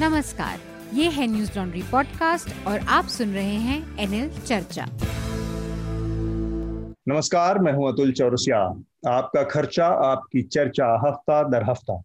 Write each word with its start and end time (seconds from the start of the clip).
नमस्कार, 0.00 0.58
ये 0.94 1.08
है 1.10 1.26
न्यूज़ 1.26 1.50
लॉन्ड्री 1.56 1.82
पॉडकास्ट 1.82 2.66
और 2.66 2.80
आप 2.88 3.04
सुन 3.04 3.32
रहे 3.34 3.54
हैं 3.58 3.78
एनएल 3.98 4.28
चर्चा। 4.38 4.84
नमस्कार, 7.08 7.58
मैं 7.58 7.72
हूँ 7.72 7.88
अतुल 7.88 8.12
चौरसिया। 8.12 8.58
आपका 9.08 9.42
खर्चा, 9.42 9.86
आपकी 9.86 10.42
चर्चा 10.42 10.86
हफ़्ता 11.06 11.42
दर 11.48 11.64
हफ़्ता। 11.70 12.00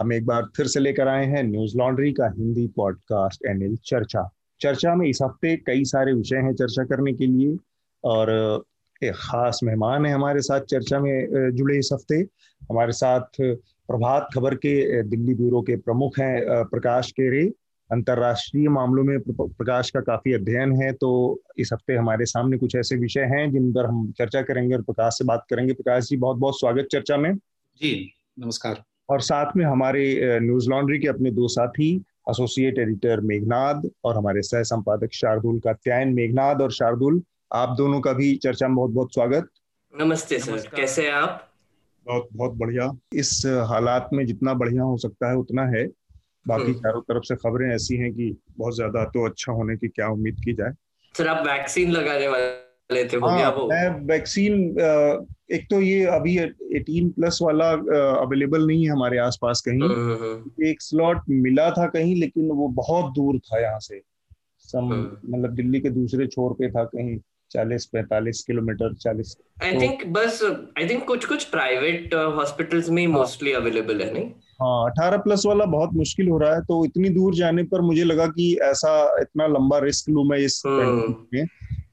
हम 0.00 0.12
एक 0.12 0.26
बार 0.26 0.46
फिर 0.56 0.66
से 0.66 0.80
लेकर 0.80 1.08
आए 1.08 1.24
हैं 1.26 1.42
न्यूज़ 1.42 1.76
लॉन्ड्री 1.78 2.12
का 2.12 2.26
हिंदी 2.38 2.66
पॉडकास्ट 2.76 3.46
एनएल 3.46 3.76
चर्चा। 3.84 4.28
चर्चा 4.60 4.94
में 4.94 5.06
इस 5.08 5.18
हफ़्ते 5.22 5.56
कई 5.56 5.84
सारे 5.84 6.12
विषय 6.12 6.36
हैं 6.36 6.54
चर्चा 6.54 6.84
करने 6.84 7.12
के 7.12 7.26
लिए 7.26 7.56
और 8.04 8.32
एक 9.02 9.14
खास 9.14 9.60
मेहमान 9.64 10.06
है 10.06 10.12
हमारे 10.12 10.40
साथ 10.40 10.60
चर्चा 10.70 11.00
में 11.00 11.50
जुड़े 11.50 11.78
इस 11.78 11.90
हफ़्ते। 11.92 12.26
हमारे 12.70 12.92
साथ 12.92 13.40
प्रभात 13.88 14.28
खबर 14.34 14.54
के 14.54 15.02
दिल्ली 15.02 15.34
ब्यूरो 15.34 15.60
के 15.62 15.76
प्रमुख 15.76 16.18
हैं 16.18 16.64
प्रकाश 16.64 17.10
केरे 17.10 17.44
अंतरराष्ट्रीय 17.90 18.68
मामलों 18.68 19.02
में 19.04 19.18
प्रकाश 19.30 19.90
का 19.90 20.00
काफ़ी 20.00 20.32
अध्ययन 20.32 20.72
है 20.82 20.92
तो 20.92 21.10
इस 21.58 21.72
हफ़्ते 21.72 21.94
हमारे 21.94 22.24
सामने 22.24 22.58
कुछ 22.58 22.76
ऐसे 22.76 22.96
विषय 22.96 23.20
हैं 23.20 23.50
जिन 23.52 23.72
पर 23.72 23.86
हम 23.86 24.10
चर्चा 24.18 24.42
करेंगे 24.42 24.74
और 24.74 24.82
प्रकाश 24.82 25.18
से 25.18 25.24
बात 25.24 25.44
करेंगे। 25.50 25.72
प्रकाश 25.72 26.08
जी 26.08 26.16
बहुत 26.16 26.36
बहुत 26.36 26.58
स्वागत 26.60 26.88
चर्चा 26.92 27.16
में। 27.16 27.34
जी 27.80 28.10
नमस्कार। 28.38 28.82
और 29.08 29.20
साथ 29.20 29.56
में 29.56 29.64
हमारे 29.64 30.38
न्यूज़ 30.40 30.68
लॉन्ड्री 30.70 30.98
के 30.98 31.08
अपने 31.08 31.30
दो 31.30 31.48
साथी 31.48 31.94
एसोसिएट 32.30 32.78
एडिटर 32.78 33.20
मेघनाद 33.20 33.90
और 34.04 34.16
हमारे 34.16 34.42
सह 34.42 34.62
संपादक 34.62 35.12
शार्दुल 35.12 35.58
का 35.58 35.72
कात्यायन 35.72 36.14
मेघनाद 36.14 36.62
और 36.62 36.72
शार्दुल 36.72 37.22
आप 37.52 37.76
दोनों 37.78 38.00
का 38.00 38.12
भी 38.12 38.34
चर्चा 38.36 38.68
में 38.68 38.76
बहुत 38.76 38.90
बहुत 38.90 39.14
स्वागत। 39.14 39.48
नमस्ते 39.94 40.38
सर 40.38 40.70
कैसे 40.76 41.02
हैं 41.02 41.12
आप? 41.12 41.50
बहुत 42.06 42.28
बहुत 42.32 42.52
बढ़िया। 42.52 42.92
इस 43.12 43.42
हालात 43.46 44.10
में 44.12 44.26
जितना 44.26 44.54
बढ़िया 44.54 44.82
हो 44.82 44.96
सकता 44.96 45.30
है 45.30 45.36
उतना 45.36 45.62
है। 45.62 45.86
बाकी 46.48 46.62
हम्म। 46.62 46.74
चारों 46.74 47.00
तरफ़ 47.00 47.22
से 47.22 47.36
खबरें 47.36 47.74
ऐसी 47.74 47.96
हैं 47.96 48.12
कि 48.12 48.36
बहुत 48.58 48.76
ज़्यादा 48.76 49.04
तो 49.04 49.26
अच्छा 49.26 49.52
होने 49.52 49.76
की 49.76 49.88
क्या 49.88 50.08
उम्मीद 50.08 50.36
की 50.44 50.52
जाए। 50.52 50.72
सर 51.16 51.28
आप 51.28 51.46
वैक्सीन 51.46 51.90
लगाने 51.90 52.28
वाले 52.28 53.04
थे 53.04 53.16
हो 53.16 53.60
वो 53.60 53.68
मैं 53.68 54.00
वैक्सीन 54.06 54.54
एक 55.50 55.66
तो 55.70 55.80
ये 55.80 56.04
अभी 56.04 56.38
18 56.38 57.10
प्लस 57.10 57.38
वाला 57.42 57.70
अवेलेबल 58.20 58.66
नहीं 58.66 58.84
है 58.84 58.90
हमारे 58.90 59.18
आसपास 59.18 59.60
कहीं। 59.60 59.82
हम्म, 59.82 60.14
हम्म, 60.24 60.64
एक 60.64 60.82
स्लॉट 60.82 61.20
मिला 61.30 61.70
था 61.70 61.86
कहीं 61.86 62.16
लेकिन 62.16 62.48
वो 62.48 62.68
बहुत 62.68 63.12
दूर 63.12 63.38
था 63.38 63.60
यहाँ 63.60 63.78
से। 63.78 64.02
सम 64.58 65.16
मतलब 65.26 65.54
दिल्ली 65.54 65.80
के 65.80 65.90
दूसरे 65.90 66.26
छोर 66.26 66.52
पे 66.52 66.70
था 66.70 66.84
कहीं। 66.84 67.18
चालीस 67.54 67.84
पैंतालीस 67.86 68.42
किलोमीटर 68.46 68.94
चालीस। 68.94 69.36
आई 69.62 69.80
थिंक 69.80 70.02
तो, 70.02 70.08
बस 70.10 70.42
आई 70.78 70.88
थिंक 70.88 71.04
कुछ 71.06 71.24
कुछ 71.24 71.44
प्राइवेट 71.50 72.14
हॉस्पिटल्स 72.36 72.88
में 72.90 73.06
मोस्टली 73.06 73.52
अवेलेबल 73.52 74.00
है 74.00 74.12
नहीं? 74.12 74.30
हाँ 74.62 74.90
अठारह 74.90 75.16
प्लस 75.18 75.42
वाला 75.46 75.64
बहुत 75.70 75.92
मुश्किल 75.94 76.28
हो 76.28 76.38
रहा 76.38 76.54
है 76.54 76.60
तो 76.62 76.84
इतनी 76.84 77.08
दूर 77.08 77.34
जाने 77.34 77.62
पर 77.72 77.80
मुझे 77.80 78.04
लगा 78.04 78.26
कि 78.26 78.52
ऐसा 78.62 78.92
इतना 79.20 79.46
लंबा 79.46 79.78
रिस्क 79.78 80.08
लू 80.08 80.24
मैं 80.24 80.38
इस 80.38 80.62
हम्म। 80.66 81.46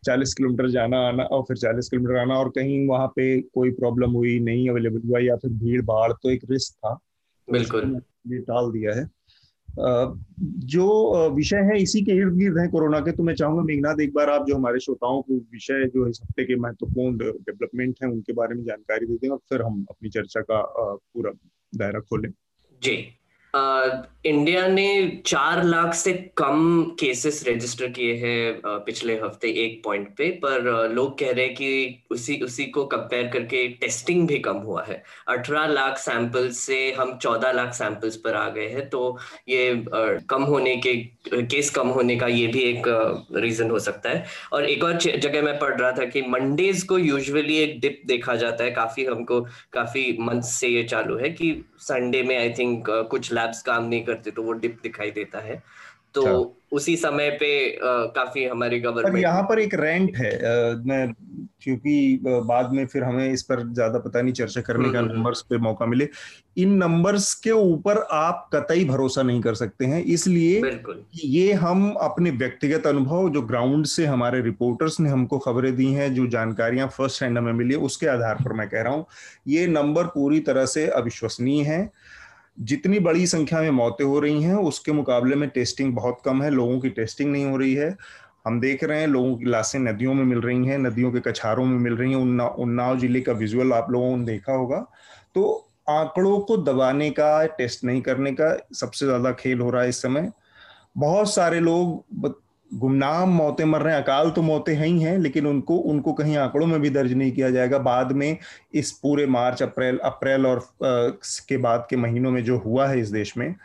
चालीस 0.06 0.34
किलोमीटर 0.34 0.70
जाना 0.70 1.00
आना 1.08 1.24
और 1.24 1.42
फिर 1.48 1.58
चालीस 1.58 1.90
किलोमीटर 1.90 2.18
आना 2.18 2.36
और 2.36 2.50
कहीं 2.50 2.88
वहाँ 2.88 3.08
पे 3.08 3.26
कोई 3.56 3.72
प्रॉब्लम 3.72 4.12
हुई 4.12 4.40
नहीं 4.40 4.70
अवेलेबल 4.70 5.08
हुआ 5.08 5.20
या 5.20 5.36
फिर 5.36 5.52
भीड़ 5.64 5.82
भाड़ 5.86 6.12
तो 6.14 6.30
एक 6.30 6.46
रिस्क 6.52 6.74
था। 6.76 7.00
बिल्कुल। 7.48 8.02
टाल 8.32 8.72
दिया 8.72 8.96
है। 8.96 9.10
जो 9.80 11.30
विषय 11.36 11.62
है 11.64 11.82
इसी 11.82 12.02
के 12.02 12.12
इर्द 12.12 12.34
गिर्द 12.38 12.58
है 12.58 12.68
कोरोना 12.68 13.00
के 13.00 13.12
तो 13.12 13.24
मैं 13.24 13.36
चाहूँगा 13.36 13.64
मेघनाथ, 13.64 14.00
एक 14.02 14.14
बार 14.14 14.30
आप 14.30 14.46
जो 14.48 14.56
हमारे 14.56 14.80
श्रोताओं 14.80 15.22
को 15.22 15.34
विषय 15.54 15.86
जो 15.94 16.08
इस 16.08 16.20
हफ़्ते 16.24 16.46
के 16.46 16.56
महत्वपूर्ण 16.56 17.18
डेवलपमेंट 17.18 17.96
है, 18.04 18.10
उनके 18.10 18.34
बारे 18.34 18.56
में 18.56 18.64
जानकारी 18.64 19.06
दे 19.06 19.16
दें 19.16 19.30
और 19.30 19.38
फिर 19.50 19.62
हम 19.62 19.86
अपनी 19.90 20.10
चर्चा 20.10 20.42
का 20.42 20.62
पूरा 21.14 21.32
दायरा 21.74 22.00
खोलें। 22.00 22.30
जी। 22.82 22.98
इंडिया 23.54 24.68
ने 24.68 25.22
चार 25.26 25.64
लाख 25.64 25.94
से 25.94 26.12
कम 26.38 26.82
केसेस 27.00 27.44
रजिस्टर 27.48 27.88
किए 27.92 28.14
हैं 28.16 28.62
पिछले 28.86 29.14
हफ़्ते 29.20 29.50
एक 29.64 29.82
पॉइंट 29.86 30.08
पे, 30.18 30.30
पर 30.44 30.90
लोग 30.94 31.18
कह 31.20 31.32
रहे 31.32 31.46
हैं 31.46 31.54
कि 31.56 32.04
उसी 32.12 32.40
उसी 32.42 32.66
को 32.66 32.86
कंपेयर 32.86 33.28
करके 33.28 33.68
टेस्टिंग 33.82 34.28
भी 34.28 34.38
कम 34.40 34.58
हुआ 34.58 34.84
है। 34.88 35.02
अठारह 35.28 35.66
लाख 35.68 35.98
सैंपल्स 35.98 36.60
से 36.60 36.92
हम 37.00 37.18
चौदह 37.18 37.52
लाख 37.52 37.74
सैंपल्स 37.74 38.16
पर 38.18 38.36
आ 38.36 38.48
गए 38.50 38.68
हैं 38.68 38.88
तो 38.90 39.18
ये 39.50 39.84
कम 40.30 40.44
होने 40.44 40.76
के 40.78 40.96
केस 41.44 41.70
कम 41.70 41.88
होने 41.90 42.16
का 42.16 42.28
ये 42.28 42.48
भी 42.48 42.62
एक 42.62 42.84
रीजन 43.36 43.72
हो 43.72 43.80
सकता 43.80 44.10
है। 44.10 44.26
और 44.54 44.66
एक 44.66 44.84
और 44.84 44.98
जगह 44.98 45.42
मैं 45.42 45.58
पढ़ 45.60 45.80
रहा 45.80 45.92
था 45.92 46.06
कि 46.06 46.22
मंडेज 46.30 46.84
को 46.84 46.98
यूजुअली 46.98 47.58
एक 47.58 47.80
डिप 47.82 48.02
देखा 48.08 48.36
जाता 48.36 48.64
है, 48.64 48.72
काफ़ी 48.72 49.06
हमको, 49.06 49.42
काफ़ी 49.74 50.18
मंथ 50.20 50.42
से 50.44 50.68
ये 50.68 50.84
चालू 50.86 51.18
है 51.18 51.30
कि 51.32 51.54
संडे 51.82 52.24
में 52.24 52.38
आई 52.38 52.50
थिंक 52.58 52.90
कुछ 53.12 53.32
लैब्स 53.42 53.62
काम 53.64 53.86
नहीं 53.86 54.04
करते 54.04 54.32
तो 54.32 54.44
वो 54.44 54.54
डिप 54.60 54.80
दिखाई 54.84 55.12
देता 55.12 55.40
है 55.42 55.62
तो 56.16 56.22
अच्छा। 56.22 56.76
उसी 56.76 56.96
समय 56.98 57.30
पे 57.40 57.52
आ, 57.70 58.06
काफ़ी 58.08 58.46
हमारी 58.46 58.80
गवर्नमेंट 58.80 59.24
यहाँ 59.24 59.44
पर 59.44 59.60
एक 59.60 59.74
रेंट 59.76 60.18
है 60.18 60.32
क्योंकि 61.62 62.20
बाद 62.24 62.72
में 62.74 62.86
फिर 62.86 63.04
हमें 63.04 63.32
इस 63.32 63.42
पर 63.44 63.62
ज़्यादा 63.70 64.00
पता 64.00 64.22
नहीं 64.22 64.34
चर्चा 64.34 64.62
करने 64.62 64.90
का 64.90 65.02
नंबर्स 65.02 65.42
हम्म, 65.42 65.56
हम्म। 65.56 65.58
पे 65.58 65.58
मौका 65.60 65.86
मिले 65.86 66.08
इन 66.58 66.74
नंबर्स 66.76 67.34
के 67.36 67.52
ऊपर 67.52 67.98
आप 68.12 68.50
कतई 68.54 68.86
भरोसा 68.86 69.22
नहीं 69.22 69.42
कर 69.42 69.56
सकते 69.56 69.86
हैं 69.86 70.04
इसलिए 70.06 70.80
ये 71.26 71.52
हम 71.56 71.92
अपने 72.02 72.32
व्यक्तिगत 72.34 72.88
अनुभव 72.88 73.30
जो 73.30 73.42
ग्राउंड 73.44 73.86
से 73.86 74.06
हमारे 74.06 74.42
रिपोर्टर्स 74.42 75.00
ने 75.00 75.10
हमको 75.10 75.40
खबरें 75.40 75.76
दी 75.76 75.92
हैं 75.94 76.14
जो 76.14 76.28
जानकारियाँ 76.30 76.88
फ़र्स्ट 76.88 77.24
हैंड 77.24 77.38
हमें 77.38 77.54
मिली 77.54 77.76
उसके 77.84 78.08
आधार 78.08 78.44
पर 78.44 78.54
मैं 78.54 78.68
कह 78.70 78.82
रहा 78.82 78.94
हूँ 78.94 79.06
ये 79.48 79.68
नंबर 79.70 80.08
पूरी 80.12 80.40
तरह 80.42 80.66
से 80.68 80.88
अविश्वसनीय 80.94 81.64
है 81.64 81.82
जितनी 82.58 83.00
बड़ी 83.00 83.28
संख्या 83.28 83.62
में 83.62 83.70
मौतें 83.72 84.06
हो 84.06 84.20
रही 84.20 84.44
हैं, 84.44 84.56
उसके 84.56 84.92
मुकाबले 84.92 85.36
में 85.36 85.50
टेस्टिंग 85.50 85.94
बहुत 85.96 86.18
कम 86.26 86.42
है, 86.44 86.50
लोगों 86.50 86.80
की 86.80 86.90
टेस्टिंग 86.90 87.32
नहीं 87.32 87.46
हो 87.46 87.58
रही 87.58 87.74
है। 87.74 87.96
हम 88.48 88.60
देख 88.60 88.84
रहे 88.84 89.00
हैं, 89.00 89.08
लोगों 89.08 89.36
की 89.38 89.46
लाशें 89.46 89.80
नदियों 89.80 90.14
में 90.14 90.24
मिल 90.24 90.42
रही 90.42 90.66
हैं, 90.68 90.78
नदियों 90.78 91.12
के 91.12 91.20
कछारों 91.20 91.66
में 91.66 91.78
मिल 91.80 91.94
रही 91.94 92.12
हैं। 92.12 92.20
उन्ना, 92.20 92.48
उन्नाव 92.48 93.00
ज़िले 93.00 93.22
का 93.22 93.32
विजुअल 93.32 93.74
आप 93.74 93.92
लोगों 93.92 94.18
ने 94.18 94.26
देखा 94.26 94.54
होगा। 94.54 94.86
तो 95.36 95.68
आंकड़ों 95.90 96.40
को 96.40 96.58
दबाने 96.58 97.10
का 97.10 97.46
टेस्ट 97.46 97.84
नहीं 97.84 98.02
करने 98.02 98.32
का 98.32 98.56
सबसे 98.74 99.06
ज़्यादा 99.06 99.32
खेल 99.32 99.60
हो 99.60 99.70
रहा 99.70 99.84
है 99.84 99.90
इस 99.90 100.02
समय। 100.02 100.32
बहुत 100.98 101.34
सारे 101.34 101.60
लोग 101.60 102.34
गुमनाम 102.72 103.30
मौतें 103.30 103.64
मर 103.66 103.82
रहे 103.82 103.94
हैं, 103.94 104.02
अकाल 104.02 104.30
तो 104.32 104.42
मौतें 104.42 104.74
हैं 104.74 104.88
ही 104.88 105.02
हैं, 105.02 105.18
लेकिन 105.20 105.48
उनको 105.48 105.78
उनको 105.78 106.14
कहीं 106.14 106.38
आंकड़ों 106.38 106.68
में 106.68 106.80
भी 106.82 106.90
दर्ज 106.90 107.14
नहीं 107.14 107.32
किया 107.32 107.50
जाएगा। 107.50 107.78
बाद 107.80 108.12
में 108.12 108.38
इस 108.74 108.92
पूरे 108.94 109.26
मार्च, 109.28 109.64
अप्रैल 109.64 109.98
अप्रैल 110.04 110.46
और 110.48 110.68
के 110.84 111.58
बाद 111.58 111.86
के 111.90 111.96
महीनों 111.98 112.32
में 112.32 112.44
जो 112.44 112.58
हुआ 112.58 112.88
है 112.88 113.00
इस 113.00 113.10
देश 113.10 113.36
में, 113.38 113.56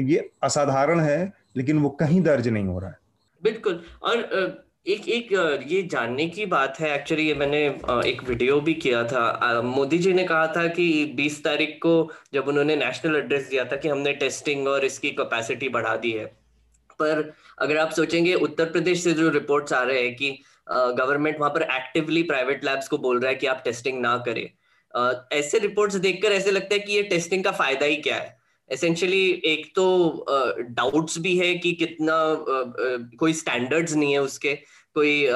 ये 0.00 0.30
असाधारण 0.42 1.00
है, 1.00 1.32
लेकिन 1.56 1.78
वो 1.78 1.88
कहीं 1.90 2.20
दर्ज 2.22 2.48
नहीं 2.48 2.64
हो 2.64 2.78
रहा 2.78 2.90
है। 2.90 2.98
बिल्कुल। 3.42 3.80
और 4.02 4.62
एक 4.86 5.08
एक 5.08 5.32
ये 5.66 5.82
जानने 5.82 6.26
की 6.28 6.46
बात 6.46 6.78
है 6.80 6.94
एक्चुअली 6.94 7.22
ये 7.22 7.34
मैंने 7.34 7.58
एक 8.06 8.22
वीडियो 8.28 8.60
भी 8.60 8.74
किया 8.76 9.02
था। 9.04 9.60
मोदी 9.64 9.98
जी 9.98 10.12
ने 10.12 10.24
कहा 10.24 10.46
था 10.46 10.66
कि 10.68 11.04
20 11.16 11.42
तारीख 11.44 11.78
को 11.82 11.92
जब 12.34 12.48
उन्होंने 12.48 12.76
नेशनल 12.76 13.16
एड्रेस 13.16 13.48
दिया 13.50 13.64
था 13.64 13.76
कि 13.76 13.88
हमने 13.88 14.12
टेस्टिंग 14.14 14.68
और 14.68 14.84
इसकी 14.84 15.10
कैपेसिटी 15.10 15.68
बढ़ा 15.68 15.94
दी 15.96 16.10
है। 16.10 16.24
पर 16.98 17.32
अगर 17.58 17.78
आप 17.78 17.90
सोचेंगे, 17.92 18.34
उत्तर 18.34 18.64
प्रदेश 18.66 19.02
से 19.04 19.12
जो 19.12 19.28
रिपोर्ट्स 19.30 19.72
आ 19.72 19.82
रहे 19.82 20.02
हैं 20.02 20.14
कि 20.16 20.30
गवर्नमेंट 20.68 21.38
वहाँ 21.40 21.50
पर 21.50 21.62
एक्टिवली 21.62 22.22
प्राइवेट 22.22 22.64
लैब्स 22.64 22.88
को 22.88 22.98
बोल 22.98 23.20
रहा 23.20 23.30
है 23.30 23.36
कि 23.36 23.46
आप 23.46 23.62
टेस्टिंग 23.64 24.00
ना 24.00 24.16
करें। 24.26 24.48
ऐसे 25.32 25.58
रिपोर्ट्स 25.58 25.96
देखकर 25.96 26.32
ऐसे 26.32 26.50
लगता 26.50 26.74
है 26.74 26.80
कि 26.80 26.92
ये 26.92 27.02
टेस्टिंग 27.02 27.44
का 27.44 27.50
फ़ायदा 27.52 27.86
ही 27.86 27.96
क्या 27.96 28.16
है? 28.16 28.36
एसेंशियली 28.70 29.42
एक 29.44 29.66
तो 29.76 30.24
डाउट्स 30.70 31.18
भी 31.18 31.36
है 31.38 31.54
कि 31.54 31.72
कितना 31.72 32.14
कोई 33.18 33.32
स्टैंडर्ड्स 33.32 33.94
नहीं 33.94 34.12
है 34.12 34.22
उसके, 34.22 34.54
कोई 34.96 35.26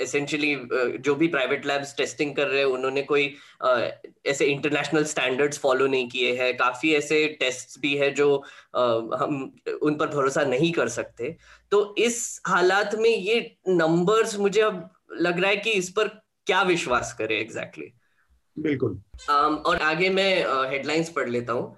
एसेंशियली 0.00 0.54
uh, 0.56 1.00
जो 1.00 1.14
भी 1.14 1.28
प्राइवेट 1.28 1.66
लैब्स 1.66 1.94
टेस्टिंग 1.96 2.34
कर 2.36 2.46
रहे 2.46 2.58
हैं 2.58 2.66
उन्होंने 2.66 3.02
कोई 3.02 3.26
uh, 3.66 3.82
ऐसे 4.26 4.46
इंटरनेशनल 4.46 5.04
स्टैंडर्ड्स 5.04 5.58
फॉलो 5.58 5.86
नहीं 5.86 6.08
किए 6.08 6.32
हैं। 6.36 6.56
काफ़ी 6.56 6.94
ऐसे 6.94 7.26
टेस्ट 7.40 7.78
भी 7.80 7.94
है 7.96 8.10
जो 8.10 8.28
uh, 8.78 9.20
हम 9.22 9.52
उन 9.82 9.94
पर 9.94 10.06
भरोसा 10.06 10.44
नहीं 10.44 10.72
कर 10.72 10.88
सकते। 10.88 11.36
तो 11.70 11.94
इस 11.98 12.40
हालात 12.46 12.94
में 12.94 13.10
ये 13.10 13.40
नंबर्स 13.68 14.38
मुझे 14.38 14.60
अब 14.60 14.88
लग 15.20 15.40
रहा 15.40 15.50
है 15.50 15.56
कि 15.56 15.70
इस 15.70 15.90
पर 15.90 16.08
क्या 16.46 16.62
विश्वास 16.62 17.12
करें 17.12 17.38
एग्जैक्टली 17.38 17.84
exactly. 17.84 18.64
बिल्कुल। 18.64 18.92
Um, 19.30 19.56
और 19.66 19.76
आगे 19.76 20.10
मैं 20.10 20.44
हेडलाइंस 20.70 21.08
पढ़ 21.08 21.28
लेता 21.28 21.52
हूँ। 21.52 21.76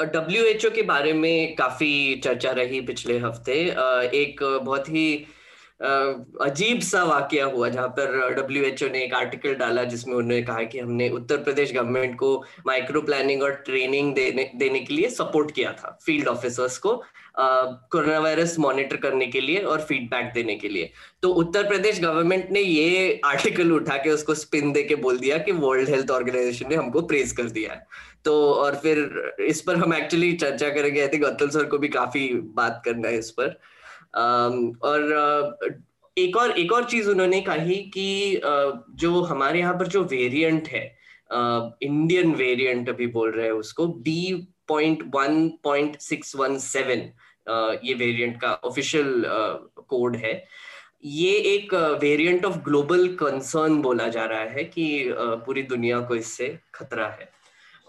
डब्ल्यू 0.00 0.44
एच 0.44 0.64
ओ 0.66 0.70
के 0.70 0.82
बारे 0.82 1.12
में 1.12 1.54
काफ़ी 1.56 2.20
चर्चा 2.24 2.50
रही 2.50 2.80
पिछले 2.80 3.18
हफ़्ते। 3.18 3.54
एक 4.20 4.42
बहुत 4.64 4.88
ही 4.88 5.04
अजीब 5.82 6.80
सा 6.80 7.02
वाक्य 7.04 7.40
हुआ 7.52 7.68
जहाँ 7.68 7.88
पर 7.88 8.34
डब्ल्यू 8.34 8.64
एच 8.64 8.82
ओ 8.84 8.88
ने 8.88 9.02
एक 9.04 9.14
आर्टिकल 9.14 9.54
डाला 9.54 9.84
जिसमें 9.84 10.14
उन्होंने 10.14 10.42
कहा 10.42 10.62
कि 10.64 10.78
हमने 10.78 11.08
उत्तर 11.10 11.36
प्रदेश 11.42 11.72
गवर्नमेंट 11.74 12.14
को 12.18 12.36
माइक्रो 12.66 13.02
प्लानिंग 13.02 13.42
और 13.42 13.54
ट्रेनिंग 13.66 14.14
देने 14.14 14.50
देने 14.56 14.80
के 14.80 14.94
लिए 14.94 15.08
सपोर्ट 15.10 15.50
किया 15.50 15.72
था 15.72 15.98
फ़ील्ड 16.06 16.28
ऑफिसर्स 16.28 16.78
को 16.78 17.02
कोरोना 17.38 18.18
वायरस 18.18 18.58
मॉनिटर 18.58 18.96
करने 19.02 19.26
के 19.26 19.40
लिए 19.40 19.58
और 19.58 19.80
फीडबैक 19.80 20.32
देने 20.34 20.54
के 20.56 20.68
लिए। 20.68 20.90
तो 21.22 21.28
उत्तर 21.42 21.68
प्रदेश 21.68 22.00
गवर्नमेंट 22.00 22.50
ने 22.52 22.60
ये 22.60 23.20
आर्टिकल 23.24 23.72
उठा 23.72 23.96
के 23.96 24.10
उसको 24.10 24.34
स्पिन 24.34 24.72
दे 24.72 24.82
के 24.82 24.94
बोल 25.04 25.18
दिया 25.18 25.38
कि 25.38 25.52
वर्ल्ड 25.52 25.88
हेल्थ 25.88 26.10
ऑर्गेनाइजेशन 26.10 26.68
ने 26.70 26.76
हमको 26.76 27.02
प्रेज 27.02 27.32
कर 27.32 27.50
दिया 27.50 27.72
है। 27.72 27.86
तो 28.24 28.34
और 28.54 28.74
फिर 28.82 29.34
इस 29.48 29.60
पर 29.60 29.76
हम 29.76 29.94
एक्चुअली 29.94 30.32
चर्चा 30.32 30.68
करेंगे। 30.70 31.00
आई 31.00 31.08
थिंक 31.08 31.24
अतुल 31.24 31.50
सर 31.50 31.64
को 31.64 31.78
भी 31.78 31.88
काफ़ी 31.90 32.28
बात 32.56 32.82
करना 32.84 33.08
है 33.08 33.18
इस 33.18 33.30
पर। 33.30 33.58
और 34.14 35.58
एक 36.16 36.36
और 36.36 36.50
एक 36.58 36.72
और 36.72 36.84
चीज़ 36.84 37.08
उन्होंने 37.10 37.40
कही 37.40 37.76
कि 37.94 38.40
जो 39.00 39.20
हमारे 39.22 39.60
यहाँ 39.60 39.74
पर 39.74 39.86
जो 39.88 40.02
वेरिएंट 40.04 40.68
है 40.68 40.84
इंडियन 41.32 42.34
वेरिएंट 42.34 42.88
अभी 42.88 43.06
बोल 43.06 43.30
रहे 43.30 43.46
हैं 43.46 43.52
उसको 43.52 43.86
B 43.86 44.32
point 44.68 45.02
one 45.14 45.48
point 45.64 45.98
six 46.00 46.34
one 46.36 46.58
seven 46.58 47.10
ये 47.84 47.94
वेरिएंट 47.94 48.40
का 48.40 48.52
ऑफिशियल 48.64 49.24
कोड 49.88 50.16
है। 50.16 50.32
ये 51.04 51.30
एक 51.54 51.74
वेरिएंट 52.02 52.44
ऑफ़ 52.44 52.58
ग्लोबल 52.64 53.06
कंसर्न 53.20 53.80
बोला 53.82 54.08
जा 54.08 54.24
रहा 54.24 54.44
है 54.50 54.64
कि 54.64 55.14
पूरी 55.46 55.62
दुनिया 55.62 56.00
को 56.00 56.14
इससे 56.16 56.58
खतरा 56.74 57.06
है। 57.08 57.28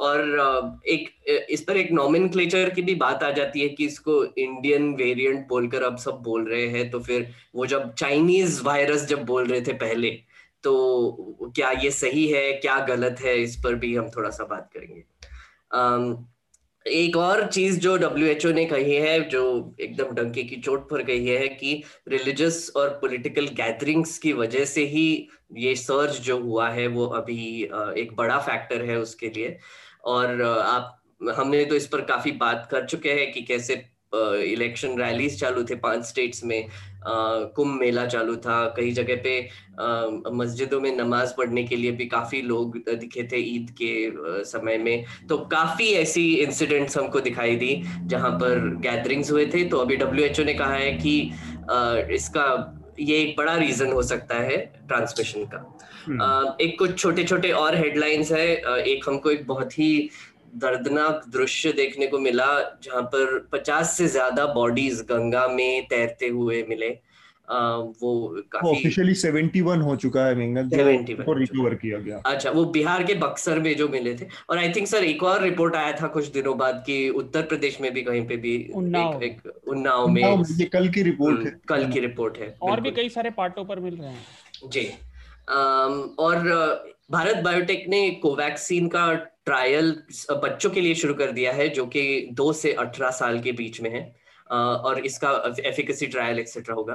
और 0.04 0.82
एक 0.88 1.10
इस 1.50 1.62
पर 1.62 1.78
एक 1.78 1.92
नॉमिन 1.92 2.28
की 2.36 2.82
भी 2.82 2.96
बात 2.96 3.24
आ 3.24 3.32
जाती 3.32 3.62
है 3.62 3.70
कि 3.70 3.86
इसको 3.86 4.24
इंडियन 4.26 4.94
वेरिएंट 4.96 5.48
बोलकर 5.48 5.84
अब 5.84 5.98
सब 5.98 6.22
बोल 6.24 6.48
रहे 6.50 6.68
हैं 6.68 6.90
तो 6.92 7.00
फिर 7.00 7.28
वो 7.56 7.66
जब 7.66 7.94
चाइनीज़ 7.96 8.62
वायरस 8.64 9.06
जब 9.08 9.26
बोल 9.26 9.48
रहे 9.48 9.62
थे 9.62 9.74
पहले 9.80 10.10
तो 10.64 11.52
क्या 11.56 11.72
ये 11.72 11.90
सही 11.92 12.28
है, 12.28 12.52
क्या 12.54 12.78
गलत 12.86 13.22
है, 13.22 13.38
इस 13.38 13.56
पर 13.64 13.76
भी 13.76 13.96
हम 13.96 14.10
थोड़ा 14.10 14.30
सा 14.30 14.44
बात 14.44 14.70
करेंगे। 14.74 15.04
एक 16.86 17.16
और 17.18 17.46
चीज़ 17.48 17.80
जो 17.80 17.96
डब्ल्यू 17.98 18.28
एच 18.28 18.46
ओ 18.46 18.52
ने 18.52 18.66
कही 18.66 18.96
है, 18.96 19.20
जो 19.30 19.76
एकदम 19.82 20.14
डंके 20.16 20.44
की 20.44 20.56
चोट 20.58 20.90
पर 20.90 21.04
कही 21.04 21.28
है 21.28 21.48
कि 21.50 21.84
रिलीजियस 22.08 22.72
और 22.76 22.90
पॉलिटिकल 23.02 23.48
गैदरिंग्स 23.58 24.18
की 24.18 24.34
वजह 24.34 24.66
से 24.66 24.86
ही 24.86 25.06
ये 25.58 25.76
सर्च 25.76 26.20
जो 26.22 26.38
हुआ 26.40 26.70
है, 26.70 26.88
वो 26.88 27.06
अभी 27.06 27.64
एक 27.98 28.16
बड़ा 28.16 28.38
फैक्टर 28.40 28.86
है 28.86 28.98
उसके 29.00 29.30
लिए। 29.30 29.58
और 30.04 30.42
आप, 30.42 31.00
हमने 31.36 31.64
तो 31.66 31.76
इस 31.76 31.88
पर 31.88 32.02
काफ़ी 32.06 32.32
बात 32.38 32.68
कर 32.72 32.86
चुके 32.86 33.12
हैं 33.12 33.32
कि 33.32 33.42
कैसे 33.44 33.84
इलेक्शन 34.16 34.98
रैलीज 35.00 35.40
चालू 35.40 35.64
थे 35.64 35.76
पाँच 35.76 36.04
स्टेट्स 36.06 36.44
में 36.44 36.68
कुंभ 37.06 37.80
मेला 37.80 38.06
चालू 38.06 38.36
था, 38.36 38.66
कई 38.78 38.92
जगह 38.92 39.16
पे 39.24 40.30
मस्जिदों 40.32 40.80
में 40.82 40.96
नमाज़ 40.98 41.34
पढ़ने 41.38 41.64
के 41.64 41.76
लिए 41.76 41.92
भी 41.92 42.06
काफ़ी 42.06 42.42
लोग 42.42 42.78
दिखे 42.90 43.24
थे 43.32 43.38
ईद 43.56 43.70
के 43.82 44.44
समय 44.46 44.78
में 44.78 45.04
तो 45.30 45.38
काफ़ी 45.52 45.92
ऐसी 45.94 46.34
इंसिडेंट्स 46.36 46.98
हमको 46.98 47.20
दिखाई 47.22 47.56
दी, 47.56 47.82
जहाँ 48.06 48.32
पर 48.32 48.70
गैदरिंग्स 48.82 49.32
हुए 49.32 49.46
थे 49.54 49.64
तो 49.70 49.78
अभी 49.78 49.96
डब्ल्यू 49.96 50.46
ने 50.46 50.54
कहा 50.54 50.76
है 50.76 50.92
कि 50.98 51.20
इसका 52.16 52.46
ये 53.00 53.22
एक 53.22 53.36
बड़ा 53.38 53.56
रीजन 53.58 53.92
हो 53.92 54.02
सकता 54.04 54.36
है 54.42 54.58
ट्रांसमिशन 54.88 55.46
का। 55.46 55.66
एक 56.04 56.76
कुछ 56.80 56.98
छोटे 57.00 57.24
छोटे 57.24 57.52
और 57.52 57.76
हेडलाइंस 57.76 58.32
है। 58.32 58.48
एक 58.84 59.10
हमको 59.10 59.32
एक 59.32 59.48
बहुत 59.48 59.80
ही 59.80 60.10
दर्दनाक 60.56 61.24
दृश्य 61.30 61.72
देखने 61.72 62.08
को 62.08 62.20
मिला 62.20 62.48
जहाँ 62.84 63.02
पर 63.04 63.38
50 63.54 63.98
से 63.98 64.08
ज़्यादा 64.08 64.46
बॉडीज 64.54 65.02
गंगा 65.02 65.48
में 65.48 65.86
तैरते 65.90 66.28
हुए 66.28 66.64
मिले। 66.70 66.98
आ, 67.52 67.76
वो 67.76 68.42
काफ़ी 68.52 68.70
ऑफिशियली 68.70 69.14
71 69.16 69.82
हो 69.82 69.96
चुका 69.96 70.26
है 70.26 70.36
मिंगल 70.36 70.68
जो। 70.70 71.34
रिकवर 71.34 71.74
किया 71.76 71.98
गया। 72.00 72.22
अच्छा 72.26 72.52
वो 72.52 72.64
बिहार 72.66 73.04
के 73.04 73.14
बक्सर 73.16 73.60
में 73.60 73.76
जो 73.78 73.88
मिले 73.88 74.14
थे। 74.16 74.28
और 74.50 74.58
आई 74.58 74.70
थिंक 74.70 74.88
सर 74.88 75.04
एक 75.04 75.24
और 75.24 75.42
रिपोर्ट 75.42 75.76
आया 75.76 75.92
था 76.02 76.08
कुछ 76.08 76.28
दिनों 76.28 76.58
बाद 76.58 76.84
कि 76.86 77.10
उत्तर 77.10 77.42
प्रदेश 77.42 77.80
में 77.82 77.92
भी 77.94 78.02
कहीं 78.02 78.26
पे 78.28 78.38
भी 78.38 78.56
उन्नाव। 78.76 79.24
एक, 79.24 79.42
एक 79.46 79.68
उन्नाव 79.68 80.08
में 80.08 80.22
ये 80.52 80.66
कल 80.66 80.88
की 80.90 81.04
रिपोर्ट 81.04 81.38
हम्म, 81.38 81.48
है। 81.48 81.60
कल 81.68 81.92
की 81.92 82.00
रिपोर्ट 82.00 82.38
है 82.38 82.56
और 82.62 82.82
भी 82.82 82.92
कई 82.92 83.10
सारे 83.10 83.30
पार्टों 83.30 83.66
पर 83.66 83.80
मिल 83.80 83.96
रहे 83.96 84.10
हैं। 84.10 84.70
जी। 84.70 84.90
और 85.50 86.38
भारत 87.12 87.38
बायोटेक 87.38 87.86
ने 87.90 88.10
कोवैक्सीन 88.12 88.88
का 88.88 89.14
ट्रायल 89.46 89.92
बच्चों 90.32 90.70
के 90.70 90.82
लिए 90.82 90.96
शुरू 90.96 91.14
कर 91.14 91.32
दिया 91.32 91.54
है, 91.54 91.70
जो 91.70 91.86
कि 91.86 92.30
दो 92.34 92.54
से 92.54 92.74
अठारह 92.74 93.10
साल 93.12 93.40
के 93.40 93.52
बीच 93.52 93.82
में 93.82 93.90
है। 93.90 94.04
और 94.52 95.00
इसका 95.06 95.32
एफिकेसी 95.66 96.08
ट्रायल 96.08 96.40
एक्सेट्रा 96.40 96.76
होगा। 96.76 96.94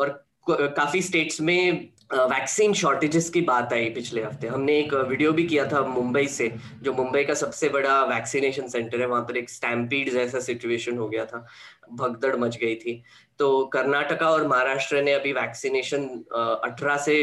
और 0.00 0.24
काफ़ी 0.46 1.02
स्टेट्स 1.02 1.40
में 1.40 1.88
वैक्सीन 2.12 2.72
शॉर्टेजेस 2.74 3.28
की 3.30 3.40
बात 3.40 3.72
आई 3.72 3.88
पिछले 3.90 4.22
हफ़्ते। 4.22 4.46
हमने 4.46 4.78
एक 4.78 4.94
वीडियो 4.94 5.32
भी 5.32 5.44
किया 5.46 5.66
था 5.68 5.80
मुंबई 5.82 6.26
से, 6.26 6.50
जो 6.82 6.92
मुंबई 6.92 7.22
का 7.24 7.34
सबसे 7.34 7.68
बड़ा 7.68 8.02
वैक्सीनेशन 8.06 8.68
सेंटर 8.68 9.00
है, 9.00 9.06
वहाँ 9.06 9.22
पर 9.22 9.36
एक 9.36 9.50
स्टैम्पीड 9.50 10.10
जैसा 10.12 10.40
सिचुएशन 10.40 10.98
हो 10.98 11.08
गया 11.08 11.24
था। 11.24 11.46
भगदड़ 11.92 12.34
मच 12.36 12.56
गई 12.56 12.74
थी। 12.76 13.02
तो 13.38 13.64
कर्नाटका 13.72 14.30
और 14.30 14.46
महाराष्ट्र 14.48 15.02
ने 15.02 15.12
अभी 15.12 15.32
वैक्सीनेशन 15.32 16.08
अठारह 16.34 16.96
से 16.98 17.16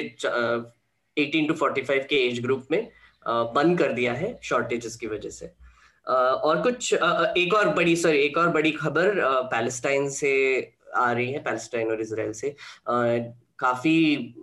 एटीन 1.18 1.48
टू 1.48 1.54
फोर्टी 1.54 1.82
फाइव 1.82 2.06
के 2.10 2.26
एज 2.28 2.40
ग्रुप 2.42 2.68
में 2.72 2.88
बंद 3.26 3.78
कर 3.80 3.94
दिया 3.94 4.14
है 4.14 4.38
शॉर्टेजेस 4.44 4.96
की 4.96 5.08
वजह 5.08 5.30
से। 5.30 5.52
और 6.08 6.62
कुछ 6.62 6.94
एक 6.94 7.54
और 7.54 7.70
बड़ी 7.76 7.96
सॉरी 7.96 8.20
एक 8.20 8.38
और 8.38 8.50
बड़ी 8.50 8.72
खबर 8.72 9.16
पैलेस्टाइन 9.52 10.10
से 10.10 10.32
आ 10.96 11.12
रही 11.12 11.32
है 11.32 11.40
पैलेस्टाइन 11.40 11.92
और 11.92 12.02
इसराइल 12.02 12.32
से। 12.34 12.56
काफ़ी 12.88 14.36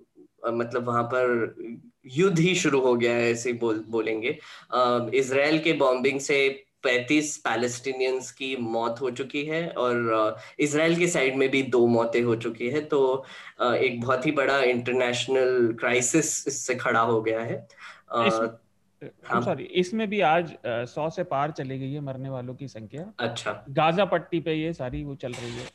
मतलब 0.46 0.86
वहाँ 0.86 1.02
पर 1.14 1.54
युद्ध 2.16 2.38
ही 2.38 2.54
शुरू 2.54 2.80
हो 2.80 2.94
गया 2.94 3.12
है 3.12 3.30
ऐसे 3.30 3.52
बोल 3.60 3.84
बोलेंगे। 3.88 4.38
इसराइल 5.18 5.58
के 5.58 5.72
बॉम्बिंग 5.72 6.20
से 6.20 6.38
35 6.84 7.36
पैलेस्टीनियंस 7.44 8.30
की 8.30 8.56
मौत 8.56 9.00
हो 9.00 9.10
चुकी 9.10 9.44
है 9.44 9.68
और 9.70 10.36
इसराइल 10.60 10.96
के 10.98 11.06
साइड 11.08 11.36
में 11.36 11.48
भी 11.50 11.62
दो 11.62 11.86
मौतें 11.86 12.20
हो 12.22 12.36
चुकी 12.36 12.68
है 12.70 12.80
तो 12.84 13.00
एक 13.62 14.00
बहुत 14.00 14.26
ही 14.26 14.32
बड़ा 14.32 14.58
इंटरनेशनल 14.64 15.72
क्राइसिस 15.80 16.46
इससे 16.48 16.74
खड़ा 16.74 17.00
हो 17.00 17.20
गया 17.22 17.40
है। 17.40 17.66
सॉरी 18.12 19.14
हाँ। 19.26 19.56
इसमें 19.72 20.08
भी 20.08 20.20
आज 20.20 20.52
सौ 20.64 21.08
से 21.10 21.24
पार 21.24 21.50
चली 21.50 21.78
गई 21.78 21.92
है 21.92 22.00
मरने 22.00 22.28
वालों 22.30 22.54
की 22.54 22.68
संख्या। 22.68 23.12
अच्छा। 23.20 23.64
गाजा 23.70 24.04
पट्टी 24.04 24.40
पे 24.40 24.54
ये 24.54 24.72
सारी 24.72 25.02
वो 25.04 25.14
चल 25.14 25.32
रही 25.32 25.50
है। 25.50 25.68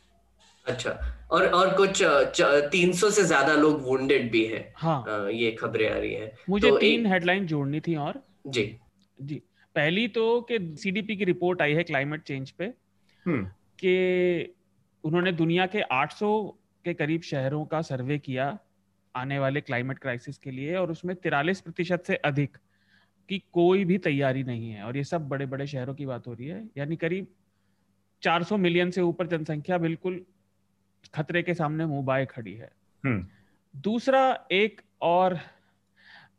अच्छा। 0.65 0.91
और 1.31 1.45
और 1.47 1.73
कुछ 1.77 2.01
तीन 2.71 2.91
सौ 2.93 3.09
से 3.09 3.23
ज़्यादा 3.23 3.53
लोग 3.55 3.81
वुंडेड 3.81 4.31
भी 4.31 4.45
है। 4.45 4.73
हाँ। 4.77 5.29
ये 5.31 5.51
खबरें 5.51 5.89
आ 5.89 5.97
रही 5.97 6.13
है। 6.13 6.33
मुझे 6.49 6.69
तो 6.69 6.77
तीन 6.77 7.05
एक... 7.05 7.11
हेडलाइन 7.13 7.45
जोड़नी 7.47 7.79
थी 7.79 7.95
और। 7.95 8.21
जी। 8.47 8.65
जी। 9.19 9.41
पहली 9.75 10.07
तो 10.07 10.41
कि 10.41 10.57
सीडीपी 10.77 11.15
की 11.15 11.25
रिपोर्ट 11.25 11.61
आई 11.61 11.73
है 11.73 11.83
क्लाइमेट 11.83 12.23
चेंज 12.23 12.51
पे 12.51 12.65
हम्म। 13.25 13.43
कि 13.79 14.55
उन्होंने 15.03 15.31
दुनिया 15.31 15.65
के 15.65 15.81
800 15.93 16.31
के 16.85 16.93
करीब 16.93 17.21
शहरों 17.21 17.65
का 17.65 17.81
सर्वे 17.81 18.17
किया 18.19 18.57
आने 19.15 19.39
वाले 19.39 19.61
क्लाइमेट 19.61 19.99
क्राइसिस 19.99 20.37
के 20.37 20.51
लिए 20.51 20.75
और 20.75 20.91
उसमें 20.91 21.15
तिरालीस 21.15 21.61
प्रतिशत 21.61 22.03
से 22.07 22.15
अधिक 22.15 22.57
की 23.29 23.41
कोई 23.53 23.85
भी 23.85 23.97
तैयारी 23.97 24.43
नहीं 24.43 24.71
है 24.71 24.83
और 24.83 24.97
ये 24.97 25.03
सब 25.03 25.27
बड़े 25.29 25.45
बड़े 25.45 25.67
शहरों 25.67 25.93
की 25.95 26.05
बात 26.05 26.27
हो 26.27 26.33
रही 26.33 26.47
है। 26.47 26.63
यानी 26.77 26.95
करीब 26.95 27.27
400 28.23 28.57
मिलियन 28.57 28.91
से 28.91 29.01
ऊपर 29.01 29.27
जनसंख्या 29.27 29.77
बिल्कुल 29.77 30.21
खतरे 31.15 31.41
के 31.43 31.53
सामने 31.53 31.85
मुँह 31.85 32.05
बाए 32.05 32.25
खड़ी 32.25 32.53
है 32.53 32.71
हम्म। 33.03 33.25
दूसरा 33.75 34.23
एक 34.51 34.81
और 35.01 35.39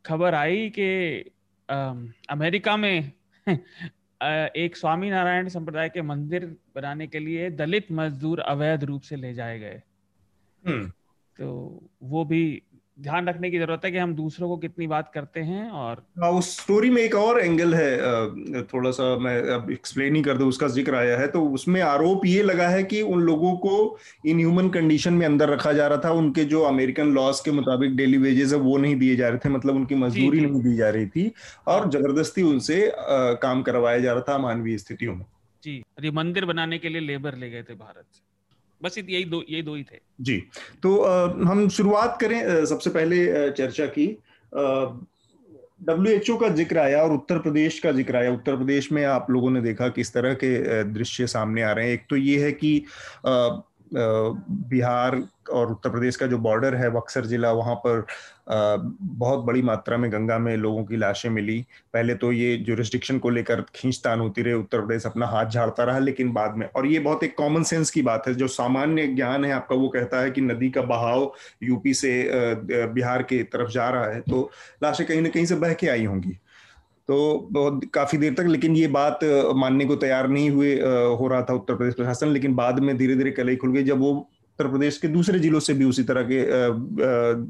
खबर 0.05 0.35
आई 0.35 0.69
कि 0.69 0.89
अमेरिका 2.29 2.77
में 2.77 3.11
एक 4.55 4.75
स्वामी 4.75 5.09
नारायण 5.09 5.47
संप्रदाय 5.49 5.89
के 5.89 6.01
मंदिर 6.01 6.45
बनाने 6.75 7.07
के 7.07 7.19
लिए 7.19 7.49
दलित 7.51 7.91
मजदूर 7.91 8.39
अवैध 8.39 8.83
रूप 8.83 9.01
से 9.01 9.15
ले 9.15 9.33
जाए 9.33 9.59
गए 9.59 9.81
हम्म। 10.63 10.87
तो 11.39 11.89
वो 12.03 12.23
भी 12.25 12.43
ध्यान 12.97 13.27
रखने 13.27 13.49
की 13.51 13.59
ज़रूरत 13.59 13.85
है 13.85 13.91
कि 13.91 13.97
हम 13.97 14.13
दूसरों 14.15 14.47
को 14.49 14.57
कितनी 14.57 14.87
बात 14.87 15.09
करते 15.13 15.39
हैं 15.41 15.69
और 15.71 16.01
हाँ 16.23 16.29
उस 16.31 16.49
स्टोरी 16.57 16.89
में 16.89 17.01
एक 17.01 17.15
और 17.15 17.39
एंगल 17.39 17.73
है 17.73 18.63
थोड़ा 18.63 18.91
सा 18.91 19.03
मैं 19.17 19.35
अब 19.53 19.71
एक्सप्लेन 19.71 20.15
ही 20.15 20.21
कर 20.21 20.37
दूँ 20.37 20.47
उसका 20.47 20.67
ज़िक्र 20.67 20.95
आया 20.95 21.17
है। 21.19 21.27
तो 21.27 21.41
उसमें 21.49 21.79
आरोप 21.81 22.25
ये 22.25 22.43
लगा 22.43 22.67
है 22.69 22.83
कि 22.83 23.01
उन 23.03 23.21
लोगों 23.21 23.55
को 23.57 23.97
इन 24.25 24.39
ह्यूमन 24.39 24.69
कंडीशन 24.69 25.13
में 25.13 25.25
अंदर 25.25 25.49
रखा 25.49 25.73
जा 25.73 25.87
रहा 25.87 26.01
था 26.05 26.11
उनके 26.13 26.45
जो 26.45 26.61
अमेरिकन 26.63 27.13
लॉस 27.13 27.41
के 27.41 27.51
मुताबिक 27.51 27.95
डेली 27.95 28.17
वेजेस 28.17 28.53
है 28.53 28.59
वो 28.59 28.77
नहीं 28.77 28.95
दिए 28.95 29.15
जा 29.15 29.29
रहे 29.29 29.37
थे 29.37 29.49
मतलब 29.49 29.75
उनकी 29.75 29.95
मजदूरी 29.95 30.41
नहीं 30.41 30.61
दी 30.63 30.75
जा 30.75 30.89
रही 30.89 31.07
थी 31.07 31.31
और 31.67 31.79
हाँ। 31.79 31.89
ज़बरदस्ती 31.91 32.43
उनसे 32.43 32.91
काम 33.41 33.61
करवाया 33.63 33.99
जा 33.99 34.13
रहा 34.13 34.23
था 34.29 34.37
मानवीय 34.39 34.77
स्थितियों 34.77 35.15
में। 35.15 35.25
जी 35.63 36.09
मंदिर 36.11 36.45
बनाने 36.45 36.77
के 36.77 36.89
लिए 36.89 37.01
लेबर 37.01 37.35
ले 37.35 37.49
गए 37.49 37.63
थे 37.63 37.73
भारत 37.75 38.05
से। 38.13 38.21
बस 38.83 38.97
यही 38.97 39.23
दो 39.25 39.43
यही 39.49 39.61
दो 39.61 39.75
ही 39.75 39.83
थे। 39.83 39.99
जी 40.21 40.37
तो 40.83 40.97
आ, 40.97 41.23
हम 41.49 41.67
शुरुआत 41.69 42.17
करें 42.21 42.65
सबसे 42.65 42.89
पहले 42.89 43.25
चर्चा 43.51 43.85
की 43.97 44.07
डब्ल्यू 45.81 46.13
एच 46.15 46.29
ओ 46.29 46.35
का 46.37 46.47
ज़िक्र 46.49 46.77
आया 46.77 47.01
और 47.03 47.11
उत्तर 47.11 47.37
प्रदेश 47.39 47.79
का 47.79 47.91
ज़िक्र 47.91 48.15
आया। 48.15 48.31
उत्तर 48.31 48.55
प्रदेश 48.55 48.91
में 48.91 49.03
आप 49.05 49.27
लोगों 49.31 49.49
ने 49.51 49.61
देखा 49.61 49.87
किस 49.89 50.13
तरह 50.13 50.33
के 50.43 50.83
दृश्य 50.93 51.27
सामने 51.27 51.61
आ 51.61 51.71
रहे 51.71 51.87
हैं। 51.87 51.93
एक 51.93 52.05
तो 52.09 52.15
ये 52.15 52.37
है 52.43 52.51
कि 52.51 52.77
बिहार 53.93 55.21
और 55.51 55.71
उत्तर 55.71 55.89
प्रदेश 55.89 56.15
का 56.15 56.27
जो 56.27 56.37
बॉर्डर 56.37 56.75
है 56.75 56.89
बक्सर 56.89 57.25
जिला, 57.25 57.51
वहाँ 57.51 57.75
पर 57.85 58.05
बहुत 58.49 59.43
बड़ी 59.45 59.61
मात्रा 59.61 59.97
में 59.97 60.11
गंगा 60.11 60.37
में 60.37 60.55
लोगों 60.57 60.83
की 60.85 60.97
लाशें 60.97 61.29
मिली। 61.29 61.59
पहले 61.93 62.15
तो 62.15 62.31
ये 62.31 62.55
जुरिस्डिक्शन 62.59 63.19
को 63.19 63.29
लेकर 63.29 63.61
खींचतान 63.75 64.19
होती 64.19 64.41
रही, 64.41 64.53
उत्तर 64.53 64.79
प्रदेश 64.79 65.05
अपना 65.05 65.27
हाथ 65.27 65.45
झाड़ता 65.45 65.83
रहा, 65.83 65.99
लेकिन 65.99 66.31
बाद 66.33 66.55
में, 66.57 66.67
और 66.67 66.87
ये 66.87 66.99
बहुत 66.99 67.23
एक 67.23 67.37
कॉमन 67.37 67.63
सेंस 67.63 67.91
की 67.91 68.01
बात 68.01 68.27
है, 68.27 68.33
जो 68.33 68.47
सामान्य 68.49 69.07
ज्ञान 69.07 69.45
है 69.45 69.51
आपका 69.51 69.75
वो 69.75 69.89
कहता 69.89 70.21
है 70.21 70.31
कि 70.31 70.41
नदी 70.41 70.69
का 70.69 70.81
बहाव 70.83 71.31
यूपी 71.63 71.93
से 71.93 72.13
बिहार 72.87 73.23
की 73.23 73.41
तरफ़ 73.45 73.71
जा 73.71 73.89
रहा 73.89 74.05
है 74.05 74.21
तो 74.21 74.49
लाशें 74.83 75.05
कहीं 75.07 75.21
ना 75.21 75.29
कहीं 75.29 75.45
से 75.45 75.55
बह 75.55 75.73
के 75.73 75.87
आई 75.87 76.05
होंगी। 76.05 76.37
तो 77.09 77.47
बहुत, 77.51 77.81
काफ़ी 77.93 78.17
देर 78.17 78.33
तक, 78.33 78.45
लेकिन 78.47 78.75
ये 78.75 78.87
बात 78.89 79.23
मानने 79.55 79.85
को 79.85 79.95
तैयार 79.95 80.27
नहीं 80.27 80.49
हुए 80.49 80.75
हो 80.75 81.27
रहा 81.27 81.41
था 81.41 81.53
उत्तर 81.53 81.75
प्रदेश 81.75 81.93
प्रशासन, 81.95 82.27
लेकिन 82.29 82.55
बाद 82.55 82.79
में 82.79 82.97
धीरे 82.97 83.15
धीरे 83.15 83.31
कलई 83.31 83.55
खुल 83.55 83.71
गई, 83.71 83.83
जब 83.83 83.99
वो 83.99 84.11
उत्तर 84.11 84.67
प्रदेश 84.67 84.97
के 84.97 85.07
दूसरे 85.07 85.39
जिलों 85.39 85.59
से 85.59 85.73
भी 85.73 85.85
उसी 85.85 86.03
तरह 86.03 86.23
के 86.23 86.41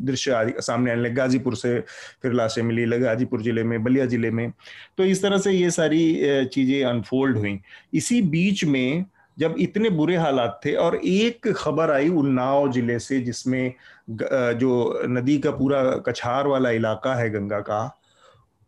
दृश्य 0.05 0.53
सामने 0.59 0.91
आने 0.91 1.01
लगे, 1.01 1.13
गाजीपुर 1.15 1.55
से 1.55 1.79
फिर 2.21 2.33
लाशें 2.33 2.61
मिली 2.63 2.99
गाजीपुर 2.99 3.41
ज़िले 3.41 3.63
में, 3.63 3.83
बलिया 3.83 4.05
ज़िले 4.05 4.31
में। 4.31 4.51
तो 4.97 5.05
इस 5.05 5.21
तरह 5.21 5.37
से 5.37 5.51
ये 5.51 5.69
सारी 5.71 6.45
चीज़ें 6.53 6.83
अनफोल्ड 6.83 7.37
हुई। 7.37 7.59
इसी 7.93 8.21
बीच 8.21 8.63
में, 8.65 9.05
जब 9.37 9.55
इतने 9.59 9.89
बुरे 9.89 10.15
हालात 10.17 10.59
थे, 10.65 10.73
और 10.75 10.95
एक 10.97 11.47
खबर 11.57 11.91
आई 11.91 12.09
उन्नाव 12.09 12.71
ज़िले 12.71 12.97
से, 12.99 13.19
जिसमें 13.21 13.73
जो 14.09 15.01
नदी 15.09 15.37
का 15.37 15.51
पूरा 15.51 15.83
कछार 16.07 16.47
वाला 16.47 16.71
इलाका 16.71 17.15
है 17.15 17.29
गंगा 17.29 17.59
का 17.59 17.83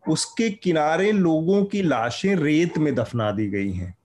उसके 0.09 0.49
किनारे 0.49 1.11
लोगों 1.11 1.63
की 1.65 1.81
लाशें 1.81 2.35
रेत 2.35 2.77
में 2.77 2.93
दफना 2.95 3.31
दी 3.31 3.47
गई 3.49 3.71
हैं। 3.71 3.95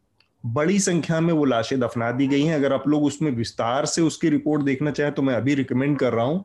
बड़ी 0.45 0.78
संख्या 0.80 1.21
में 1.21 1.33
वो 1.33 1.45
लाशें 1.45 1.78
दफना 1.80 2.11
दी 2.12 2.26
गई 2.26 2.42
हैं। 2.42 2.54
अगर 2.54 2.73
आप 2.73 2.87
लोग 2.88 3.04
उसमें 3.04 3.30
विस्तार 3.30 3.87
से 3.87 4.02
उसकी 4.02 4.28
रिपोर्ट 4.28 4.62
देखना 4.62 4.90
चाहें 4.90 5.12
तो 5.12 5.23
मैं 5.23 5.35
अभी 5.35 5.54
रिकमेंड 5.54 5.99
कर 5.99 6.12
रहा 6.12 6.25
हूँ। 6.25 6.45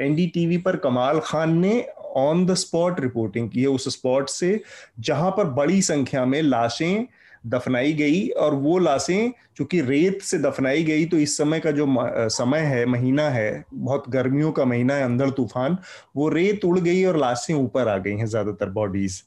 एनडीटीवी 0.00 0.58
पर 0.58 0.76
कमाल 0.78 1.20
खान 1.20 1.56
ने 1.58 1.80
ऑन 2.16 2.44
द 2.46 2.54
स्पॉट 2.54 3.00
रिपोर्टिंग 3.00 3.48
की 3.50 3.60
है। 3.60 3.68
उस 3.68 3.88
स्पॉट 3.88 4.28
से 4.28 4.60
जहाँ 5.00 5.30
पर 5.30 5.44
बड़ी 5.52 5.80
संख्या 5.82 6.24
में 6.24 6.40
लाशें 6.42 7.06
दफनाई 7.44 7.92
गई 7.92 8.28
और 8.28 8.54
वो 8.54 8.78
लाशें, 8.78 9.32
चूँकि 9.56 9.80
रेत 9.80 10.22
से 10.22 10.38
दफनाई 10.38 10.84
गई 10.84 11.06
तो 11.06 11.16
इस 11.18 11.36
समय 11.36 11.60
का 11.60 11.70
जो 11.70 11.86
समय 12.30 12.60
है, 12.60 12.84
महीना 12.86 13.28
है, 13.30 13.64
बहुत 13.74 14.08
गर्मियों 14.08 14.52
का 14.52 14.64
महीना 14.64 14.94
है, 14.94 15.04
अंदर 15.04 15.30
तूफ़ान, 15.30 15.78
वो 16.16 16.28
रेत 16.28 16.64
उड़ 16.64 16.78
गई 16.78 17.04
और 17.04 17.18
लाशें 17.18 17.54
ऊपर 17.54 17.88
आ 17.88 17.96
गई 17.98 18.16
हैं 18.16 18.26
ज़्यादातर 18.26 18.70
बॉडीज 18.70 19.22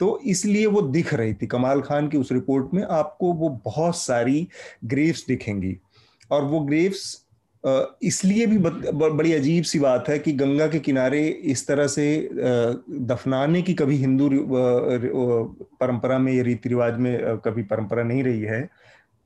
तो 0.00 0.18
इसलिए 0.26 0.66
वो 0.66 0.80
दिख 0.82 1.12
रही 1.14 1.32
थी। 1.34 1.46
कमाल 1.46 1.80
खान 1.80 2.08
की 2.08 2.16
उस 2.16 2.30
रिपोर्ट 2.32 2.74
में 2.74 2.82
आपको 2.82 3.32
वो 3.32 3.48
बहुत 3.64 3.96
सारी 3.96 4.46
ग्रेव्स 4.84 5.24
दिखेंगी। 5.28 5.76
और 6.30 6.44
वो 6.44 6.60
ग्रेव्स 6.60 7.00
इसलिए 8.02 8.46
भी 8.46 8.58
बड़ी 8.58 9.32
अजीब 9.32 9.64
सी 9.64 9.78
बात 9.78 10.08
है 10.08 10.18
कि 10.18 10.32
गंगा 10.32 10.66
के 10.66 10.78
किनारे 10.78 11.26
इस 11.26 11.66
तरह 11.66 11.86
से 11.86 12.28
दफनाने 12.32 13.62
की 13.62 13.74
कभी 13.74 13.96
हिंदू 13.96 14.28
परंपरा 15.80 16.18
में 16.18 16.32
या 16.32 16.42
रीति 16.42 16.68
रिवाज 16.68 16.98
में 16.98 17.38
कभी 17.38 17.62
परंपरा 17.62 18.02
नहीं 18.02 18.22
रही 18.24 18.40
है। 18.40 18.68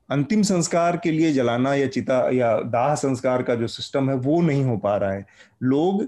अंतिम 0.09 0.41
संस्कार 0.41 0.97
के 1.03 1.11
लिए 1.11 1.31
जलाना 1.33 1.73
या 1.75 1.87
चिता, 1.87 2.29
या 2.33 2.57
दाह 2.57 2.95
संस्कार 2.95 3.43
का 3.43 3.55
जो 3.55 3.67
सिस्टम 3.67 4.09
है, 4.09 4.15
वो 4.15 4.41
नहीं 4.41 4.63
हो 4.63 4.77
पा 4.77 4.95
रहा 4.97 5.11
है। 5.11 5.25
लोग 5.63 6.07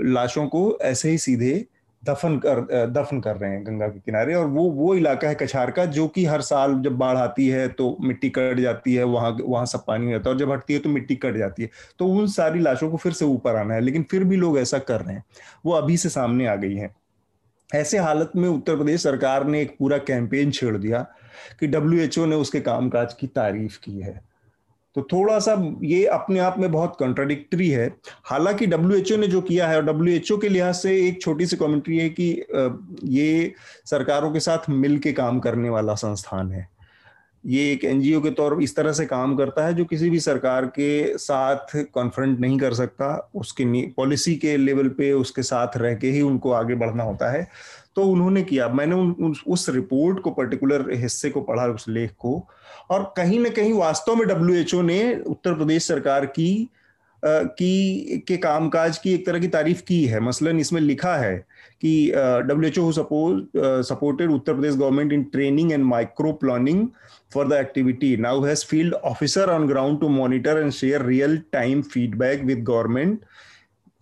लाशों 0.00 0.46
को 0.46 0.78
ऐसे 0.82 1.10
ही 1.10 1.18
सीधे 1.18 1.64
दफन 2.08 2.36
कर 2.38 2.60
दफन 2.92 3.20
कर 3.20 3.36
रहे 3.36 3.50
हैं 3.50 3.64
गंगा 3.66 3.88
के 3.88 3.98
किनारे 4.00 4.34
और 4.34 4.46
वो 4.46 4.62
वो 4.72 4.94
इलाका 4.94 5.28
है 5.28 5.34
कछार 5.34 5.70
का, 5.70 5.84
जो 5.86 6.06
कि 6.08 6.24
हर 6.24 6.40
साल 6.42 6.74
जब 6.82 6.96
बाढ़ 6.98 7.16
आती 7.18 7.48
है 7.48 7.66
तो 7.70 7.96
मिट्टी 8.00 8.30
कट 8.30 8.60
जाती 8.60 8.94
है, 8.94 9.04
वहाँ 9.04 9.36
वहाँ 9.40 9.64
सब 9.66 9.84
पानी 9.86 10.12
रहता 10.12 10.28
है 10.28 10.34
और 10.34 10.40
जब 10.40 10.52
हटती 10.52 10.74
है 10.74 10.80
तो 10.80 10.88
मिट्टी 10.88 11.16
कट 11.16 11.36
जाती 11.36 11.62
है। 11.62 11.70
तो 11.98 12.06
उन 12.08 12.26
सारी 12.28 12.60
लाशों 12.60 12.90
को 12.90 12.96
फिर 12.96 13.12
से 13.12 13.24
ऊपर 13.24 13.56
आना 13.56 13.74
है, 13.74 13.80
लेकिन 13.80 14.02
फिर 14.02 14.24
भी 14.24 14.36
लोग 14.36 14.58
ऐसा 14.58 14.78
कर 14.78 15.00
रहे 15.00 15.14
हैं। 15.14 15.24
वो 15.66 15.72
अभी 15.72 15.96
से 15.96 16.08
सामने 16.08 16.46
आ 16.46 16.54
गई 16.56 16.74
है। 16.74 16.94
ऐसे 17.70 17.98
हालत 17.98 18.32
में 18.36 18.48
उत्तर 18.48 18.76
प्रदेश 18.76 19.02
सरकार 19.02 19.46
ने 19.46 19.60
एक 19.62 19.76
पूरा 19.78 19.98
कैंपेन 19.98 20.50
छेड़ 20.50 20.76
दिया 20.76 21.06
कि 21.60 21.66
डब्ल्यूएचओ 21.66 22.26
ने 22.26 22.36
उसके 22.36 22.60
कामकाज 22.60 23.12
की 23.12 23.26
तारीफ़ 23.26 23.78
की 23.84 23.98
है। 24.00 24.20
तो 24.96 25.02
थोड़ा 25.02 25.38
सा 25.38 25.54
ये 25.84 26.04
अपने 26.06 26.38
आप 26.38 26.58
में 26.58 26.70
बहुत 26.72 26.96
कॉन्ट्राडिक्टरी 26.98 27.68
है। 27.68 27.88
हालाँकि 28.24 28.66
डब्ल्यू 28.66 29.16
ने 29.16 29.26
जो 29.26 29.40
किया 29.40 29.68
है, 29.68 29.76
और 29.76 29.84
डब्ल्यू 29.84 30.36
के 30.36 30.48
लिहाज 30.48 30.74
से 30.74 30.96
एक 31.08 31.20
छोटी 31.22 31.46
सी 31.46 31.56
कमेंट्री 31.56 31.98
है 31.98 32.08
कि 32.10 32.30
ये 33.04 33.52
सरकारों 33.86 34.32
के 34.32 34.40
साथ 34.40 34.70
मिल 34.70 34.98
के 34.98 35.12
काम 35.12 35.40
करने 35.40 35.70
वाला 35.70 35.94
संस्थान 35.96 36.52
है। 36.52 36.68
ये 37.44 37.70
एक 37.72 37.84
एनजीओ 37.84 38.20
के 38.20 38.30
तौर, 38.30 38.62
इस 38.62 38.74
तरह 38.76 38.92
से 38.92 39.04
काम 39.06 39.36
करता 39.36 39.66
है 39.66 39.74
जो 39.74 39.84
किसी 39.84 40.10
भी 40.10 40.20
सरकार 40.20 40.66
के 40.66 41.18
साथ 41.18 41.76
कॉन्फ्रेंट 41.94 42.38
नहीं 42.40 42.58
कर 42.58 42.74
सकता। 42.74 43.30
उसके 43.34 43.64
पॉलिसी 43.90 44.34
के 44.36 44.56
लेवल 44.56 44.88
पे 44.88 45.12
उसके 45.12 45.42
साथ 45.42 45.76
रह 45.76 45.94
के 45.94 46.10
ही 46.10 46.22
उनको 46.22 46.52
आगे 46.52 46.74
बढ़ना 46.74 47.04
होता 47.04 47.30
है। 47.32 47.46
तो 47.96 48.04
उन्होंने 48.04 48.42
किया। 48.42 48.68
मैंने 48.68 48.94
उन, 48.94 49.14
उन, 49.20 49.34
उस 49.46 49.68
रिपोर्ट 49.70 50.20
को 50.20 50.30
पर्टिकुलर 50.30 50.90
हिस्से 50.94 51.30
को 51.30 51.40
पढ़ा 51.42 51.66
उस 51.66 51.88
लेख 51.88 52.10
को। 52.18 52.46
और 52.90 53.12
कहीं 53.16 53.38
ना 53.40 53.48
कहीं 53.50 53.72
वास्तव 53.72 54.16
में 54.16 54.26
डब्ल्यू 54.28 54.82
ने 54.82 55.00
उत्तर 55.26 55.54
प्रदेश 55.54 55.86
सरकार 55.88 56.26
की 56.26 56.68
की 57.22 58.18
के 58.28 58.36
कामकाज 58.36 58.98
की 58.98 59.12
एक 59.14 59.24
तरह 59.26 59.38
की 59.40 59.48
तारीफ़ 59.48 59.80
की 59.82 60.04
है। 60.06 60.18
मसलन 60.20 60.58
इसमें 60.60 60.80
लिखा 60.80 61.14
है 61.16 61.36
कि 61.80 62.12
W 62.48 62.68
H 62.68 62.78
O 62.78 62.90
supported 62.92 64.30
Uttar 64.30 64.54
Pradesh 64.54 64.74
government 64.74 65.12
in 65.12 65.22
training 65.32 65.72
and 65.72 65.84
micro 65.84 66.32
planning 66.42 66.86
for 67.34 67.48
the 67.48 67.52
activity 67.52 68.16
now 68.16 68.44
has 68.44 68.64
field 68.66 68.94
officer 68.94 69.50
on 69.50 69.66
ground 69.68 70.00
to 70.00 70.08
monitor 70.08 70.58
and 70.58 70.70
share 70.72 71.02
real 71.02 71.38
time 71.52 71.82
feedback 71.94 72.44
with 72.44 72.62
government 72.64 73.18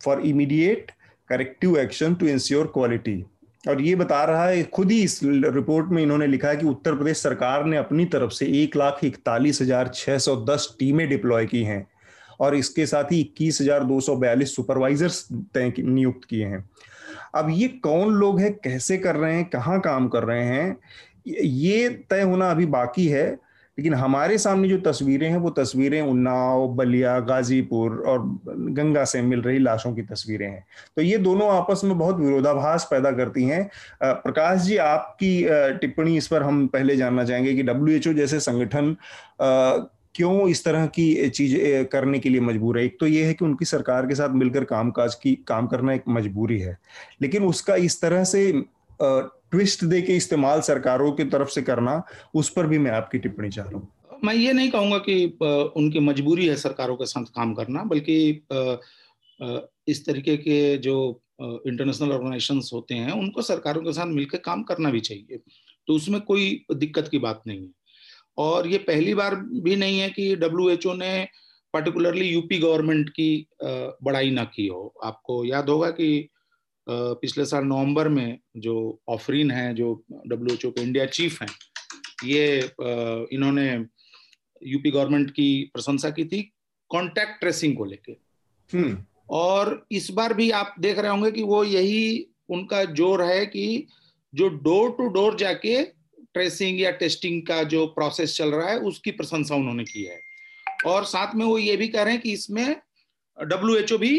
for 0.00 0.20
immediate 0.26 0.90
corrective 1.30 1.78
action 1.78 2.14
to 2.14 2.26
ensure 2.26 2.66
quality 2.74 3.24
और 3.64 3.80
ये 3.82 3.94
बता 3.96 4.22
रहा 4.24 4.46
है, 4.46 4.62
खुद 4.64 4.90
ही 4.90 5.02
इस 5.02 5.20
report 5.24 5.90
में 5.90 6.02
इन्होंने 6.02 6.26
लिखा 6.26 6.48
है 6.48 6.56
कि 6.56 6.66
उत्तर 6.66 6.94
प्रदेश 6.94 7.18
सरकार 7.18 7.64
ने 7.64 7.76
अपनी 7.76 8.04
तरफ़ 8.06 8.30
से 8.32 8.46
एक 8.62 8.76
लाख 8.76 8.98
इकतालीस 9.04 9.60
हज़ार 9.62 9.88
छह 9.94 10.18
सौ 10.18 10.36
दस 10.44 10.74
टीमें 10.78 11.08
डिप्लॉय 11.08 11.46
की 11.46 11.62
हैं 11.64 11.86
और 12.40 12.54
इसके 12.54 12.86
साथ 12.86 13.12
ही 13.12 13.20
इक्कीस 13.20 13.60
हज़ार 13.60 13.84
दो 13.84 14.00
सौ 14.00 14.16
बयालीस 14.16 14.54
सुपरवाइजर्स 14.56 15.26
तय 15.54 15.72
नियुक्त 15.80 16.28
किए 16.28 16.46
हैं। 16.46 16.64
अब 17.34 17.48
ये 17.50 17.68
कौन 17.82 18.14
लोग 18.14 18.40
हैं, 18.40 18.52
कैसे 18.54 18.98
कर 18.98 19.16
रहे 19.16 19.34
हैं, 19.34 19.44
कहाँ 19.44 19.80
काम 19.80 20.08
कर 20.08 20.24
रहे 20.24 20.44
हैं, 20.44 20.76
ये 21.28 21.88
तय 22.10 22.22
होना 22.22 22.50
अभी 22.50 22.66
बाकी 22.68 23.06
है। 23.08 23.26
लेकिन 23.78 23.94
हमारे 23.94 24.38
सामने 24.38 24.68
जो 24.68 24.78
तस्वीरें 24.80 25.28
हैं, 25.30 25.36
वो 25.36 25.50
तस्वीरें 25.50 26.00
उन्नाव, 26.02 26.66
बलिया, 26.68 27.18
गाजीपुर 27.20 28.02
और 28.06 28.18
गंगा 28.48 29.04
से 29.04 29.22
मिल 29.22 29.40
रही 29.42 29.58
लाशों 29.58 29.94
की 29.94 30.02
तस्वीरें 30.02 30.46
हैं। 30.46 30.64
तो 30.96 31.02
ये 31.02 31.16
दोनों 31.18 31.48
आपस 31.50 31.80
में 31.84 31.96
बहुत 31.98 32.16
विरोधाभास 32.16 32.86
पैदा 32.90 33.10
करती 33.12 33.44
हैं। 33.44 33.68
प्रकाश 34.02 34.60
जी, 34.60 34.76
आपकी 34.76 35.46
टिप्पणी 35.78 36.16
इस 36.16 36.26
पर 36.26 36.42
हम 36.42 36.66
पहले 36.66 36.96
जानना 36.96 37.24
चाहेंगे 37.24 37.54
कि 37.54 37.62
डब्ल्यू 37.62 38.12
जैसे 38.14 38.40
संगठन 38.40 38.94
क्यों 40.14 40.48
इस 40.48 40.64
तरह 40.64 40.86
की 40.86 41.28
चीज़ 41.28 41.56
करने 41.92 42.18
के 42.18 42.28
लिए 42.28 42.40
मजबूर 42.40 42.78
है? 42.78 42.84
एक 42.84 42.96
तो 43.00 43.06
ये 43.06 43.24
है 43.24 43.34
कि 43.34 43.44
उनकी 43.44 43.64
सरकार 43.64 44.06
के 44.06 44.14
साथ 44.14 44.34
मिलकर 44.34 44.64
कामकाज 44.64 45.14
की, 45.14 45.34
काम 45.48 45.66
करना 45.66 45.92
एक 45.92 46.02
मजबूरी 46.08 46.58
है। 46.58 46.76
लेकिन 47.22 47.44
उसका 47.44 47.74
इस 47.76 48.00
तरह 48.00 48.24
से 48.24 48.50
ट्विस्ट 49.54 49.84
दे 49.84 50.00
के 50.02 50.16
इस्तेमाल 50.16 50.60
सरकारों 50.60 51.10
की 51.12 51.24
तरफ़ 51.24 51.48
से 51.48 51.62
करना, 51.62 52.02
उस 52.34 52.48
पर 52.50 52.66
भी 52.66 52.78
मैं 52.78 52.90
आपकी 52.90 53.18
टिप्पणी 53.18 53.50
चाह 53.50 53.66
रहा 53.66 53.78
हूँ। 53.78 54.18
मैं 54.24 54.34
ये 54.34 54.52
नहीं 54.52 54.70
कहूँगा 54.70 54.98
कि 54.98 55.24
उनकी 55.76 56.00
मजबूरी 56.00 56.46
है 56.46 56.56
सरकारों 56.56 56.96
के 56.96 57.06
साथ 57.06 57.24
काम 57.34 57.54
करना, 57.54 57.82
बल्कि 57.84 58.16
इस 59.88 60.04
तरीके 60.06 60.36
के 60.36 60.76
जो 60.78 60.96
इंटरनेशनल 61.42 62.12
ऑर्गेनाइजेशन 62.12 62.60
होते 62.72 62.94
हैं, 62.94 63.12
उनको 63.12 63.42
सरकारों 63.42 63.82
के 63.82 63.92
साथ 63.92 64.06
मिलकर 64.08 64.38
काम 64.38 64.62
करना 64.62 64.90
भी 64.90 65.00
चाहिए। 65.00 65.38
तो 65.88 65.94
उसमें 65.94 66.20
कोई 66.22 66.64
दिक्कत 66.74 67.08
की 67.08 67.18
बात 67.18 67.42
नहीं 67.46 67.60
है। 67.60 67.72
और 68.38 68.66
ये 68.66 68.78
पहली 68.80 69.14
बार 69.14 69.34
भी 69.36 69.76
नहीं 69.76 69.98
है 70.00 70.08
कि 70.10 70.34
WHO 70.36 70.94
ने 70.98 71.26
पर्टिकुलरली 71.74 72.28
यूपी 72.28 72.58
गवर्नमेंट 72.58 73.08
की 73.10 73.46
बड़ाई 73.62 74.30
ना 74.30 74.44
की 74.44 74.66
हो। 74.66 74.94
आपको 75.04 75.44
याद 75.44 75.68
होगा 75.68 75.90
कि 75.90 76.28
पिछले 76.86 77.44
साल 77.44 77.64
नवंबर 77.64 78.08
में 78.08 78.38
जो 78.56 78.76
ऑफरीन 79.08 79.50
है 79.50 79.74
जो 79.74 79.92
डब्ल्यू 80.26 80.54
एच 80.54 80.66
ओ 80.66 80.70
के 80.70 80.82
इंडिया 80.82 81.06
चीफ 81.06 81.40
हैं 81.42 81.48
ये 82.24 82.58
इन्होंने 83.32 83.70
यूपी 84.62 84.90
गवर्नमेंट 84.90 85.30
की 85.30 85.48
प्रशंसा 85.74 86.10
की 86.10 86.24
थी 86.24 86.42
कॉन्टैक्ट 86.90 87.40
ट्रेसिंग 87.40 87.76
को 87.76 87.84
लेके 87.84 88.12
हम्म। 88.70 88.96
और 89.30 89.86
इस 89.92 90.10
बार 90.10 90.34
भी 90.34 90.50
आप 90.52 90.74
देख 90.80 90.98
रहे 90.98 91.10
होंगे 91.10 91.30
कि 91.30 91.42
वो 91.42 91.62
यही 91.64 92.26
उनका 92.50 92.84
ज़ोर 92.84 93.22
है 93.22 93.44
कि 93.46 93.86
जो 94.32 94.48
डोर 94.48 94.90
टू 94.90 95.08
डोर 95.08 95.36
जाके 95.36 95.82
ट्रेसिंग 96.34 96.80
या 96.80 96.90
टेस्टिंग 96.90 97.42
का 97.42 97.62
जो 97.64 97.86
प्रोसेस 97.86 98.36
चल 98.36 98.50
रहा 98.50 98.68
है 98.68 98.78
उसकी 98.82 99.10
प्रशंसा 99.10 99.54
उन्होंने 99.54 99.84
की 99.84 100.02
है 100.02 100.20
और 100.86 101.04
साथ 101.04 101.34
में 101.34 101.44
वो 101.44 101.58
ये 101.58 101.76
भी 101.76 101.88
कह 101.88 102.02
रहे 102.02 102.12
हैं 102.12 102.22
कि 102.22 102.32
इसमें 102.32 102.76
डब्ल्यू 103.38 103.76
एच 103.76 103.92
ओ 103.92 103.98
भी 103.98 104.12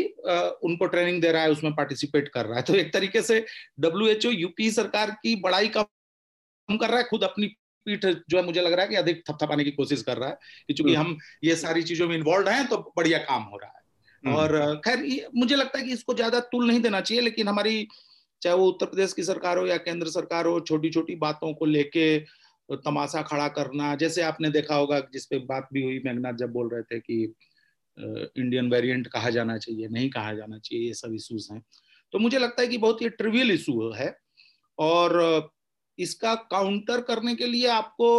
उनको 0.64 0.86
ट्रेनिंग 0.88 1.22
दे 1.22 1.32
रहा 1.32 1.42
है 1.42 1.52
उसमें 1.52 1.74
पार्टिसिपेट 1.76 2.28
कर 2.28 2.46
रहा 2.46 2.58
है 2.58 2.64
तो 2.64 2.76
एक 2.76 2.92
तरीके 2.94 3.22
से 3.22 3.46
डब्ल्यू 3.80 4.08
एच 4.08 4.26
ओ 4.26 4.32
यूपी 4.32 4.70
सरकार 4.72 5.12
की 5.22 5.36
बड़ाई 5.42 5.68
कम 5.70 6.78
कर 6.78 6.90
रहा 6.90 6.98
है 6.98 7.04
खुद 7.04 7.24
अपनी 7.24 7.48
पीठ 7.86 8.06
जो 8.06 8.38
है 8.38 8.44
मुझे 8.44 8.62
लग 8.62 8.74
रहा 8.74 8.82
है 8.82 8.90
कि 8.90 8.96
अधिक 8.96 9.24
थपथपाने 9.30 9.64
की 9.64 9.72
कोशिश 9.72 10.02
कर 10.02 10.18
रहा 10.18 10.30
है 10.30 10.38
कि 10.68 10.74
चूँकि 10.74 10.94
हम्म। 10.94 11.08
हम 11.08 11.18
ये 11.44 11.56
सारी 11.56 11.84
चीज़ों 11.84 12.08
में 12.08 12.16
इन्वॉल्व 12.16 12.50
हैं 12.50 12.68
तो 12.68 12.78
बढ़िया 12.98 13.18
काम 13.22 13.44
हो 13.44 13.58
रहा 13.58 13.70
है 13.70 13.84
हम्म। 14.24 14.36
और 14.36 14.82
खैर 14.86 15.06
मुझे 15.36 15.56
लगता 15.56 15.80
है 15.80 15.86
कि 15.86 15.94
इसको 15.94 16.14
ज़्यादा 16.14 16.40
तुल 16.48 16.68
नहीं 16.68 16.80
देना 16.82 17.02
चाहिए 17.02 17.24
लेकिन 17.24 17.48
हमारी 17.48 17.88
चाहे 18.42 18.56
वो 18.56 18.68
उत्तर 18.68 18.86
प्रदेश 18.86 19.14
की 19.14 19.24
सरकार 19.24 19.58
हो 19.58 19.66
या 19.66 19.78
केंद्र 19.80 20.10
सरकार 20.10 20.46
हो 20.46 20.60
छोटी 20.62 20.90
छोटी 20.90 21.16
बातों 21.18 21.54
को 21.54 21.66
लेके 21.68 22.08
तमाशा 22.70 23.22
खड़ा 23.22 23.48
करना 23.50 23.94
जैसे 23.96 24.22
आपने 24.22 24.50
देखा 24.50 24.76
होगा 24.76 25.00
जिसपे 25.14 25.40
बात 25.46 25.68
भी 25.74 25.84
हुई 25.84 26.02
मेघनाथ 26.06 26.34
जब 26.34 26.52
बोल 26.52 26.70
रहे 26.70 26.82
थे 26.84 27.00
कि 27.00 27.34
इंडियन 27.98 28.70
वेरिएंट 28.70 29.08
कहा 29.08 29.30
जाना 29.30 29.58
चाहिए 29.58 29.88
नहीं 29.90 30.10
कहा 30.10 30.34
जाना 30.34 30.58
चाहिए 30.60 30.88
ये 30.88 30.94
सब 30.94 31.14
इश्यूज़ 31.14 31.52
हैं 31.54 31.62
तो 32.14 32.20
मुझे 32.20 32.40
लगता 32.40 32.62
है 32.62 32.68
कि 32.68 32.78
बहुत 32.78 33.02
ही 33.02 33.10
ट्रिवियल 33.12 33.52
इशू 33.52 33.92
है 33.92 34.16
और 34.80 35.20
इसका 35.98 36.34
काउंटर 36.52 37.02
करने 37.02 37.36
के 37.36 37.48
लिए 37.48 37.68
आपको 37.70 38.10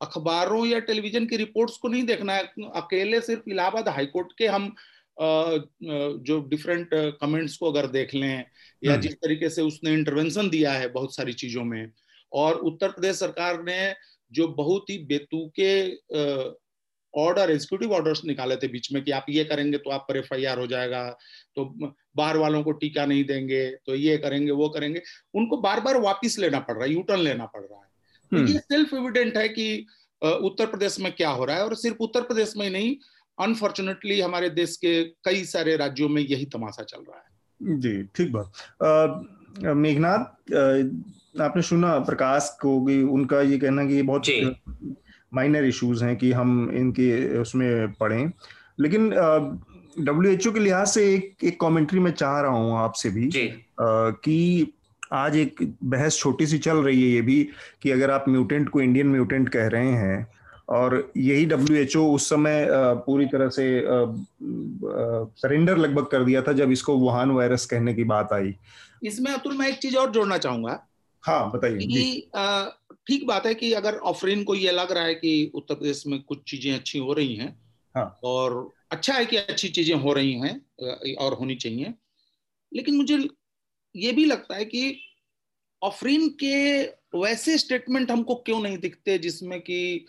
अखबारों 0.00 0.66
या 0.66 0.78
टेलीविज़न 0.80 1.26
की 1.26 1.36
रिपोर्ट्स 1.36 1.76
को 1.76 1.88
नहीं 1.88 2.02
देखना 2.04 2.34
है 2.34 2.68
अकेले 2.76 3.20
सिर्फ़ 3.20 3.50
इलाहाबाद 3.50 3.88
हाईकोर्ट 3.88 4.32
के 4.38 4.46
हम 4.48 4.74
जो 5.18 6.40
डिफरेंट 6.48 6.88
कमेंट्स 7.20 7.56
को 7.56 7.70
अगर 7.70 7.86
देख 7.88 8.14
लें 8.14 8.44
या 8.82 8.92
हम्म। 8.92 9.00
जिस 9.00 9.14
तरीके 9.14 9.48
से 9.50 9.62
उसने 9.62 9.92
इंटरवेंशन 9.94 10.48
दिया 10.50 10.72
है 10.72 10.88
बहुत 10.90 11.14
सारी 11.16 11.32
चीज़ों 11.34 11.64
में 11.64 11.92
और 12.32 12.56
उत्तर 12.64 12.90
प्रदेश 12.90 13.16
सरकार 13.16 13.62
ने 13.62 13.80
जो 14.32 14.46
बहुत 14.54 14.90
ही 14.90 14.98
बेतुके 15.04 15.72
ऑर्डर 17.14 17.50
एग्जीक्यूटिव 17.50 17.92
ऑर्डर्स 17.92 18.24
निकाले 18.24 18.56
थे 18.56 18.68
बीच 18.68 18.92
में 18.92 19.02
कि 19.04 19.10
आप 19.10 19.26
ये 19.28 19.44
करेंगे 19.44 19.78
तो 19.78 19.90
आप 19.90 20.06
पर 20.08 20.16
एफ़ 20.16 20.34
हो 20.58 20.66
जाएगा 20.66 21.08
तो 21.56 21.64
बाहर 22.16 22.36
वालों 22.36 22.62
को 22.62 22.72
टीका 22.72 23.06
नहीं 23.06 23.24
देंगे 23.24 23.66
तो 23.86 23.94
ये 23.94 24.16
करेंगे 24.18 24.52
वो 24.52 24.68
करेंगे। 24.68 25.02
उनको 25.34 25.56
बार 25.56 25.80
बार 25.80 26.00
वापिस 26.00 26.38
लेना 26.38 26.58
पड़ 26.58 26.74
रहा 26.74 26.84
है 26.84 26.92
यूटर्न 26.92 27.20
लेना 27.20 27.46
पड़ 27.46 27.60
रहा 27.60 27.78
है। 27.78 27.88
तो 28.32 28.36
हम्म। 28.36 28.48
ये 28.48 28.58
सेल्फ 28.58 28.94
एविडेंट 28.94 29.36
है 29.36 29.48
कि 29.48 29.86
उत्तर 30.22 30.66
प्रदेश 30.66 30.98
में 31.00 31.12
क्या 31.12 31.30
हो 31.30 31.44
रहा 31.44 31.56
है 31.56 31.64
और 31.64 31.74
सिर्फ़ 31.74 31.96
उत्तर 32.00 32.22
प्रदेश 32.22 32.54
में 32.56 32.64
ही 32.66 32.72
नहीं 32.72 32.96
अनफॉर्चुनेटली 33.38 34.20
हमारे 34.20 34.50
देश 34.50 34.76
के 34.76 35.02
कई 35.24 35.44
सारे 35.44 35.76
राज्यों 35.76 36.08
में 36.08 36.22
यही 36.22 36.44
तमाशा 36.44 36.82
चल 36.82 36.98
रहा 36.98 37.18
है। 37.18 37.78
जी 37.80 38.02
ठीक 38.16 38.32
बात। 38.32 38.52
मेघनाथ 39.76 40.54
आपने 41.40 41.62
सुना 41.62 41.98
प्रकाश 41.98 42.50
को 42.60 42.76
उनका 43.12 43.40
ये 43.40 43.58
कहना 43.58 43.84
कि 43.84 43.94
ये 43.94 44.02
बहुत 44.02 44.24
माइनर 45.34 45.64
इश्यूज़ 45.64 46.04
हैं 46.04 46.16
कि 46.16 46.32
हम 46.32 46.70
इनके 46.74 47.38
उसमें 47.38 47.92
पढ़ें। 47.92 48.30
लेकिन 48.80 49.10
डब्ल्यू 49.98 50.32
एच 50.32 50.46
ओ 50.46 50.52
के 50.52 50.60
लिहाज 50.60 50.86
से 50.86 51.14
एक 51.14 51.44
एक 51.44 51.60
कमेंट्री 51.60 52.00
में 52.00 52.10
चाह 52.10 52.40
रहा 52.40 52.50
हूँ 52.50 52.76
आपसे 52.78 53.10
भी 53.10 53.26
आ, 53.26 54.10
कि 54.10 54.66
आज 55.12 55.36
एक 55.36 55.56
बहस 55.84 56.18
छोटी 56.18 56.46
सी 56.46 56.58
चल 56.58 56.76
रही 56.76 57.02
है 57.02 57.08
ये 57.08 57.20
भी 57.22 57.48
कि 57.82 57.90
अगर 57.90 58.10
आप 58.10 58.24
म्यूटेंट 58.28 58.68
को 58.68 58.80
इंडियन 58.80 59.06
म्यूटेंट 59.06 59.48
कह 59.48 59.66
रहे 59.66 59.92
हैं 59.92 60.26
और 60.68 61.12
यही 61.16 61.46
डब्ल्यू 61.46 61.76
एच 61.76 61.96
ओ 61.96 62.04
उस 62.14 62.28
समय 62.30 62.66
पूरी 63.06 63.26
तरह 63.26 63.48
से 63.48 63.64
सरेंडर 65.42 65.76
लगभग 65.76 66.06
कर 66.06 66.24
दिया 66.24 66.42
था 66.42 66.52
जब 66.52 66.70
इसको 66.70 66.96
वुहान 66.96 67.30
वायरस 67.30 67.66
कहने 67.66 67.94
की 67.94 68.04
बात 68.04 68.32
आई। 68.32 68.54
इसमें 69.04 69.32
अतुल 69.32 69.56
मैं 69.56 69.68
एक 69.68 69.78
चीज़ 69.78 69.96
और 69.96 70.10
जोड़ना 70.10 70.38
चाहूँगा। 70.38 70.78
हाँ 71.24 71.50
बताइए 71.50 71.76
ठीक 73.10 73.26
बात 73.26 73.46
है 73.46 73.54
कि 73.54 73.72
अगर 73.72 73.96
ऑफरीन 73.96 74.44
को 74.44 74.54
ये 74.54 74.70
लग 74.70 74.92
रहा 74.92 75.04
है 75.04 75.14
कि 75.14 75.52
उत्तर 75.54 75.74
प्रदेश 75.74 76.06
में 76.06 76.22
कुछ 76.22 76.42
चीज़ें 76.50 76.72
अच्छी 76.72 76.98
हो 76.98 77.12
रही 77.12 77.34
हैं 77.34 77.62
हाँ. 77.96 78.20
और 78.24 78.74
अच्छा 78.90 79.14
है 79.14 79.24
कि 79.26 79.36
अच्छी 79.36 79.68
चीज़ें 79.68 79.94
हो 79.94 80.12
रही 80.12 80.32
हैं 80.32 81.16
और 81.16 81.32
होनी 81.32 81.54
चाहिए 81.54 81.94
लेकिन 82.74 82.96
मुझे 82.96 83.28
ये 83.96 84.12
भी 84.12 84.24
लगता 84.24 84.56
है 84.56 84.64
कि 84.64 85.00
ऑफरीन 85.82 86.28
के 86.28 86.82
वैसे 87.18 87.58
स्टेटमेंट 87.58 88.10
हमको 88.10 88.34
क्यों 88.34 88.62
नहीं 88.62 88.78
दिखते 88.78 89.18
जिसमें 89.18 89.60
कि 89.60 90.06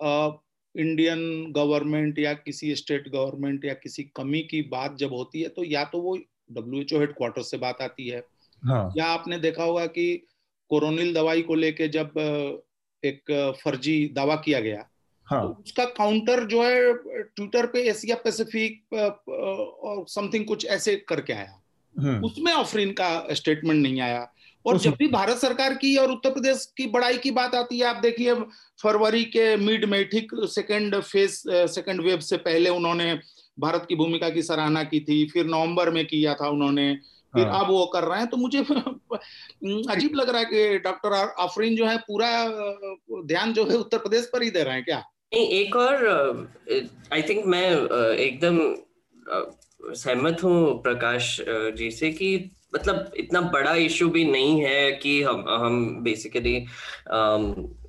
इंडियन 0.00 1.52
गवर्नमेंट 1.52 2.18
या 2.18 2.32
किसी 2.32 2.74
स्टेट 2.74 3.08
गवर्नमेंट 3.08 3.64
या 3.64 3.74
किसी 3.74 4.02
कमी 4.16 4.40
की 4.40 4.62
बात 4.62 4.96
जब 4.96 5.12
होती 5.12 5.42
है 5.42 5.48
तो 5.48 5.64
या 5.64 5.84
तो 5.84 6.00
वो 6.00 6.16
डब्ल्यू 6.52 6.80
एच 6.80 6.92
ओ 6.92 6.98
हेडक्वार्टर 6.98 7.42
से 7.42 7.56
बात 7.56 7.82
आती 7.82 8.08
है 8.08 8.22
हाँ. 8.62 8.92
या 8.96 9.06
आपने 9.06 9.38
देखा 9.38 9.64
होगा 9.64 9.86
कि 9.86 10.26
कोरोनिल 10.70 11.12
दवाई 11.14 11.42
को 11.42 11.54
लेके 11.54 11.88
जब 11.88 12.12
एक 13.02 13.32
फर्जी 13.64 13.98
दावा 14.14 14.36
किया 14.36 14.60
गया 14.60 14.86
हाँ. 15.26 15.42
तो 15.42 15.62
उसका 15.62 15.84
काउंटर 15.92 16.44
जो 16.46 16.62
है 16.62 16.92
ट्विटर 16.94 17.66
पे 17.66 17.82
एशिया 17.90 18.16
पैसिफिक 18.16 18.94
और 18.94 20.04
समथिंग 20.08 20.44
कुछ 20.46 20.66
ऐसे 20.68 20.96
करके 21.08 21.32
आया 21.32 21.60
हम्म। 21.96 22.24
उसमें 22.24 22.52
ऑफरीन 22.52 22.92
का 22.92 23.26
स्टेटमेंट 23.32 23.80
नहीं 23.82 24.00
आया 24.00 24.26
और 24.64 24.78
जब 24.78 24.94
भी 24.98 25.06
भारत 25.08 25.36
सरकार 25.36 25.74
की 25.74 25.96
और 25.96 26.10
उत्तर 26.10 26.30
प्रदेश 26.30 26.64
की 26.76 26.86
बड़ाई 26.86 27.18
की 27.18 27.30
बात 27.30 27.54
आती 27.54 27.78
है 27.78 27.86
आप 27.86 27.96
देखिए 27.96 28.34
फरवरी 28.80 29.24
के 29.26 29.56
मिड 29.56 29.84
में 29.84 30.04
ठीक 30.08 30.30
सेकंड 30.50 30.96
फ़ेज़ 30.96 31.42
सेकेंड 31.70 32.00
वेव 32.00 32.20
से 32.20 32.36
पहले 32.38 32.70
उन्होंने 32.70 33.14
भारत 33.58 33.86
की 33.88 33.94
भूमिका 33.94 34.30
की 34.30 34.42
सराहना 34.42 34.82
की 34.84 35.00
थी 35.00 35.24
फिर 35.26 35.46
नवंबर 35.46 35.90
में 35.90 36.04
किया 36.06 36.34
था 36.34 36.48
उन्होंने 36.48 36.90
फिर 37.36 37.46
हाँ। 37.46 37.60
अब 37.60 37.70
वो 37.70 37.84
कर 37.86 38.04
रहे 38.04 38.18
हैं 38.18 38.28
तो 38.28 38.36
मुझे 38.36 38.60
अजीब 39.92 40.14
लग 40.14 40.28
रहा 40.28 40.38
है 40.38 40.44
कि 40.44 40.78
डॉक्टर 40.78 41.12
आफरीन 41.38 41.76
जो 41.76 41.86
है 41.86 41.96
पूरा 42.06 42.30
ध्यान 43.26 43.52
जो 43.52 43.64
है 43.64 43.76
उत्तर 43.76 43.98
प्रदेश 43.98 44.30
पर 44.32 44.42
ही 44.42 44.50
दे 44.50 44.62
रहे 44.62 44.74
हैं 44.74 44.84
क्या 44.84 45.02
एक 45.32 45.76
और 45.76 46.04
आई 47.12 47.22
थिंक 47.22 47.44
मैं 47.46 47.68
एकदम 48.16 48.60
सहमत 49.94 50.42
हूँ 50.42 50.82
प्रकाश 50.82 51.36
जी 51.76 51.90
से 51.90 52.10
कि 52.10 52.28
मतलब 52.74 53.10
इतना 53.16 53.40
बड़ा 53.50 53.74
इशू 53.82 54.08
भी 54.08 54.24
नहीं 54.24 54.60
है 54.62 54.92
कि 54.92 55.22
हम 55.22 55.44
हम 55.48 56.02
बेसिकली 56.02 56.56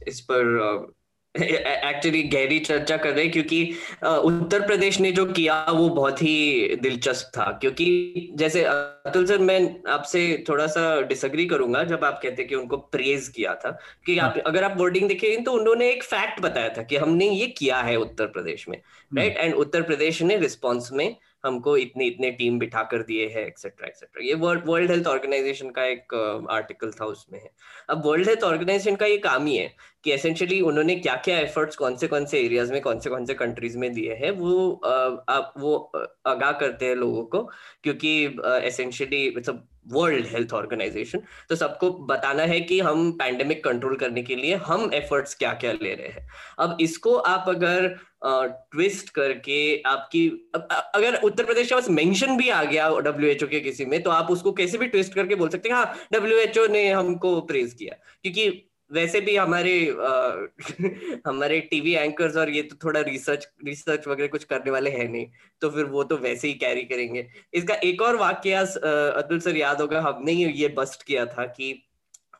इस 0.08 0.20
पर 0.22 0.96
एक्चुअली 1.42 2.22
गहरी 2.24 2.60
चर्चा 2.60 2.98
कर 2.98 3.12
रहे 3.12 3.24
हैं 3.24 3.32
क्योंकि 3.32 3.64
उत्तर 4.04 4.66
प्रदेश 4.68 5.00
ने 5.00 5.12
जो 5.12 5.26
किया 5.26 5.64
वो 5.70 5.88
बहुत 5.90 6.22
ही 6.22 6.76
दिलचस्प 6.82 7.32
था। 7.38 7.46
क्योंकि 7.62 8.30
जैसे 8.36 8.64
अतुल 8.64 9.26
सर 9.26 9.38
मैं 9.40 9.60
आपसे 9.90 10.22
थोड़ा 10.50 10.68
सा 10.68 11.02
डिसग्री 11.02 11.46
करूँगा 11.46 11.84
जब 11.84 12.04
आप 12.06 12.20
कहते 12.24 12.44
कि 12.44 12.56
उनको 12.56 12.78
प्रेज 12.78 13.28
किया 13.28 13.54
था। 13.56 13.78
कि 14.06 14.18
आप 14.18 14.34
हाँ। 14.34 14.44
अगर 14.48 14.64
आप 14.64 14.78
वर्डिंग 14.78 15.08
देखें 15.08 15.44
तो 15.44 15.52
उन्होंने 15.52 15.90
एक 15.90 16.04
फैक्ट 16.04 16.42
बताया 16.42 16.70
था 16.70 16.84
कि 16.84 16.96
हमने 16.96 17.30
ये 17.30 17.48
किया 17.48 17.78
है 17.82 17.96
उत्तर 17.96 18.26
प्रदेश 18.28 18.68
में 18.70 18.82
राइट 19.12 19.38
एंड 19.38 19.54
उत्तर 19.56 19.82
प्रदेश 19.82 20.22
ने 20.22 20.38
रिस्पॉन्स 20.38 20.92
में 20.94 21.16
हमको 21.46 21.76
इतने 21.78 22.06
इतने 22.06 22.30
टीम 22.32 22.58
बिठा 22.60 22.82
कर 22.84 23.02
दिए 23.04 23.28
हैं 23.28 23.46
एक्सेट्रा 23.46 23.88
एक्सेट्रा 23.88 24.26
ये 24.26 24.34
वर्ल्ड 24.34 24.64
वर्ल्ड 24.66 24.92
हेल्थ 24.92 25.08
ऑर्गेनाइजेशन 25.08 25.70
का 25.70 25.84
एक 25.86 26.14
आर्टिकल 26.52 26.92
था 26.92 27.06
उसमें 27.06 27.40
है। 27.40 27.50
अब 27.90 28.06
वर्ल्ड 28.06 28.28
हेल्थ 28.28 28.44
ऑर्गेनाइजेशन 28.44 28.96
का 28.96 29.06
ये 29.06 29.18
काम 29.18 29.46
ही 29.46 29.56
है 29.58 29.74
कि 30.08 30.12
एसेंशियली 30.14 30.60
उन्होंने 30.64 30.96
क्या 30.98 31.16
क्या 31.26 31.38
एफर्ट्स 31.40 31.76
कौन 31.76 31.96
से 31.98 32.08
कौन 32.08 32.26
से 32.26 32.40
एरियाज़ 32.42 32.72
में 32.74 32.82
कौन 32.82 33.00
से 33.00 33.10
कौन 33.10 33.26
से 33.26 33.34
कंट्रीज़ 33.36 33.78
में 33.78 33.94
दिए 33.94 34.14
हैं, 34.16 34.32
वो 34.32 34.74
आप, 35.30 35.54
वो 35.58 35.92
आगाह 36.28 36.52
करते 36.60 36.86
हैं 36.86 36.96
लोगों 36.96 37.24
को, 37.26 37.42
क्योंकि 37.84 38.12
एसेंशियली 38.68 39.34
मतलब 39.38 39.68
वर्ल्ड 39.94 40.26
हेल्थ 40.28 40.54
ऑर्गेनाइजेशन 40.54 41.22
तो 41.50 41.56
सबको 41.56 41.90
बताना 42.08 42.44
है 42.44 42.60
कि 42.62 42.80
हम 42.80 43.12
पैंडेमिक 43.20 43.64
कंट्रोल 43.64 43.96
करने 43.96 44.24
के 44.24 44.36
लिए 44.36 44.56
हम 44.66 44.90
एफर्ट्स 44.94 45.36
क्या 45.36 45.52
क्या 45.56 45.72
ले 45.74 45.94
रहे 45.94 46.08
हैं। 46.08 46.28
अब 46.60 46.78
इसको 46.82 47.16
आप 47.16 47.46
अगर 47.50 47.88
ट्विस्ट 48.24 49.10
करके 49.10 49.60
आपकी 49.88 50.28
अगर 50.56 51.20
उत्तर 51.24 51.46
प्रदेश 51.46 51.70
के 51.70 51.76
पास 51.76 51.90
मेंशन 51.90 52.38
भी 52.38 52.50
आ 52.50 52.64
गया 52.64 52.90
डब्ल्यू 53.02 53.30
एच 53.30 53.44
ओ 53.44 53.48
के 53.48 53.60
किसी 53.60 53.86
में 53.86 54.02
तो 54.04 54.10
आप 54.12 54.32
उसको 54.32 54.52
कैसे 54.54 54.78
भी 54.78 54.88
ट्विस्ट 54.88 55.14
करके 55.14 55.36
बोल 55.36 55.50
सकते 55.50 55.70
हैं 55.70 55.76
हाँ 55.76 55.94
डब्ल्यू 56.14 56.38
एच 56.40 56.58
ओ 56.58 56.66
ने 56.68 56.90
हमको 56.90 57.40
प्रेज 57.44 57.74
किया, 57.74 57.96
क्योंकि 58.24 58.67
वैसे 58.92 59.20
भी 59.22 59.36
हमारे 59.36 59.74
आ, 59.92 60.48
हमारे 61.28 61.60
टीवी 61.72 61.94
एंकर्स 61.96 62.36
और 62.36 62.50
ये 62.50 62.62
तो 62.64 62.76
थोड़ा 62.84 63.02
रिसर्च 63.02 63.48
रिसर्च 63.66 64.08
वगैरह 64.08 64.28
कुछ 64.28 64.44
करने 64.44 64.72
वाले 64.72 64.90
हैं 64.90 65.08
नहीं 65.10 65.28
तो 65.62 65.70
फिर 65.70 65.86
वो 65.88 66.04
तो 66.04 66.18
वैसे 66.20 66.48
ही 66.48 66.54
कैरी 66.56 66.84
करेंगे 66.86 67.28
इसका 67.54 67.76
एक 67.84 68.02
और 68.02 68.16
वाक्य 68.18 68.54
अतुल 68.54 69.40
सर 69.40 69.58
याद 69.58 69.82
होगा 69.82 70.02
हमने 70.02 70.32
ही 70.32 70.46
ये 70.54 70.68
बस्ट 70.78 71.04
किया 71.04 71.26
था 71.28 71.46
कि 71.50 71.74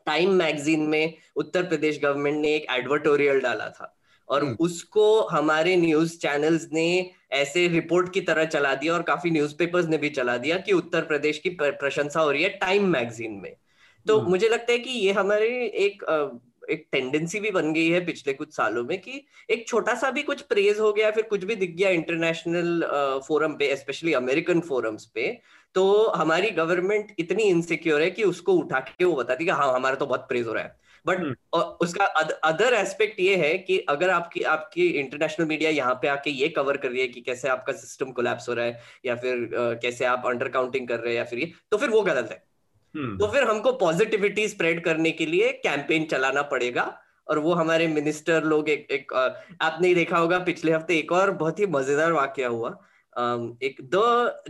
टाइम 0.06 0.34
मैगजीन 0.36 0.88
में 0.88 1.14
उत्तर 1.36 1.64
प्रदेश 1.66 2.00
गवर्नमेंट 2.04 2.42
ने 2.42 2.56
एक 2.56 2.66
एडवर्टोरियल 2.72 3.40
डाला 3.42 3.70
था 3.70 3.94
और 4.30 4.44
हम्म। 4.44 4.56
उसको 4.60 5.06
हमारे 5.28 5.76
न्यूज़ 5.76 6.18
चैनल्स 6.18 6.68
ने 6.74 6.88
ऐसे 7.34 7.68
रिपोर्ट 7.68 8.12
की 8.14 8.22
तरह 8.22 8.46
चला 8.48 8.74
दिया 8.76 8.94
और 8.94 9.02
काफ़ी 9.04 9.32
न्यूज़पेपर्स 9.32 9.88
ने 9.88 9.98
भी 9.98 10.10
चला 10.12 10.38
दिया 10.38 10.58
कि 10.60 10.74
उत्तर 10.74 11.02
प्रदेश 11.06 11.40
की 11.40 11.50
प्रशंसा 11.62 12.20
हो 12.20 12.32
रही 12.32 12.44
है 12.44 12.50
टाइम 12.58 12.86
मैगजीन 12.90 13.40
में 13.42 13.56
तो 14.08 14.18
हम्म। 14.18 14.30
मुझे 14.30 14.50
लगता 14.50 14.72
है 14.72 14.80
कि 14.80 14.90
ये 14.90 15.12
हमारे 15.14 15.48
एक 15.80 16.04
एक 16.70 16.88
टेंडेंसी 16.92 17.40
भी 17.40 17.52
बन 17.52 17.72
गई 17.74 17.88
है 17.90 18.00
पिछले 18.06 18.34
कुछ 18.34 18.54
सालों 18.54 18.84
में 18.84 18.98
कि 19.02 19.22
एक 19.50 19.68
छोटा 19.68 19.94
सा 19.96 20.10
भी 20.12 20.24
कुछ 20.24 20.42
प्रेज 20.46 20.80
हो 20.80 20.92
गया 20.94 21.12
फिर 21.12 21.24
कुछ 21.26 21.44
भी 21.44 21.56
दिख 21.56 21.76
गया 21.76 21.90
इंटरनेशनल 21.92 22.84
फोरम 23.28 23.54
पे 23.54 23.76
स्पेशली 23.76 24.14
अमेरिकन 24.14 24.60
फोरम्स 24.62 25.06
पे 25.16 25.30
तो 25.76 25.86
हमारी 26.16 26.50
गवर्नमेंट 26.52 27.14
इतनी 27.20 27.44
इनसिक्योर 27.46 28.02
है 28.02 28.10
कि 28.10 28.24
उसको 28.24 28.54
उठा 28.56 28.80
के 28.82 29.04
वो 29.04 29.16
बताती 29.16 29.46
है 29.46 29.54
हाँ 29.54 29.74
हमारा 29.74 29.96
तो 29.96 30.06
बहुत 30.06 30.28
प्रेज 30.30 30.48
हो 30.48 30.54
रहा 30.54 30.64
है 30.64 30.76
बट 31.06 31.20
हम्म। 31.20 31.60
उसका 31.82 32.06
अदर 32.46 32.74
एस्पेक्ट 32.74 33.20
ये 33.20 33.36
है 33.38 33.58
कि 33.60 33.78
अगर 33.90 34.10
आपकी 34.10 34.42
आपकी 34.50 34.88
इंटरनेशनल 34.90 35.48
मीडिया 35.48 35.70
यहाँ 35.72 35.94
पे 36.02 36.08
आके 36.08 36.30
ये 36.32 36.50
कवर 36.50 36.78
कर 36.78 36.90
रही 36.90 37.02
है 37.02 37.08
कि 37.08 37.22
कैसे 37.22 37.50
आपका 37.50 37.74
सिस्टम 37.76 38.12
कोलैप्स 38.12 38.50
हो 38.50 38.54
रहा 38.54 38.66
है 38.66 38.80
या 39.06 39.16
फिर 39.16 39.50
कैसे 39.82 40.06
आप 40.06 40.26
अंडर 40.26 40.50
काउंटिंग 40.50 40.88
कर 40.88 41.00
रहे 41.00 41.14
हैं 41.14 41.18
या 41.18 41.26
फिर 41.26 41.40
ये 41.40 41.52
तो 41.72 41.78
फिर 41.78 41.90
वो 41.90 42.02
गलत 42.04 42.30
है 42.32 42.44
हम्म। 42.96 43.18
तो 43.18 43.28
फिर 43.28 43.44
हमको 43.44 43.72
पॉजिटिविटी 43.78 44.48
स्प्रेड 44.48 44.84
करने 44.84 45.12
के 45.12 45.26
लिए 45.26 45.52
कैंपेन 45.64 46.06
चलाना 46.06 46.42
पड़ेगा। 46.48 46.94
और 47.28 47.40
वो 47.40 47.54
हमारे 47.54 47.88
मिनिस्टर 47.88 48.44
लोग 48.44 48.70
एक 48.70 48.92
एक 48.92 49.14
आपने 49.14 49.94
देखा 49.96 50.18
होगा 50.18 50.38
पिछले 50.42 50.72
हफ़्ते 50.72 50.98
एक 50.98 51.12
और 51.12 51.32
बहुत 51.34 51.60
ही 51.60 51.66
मज़ेदार 51.68 52.12
वाक्य 52.12 52.44
हुआ। 52.46 52.70
एक 53.64 53.78
द 53.94 54.00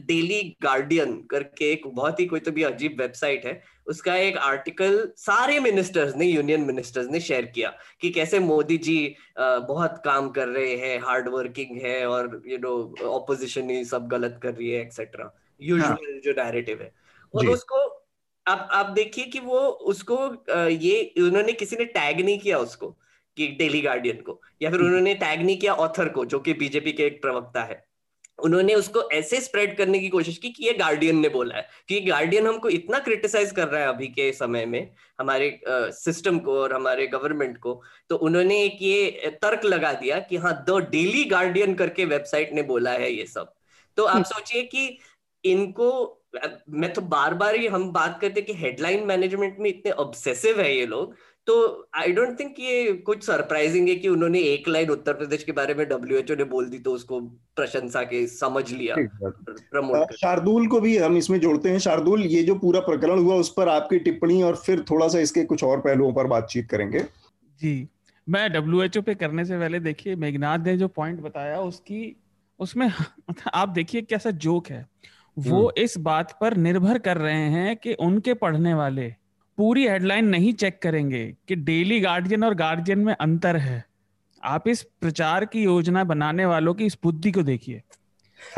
डेली 0.08 0.42
गार्डियन 0.62 1.14
करके 1.32 1.72
एक 1.72 1.88
बहुत 1.88 2.20
ही 2.20 2.26
कोई 2.26 2.40
तो 2.40 2.52
भी 2.52 2.64
अजीब 2.64 3.00
वेबसाइट 3.02 3.46
है 3.46 3.62
उसका 3.88 4.16
एक 4.18 4.38
आर्टिकल 4.38 4.98
सारे 5.18 5.60
मिनिस्टर्स 5.60 6.16
ने 6.16 6.26
यूनियन 6.26 6.62
मिनिस्टर्स 6.62 7.10
ने 7.12 7.20
शेयर 7.22 7.46
किया 7.56 7.70
कि 8.02 8.10
कैसे 8.10 8.40
मोदी 8.40 8.78
जी 8.80 8.98
बहुत 9.40 10.02
काम 10.06 10.30
कर 10.30 10.48
रहे 10.50 10.76
हैं 10.78 11.00
हार्ड 11.02 11.30
वर्किंग 11.30 11.78
है 11.82 12.06
और 12.08 12.42
यू 12.48 12.58
नो 12.58 12.74
ऑपोजिशन 13.10 13.70
ही 13.70 13.84
सब 13.86 14.08
गलत 14.08 14.40
कर 14.44 14.54
रही 14.54 14.70
है 14.70 14.82
एक्सेट्रा 14.82 15.32
यूजुअल 15.60 15.88
हाँ. 15.88 16.20
जो 16.24 16.32
नैरेटिव 16.34 16.82
है। 16.82 16.92
और 17.34 17.48
उसको 17.48 17.86
आप 18.48 18.68
आप 18.72 18.90
देखिए 18.92 19.26
कि 19.26 19.40
वो 19.42 19.60
उसको 19.90 20.18
ये 20.70 21.02
उन्होंने 21.20 21.54
किसी 21.54 21.76
ने 21.76 21.86
टैग 21.92 22.22
नहीं 22.22 22.40
किया 22.40 22.58
उसको 22.60 22.96
कि 23.38 23.48
डेली 23.58 23.82
गार्डियन 23.82 24.22
को 24.22 24.40
या 24.62 24.70
फिर 24.70 24.80
हम्म। 24.80 24.88
उन्होंने 24.88 25.14
टैग 25.16 25.42
नहीं 25.42 25.58
किया 25.58 25.74
ऑथर 25.80 26.10
को 26.10 26.26
जो 26.26 26.40
कि 26.40 26.54
बीजेपी 26.56 26.92
के 26.92 27.04
एक 27.04 27.22
प्रवक्ता 27.22 27.64
है 27.64 27.86
उन्होंने 28.40 28.74
उसको 28.76 29.02
ऐसे 29.12 29.40
स्प्रेड 29.42 29.76
करने 29.78 30.00
की 30.00 30.10
कोशिश 30.10 30.38
की 30.38 30.50
कि 30.50 30.66
ये 30.66 30.74
गार्डियन 30.74 31.20
ने 31.20 31.30
बोला 31.30 31.56
है 31.56 31.68
कि 31.90 32.00
गार्डियन 32.02 32.48
हमको 32.48 32.70
इतना 32.70 33.00
क्रिटिसाइज 33.00 33.52
कर 33.52 33.68
रहा 33.68 33.82
है 33.82 33.88
अभी 33.88 34.08
के 34.10 34.32
समय 34.34 34.66
में 34.66 34.90
हमारे 35.20 35.50
सिस्टम 35.68 36.40
को 36.40 36.60
और 36.60 36.74
हमारे 36.74 37.08
गवर्नमेंट 37.08 37.58
को 37.58 37.82
तो 38.10 38.16
उन्होंने 38.28 38.62
एक 38.64 38.78
ये 38.82 39.32
तर्क 39.42 39.66
लगा 39.66 39.94
दिया 39.96 40.20
कि 40.22 40.38
हाँ 40.38 40.54
द 40.70 40.80
डेली 40.92 41.24
गार्डियन 41.28 41.74
करके 41.76 42.06
वेबसाइट 42.06 42.54
ने 42.54 42.62
बोला 42.66 42.92
है 42.94 43.12
ये 43.12 43.26
सब 43.28 43.54
तो 43.98 44.04
आप 44.06 44.14
हम्म। 44.14 44.24
सोचिए 44.26 44.64
कि 44.66 44.98
इनको 45.44 45.90
मैं 46.70 46.94
तो 46.94 47.02
बार 47.02 47.34
बार 47.34 47.56
ही 47.56 47.68
हम 47.68 47.92
बात 47.92 48.20
करते 48.22 48.42
कि 48.42 48.54
हेडलाइन 48.54 49.06
मैनेजमेंट 49.08 49.60
में 49.60 49.70
इतने 49.70 49.92
ऑब्सेसिव 49.92 50.62
है 50.62 50.76
ये 50.76 50.86
लोग 50.86 51.16
तो 51.48 51.56
आई 51.96 52.12
डोंट 52.12 52.40
थिंक 52.40 52.56
ये 52.60 52.94
कुछ 53.06 53.26
सरप्राइजिंग 53.26 53.88
है 53.90 53.96
कि 53.96 54.08
उन्होंने 54.08 54.40
एक 54.40 54.68
लाइन 54.68 54.90
उत्तर 54.90 55.14
प्रदेश 55.14 55.44
के 55.44 55.52
बारे 55.52 55.74
में 55.74 55.88
डब्ल्यूएचओ 55.90 56.36
ने 56.36 56.44
बोल 56.44 56.70
दी 56.70 56.80
तो 56.80 56.92
उसको 56.92 57.20
प्रशंसा 57.56 58.04
के 58.04 58.26
समझ 58.28 58.72
लिया 58.72 58.96
प्रमोट 58.98 60.14
शार्दुल 60.14 60.68
को 60.68 60.80
भी 60.82 60.98
हम 60.98 61.18
इसमें 61.18 61.40
जोड़ते 61.40 61.70
हैं। 61.70 61.80
शार्दुल 61.80 62.26
ये 62.26 62.44
जो 62.44 62.56
पूरा 62.56 62.80
प्रकरण 62.80 63.20
हुआ 63.20 63.36
उस 63.36 63.54
पर 63.58 63.70
आपकी 63.70 64.00
टिप्पणी 64.00 64.42
और 64.44 64.56
फिर 64.56 64.84
थोड़ा 64.92 65.08
सा 65.08 65.20
इसके 65.20 65.44
कुछ 65.46 65.64
और 65.64 65.80
पहलुओं 65.80 66.14
पर 66.14 66.28
बातचीत 66.28 66.70
करेंगे। 66.70 67.00
जी 67.62 67.88
मैं 68.28 68.52
डब्ल्यूएचओ 68.54 69.02
पे 69.02 69.16
करने 69.16 69.46
से 69.46 69.60
पहले 69.60 69.80
देखिए 69.80 70.16
मेघनाथ 70.16 70.60
ने 70.60 70.78
जो 70.78 70.88
पॉइंट 70.88 71.22
बताया 71.22 71.60
उसकी 71.60 72.16
उसमें 72.60 72.92
आप 73.54 73.70
देखिए 73.70 74.02
कैसा 74.02 74.32
जोक 74.32 74.68
है। 74.68 74.86
वो 75.38 75.60
हम्म। 75.60 75.84
इस 75.84 75.98
बात 75.98 76.38
पर 76.42 76.58
निर्भर 76.58 76.98
कर 76.98 77.18
रहे 77.18 77.50
हैं 77.50 77.78
कि 77.78 77.94
उनके 77.94 78.34
पढ़ने 78.34 78.74
वाले 78.74 79.14
पूरी 79.58 79.88
हेडलाइन 79.88 80.26
नहीं 80.26 80.54
चेक 80.54 80.80
करेंगे 80.82 81.36
कि 81.48 81.56
डेली 81.56 82.00
गार्जियन 82.00 82.44
और 82.44 82.54
गार्जियन 82.54 83.00
में 83.00 83.14
अंतर 83.14 83.56
है। 83.56 83.86
आप 84.44 84.68
इस 84.68 84.82
प्रचार 85.02 85.46
की 85.46 85.64
योजना 85.64 86.04
बनाने 86.04 86.46
वालों 86.46 86.74
की 86.74 86.86
इस 86.86 86.98
बुद्धि 87.04 87.32
को 87.32 87.44
देखिए। 87.44 87.82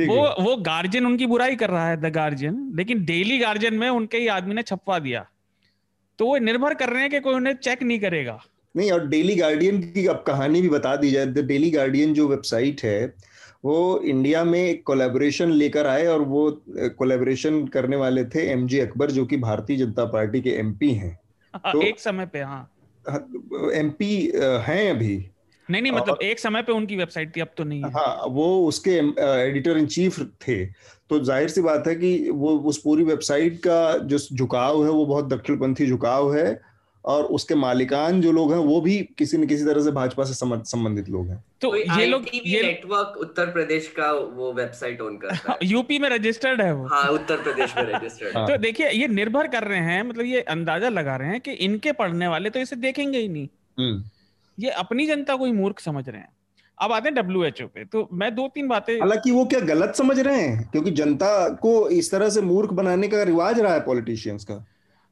वो 0.00 0.44
वो 0.44 0.56
गार्जियन 0.56 1.06
उनकी 1.06 1.26
बुराई 1.26 1.56
कर 1.56 1.70
रहा 1.70 1.88
है 1.88 1.96
द 1.96 2.04
गार्जियन 2.04 2.72
लेकिन 2.74 3.04
डेली 3.04 3.38
गार्जियन 3.38 3.74
में 3.74 3.88
उनके 3.88 4.18
ही 4.18 4.26
आदमी 4.26 4.54
ने 4.54 4.62
छपवा 4.62 4.98
दिया। 4.98 5.26
तो 6.18 6.26
वो 6.26 6.38
निर्भर 6.38 6.74
कर 6.74 6.88
रहे 6.88 7.00
हैं 7.00 7.10
कि 7.10 7.20
कोई 7.20 7.34
उन्हें 7.34 7.54
चेक 7.54 7.82
नहीं 7.82 7.98
करेगा। 7.98 8.44
नहीं 8.76 8.90
और 8.90 9.08
डेली 9.08 9.34
गार्डियन 9.34 9.82
की 9.82 10.06
अब 10.06 10.24
कहानी 10.26 10.62
भी 10.62 10.68
बता 10.68 10.96
दी 10.96 11.10
जाए। 11.10 11.26
द 11.26 11.38
डेली 11.38 11.70
गार्डियन 11.70 12.14
जो 12.14 12.28
वेबसाइट 12.28 12.82
है 12.84 13.14
वो 13.64 14.00
इंडिया 14.00 14.42
में 14.44 14.58
एक 14.60 14.82
कोलेबोरेशन 14.86 15.50
लेकर 15.50 15.86
आए 15.86 16.06
और 16.06 16.22
वो 16.22 16.50
कोलेबोरेशन 16.98 17.66
करने 17.66 17.96
वाले 17.96 18.24
थे 18.24 18.46
एमजी 18.50 18.78
अकबर 18.78 19.10
जो 19.10 19.24
कि 19.26 19.36
भारतीय 19.36 19.76
जनता 19.76 20.04
पार्टी 20.04 20.40
के 20.40 20.50
एमपी 20.50 20.92
हैं। 20.92 21.18
हाँ, 21.54 21.72
तो 21.72 21.82
एक 21.82 22.00
समय 22.00 22.26
पे 22.26 22.40
हाँ। 22.40 22.70
एमपी 23.74 24.14
हैं 24.64 24.90
अभी। 24.90 25.30
नहीं 25.68 25.82
नहीं 25.82 25.92
मतलब 25.92 26.18
एक 26.22 26.38
समय 26.38 26.62
पे 26.62 26.72
उनकी 26.72 26.96
वेबसाइट 26.96 27.34
थी 27.36 27.40
अब 27.40 27.48
तो 27.56 27.64
नहीं 27.64 27.82
है। 27.82 27.90
हाँ 27.92 28.26
वो 28.28 28.46
उसके 28.66 28.90
एडिटर 28.90 29.78
इन 29.78 29.86
चीफ 29.86 30.20
थे। 30.20 30.64
तो 31.10 31.18
ज़ाहिर 31.24 31.48
सी 31.48 31.60
बात 31.62 31.86
है 31.88 31.94
कि 31.94 32.30
वो 32.30 32.56
उस 32.60 32.78
पूरी 32.78 33.04
वेबसाइट 33.04 33.58
का 33.58 33.96
जो 33.98 34.18
झुकाव 34.18 34.84
है 34.84 34.90
वो 34.90 35.04
बहुत 35.06 35.28
दक्षिणपंथी 35.28 35.86
झुकाव 35.86 36.34
है। 36.34 36.60
और 37.08 37.24
उसके 37.34 37.54
मालिकान 37.54 38.20
जो 38.20 38.32
लोग 38.32 38.52
हैं 38.52 38.58
वो 38.60 38.80
भी 38.80 38.96
किसी 39.18 39.36
न 39.38 39.46
किसी 39.46 39.64
तरह 39.64 39.82
से 39.82 39.90
भाजपा 39.90 40.24
से 40.24 40.34
संबंधित 40.34 41.08
लोग 41.08 41.28
हैं। 41.28 41.42
तो 41.60 41.74
ये 41.76 42.06
लोग 42.06 42.24
ये 42.34 42.62
नेटवर्क 42.62 43.16
उत्तर 43.20 43.50
प्रदेश 43.52 43.86
का 43.96 44.10
वो 44.12 44.52
वेबसाइट 44.52 45.00
ओन 45.00 45.16
करता 45.16 45.52
है। 45.52 45.58
यूपी 45.64 45.98
में 45.98 46.08
रजिस्टर्ड 46.10 46.62
है 46.62 46.72
वो। 46.74 46.86
हाँ 46.86 47.08
उत्तर 47.10 47.42
प्रदेश 47.42 47.74
में 47.76 47.82
रजिस्टर्ड 47.84 48.36
हाँ। 48.36 48.46
तो 48.48 48.56
देखिए 48.58 48.90
ये 48.90 49.08
निर्भर 49.08 49.48
कर 49.48 49.64
रहे 49.64 49.80
हैं 49.80 50.02
मतलब 50.02 50.26
ये 50.26 50.40
अंदाज़ा 50.50 50.88
लगा 50.88 51.16
रहे 51.16 51.28
हैं 51.28 51.40
कि 51.40 51.52
इनके 51.68 51.92
पढ़ने 51.92 52.28
वाले 52.28 52.50
तो 52.50 52.60
इसे 52.60 52.76
देखेंगे 52.76 53.18
ही 53.18 53.28
नहीं। 53.28 53.48
हम्म। 53.78 54.02
ये 54.58 54.70
अपनी 54.78 55.06
जनता 55.06 55.36
को 55.36 55.46
ही 55.46 55.52
मूर्ख 55.52 55.80
समझ 55.80 56.08
रहे 56.08 56.20
हैं। 56.20 56.28
अब 56.78 56.92
आते 56.92 57.08
हैं 57.08 57.14
डब्ल्यू 57.14 57.44
एच 57.44 57.62
ओ 57.62 57.66
पे 57.66 57.84
तो 57.84 58.08
मैं 58.12 58.34
दो 58.34 58.46
तीन 58.54 58.68
बातें 58.68 58.94
हालाँकि 59.00 59.30
वो 59.30 59.44
क्या 59.44 59.60
गलत 59.66 59.94
समझ 59.96 60.18
रहे 60.18 60.40
हैं? 60.40 60.68
क्योंकि 60.72 60.90
जनता 60.92 61.48
को 61.62 61.88
इस 61.88 62.10
तरह 62.10 62.28
से 62.30 62.40
मूर्ख 62.42 62.72
बनाने 62.72 63.08
का 63.08 63.22
रिवाज 63.24 63.60
रहा 63.60 63.72
है 63.74 63.80
पॉलिटिशियंस 63.80 64.44
का। 64.44 64.64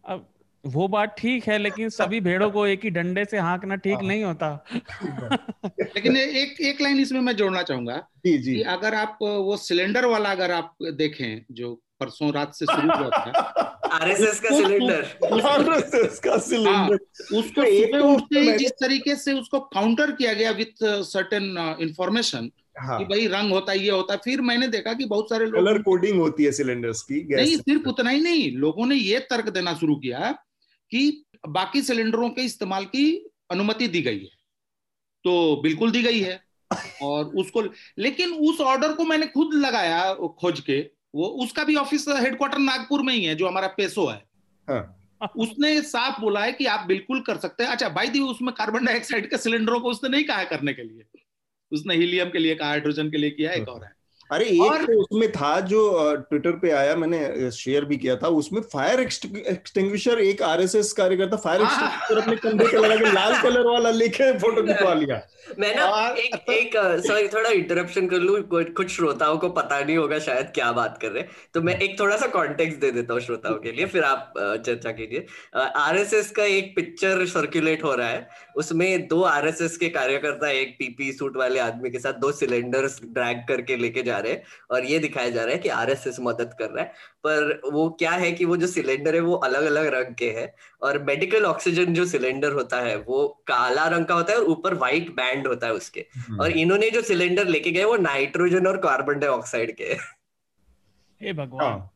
अब 0.05 0.27
वो 0.67 0.89
बात 0.89 1.15
ठीक 1.19 1.45
है 1.45 1.59
लेकिन 1.59 1.89
सभी 1.89 2.21
भेड़ों 2.21 2.51
को 2.51 2.67
एक 2.67 2.85
ही 2.85 2.91
डंडे 2.91 3.25
से 3.25 3.39
हाँकना 3.39 3.77
ठीक 3.77 3.95
हाँ। 3.95 4.03
नहीं 4.03 4.25
होता। 4.25 4.65
लेकिन 5.81 6.17
एक 6.17 6.61
एक 6.61 6.81
लाइन 6.81 7.01
इसमें 7.01 7.21
मैं 7.21 7.37
जोड़ना 7.37 7.63
चाहूँगा 7.63 8.09
जी 8.27 8.39
जी। 8.39 8.55
कि 8.55 8.63
अगर 8.63 8.95
आप 8.95 9.19
वो 9.23 9.57
सिलेंडर 9.57 10.05
वाला 10.05 10.31
अगर 10.31 10.51
आप 10.51 10.75
देखें 10.83 11.45
जो 11.51 11.83
परसों 12.01 12.33
रात 12.33 12.55
से 12.55 12.67
शुरू 12.67 12.99
हुआ 12.99 13.09
था 13.09 13.53
आरएसएस 13.93 14.41
का 14.41 14.57
सिलेंडर। 14.57 15.05
आरएसएस 15.47 16.19
का 16.19 16.39
सिलेंडर। 16.39 16.73
हाँ, 16.73 16.89
उसको 17.39 17.63
एक 17.63 17.95
तो 17.95 18.09
उठते 18.15 18.41
ही 18.41 18.59
जिस 18.59 18.71
तरीके 18.71 19.17
से 19.17 19.33
उसको 19.33 19.61
काउंटर 19.61 20.11
किया 20.11 20.33
गया 20.33 20.51
विथ 20.51 20.85
सर्टेन 20.85 21.77
इंफॉर्मेशन 21.81 22.51
हाँ. 22.79 22.99
कि 22.99 23.05
भाई 23.05 23.27
रंग 23.27 23.53
होता 23.53 23.73
है 23.73 23.79
ये 23.79 23.91
होता। 23.91 24.15
है 24.15 24.21
फिर 24.25 24.41
मैंने 24.41 24.69
देखा 24.69 24.93
कि 24.93 25.05
बहुत 25.05 25.31
सारे 25.31 25.47
लोग 25.47 25.55
कलर 25.55 25.79
कोडिंग 25.79 26.21
होती 26.21 26.45
है 26.45 26.53
सिलेंडर्स 26.53 27.03
की 27.03 27.35
नहीं 27.35 27.57
सिर्फ़ 27.57 27.89
उतना 27.89 28.11
ही 28.11 28.21
नहीं 28.21 28.57
लोगों 28.57 28.87
ने 28.87 28.95
ये 28.95 29.19
तर्क 29.19 29.49
देना 29.49 29.75
शुरू 29.75 29.97
किया 29.97 30.35
कि 30.91 31.25
बाकी 31.49 31.83
सिलेंडरों 31.83 32.31
के 32.31 32.43
इस्तेमाल 32.43 32.85
की 32.85 33.11
अनुमति 33.51 33.89
दी 33.89 34.03
गई 34.03 34.19
है। 34.19 34.35
तो 35.25 35.61
बिल्कुल 35.63 35.91
दी 35.91 36.03
गई 36.03 36.21
है 36.21 36.41
और 37.03 37.25
उसको 37.37 37.63
लेकिन 37.99 38.33
उस 38.33 38.61
ऑर्डर 38.61 38.93
को 38.93 39.05
मैंने 39.05 39.27
खुद 39.27 39.55
लगाया 39.55 40.15
खोज 40.15 40.61
के 40.61 40.79
वो 41.15 41.27
उसका 41.45 41.65
भी 41.65 41.75
ऑफ़िस 41.77 42.05
हेडक्वार्टर 42.09 42.59
नागपुर 42.59 43.03
में 43.03 43.15
ही 43.15 43.25
है 43.25 43.35
जो 43.35 43.47
हमारा 43.49 43.67
पेसो 43.67 44.07
है। 44.07 44.23
हाँ। 44.69 45.29
उसने 45.37 45.81
साफ़ 45.83 46.21
बोला 46.21 46.41
है 46.41 46.53
कि 46.53 46.67
आप 46.67 46.87
बिल्कुल 46.87 47.21
कर 47.21 47.37
सकते 47.37 47.65
हैं। 47.65 47.71
अच्छा 47.71 47.89
भाई 47.89 48.09
दी 48.09 48.21
उसमें 48.21 48.55
कार्बन 48.55 48.85
डाइऑक्साइड 48.85 49.31
के 49.31 49.39
सिलेंडरों 49.39 49.81
को 49.81 49.91
उसने 49.91 50.09
नहीं 50.09 50.25
कहा 50.25 50.45
करने 50.45 50.73
के 50.75 50.83
लिए। 50.83 51.23
उसने 51.73 51.95
हीलियम 51.95 52.31
के 52.31 52.39
लिए 52.39 52.55
कहा 52.55 52.69
हाइड्रोजन 52.69 53.11
के 53.11 53.17
लिए 53.17 53.31
किया 53.31 53.53
एक 53.53 53.69
हाँ। 53.69 53.75
और 53.75 53.85
है। 53.85 53.96
अरे 54.31 54.45
एक 54.45 54.61
और... 54.63 54.85
तो 54.85 55.01
उसमें 55.01 55.31
था 55.33 55.59
जो 55.61 55.81
ट्विटर 56.31 56.53
पे 56.53 56.71
आया 56.71 56.95
मैंने 56.97 57.51
शेयर 57.51 57.85
भी 57.85 57.97
किया 57.97 58.17
था 58.17 58.29
उसमें 58.39 58.61
फायर 58.73 59.01
एक्सटिंग्विशर 59.01 60.21
एक 60.21 60.43
आरएसएस 60.43 60.93
कार्यकर्ता 60.93 61.37
फायर 61.37 61.63
एक्सटिंग्विशर 61.63 62.19
अपने 62.23 62.37
कंधे 62.37 62.65
पे 62.65 62.79
लगा 62.79 62.97
के 62.97 63.13
लाल 63.13 63.41
कलर 63.43 63.67
वाला 63.67 63.91
लेके 63.91 64.33
फ़ोटो 64.39 64.63
खिंचवा 64.67 64.95
लिया। 64.95 65.21
मैं 65.59 65.75
ना 65.77 65.85
और... 65.85 66.19
एक 66.19 66.51
एक 66.51 66.77
सॉरी 67.07 67.29
थोड़ा 67.29 67.51
इंटरप्शन 67.51 68.07
कर 68.09 68.19
लूँ 68.19 68.41
कुछ 68.53 68.91
श्रोताओं 68.91 69.37
को 69.39 69.49
पता 69.49 69.81
नहीं 69.81 69.97
होगा 69.97 70.19
शायद 70.19 70.51
क्या 70.55 70.71
बात 70.73 70.99
कर 71.03 71.11
रहे 71.11 71.23
हैं। 71.23 71.31
तो 71.55 71.63
मैं 71.63 71.79
एक 71.79 71.99
थोड़ा 72.01 72.17
सा 72.17 72.27
कॉन्टेक्स्ट 72.27 72.81
दे 72.81 72.91
देता 72.91 73.15
हूँ 73.15 73.21
श्रोताओं 73.21 73.55
के 73.59 73.73
लिए 73.73 73.87
फिर 73.87 74.03
आप 74.03 74.33
चर्चा 74.39 74.91
कीजिए। 74.93 75.27
आरएसएस 75.57 76.31
का 76.31 76.45
एक 76.45 76.73
पिक्चर 76.77 77.25
सर्कुलेट 77.27 77.85
हो 77.85 77.95
रहा 77.95 78.09
है। 78.09 78.29
उसमें 78.57 79.09
दो 79.09 79.23
आरएसएस 79.23 79.77
के 79.77 79.89
कार्यकर्ता 79.89 80.49
एक 80.49 80.77
पीपी 80.79 81.13
सूट 81.13 81.37
वाले 81.37 81.61
आदमी 81.61 81.91
के 81.91 81.99
साथ 81.99 82.13
दो 82.13 82.33
सिलेंडर्स 82.33 83.01
ड्रैग 83.05 83.39
करके 83.49 83.77
लेके 83.77 84.03
जा 84.03 84.19
रहे 84.19 84.33
हैं 84.33 84.43
और 84.71 84.85
ये 84.85 84.99
दिखाया 84.99 85.31
जा 85.31 85.43
रहा 85.43 85.53
है 85.53 85.59
कि 85.59 85.69
आरएसएस 85.69 86.17
मदद 86.21 86.55
कर 86.59 86.71
रहा 86.71 86.85
है। 86.85 86.89
पर 87.27 87.61
वो 87.73 87.91
क्या 87.91 88.11
है 88.11 88.33
कि 88.33 88.45
वो 88.45 88.57
जो 88.57 88.67
सिलेंडर 88.67 89.15
है 89.15 89.21
वो 89.21 89.35
अलग 89.35 89.65
अलग 89.65 89.87
रंग 89.87 90.15
के 90.15 90.31
है 90.31 90.55
और 90.83 91.03
मेडिकल 91.03 91.45
ऑक्सीजन 91.45 91.95
जो 91.95 92.07
सिलेंडर 92.07 92.53
होता 92.53 92.81
है 92.81 92.97
वो 92.97 93.43
काला 93.47 93.87
रंग 93.87 94.07
का 94.07 94.15
होता 94.15 94.33
है 94.33 94.39
और 94.39 94.45
ऊपर 94.45 94.75
व्हाइट 94.75 95.11
बैंड 95.11 95.47
होता 95.47 95.67
है 95.67 95.73
उसके। 95.73 96.07
हम्म। 96.17 96.41
और 96.41 96.51
इन्होंने 96.51 96.91
जो 96.91 97.03
सिलेंडर 97.03 97.47
लेके 97.47 97.71
गए 97.71 97.85
वो 97.85 97.97
नाइट्रोजन 97.97 98.67
और 98.67 98.77
कार्बन 98.77 99.19
डाइऑक्साइड 99.19 99.77
के 99.77 99.85
हे। 99.85 101.33
भगवान। 101.33 101.67
हाँ। 101.67 101.93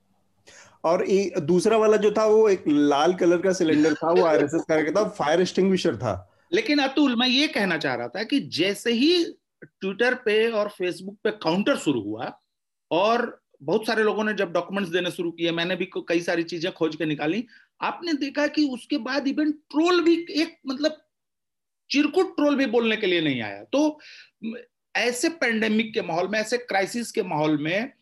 और 0.85 1.09
ये 1.09 1.33
दूसरा 1.41 1.77
वाला 1.77 1.97
जो 1.97 2.11
था 2.11 2.25
वो 2.25 2.49
एक 2.49 2.65
लाल 2.69 3.15
कलर 3.15 3.39
का 3.39 3.53
सिलेंडर 3.53 3.95
था 3.95 4.11
वो 4.11 4.25
आरएसएस 4.27 4.63
का 4.71 4.91
था 4.91 5.09
फायर 5.09 5.41
एक्सटिंग्विशर 5.41 5.97
था। 5.97 6.27
लेकिन 6.53 6.79
अतुल 6.79 7.17
मैं 7.17 7.29
ये 7.29 7.47
कहना 7.49 7.77
चाह 7.79 7.95
रहा 7.95 8.09
था 8.09 8.23
कि 8.23 8.41
जैसे 8.41 8.93
ही 8.93 9.25
ट्विटर 9.65 10.15
पे 10.15 10.51
और 10.51 10.69
फेसबुक 10.69 11.19
पे 11.25 11.31
काउंटर 11.31 11.77
शुरू 11.77 12.03
हुआ 12.03 12.33
और 12.91 13.41
बहुत 13.63 13.87
सारे 13.87 14.03
लोगों 14.03 14.25
ने 14.25 14.33
जब 14.35 14.53
डॉक्यूमेंट्स 14.53 14.93
देने 14.93 15.11
शुरू 15.11 15.31
किए 15.31 15.51
मैंने 15.53 15.77
भी 15.77 15.91
कई 16.09 16.21
सारी 16.21 16.43
चीज़ें 16.43 16.73
खोज 16.73 16.97
के 16.97 17.05
निकाली 17.05 17.45
आपने 17.83 18.13
देखा 18.13 18.47
कि 18.47 18.69
उसके 18.69 18.99
बाद 18.99 19.29
इवन 19.29 19.53
ट्रोल 19.53 20.01
भी 20.01 20.15
एक 20.43 20.57
मतलब 20.67 20.97
चिरकुट 21.91 22.35
ट्रोल 22.37 22.57
भी 22.57 22.67
बोलने 22.67 22.97
के 22.97 23.07
लिए 23.07 23.21
नहीं 23.21 23.41
आया। 23.43 23.63
तो 23.65 23.99
ऐसे 24.97 25.29
पेंडेमिक 25.29 25.93
के 25.95 26.03
माहौल 26.03 26.29
में 26.29 26.39
ऐसे 26.39 26.59
क्राइसिस 26.59 27.11
के 27.13 27.23
माहौल 27.23 27.59
में 27.63 27.93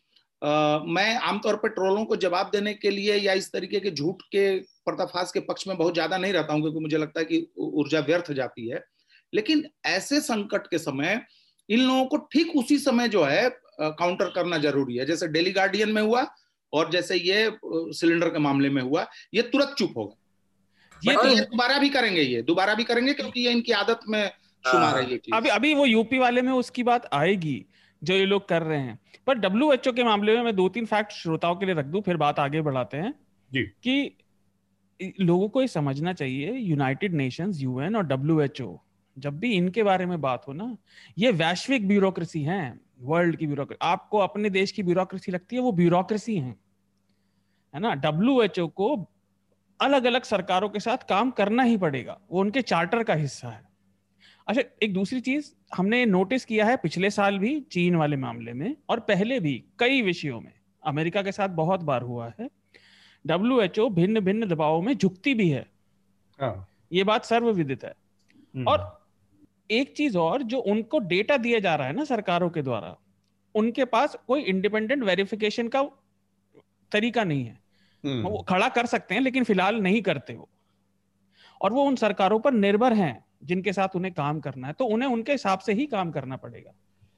आ, 0.41 0.79
मैं 0.79 1.15
आमतौर 1.15 1.55
पर 1.55 1.69
ट्रोलों 1.69 2.05
को 2.05 2.15
जवाब 2.15 2.49
देने 2.53 2.73
के 2.73 2.89
लिए 2.89 3.15
या 3.15 3.33
इस 3.33 3.51
तरीके 3.51 3.79
के 3.79 3.91
झूठ 3.91 4.21
के 4.35 4.59
पर्दाफाश 4.89 5.31
के 5.33 5.39
पक्ष 5.45 5.67
में 5.67 5.77
बहुत 5.77 5.93
ज़्यादा 5.93 6.17
नहीं 6.17 6.33
रहता 6.33 6.53
हूँ 6.53 6.61
क्योंकि 6.61 6.79
मुझे 6.79 6.97
लगता 6.97 7.19
है 7.19 7.25
कि 7.25 7.45
ऊर्जा 7.59 7.99
व्यर्थ 8.01 8.31
जाती 8.33 8.67
है। 8.67 8.83
लेकिन 9.33 9.63
ऐसे 9.87 10.19
संकट 10.23 10.67
के 10.67 10.77
समय 10.79 11.21
इन 11.69 11.79
लोगों 11.79 12.05
को 12.05 12.17
ठीक 12.33 12.55
उसी 12.57 12.77
समय 12.79 13.09
जो 13.09 13.23
है 13.23 13.49
काउंटर 13.79 14.29
करना 14.35 14.57
ज़रूरी 14.59 14.95
है। 14.95 15.05
जैसे 15.05 15.27
डेली 15.29 15.51
गार्डियन 15.53 15.91
में 15.91 16.01
हुआ 16.01 16.25
और 16.73 16.89
जैसे 16.91 17.15
ये 17.17 17.51
सिलेंडर 17.95 18.29
के 18.29 18.39
मामले 18.39 18.69
में 18.69 18.81
हुआ 18.81 19.05
ये 19.33 19.41
तुरंत 19.51 19.75
चुप 19.77 19.93
हो 19.97 20.05
गए। 20.05 20.15
ये 21.01 21.15
तो 21.15 21.35
दोबारा 21.35 21.77
भी 21.79 21.89
करेंगे 21.89 22.21
ये 22.21 22.41
दोबारा 22.43 22.73
भी 22.75 22.83
करेंगे 22.83 23.13
क्योंकि 23.13 23.41
ये 23.41 23.51
इनकी 23.51 23.71
आदत 23.73 23.99
में 24.07 24.23
शुमार 24.63 24.97
है 24.97 25.11
ये 25.11 25.19
अभी 25.33 25.49
अभी 25.49 25.73
वो 25.73 25.85
यूपी 25.85 26.17
वाले 26.19 26.41
में 26.41 26.51
उसकी 26.53 26.83
बात 26.83 27.09
आएगी 27.13 27.65
जो 28.01 28.13
ये 28.13 28.25
लोग 28.25 28.47
कर 28.49 28.63
रहे 28.63 28.79
हैं। 28.79 28.99
पर 29.27 29.37
डब्ल्यू 29.37 29.71
एच 29.73 29.87
ओ 29.87 29.91
के 29.91 30.03
मामले 30.03 30.35
में 30.35 30.43
मैं 30.43 30.55
दो 30.55 30.67
तीन 30.69 30.85
फैक्ट 30.85 31.11
श्रोताओं 31.13 31.55
के 31.55 31.65
लिए 31.65 31.75
रख 31.75 31.85
दू 31.87 32.01
फिर 32.01 32.17
बात 32.17 32.39
आगे 32.39 32.61
बढ़ाते 32.61 32.97
हैं 32.97 33.13
जी। 33.51 33.63
कि 33.63 33.95
लोगों 34.99 35.47
को 35.49 35.61
ये 35.61 35.67
समझना 35.67 36.13
चाहिए 36.13 36.53
यूनाइटेड 36.53 37.13
नेशंस 37.13 37.61
यूएन 37.61 37.95
और 37.95 38.05
डब्ल्यू 38.07 38.39
एच 38.41 38.61
ओ 38.61 38.75
जब 39.17 39.39
भी 39.39 39.51
इनके 39.53 39.83
बारे 39.83 40.05
में 40.05 40.19
बात 40.21 40.47
हो 40.47 40.53
ना, 40.53 40.75
ये 41.17 41.31
वैश्विक 41.31 41.87
ब्यूरोक्रेसी 41.87 42.41
है 42.43 42.79
वर्ल्ड 43.01 43.35
की 43.35 43.47
ब्यूरोक्रेसी 43.47 43.77
आपको 43.81 44.17
अपने 44.17 44.49
देश 44.49 44.71
की 44.71 44.83
ब्यूरोक्रेसी 44.83 45.31
लगती 45.31 45.55
है, 45.55 45.61
वो 45.61 45.71
ब्यूरोक्रेसी 45.71 46.37
है 46.37 46.55
है 47.73 47.79
ना? 47.79 47.93
डब्ल्यूएचओ 47.95 48.67
को 48.67 48.95
अलग 49.79 50.05
अलग 50.05 50.23
सरकारों 50.23 50.69
के 50.69 50.79
साथ 50.79 51.07
काम 51.09 51.31
करना 51.31 51.63
ही 51.63 51.77
पड़ेगा, 51.77 52.19
वो 52.31 52.39
उनके 52.41 52.61
चार्टर 52.61 53.03
का 53.03 53.13
हिस्सा 53.13 53.49
है। 53.49 53.67
अच्छा 54.47 54.61
एक 54.83 54.93
दूसरी 54.93 55.19
चीज़, 55.21 55.51
हमने 55.75 56.05
नोटिस 56.05 56.45
किया 56.45 56.65
है 56.65 56.77
पिछले 56.77 57.09
साल 57.09 57.37
भी 57.39 57.59
चीन 57.61 57.95
वाले 57.95 58.15
मामले 58.17 58.53
में 58.53 58.75
और 58.89 58.99
पहले 58.99 59.39
भी 59.39 59.53
कई 59.79 60.01
विषयों 60.01 60.39
में, 60.41 60.53
अमेरिका 60.83 61.21
के 61.21 61.31
साथ 61.31 61.49
बहुत 61.55 61.83
बार 61.83 62.01
हुआ 62.01 62.31
है 62.39 62.49
डब्ल्यू 63.25 63.59
एच 63.61 63.79
ओ 63.79 63.89
भिन्न 63.89 64.19
भिन्न 64.19 64.47
दबावों 64.47 64.81
में 64.81 64.93
झुकती 64.97 65.33
भी 65.33 65.49
है 65.49 65.65
हाँ। 66.39 66.67
ये 66.91 67.03
बात 67.03 67.25
सर्वविदित 67.25 67.83
है 67.83 67.93
हम्म। 68.55 68.67
और 68.67 68.87
एक 69.69 69.93
चीज़ 69.97 70.17
और 70.17 70.43
जो 70.43 70.59
उनको 70.67 70.99
डेटा 71.07 71.37
दिया 71.37 71.59
जा 71.59 71.75
रहा 71.75 71.87
है 71.87 71.93
ना 71.93 72.03
सरकारों 72.03 72.49
के 72.49 72.61
द्वारा 72.61 72.95
उनके 73.55 73.85
पास 73.85 74.17
कोई 74.27 74.41
इंडिपेंडेंट 74.43 75.03
वेरिफिकेशन 75.03 75.67
का 75.67 75.83
तरीका 76.91 77.23
नहीं 77.23 77.45
है 77.45 77.59
हम्म। 78.03 78.27
वो 78.27 78.41
खड़ा 78.49 78.69
कर 78.69 78.85
सकते 78.85 79.15
हैं 79.15 79.21
लेकिन 79.21 79.43
फ़िलहाल 79.43 79.81
नहीं 79.81 80.01
करते 80.01 80.33
वो 80.33 80.49
और 81.61 81.73
वो 81.73 81.83
उन 81.83 81.95
सरकारों 81.95 82.39
पर 82.39 82.53
निर्भर 82.53 82.93
हैं 82.93 83.13
जिनके 83.43 83.73
साथ 83.73 83.95
उन्हें 83.95 84.13
काम 84.13 84.39
करना 84.39 84.67
है 84.67 84.73
तो 84.73 84.85
उन्हें 84.85 85.09
उनके 85.09 85.31
हिसाब 85.31 85.59
से 85.59 85.73
ही 85.73 85.85
काम 85.87 86.11
करना 86.11 86.37
पड़ेगा 86.37 86.71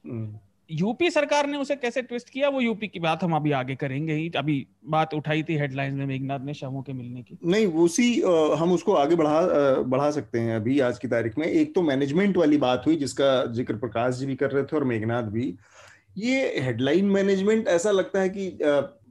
हम्म। 0.06 0.38
यूपी 0.70 1.10
सरकार 1.10 1.46
ने 1.46 1.58
उसे 1.58 1.74
कैसे 1.76 2.02
ट्विस्ट 2.02 2.28
किया? 2.30 2.48
वो 2.48 2.60
यूपी 2.60 2.88
की 2.88 3.00
बात 3.00 3.22
हम 3.24 3.34
अभी 3.36 3.52
आगे 3.52 3.74
करेंगे 3.74 4.14
ही। 4.14 4.30
अभी 4.36 4.66
बात 4.86 5.14
उठाई 5.14 5.42
थी 5.42 5.56
हेडलाइंस 5.58 5.94
में 5.94 6.04
मेघनाथ 6.06 6.40
ने 6.40 6.54
शवों 6.54 6.82
के 6.82 6.92
मिलने 6.92 7.22
की। 7.22 7.38
नहीं, 7.44 7.66
उसी 7.66 8.20
हम 8.58 8.72
उसको 8.72 8.92
आगे 8.94 9.16
बढ़ा 9.16 9.40
बढ़ा 9.84 10.10
सकते 10.10 10.40
हैं 10.40 10.56
अभी 10.56 10.78
आज 10.80 10.98
की 10.98 11.08
तारीख 11.08 11.38
में। 11.38 11.46
एक 11.46 11.74
तो 11.74 11.82
मैनेजमेंट 11.82 12.36
वाली 12.36 12.56
बात 12.58 12.86
हुई, 12.86 12.96
जिसका 12.96 13.44
ज़िक्र 13.52 13.76
प्रकाश 13.76 14.14
जी 14.14 14.26
भी 14.26 14.36
कर 14.36 14.50
रहे 14.50 14.62
थे 14.62 14.76
और 14.76 14.84
मेघनाथ 14.84 15.30
भी। 15.32 15.54
ये 16.18 16.40
हेडलाइन 16.60 17.04
मैनेजमेंट 17.10 17.68
ऐसा 17.68 17.90
लगता 17.90 18.20
है 18.20 18.28
कि 18.28 18.48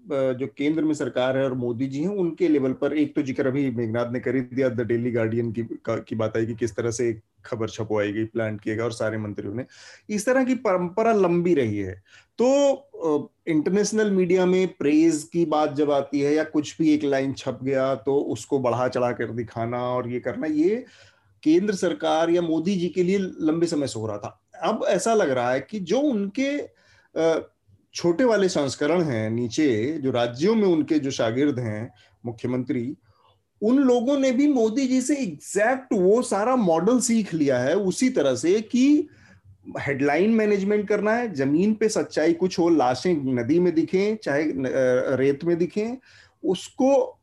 जो 0.03 0.47
केंद्र 0.47 0.83
में 0.83 0.93
सरकार 0.93 1.37
है 1.37 1.43
और 1.43 1.53
मोदी 1.55 1.87
जी 1.87 2.01
हैं, 2.01 2.09
उनके 2.09 2.47
लेवल 2.47 2.73
पर 2.73 2.93
एक 2.93 3.13
तो 3.15 3.21
ज़िक्र 3.23 3.47
अभी 3.47 3.69
मेघनाथ 3.71 4.11
ने 4.13 4.19
कर 4.19 4.35
ही 4.35 4.41
दिया, 4.43 4.69
द 4.69 4.81
डेली 4.81 5.11
गार्डियन 5.11 5.51
की 5.51 5.63
की 5.89 6.15
बात 6.15 6.37
आई 6.37 6.45
कि 6.45 6.55
किस 6.55 6.75
तरह 6.75 6.91
से 6.91 7.13
खबर 7.45 7.69
छपवाई 7.69 8.11
गई, 8.11 8.25
प्लान 8.25 8.57
किया 8.57 8.75
गया 8.75 8.85
और 8.85 8.91
सारे 8.93 9.17
मंत्रियों 9.17 9.53
ने। 9.53 9.65
इस 10.09 10.25
तरह 10.25 10.43
की 10.43 10.55
परंपरा 10.57 11.13
लंबी 11.13 11.53
रही 11.53 11.77
है। 11.77 11.93
तो 12.39 13.31
इंटरनेशनल 13.47 14.11
मीडिया 14.11 14.45
में 14.45 14.67
प्रेज 14.73 15.23
की 15.33 15.45
बात 15.47 15.73
जब 15.75 15.91
आती 15.91 16.19
है 16.21 16.33
या 16.33 16.43
कुछ 16.45 16.75
भी 16.79 16.93
एक 16.93 17.03
लाइन 17.03 17.33
छप 17.33 17.59
गया 17.63 17.93
तो 17.97 18.15
उसको 18.33 18.59
बढ़ा 18.59 18.87
चढ़ा 18.87 19.11
कर 19.11 19.31
दिखाना 19.33 19.83
और 19.85 20.09
ये 20.09 20.19
करना, 20.19 20.47
ये 20.47 20.83
केंद्र 21.43 21.73
सरकार 21.75 22.29
या 22.29 22.41
मोदी 22.41 22.75
जी 22.75 22.87
के 22.89 23.03
लिए 23.03 23.17
लंबे 23.17 23.67
समय 23.67 23.87
से 23.87 23.99
हो 23.99 24.07
रहा 24.07 24.17
था। 24.17 24.39
अब 24.63 24.85
ऐसा 24.89 25.13
लग 25.13 25.29
रहा 25.29 25.51
है 25.51 25.59
कि 25.61 25.79
जो 25.81 25.99
उनके 25.99 26.57
छोटे 27.95 28.23
वाले 28.23 28.49
संस्करण 28.49 29.01
हैं 29.03 29.29
नीचे, 29.29 29.97
जो 29.97 30.11
राज्यों 30.11 30.55
में 30.55 30.67
उनके 30.67 30.99
जो 30.99 31.11
शागिर्द 31.11 31.59
हैं, 31.59 31.89
मुख्यमंत्री, 32.25 32.95
उन 33.61 33.77
लोगों 33.79 34.17
ने 34.19 34.31
भी 34.31 34.47
मोदी 34.47 34.87
जी 34.87 35.01
से 35.01 35.15
एग्जैक्ट 35.15 35.93
वो 35.93 36.21
सारा 36.21 36.55
मॉडल 36.55 36.99
सीख 36.99 37.33
लिया 37.33 37.59
है 37.59 37.75
उसी 37.77 38.09
तरह 38.09 38.35
से 38.35 38.59
कि 38.63 39.07
हेडलाइन 39.79 40.31
मैनेजमेंट 40.31 40.87
करना 40.87 41.11
है, 41.13 41.33
ज़मीन 41.33 41.73
पे 41.73 41.89
सच्चाई 41.89 42.33
कुछ 42.33 42.57
हो, 42.59 42.69
लाशें 42.69 43.13
नदी 43.35 43.59
में 43.59 43.73
दिखें, 43.75 44.15
चाहे 44.15 44.45
रेत 45.17 45.43
में 45.43 45.57
दिखें, 45.57 45.97
उसको 46.43 47.19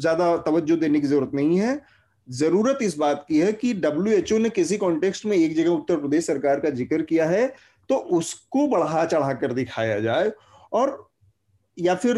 ज़्यादा 0.00 0.36
तवज्जो 0.36 0.76
देने 0.76 1.00
की 1.00 1.06
ज़रूरत 1.06 1.30
नहीं 1.34 1.58
है। 1.58 1.80
ज़रूरत 2.28 2.78
इस 2.82 2.96
बात 2.98 3.24
की 3.28 3.38
है 3.38 3.52
कि 3.52 3.72
डब्ल्यूएचओ 3.74 4.38
ने 4.38 4.50
किसी 4.50 4.76
कॉन्टेक्स्ट 4.76 5.26
में 5.26 5.36
एक 5.36 5.54
जगह 5.56 5.70
उत्तर 5.70 5.96
प्रदेश 5.96 6.26
सरकार 6.26 6.60
का 6.60 6.70
ज़िक्र 6.70 7.02
किया 7.02 7.28
है 7.28 7.46
तो 7.90 7.96
उसको 8.16 8.66
बढ़ा 8.68 9.04
चढ़ा 9.04 9.32
कर 9.34 9.52
दिखाया 9.52 9.98
जाए 10.00 10.30
और 10.72 10.98
या 11.76 11.94
फिर 11.96 12.16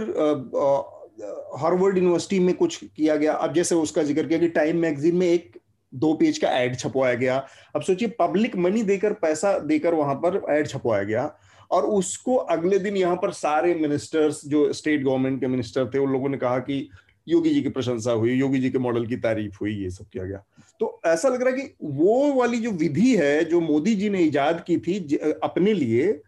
हार्वर्ड 1.60 1.98
यूनिवर्सिटी 1.98 2.38
में 2.40 2.54
कुछ 2.54 2.76
किया 2.76 3.16
गया। 3.16 3.32
अब 3.34 3.52
जैसे 3.54 3.74
उसका 3.74 4.02
ज़िक्र 4.02 4.26
किया 4.26 4.38
कि 4.38 4.48
टाइम 4.50 4.76
मैगजीन 4.78 5.16
में 5.16 5.26
एक 5.26 5.58
दो 5.92 6.12
पेज 6.14 6.38
का 6.38 6.50
एड 6.58 6.76
छपवाया 6.76 7.14
गया। 7.14 7.36
अब 7.76 7.82
सोचिए, 7.82 8.08
पब्लिक 8.18 8.56
मनी 8.56 8.82
देकर, 8.82 9.12
पैसा 9.14 9.58
देकर 9.60 9.94
वहाँ 9.94 10.14
पर 10.16 10.42
एड 10.50 10.68
छपवाया 10.68 11.02
गया 11.02 11.34
और 11.70 11.84
उसको 11.86 12.34
अगले 12.34 12.78
दिन 12.78 12.96
यहाँ 12.96 13.16
पर 13.16 13.30
सारे 13.32 13.74
मिनिस्टर्स, 13.74 14.40
जो 14.46 14.72
स्टेट 14.72 15.02
गवर्नमेंट 15.04 15.40
के 15.40 15.46
मिनिस्टर 15.46 15.90
थे, 15.94 15.98
उन 15.98 16.12
लोगों 16.12 16.28
ने 16.28 16.38
कहा 16.38 16.58
कि 16.60 16.88
योगी 17.26 17.50
जी 17.50 17.62
की 17.62 17.68
प्रशंसा 17.68 18.12
हुई, 18.12 18.32
योगी 18.32 18.58
जी 18.58 18.70
के 18.70 18.78
मॉडल 18.78 19.06
की 19.06 19.16
तारीफ़ 19.18 19.58
हुई, 19.60 19.74
ये 19.74 19.90
सब 19.90 20.08
किया 20.08 20.24
गया। 20.24 20.44
तो 20.80 21.00
ऐसा 21.06 21.28
लग 21.28 21.42
रहा 21.42 21.54
है 21.54 21.60
कि 21.60 21.74
वो 21.82 22.32
वाली 22.34 22.58
जो 22.58 22.70
विधि 22.72 23.14
है, 23.16 23.44
जो 23.44 23.60
मोदी 23.60 23.94
जी 23.94 24.08
ने 24.10 24.20
ईजाद 24.20 24.64
की 24.66 24.76
थी 24.78 24.98
अपने 25.42 25.74
लिए 25.74 26.20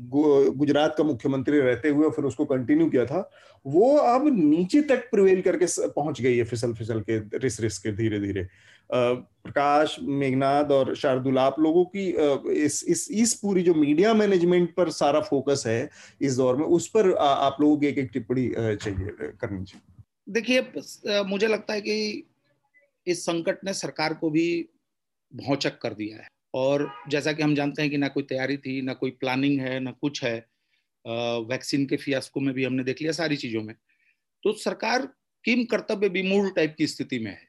गुजरात 0.00 0.94
का 0.98 1.04
मुख्यमंत्री 1.04 1.60
रहते 1.60 1.88
हुए 1.88 2.10
फिर 2.10 2.24
उसको 2.24 2.44
कंटिन्यू 2.44 2.88
किया 2.90 3.04
था, 3.06 3.30
वो 3.66 3.96
अब 3.96 4.26
नीचे 4.34 4.80
तक 4.82 5.10
प्रिवेल 5.10 5.40
करके 5.42 5.66
पहुँच 5.88 6.20
गई 6.22 6.36
है 6.36 6.44
फिसल 6.44 6.72
फिसल 6.74 7.00
के 7.00 7.18
रिस 7.38 7.60
रिस 7.60 7.78
के 7.78 7.92
धीरे 7.92 8.20
धीरे 8.20 8.46
प्रकाश 8.90 9.96
मेघनाथ 10.02 10.70
और 10.72 10.94
शार्दुल, 10.96 11.38
आप 11.38 11.58
लोगों 11.60 11.84
की 11.86 12.06
इस 12.56 12.82
इस 12.84 13.10
इस 13.12 13.34
पूरी 13.34 13.62
जो 13.62 13.74
मीडिया 13.74 14.14
मैनेजमेंट 14.14 14.74
पर 14.74 14.90
सारा 14.92 15.20
फोकस 15.22 15.64
है 15.66 15.88
इस 16.20 16.36
दौर 16.36 16.56
में, 16.56 16.64
उस 16.66 16.88
पर 16.88 17.12
आप 17.14 17.56
लोगों 17.60 17.76
की 17.78 17.86
एक 17.86 17.98
एक 17.98 18.10
टिप्पणी 18.12 18.48
चाहिए 18.56 19.32
करनी 19.40 19.64
चाहिए। 19.64 20.02
देखिए 20.30 21.22
मुझे 21.24 21.46
लगता 21.46 21.74
है 21.74 21.80
कि 21.80 22.24
इस 23.06 23.24
संकट 23.24 23.64
ने 23.64 23.72
सरकार 23.74 24.14
को 24.14 24.30
भी 24.30 24.68
भौचक 25.32 25.78
कर 25.78 25.94
दिया 25.94 26.16
है। 26.16 26.28
और 26.54 26.88
जैसा 27.10 27.32
कि 27.32 27.42
हम 27.42 27.54
जानते 27.54 27.82
हैं 27.82 27.90
कि 27.90 27.96
ना 27.96 28.08
कोई 28.08 28.22
तैयारी 28.24 28.56
थी, 28.56 28.80
ना 28.82 28.92
कोई 28.94 29.10
प्लानिंग 29.10 29.60
है, 29.60 29.78
ना 29.80 29.90
कुछ 29.92 30.22
है 30.24 30.36
वैक्सीन 31.04 31.86
के 31.86 31.96
फियास्को 31.96 32.40
में 32.40 32.54
भी 32.54 32.64
हमने 32.64 32.84
देख 32.84 33.00
लिया 33.00 33.12
सारी 33.14 33.36
चीज़ों 33.36 33.62
में। 33.62 33.74
तो 34.44 34.52
सरकार 34.54 35.06
किम 35.44 35.64
कर्तव्य 35.64 36.08
विमूल 36.10 36.50
टाइप 36.50 36.74
की 36.78 36.86
स्थिति 36.86 37.18
में 37.18 37.30
है। 37.30 37.47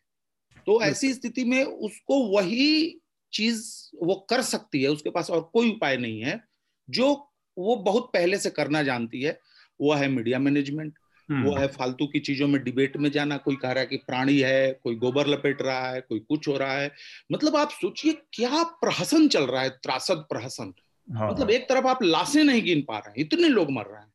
तो 0.69 0.81
ऐसी 0.81 1.13
स्थिति 1.13 1.43
में 1.43 1.63
उसको 1.63 2.37
वही 2.37 2.99
चीज़ 3.33 3.89
वो 4.03 4.15
कर 4.29 4.41
सकती 4.41 4.83
है 4.83 4.89
उसके 4.89 5.09
पास 5.09 5.29
और 5.29 5.49
कोई 5.53 5.71
उपाय 5.71 5.97
नहीं 5.97 6.21
है 6.21 6.43
जो 6.89 7.31
वो 7.57 7.75
बहुत 7.75 8.09
पहले 8.13 8.37
से 8.37 8.49
करना 8.49 8.83
जानती 8.83 9.21
है। 9.21 9.39
वो 9.81 9.93
है 9.93 10.07
मीडिया 10.07 10.39
मैनेजमेंट 10.39 10.93
वो 11.31 11.35
हम्म। 11.35 11.57
है 11.57 11.67
फालतू 11.67 12.07
की 12.07 12.19
चीज़ों 12.19 12.47
में 12.47 12.63
डिबेट 12.63 12.97
में 12.97 13.11
जाना 13.11 13.37
कोई 13.37 13.55
कह 13.55 13.71
रहा 13.71 13.79
है 13.79 13.85
कि 13.85 13.97
प्राणी 13.97 14.37
है 14.39 14.79
कोई 14.83 14.95
गोबर 14.95 15.27
लपेट 15.27 15.61
रहा 15.61 15.89
है 15.89 16.01
कोई 16.01 16.19
कुछ 16.19 16.47
हो 16.47 16.57
रहा 16.57 16.73
है। 16.73 16.91
मतलब 17.31 17.55
आप 17.55 17.69
सोचिए 17.69 18.13
क्या 18.33 18.63
प्रहसन 18.63 19.27
चल 19.27 19.43
रहा 19.43 19.61
है 19.61 19.69
त्रासद 19.69 20.15
प्रहसन। 20.15 20.73
हाँ। 21.13 21.31
मतलब 21.31 21.49
एक 21.49 21.69
तरफ़ 21.69 21.87
आप 21.87 22.03
लाशें 22.03 22.43
नहीं 22.43 22.63
गिन 22.63 22.81
पा 22.81 22.97
रहे 22.97 23.09
हैं 23.09 23.27
इतने 23.27 23.47
लोग 23.47 23.71
मर 23.71 23.85
रहे 23.85 24.01
हैं। 24.01 24.13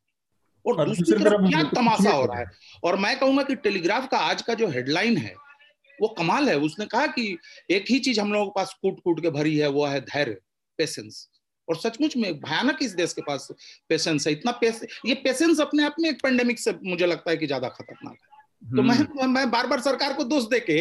और 0.67 0.85
दूसरी 0.87 1.25
तरफ़ 1.25 1.49
क्या 1.51 1.63
तमाशा 1.63 2.11
हो। 2.11 2.27
रहा 2.27 2.39
है। 2.39 2.47
और 2.85 2.97
मैं 2.97 3.19
कहूँगा 3.19 3.43
कि 3.43 3.55
टेलीग्राफ 3.55 4.09
का 4.09 4.19
आज 4.19 4.43
का 4.43 4.55
जो 4.55 4.69
हेडलाइन 4.69 5.17
है 5.17 5.44
वो 6.03 6.09
कमाल 6.19 6.49
है। 6.49 6.57
उसने 6.59 6.87
कहा 6.87 7.07
कि 7.09 7.37
एक 7.71 7.85
ही 7.91 7.99
चीज़ 7.99 8.21
हम 8.21 8.33
लोगों 8.33 8.47
के 8.47 8.53
पास 8.57 8.75
कूट 8.83 9.01
कूट 9.01 9.21
के 9.23 9.31
भरी 9.31 9.57
है, 9.57 9.69
वो 9.69 9.87
है 9.87 10.01
धैर्य 10.03 10.37
पेशेंस 10.79 11.29
और 11.69 11.77
सचमुच 11.77 12.17
में 12.17 12.33
भयानक 12.41 12.79
इस 12.83 12.95
देश 12.95 13.13
के 13.13 13.23
पास 13.23 13.49
पेशेंस 13.89 14.27
है। 14.27 14.33
इतना 14.33 14.53
पेश 14.61 14.81
ये 15.07 15.15
पेशेंस 15.15 15.61
अपने 15.61 15.85
आप 15.85 15.95
में 16.01 16.09
एक 16.11 16.23
पेंडेमिक 16.23 16.59
से 16.59 16.79
मुझे 16.85 17.07
लगता 17.07 17.31
है 17.31 17.37
कि 17.37 17.47
ज़्यादा 17.47 17.69
खतरनाक 17.71 18.13
है। 18.15 18.34
तो 18.65 18.83
मैं 18.83 18.95
हम्म। 18.95 19.31
मैं 19.31 19.51
बार 19.51 19.67
बार 19.67 19.81
सरकार 19.81 20.13
को 20.13 20.25
दोष 20.25 20.45
देके 20.45 20.77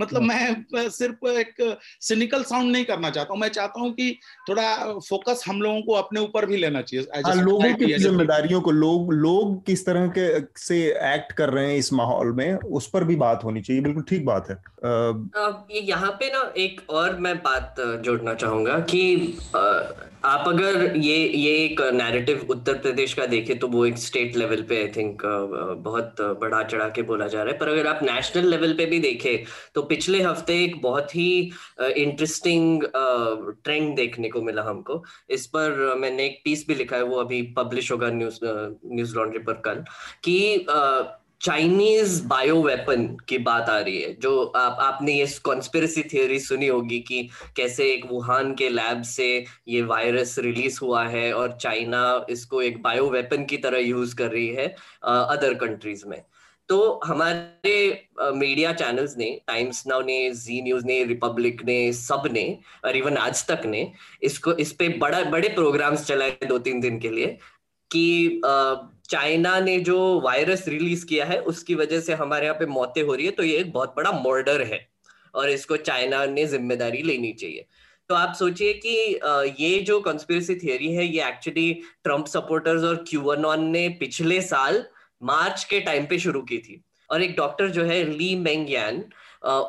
मतलब 0.00 0.30
हाँ। 0.30 0.64
मैं 0.74 0.88
सिर्फ़ 0.90 1.26
एक 1.28 1.78
सिनिकल 2.00 2.42
साउंड 2.42 2.72
नहीं 2.72 2.84
करना 2.84 3.10
चाहता 3.10 3.32
हूँ। 3.32 3.40
मैं 3.40 3.48
चाहता 3.48 3.80
हूँ 3.80 3.92
कि 3.92 4.18
थोड़ा 4.48 4.98
फोकस 4.98 5.44
हम 5.46 5.62
लोगों 5.62 5.82
को 5.82 5.92
अपने 5.92 6.20
ऊपर 6.20 6.46
भी 6.46 6.56
लेना 6.56 6.82
चाहिए। 6.82 7.06
हाँ, 7.26 7.34
लोगों 7.34 7.74
की 7.74 7.92
जिम्मेदारियों 7.98 8.60
को 8.60 8.70
लोग 8.70 9.12
लोग 9.12 9.64
किस 9.66 9.86
तरह 9.86 10.06
के 10.18 10.28
से 10.60 10.82
एक्ट 11.14 11.32
कर 11.32 11.50
रहे 11.50 11.70
हैं 11.70 11.78
इस 11.78 11.92
माहौल 11.92 12.32
में 12.32 12.52
उस 12.54 12.90
पर 12.90 13.04
भी 13.04 13.16
बात 13.16 13.44
होनी 13.44 13.60
चाहिए। 13.60 13.82
बिल्कुल 13.82 14.02
ठीक 14.02 14.24
बात 14.26 14.50
है। 14.50 14.56
यहाँ 15.82 16.10
पे 16.10 16.28
ना 16.28 16.52
एक 16.56 16.80
और 16.90 17.16
मैं 17.18 17.36
बात 17.38 17.74
जोड़ना 18.04 18.34
चाहूँगा 18.34 18.78
कि 18.80 19.36
आप 20.24 20.44
अगर 20.48 20.96
ये 20.96 21.16
ये 21.16 21.50
एक 21.64 21.80
नैरेटिव 21.94 22.46
उत्तर 22.50 22.74
प्रदेश 22.74 23.12
का 23.14 23.26
देखें 23.26 23.58
तो 23.58 23.68
वो 23.68 23.84
एक 23.86 23.98
स्टेट 23.98 24.36
लेवल 24.36 24.62
पे 24.62 24.80
आई 24.82 24.88
थिंक 24.88 25.22
बहुत 25.84 26.20
बढ़ा 26.20 26.62
चढ़ा 26.62 26.88
के 26.88 27.02
बोला 27.02 27.27
जा 27.28 27.42
रहा 27.42 27.52
है। 27.52 27.58
पर 27.58 27.68
अगर 27.68 27.86
आप 27.86 28.00
नेशनल 28.02 28.48
लेवल 28.50 28.72
पे 28.74 28.86
भी 28.86 28.98
देखें 29.00 29.44
तो 29.74 29.82
पिछले 29.84 30.22
हफ़्ते 30.22 30.62
एक 30.64 30.80
बहुत 30.82 31.14
ही 31.16 31.30
इंटरेस्टिंग 31.80 32.82
ट्रेंड 33.64 33.94
देखने 33.96 34.28
को 34.28 34.42
मिला 34.42 34.62
हमको। 34.62 35.02
इस 35.30 35.46
पर 35.46 35.94
मैंने 35.98 36.26
एक 36.26 36.40
पीस 36.44 36.66
भी 36.68 36.74
लिखा 36.74 36.96
है, 36.96 37.02
वो 37.04 37.16
अभी 37.16 37.42
पब्लिश 37.58 37.92
होगा 37.92 38.10
न्यूज़ 38.10 38.38
न्यूज़ 38.42 39.14
लॉन्ड्री 39.16 39.38
पर 39.40 39.62
कल, 39.64 39.84
कि 40.24 40.66
चाइनीज़ 41.40 42.22
बायो 42.28 42.54
वेपन 42.62 43.04
की 43.28 43.36
बात 43.38 43.68
आ 43.70 43.78
रही 43.78 44.00
है, 44.02 44.12
जो 44.14 44.44
आप, 44.46 44.78
आपने 44.80 45.12
ये 45.12 45.26
कॉन्स्पिरसी 45.44 46.02
थियोरी 46.12 46.38
सुनी 46.40 46.66
होगी 46.66 46.98
कि 47.00 47.22
कैसे 47.56 47.84
एक 47.92 48.06
वुहान 48.10 48.52
के 48.54 48.68
लैब 48.68 49.02
से 49.02 49.28
ये 49.68 49.82
वायरस 49.82 50.34
रिलीज़ 50.38 50.78
हुआ 50.82 51.04
है 51.04 51.32
और 51.32 51.56
चाइना 51.60 52.26
इसको 52.30 52.62
एक 52.62 52.82
बायो 52.82 53.08
वेपन 53.10 53.44
की 53.44 53.56
तरह 53.58 53.78
यूज़ 53.78 54.16
कर 54.16 54.30
रही 54.30 54.48
है 54.48 54.66
अदर 55.04 55.54
कंट्रीज़ 55.60 56.06
में। 56.06 56.22
तो 56.68 56.78
हमारे 57.04 57.76
मीडिया 58.34 58.72
चैनल्स 58.72 59.16
ने 59.18 59.30
टाइम्स 59.46 59.86
नाउ 59.86 60.02
ने 60.02 60.18
जी 60.32 60.60
न्यूज़ 60.62 60.84
ने 60.86 61.02
रिपब्लिक 61.04 61.62
ने, 61.64 61.92
सबने, 61.92 62.58
और 62.84 62.96
इवन 62.96 63.16
आज 63.16 63.46
तक 63.46 63.62
ने, 63.66 63.90
इसको, 64.22 64.52
इस 64.54 64.72
पे 64.72 64.88
बड़ा, 64.98 65.22
बड़े 65.24 65.48
प्रोग्राम्स 65.50 66.04
चलाए 66.06 66.38
दो 66.48 66.58
तीन 66.58 66.80
दिन 66.80 66.98
के 66.98 67.10
लिए 67.10 67.38
कि 67.90 68.40
चाइना 69.10 69.58
ने 69.60 69.78
जो 69.80 69.98
वायरस 70.20 70.66
रिलीज़ 70.68 71.06
किया 71.06 71.24
है, 71.24 71.40
उसकी 71.42 71.74
वजह 71.74 72.00
से 72.00 72.14
हमारे 72.14 72.46
यहाँ 72.46 72.58
पे 72.58 72.66
मौतें 72.68 73.02
हो 73.02 73.14
रही 73.14 73.26
है 73.26 73.32
तो 73.32 73.42
ये 73.42 73.56
एक 73.58 73.72
बहुत 73.72 73.94
बड़ा 73.96 74.12
मर्डर 74.20 74.62
है 74.64 74.80
और 75.34 75.50
इसको 75.50 75.76
चाइना 75.78 76.24
ने 76.26 76.44
ज़िम्मेदारी 76.46 77.02
लेनी 77.02 77.32
चाहिए। 77.32 77.66
तो 78.10 78.14
आप 78.14 78.34
सोचिए 78.34 78.72
कि 78.84 78.94
ये 79.62 79.78
जो 79.80 79.98
कंस्पिरेसी 80.00 80.54
थियरी 80.56 80.92
है, 80.92 81.06
ये 81.06 81.26
एक्चुअली 81.28 81.72
ट्रंप 82.04 82.26
सपोर्टर्स 82.26 82.84
और 82.84 83.04
क्यूअनॉन 83.08 83.64
ने 83.70 83.88
पिछले 84.00 84.40
साल 84.42 84.84
मार्च 85.22 85.64
के 85.64 85.80
टाइम 85.80 86.06
पे 86.06 86.18
शुरू 86.18 86.42
की 86.42 86.58
थी। 86.58 86.82
और 87.10 87.22
एक 87.22 87.36
डॉक्टर 87.36 87.68
जो 87.68 87.84
है, 87.84 88.02
ली 88.04 88.34
मेंगयान 88.36 89.04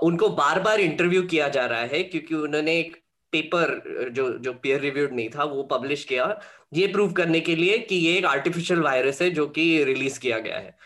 उनको 0.04 0.30
बार 0.30 0.60
बार 0.60 0.80
इंटरव्यू 0.80 1.22
किया 1.24 1.48
जा 1.50 1.66
रहा 1.66 1.80
है 1.80 2.04
क्योंकि 2.04 2.36
उन्होंने 2.36 2.80
एक 2.80 2.98
पेपर 3.34 4.10
जो 4.14 4.30
जो 4.38 4.54
पीयर 4.54 4.80
रिव्यूड 4.82 5.14
नहीं 5.14 5.30
था, 5.30 5.44
वो 5.44 5.64
पब्लिश 5.64 6.04
किया। 6.04 6.40
ये 6.74 6.88
प्रूव 6.88 7.12
करने 7.12 7.40
के 7.40 7.56
लिए 7.56 7.78
कि 7.80 7.96
ये 7.96 8.18
एक 8.18 8.26
आर्टिफिशियल 8.26 8.80
वायरस 8.80 9.22
है 9.22 9.30
जो 9.32 9.48
कि 9.48 9.84
रिलीज़ 9.84 10.20
किया 10.20 10.40
गया 10.40 10.58
है। 10.58 10.78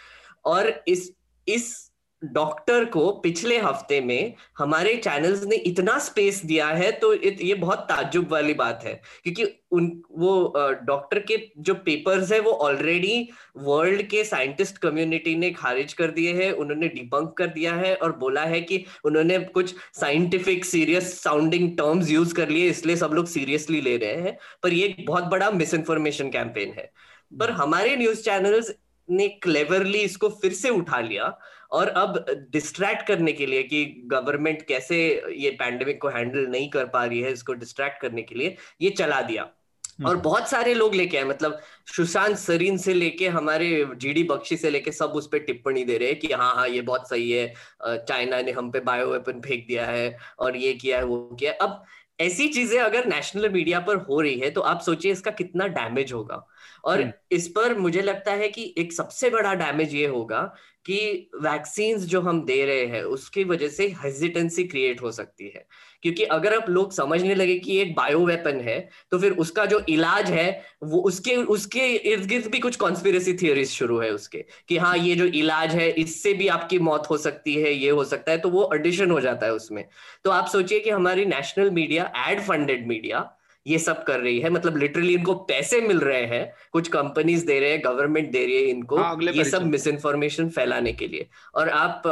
और 0.45 0.83
इस 0.87 1.11
इस 1.47 1.91
डॉक्टर 2.23 2.85
को 2.85 3.11
पिछले 3.11 3.57
हफ़्ते 3.57 3.99
में 4.01 4.33
हमारे 4.57 4.95
चैनल्स 4.97 5.43
ने 5.43 5.55
इतना 5.55 5.97
स्पेस 5.99 6.41
दिया 6.45 6.67
है 6.67 6.91
तो 6.91 7.13
ये 7.23 7.53
बहुत 7.53 7.79
ताज्जुब 7.79 8.31
वाली 8.31 8.53
बात 8.53 8.81
है। 8.83 8.93
क्योंकि 9.23 9.45
उन 9.71 9.87
वो 10.11 10.53
डॉक्टर 10.83 11.19
के 11.19 11.37
जो 11.57 11.73
पेपर्स 11.75 12.31
है 12.31 12.39
वो 12.39 12.51
ऑलरेडी 12.51 13.29
वर्ल्ड 13.57 14.01
के 14.01 14.23
साइंटिस्ट 14.23 14.77
कम्युनिटी 14.77 15.35
ने 15.35 15.49
खारिज 15.51 15.93
कर 15.93 16.11
दिए 16.11 16.33
हैं 16.33 16.51
उन्होंने 16.51 16.87
डिबंक 16.87 17.33
कर 17.37 17.47
दिया 17.47 17.73
है 17.75 17.95
और 17.95 18.15
बोला 18.17 18.41
है 18.41 18.61
कि 18.61 18.83
उन्होंने 19.05 19.39
कुछ 19.39 19.73
scientific 19.93 20.65
serious 20.65 21.19
sounding 21.21 21.69
terms 21.77 22.09
use 22.09 22.33
कर 22.33 22.49
लिए 22.49 22.69
इसलिए 22.69 22.95
सब 22.95 23.13
लोग 23.13 23.27
सीरियसली 23.27 23.81
ले 23.81 23.97
रहे 23.97 24.15
हैं। 24.21 24.37
पर 24.63 24.73
ये 24.73 24.95
बहुत 24.99 25.23
बड़ा 25.23 25.51
मिस 25.51 25.73
इन्फॉर्मेशन 25.73 26.29
कैंपेन 26.29 26.73
है। 26.77 26.91
पर 27.39 27.51
हमारे 27.51 27.95
न्यूज़ 27.95 28.21
चैनल्स 28.21 28.73
ने 29.09 29.27
क्लेवरली 29.43 29.99
इसको 29.99 30.29
फिर 30.41 30.53
से 30.53 30.69
उठा 30.69 30.99
लिया। 30.99 31.37
और 31.73 31.87
अब 31.97 32.25
डिस्ट्रैक्ट 32.51 33.07
करने 33.07 33.33
के 33.33 33.45
लिए 33.45 33.63
कि 33.63 33.85
गवर्नमेंट 34.11 34.61
कैसे 34.67 34.97
ये 35.37 35.49
पैंडेमिक 35.59 36.01
को 36.01 36.09
हैंडल 36.09 36.47
नहीं 36.47 36.69
कर 36.69 36.85
पा 36.87 37.03
रही 37.05 37.21
है 37.21 37.31
इसको 37.31 37.53
डिस्ट्रैक्ट 37.55 38.01
करने 38.01 38.21
के 38.21 38.35
लिए 38.35 38.55
ये 38.81 38.89
चला 38.91 39.21
दिया। 39.23 39.43
हम्म। 39.43 40.07
और 40.09 40.17
बहुत 40.17 40.49
सारे 40.49 40.73
लोग 40.73 40.95
लेके 40.95 41.17
आए 41.17 41.23
मतलब 41.23 41.59
सुशांत 41.87 42.35
सरीन 42.37 42.77
से 42.77 42.93
लेके 42.93 43.27
हमारे 43.29 43.67
जीडी 43.97 44.23
बख्शी 44.23 44.57
से 44.57 44.69
लेके 44.69 44.91
सब 44.91 45.11
उस 45.15 45.27
पर 45.27 45.39
टिप्पणी 45.39 45.83
दे 45.83 45.97
रहे 45.97 46.07
हैं 46.09 46.19
कि 46.19 46.31
हाँ 46.33 46.53
हाँ 46.55 46.67
ये 46.67 46.81
बहुत 46.83 47.09
सही 47.09 47.29
है 47.31 47.53
चाइना 47.87 48.41
ने 48.41 48.51
हम 48.51 48.71
पे 48.71 48.79
बायो 48.81 49.07
वेपन 49.07 49.41
फेंक 49.41 49.65
दिया 49.67 49.85
है 49.85 50.17
और 50.39 50.57
ये 50.57 50.73
किया 50.75 50.97
है 50.97 51.05
वो 51.05 51.17
किया 51.39 51.51
है। 51.51 51.57
अब 51.57 51.83
ऐसी 52.19 52.47
चीज़ें 52.47 52.79
अगर 52.79 53.05
नेशनल 53.07 53.49
मीडिया 53.49 53.79
पर 53.79 53.97
हो 54.09 54.19
रही 54.21 54.39
है 54.39 54.49
तो 54.49 54.61
आप 54.63 54.81
सोचिए 54.81 55.11
इसका 55.11 55.31
कितना 55.33 55.67
डैमेज 55.69 56.13
होगा। 56.13 56.45
और 56.83 57.01
हम्म। 57.01 57.11
इस 57.31 57.47
पर 57.47 57.77
मुझे 57.77 58.01
लगता 58.01 58.31
है 58.33 58.47
कि 58.49 58.73
एक 58.77 58.93
सबसे 58.93 59.29
बड़ा 59.29 59.53
डैमेज 59.55 59.93
ये 59.95 60.07
होगा 60.07 60.41
कि 60.85 61.29
वैक्सीन 61.41 61.97
जो 62.05 62.21
हम 62.21 62.43
दे 62.45 62.63
रहे 62.65 62.85
हैं 62.87 63.03
उसकी 63.07 63.43
वजह 63.43 63.67
से 63.69 63.87
हेजिटेंसी 63.97 64.63
क्रिएट 64.65 65.01
हो 65.01 65.11
सकती 65.11 65.47
है 65.47 65.65
क्योंकि 66.03 66.23
अगर 66.27 66.53
आप 66.53 66.69
लोग 66.69 66.91
समझने 66.91 67.35
लगे 67.35 67.57
कि 67.59 67.77
एक 67.77 67.93
बायो 67.95 68.25
वेपन 68.25 68.59
है 68.61 68.77
तो 69.11 69.19
फिर 69.19 69.31
उसका 69.37 69.65
जो 69.65 69.79
इलाज 69.89 70.31
है 70.31 70.47
वो 70.83 70.99
उसके 71.01 71.35
उसके 71.53 71.87
इर्द 72.03 72.25
गिर्द 72.25 72.47
भी 72.47 72.59
कुछ 72.59 72.75
कॉन्स्पिरसी 72.75 73.33
थियोरीज 73.33 73.69
शुरू 73.69 73.99
है 73.99 74.09
उसके 74.11 74.43
कि 74.69 74.77
हाँ 74.77 74.95
ये 74.97 75.15
जो 75.15 75.25
इलाज 75.35 75.75
है 75.75 75.89
इससे 75.97 76.33
भी 76.33 76.47
आपकी 76.49 76.79
मौत 76.81 77.09
हो 77.09 77.17
सकती 77.19 77.53
है 77.55 77.73
ये 77.73 77.89
हो 77.91 78.03
सकता 78.05 78.31
है 78.31 78.37
तो 78.37 78.49
वो 78.49 78.69
एडिशन 78.73 79.11
हो 79.11 79.19
जाता 79.21 79.45
है 79.45 79.53
उसमें 79.53 79.83
तो 80.25 80.31
आप 80.31 80.47
सोचिए 80.47 80.79
कि 80.79 80.89
हमारी 80.89 81.25
national 81.27 81.69
media 81.71 82.11
aid 82.27 82.41
funded 82.41 82.87
media 82.87 83.29
ये 83.67 83.77
सब 83.79 84.03
कर 84.03 84.19
रही 84.19 84.39
है। 84.39 84.49
मतलब 84.49 84.77
लिटरली 84.77 85.13
इनको 85.13 85.33
पैसे 85.49 85.79
मिल 85.81 85.99
रहे 85.99 86.25
हैं 86.25 86.53
कुछ 86.71 86.87
कंपनीज़ 86.87 87.45
दे 87.47 87.59
रहे 87.59 87.71
हैं 87.71 87.81
गवर्नमेंट 87.83 88.31
दे 88.31 88.45
रही 88.45 88.55
है 88.55 88.61
इनको 88.61 88.97
हाँ, 88.97 89.17
ये 89.21 89.43
सब 89.43 89.65
मिस 89.65 89.87
इन्फॉर्मेशन 89.87 90.49
फैलाने 90.49 90.93
के 90.93 91.07
लिए। 91.07 91.27
और 91.55 91.69
आप 91.69 92.07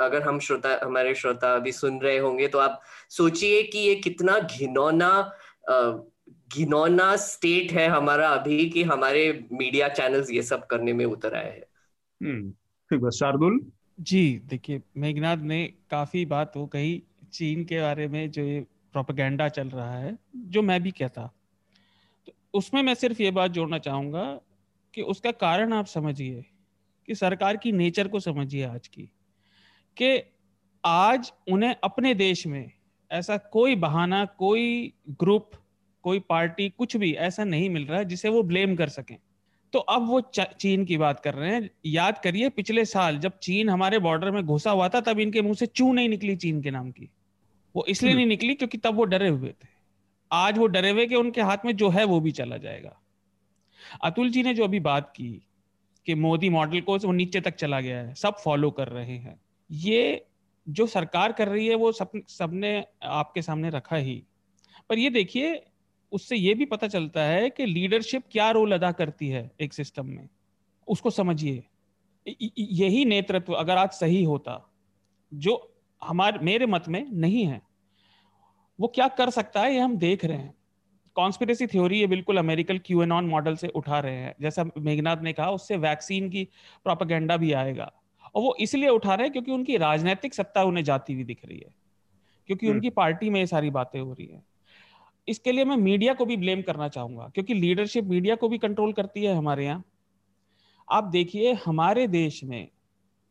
अगर 0.00 0.22
हम 0.22 0.38
श्रोता 0.38 0.78
हमारे 0.82 1.14
श्रोता 1.14 1.54
अभी 1.54 1.72
सुन 1.72 2.00
रहे 2.00 2.18
होंगे 2.18 2.48
तो 2.48 2.58
आप 2.58 2.80
सोचिए 3.10 3.62
कि 3.62 3.78
ये 3.78 3.94
कितना 3.94 4.38
घिनौना 4.38 5.10
घिनौना 6.54 7.16
स्टेट 7.16 7.72
है 7.72 7.88
हमारा 7.88 8.28
अभी 8.28 8.70
कि 8.70 8.82
हमारे 8.82 9.22
मीडिया 9.52 9.88
चैनल्स 9.88 10.30
ये 10.30 10.42
सब 10.42 10.66
करने 10.66 10.92
में 10.92 11.04
उतर 11.04 11.34
आए 11.34 11.50
हैं। 11.50 11.64
हम्म, 12.20 13.10
शार्दुल? 13.10 13.60
जी 14.00 14.40
देखिए 14.44 14.82
मेघनाथ 14.96 15.36
ने 15.36 15.64
काफ़ी 15.90 16.24
बात 16.26 16.52
वो 16.56 16.66
कही 16.66 17.02
चीन 17.32 17.64
के 17.64 17.80
बारे 17.80 18.08
में 18.08 18.30
जो 18.30 18.42
ये 18.42 18.64
प्रोपेगेंडा 18.94 19.48
चल 19.50 19.68
रहा 19.68 19.96
है, 19.96 20.16
जो 20.36 20.62
मैं 20.62 20.82
भी 20.82 20.90
कहता 20.90 21.30
तो 22.26 22.32
उसमें 22.54 22.82
मैं 22.82 22.94
सिर्फ़ 22.94 23.22
ये 23.22 23.30
बात 23.30 23.50
जोड़ना 23.50 23.78
चाहूँगा 23.78 24.24
कि 24.94 25.02
उसका 25.04 25.30
कारण 25.32 25.72
आप 25.72 25.86
समझिए, 25.86 26.44
कि 27.08 27.14
सरकार 27.14 27.56
की 27.56 27.72
नेचर 27.72 28.08
को 28.08 28.20
समझिए 28.20 28.64
आज 28.64 28.86
की, 28.88 29.02
कि 29.96 30.22
आज 30.84 31.32
उन्हें 31.52 31.74
अपने 31.84 32.14
देश 32.14 32.46
में 32.46 32.70
ऐसा 33.10 33.36
कोई 33.36 33.76
बहाना, 33.76 34.24
कोई 34.24 34.92
ग्रुप, 35.20 35.50
कोई 36.04 36.20
पार्टी, 36.20 36.68
कुछ 36.68 36.96
भी 36.96 37.12
ऐसा 37.12 37.44
नहीं 37.44 37.68
मिल 37.70 37.86
रहा 37.86 37.98
है 37.98 38.04
जिसे 38.04 38.28
वो 38.28 38.42
ब्लेम 38.42 38.76
कर 38.76 38.88
सकें। 38.88 39.16
तो 39.72 39.78
अब 39.78 40.06
वो 40.08 40.20
चीन 40.32 40.84
की 40.84 40.96
बात 40.96 41.20
कर 41.20 41.34
रहे 41.34 41.54
हैं। 41.54 41.70
याद 41.86 42.18
करिए, 42.18 42.48
पिछले 42.48 42.84
साल 42.84 43.18
जब 43.18 43.38
चीन 43.38 43.68
हमारे 43.68 43.98
बॉर्डर 43.98 44.30
में 44.30 44.42
घुसा 44.44 44.70
हुआ 44.70 44.88
था, 44.88 45.00
तब 45.00 45.20
इनके 45.20 45.42
मुँह 45.42 45.54
से 45.54 45.66
चू 45.66 45.92
नहीं 45.92 46.08
निकली 46.08 46.36
चीन 46.36 46.62
के 46.62 46.70
नाम 46.70 46.90
की। 46.90 47.08
वो 47.76 47.84
इसलिए 47.88 48.12
हम्म। 48.12 48.18
नहीं 48.18 48.26
निकली 48.26 48.54
क्योंकि 48.54 48.78
तब 48.78 48.94
वो 48.94 49.04
डरे 49.04 49.28
हुए 49.28 49.48
थे। 49.48 49.68
आज 50.32 50.58
वो 50.58 50.66
डरे 50.66 50.90
हुए 50.90 51.06
कि 51.06 51.14
उनके 51.14 51.40
हाथ 51.40 51.58
में 51.64 51.76
जो 51.76 51.88
है 51.88 52.04
वो 52.04 52.20
भी 52.20 52.32
चला 52.32 52.56
जाएगा। 52.56 53.00
अतुल 54.04 54.30
जी 54.30 54.42
ने 54.42 54.54
जो 54.54 54.64
अभी 54.64 54.80
बात 54.80 55.12
की 55.16 55.42
कि 56.06 56.14
मोदी 56.14 56.48
मॉडल 56.48 56.80
को 56.80 56.98
वो 56.98 57.12
नीचे 57.12 57.40
तक 57.40 57.54
चला 57.54 57.80
गया 57.80 57.98
है 57.98 58.14
सब 58.14 58.34
फॉलो 58.34 58.70
कर 58.70 58.88
रहे 58.88 59.16
हैं। 59.18 59.40
ये 59.70 60.26
जो 60.68 60.86
सरकार 60.86 61.32
कर 61.32 61.48
रही 61.48 61.66
है 61.66 61.74
वो 61.74 61.92
सब 61.92 62.10
सबने 62.28 62.84
आपके 63.02 63.42
सामने 63.42 63.70
रखा 63.70 63.96
ही। 63.96 64.24
पर 64.88 64.98
ये 64.98 65.10
देखिए 65.10 65.66
उससे 66.12 66.36
ये 66.36 66.54
भी 66.54 66.64
पता 66.64 66.88
चलता 66.88 67.22
है 67.22 67.50
कि 67.50 67.66
लीडरशिप 67.66 68.22
क्या 68.30 68.50
रोल 68.50 68.72
अदा 68.72 68.92
करती 68.92 69.28
है 69.28 69.50
एक 69.60 69.72
सिस्टम 69.72 70.06
में। 70.06 70.28
उसको 70.88 71.10
समझिए। 71.10 71.64
यही 72.58 73.04
नेतृत्व 73.04 73.52
अगर 73.52 73.76
आज 73.76 73.90
सही 73.90 74.24
होता 74.24 74.72
जो 75.34 75.73
हमारे 76.02 76.38
मेरे 76.38 76.66
मत 76.66 76.84
में 76.88 77.06
नहीं 77.10 77.46
है। 77.46 77.62
वो 78.80 78.88
क्या 78.88 79.08
कर 79.08 79.30
सकता 79.30 79.60
है 79.60 79.74
ये 79.74 79.80
हम 79.80 79.96
देख 79.96 80.24
रहे 80.24 80.38
हैं। 80.38 80.54
कॉन्स्पिरेसी 81.16 81.66
थ्योरी 81.66 82.00
ये 82.00 82.06
बिल्कुल 82.06 82.36
अमेरिकन 82.36 82.78
क्यूएनॉन 82.78 83.24
मॉडल 83.24 83.56
से 83.56 83.68
उठा 83.68 84.00
रहे 84.00 84.14
हैं। 84.14 84.34
जैसा 84.40 84.64
मेघनाथ 84.78 85.16
ने 85.16 85.32
कहा 85.32 85.50
उससे 85.50 85.76
वैक्सीन 85.76 86.30
की 86.30 86.48
प्रोपागेंडा 86.84 87.36
भी 87.36 87.52
आएगा। 87.52 87.92
और 88.34 88.42
वो 88.42 88.56
इसलिए 88.60 88.88
उठा 88.88 89.14
रहे 89.14 89.26
हैं 89.26 89.32
क्योंकि 89.32 89.52
उनकी 89.52 89.76
राजनीतिक 89.76 90.34
सत्ता 90.34 90.62
उन्हें 90.62 90.84
जाती 90.84 91.14
हुई 91.14 91.24
दिख 91.24 91.44
रही 91.44 91.58
है। 91.58 91.74
क्योंकि। 92.46 92.68
उनकी 92.68 92.90
पार्टी 92.90 93.30
में 93.30 93.40
ये 93.40 93.46
सारी 93.46 93.70
बातें 93.70 94.00
हो 94.00 94.12
रही 94.12 94.26
है। 94.26 94.42
इसके 95.28 95.52
लिए 95.52 95.64
मैं 95.64 95.76
मीडिया 95.76 96.14
को 96.14 96.26
भी 96.26 96.36
ब्लेम 96.36 96.62
करना 96.62 96.88
चाहूँगा 96.88 97.30
क्योंकि 97.34 97.54
लीडरशिप 97.54 98.04
मीडिया 98.04 98.34
को 98.34 98.48
भी 98.48 98.58
कंट्रोल 98.58 98.92
करती 98.92 99.24
है 99.24 99.34
हमारे 99.34 99.64
यहाँ। 99.64 99.84
आप 100.92 101.04
देखिए 101.04 101.52
हमारे 101.66 102.06
देश 102.08 102.44
में 102.44 102.68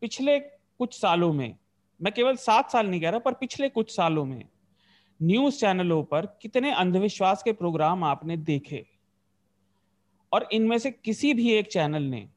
पिछले 0.02 0.39
कुछ 0.39 1.02
सालों 1.02 1.34
में 1.34 1.56
मैं 2.04 2.13
केवल 2.13 2.36
सात 2.36 2.72
साल 2.72 2.88
नहीं 2.88 3.02
कह 3.02 3.10
रहा 3.10 3.20
पर 3.20 3.34
पिछले 3.34 3.70
कुछ 3.70 3.96
सालों 3.96 4.26
में 4.26 4.46
न्यूज़ 5.22 5.60
चैनलों 5.60 6.04
पर 6.04 6.26
कितने 6.42 6.72
अंधविश्वास 6.72 7.44
के 7.44 7.52
प्रोग्राम 7.52 8.04
आपने 8.04 8.38
देखे। 8.38 8.86
और 10.32 10.50
इनमें 10.52 10.78
से 10.78 10.92
किसी 10.92 11.34
भी 11.34 11.52
एक 11.52 11.72
चैनल 11.72 12.04
ने 12.04 12.30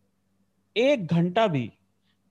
एक 0.77 1.07
घंटा 1.07 1.47
भी 1.47 1.73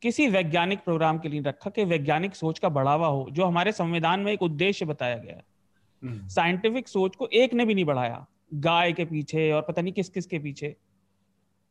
किसी 0.01 0.27
वैज्ञानिक 0.27 0.79
प्रोग्राम 0.79 1.19
के 1.19 1.29
लिए 1.29 1.41
रखा 1.41 1.69
कि 1.69 1.83
वैज्ञानिक 1.83 2.35
सोच 2.35 2.59
का 2.59 2.69
बढ़ावा 2.69 3.07
हो 3.07 3.27
जो 3.31 3.45
हमारे 3.45 3.71
संविधान 3.71 4.19
में 4.19 4.33
एक 4.33 4.41
उद्देश्य 4.41 4.85
बताया 4.85 5.17
गया 5.17 5.35
है। 5.35 5.45
साइंटिफिक 6.27 6.75
हम्म। 6.75 6.91
सोच 6.91 7.15
को 7.15 7.27
एक 7.27 7.53
ने 7.53 7.65
भी 7.65 7.75
नहीं 7.75 7.85
बढ़ाया 7.85 8.27
गाय 8.53 8.93
के 8.93 9.05
पीछे 9.05 9.51
और 9.51 9.61
पता 9.61 9.81
नहीं 9.81 9.93
किस 9.93 10.09
किस 10.09 10.25
के 10.25 10.39
पीछे। 10.39 10.75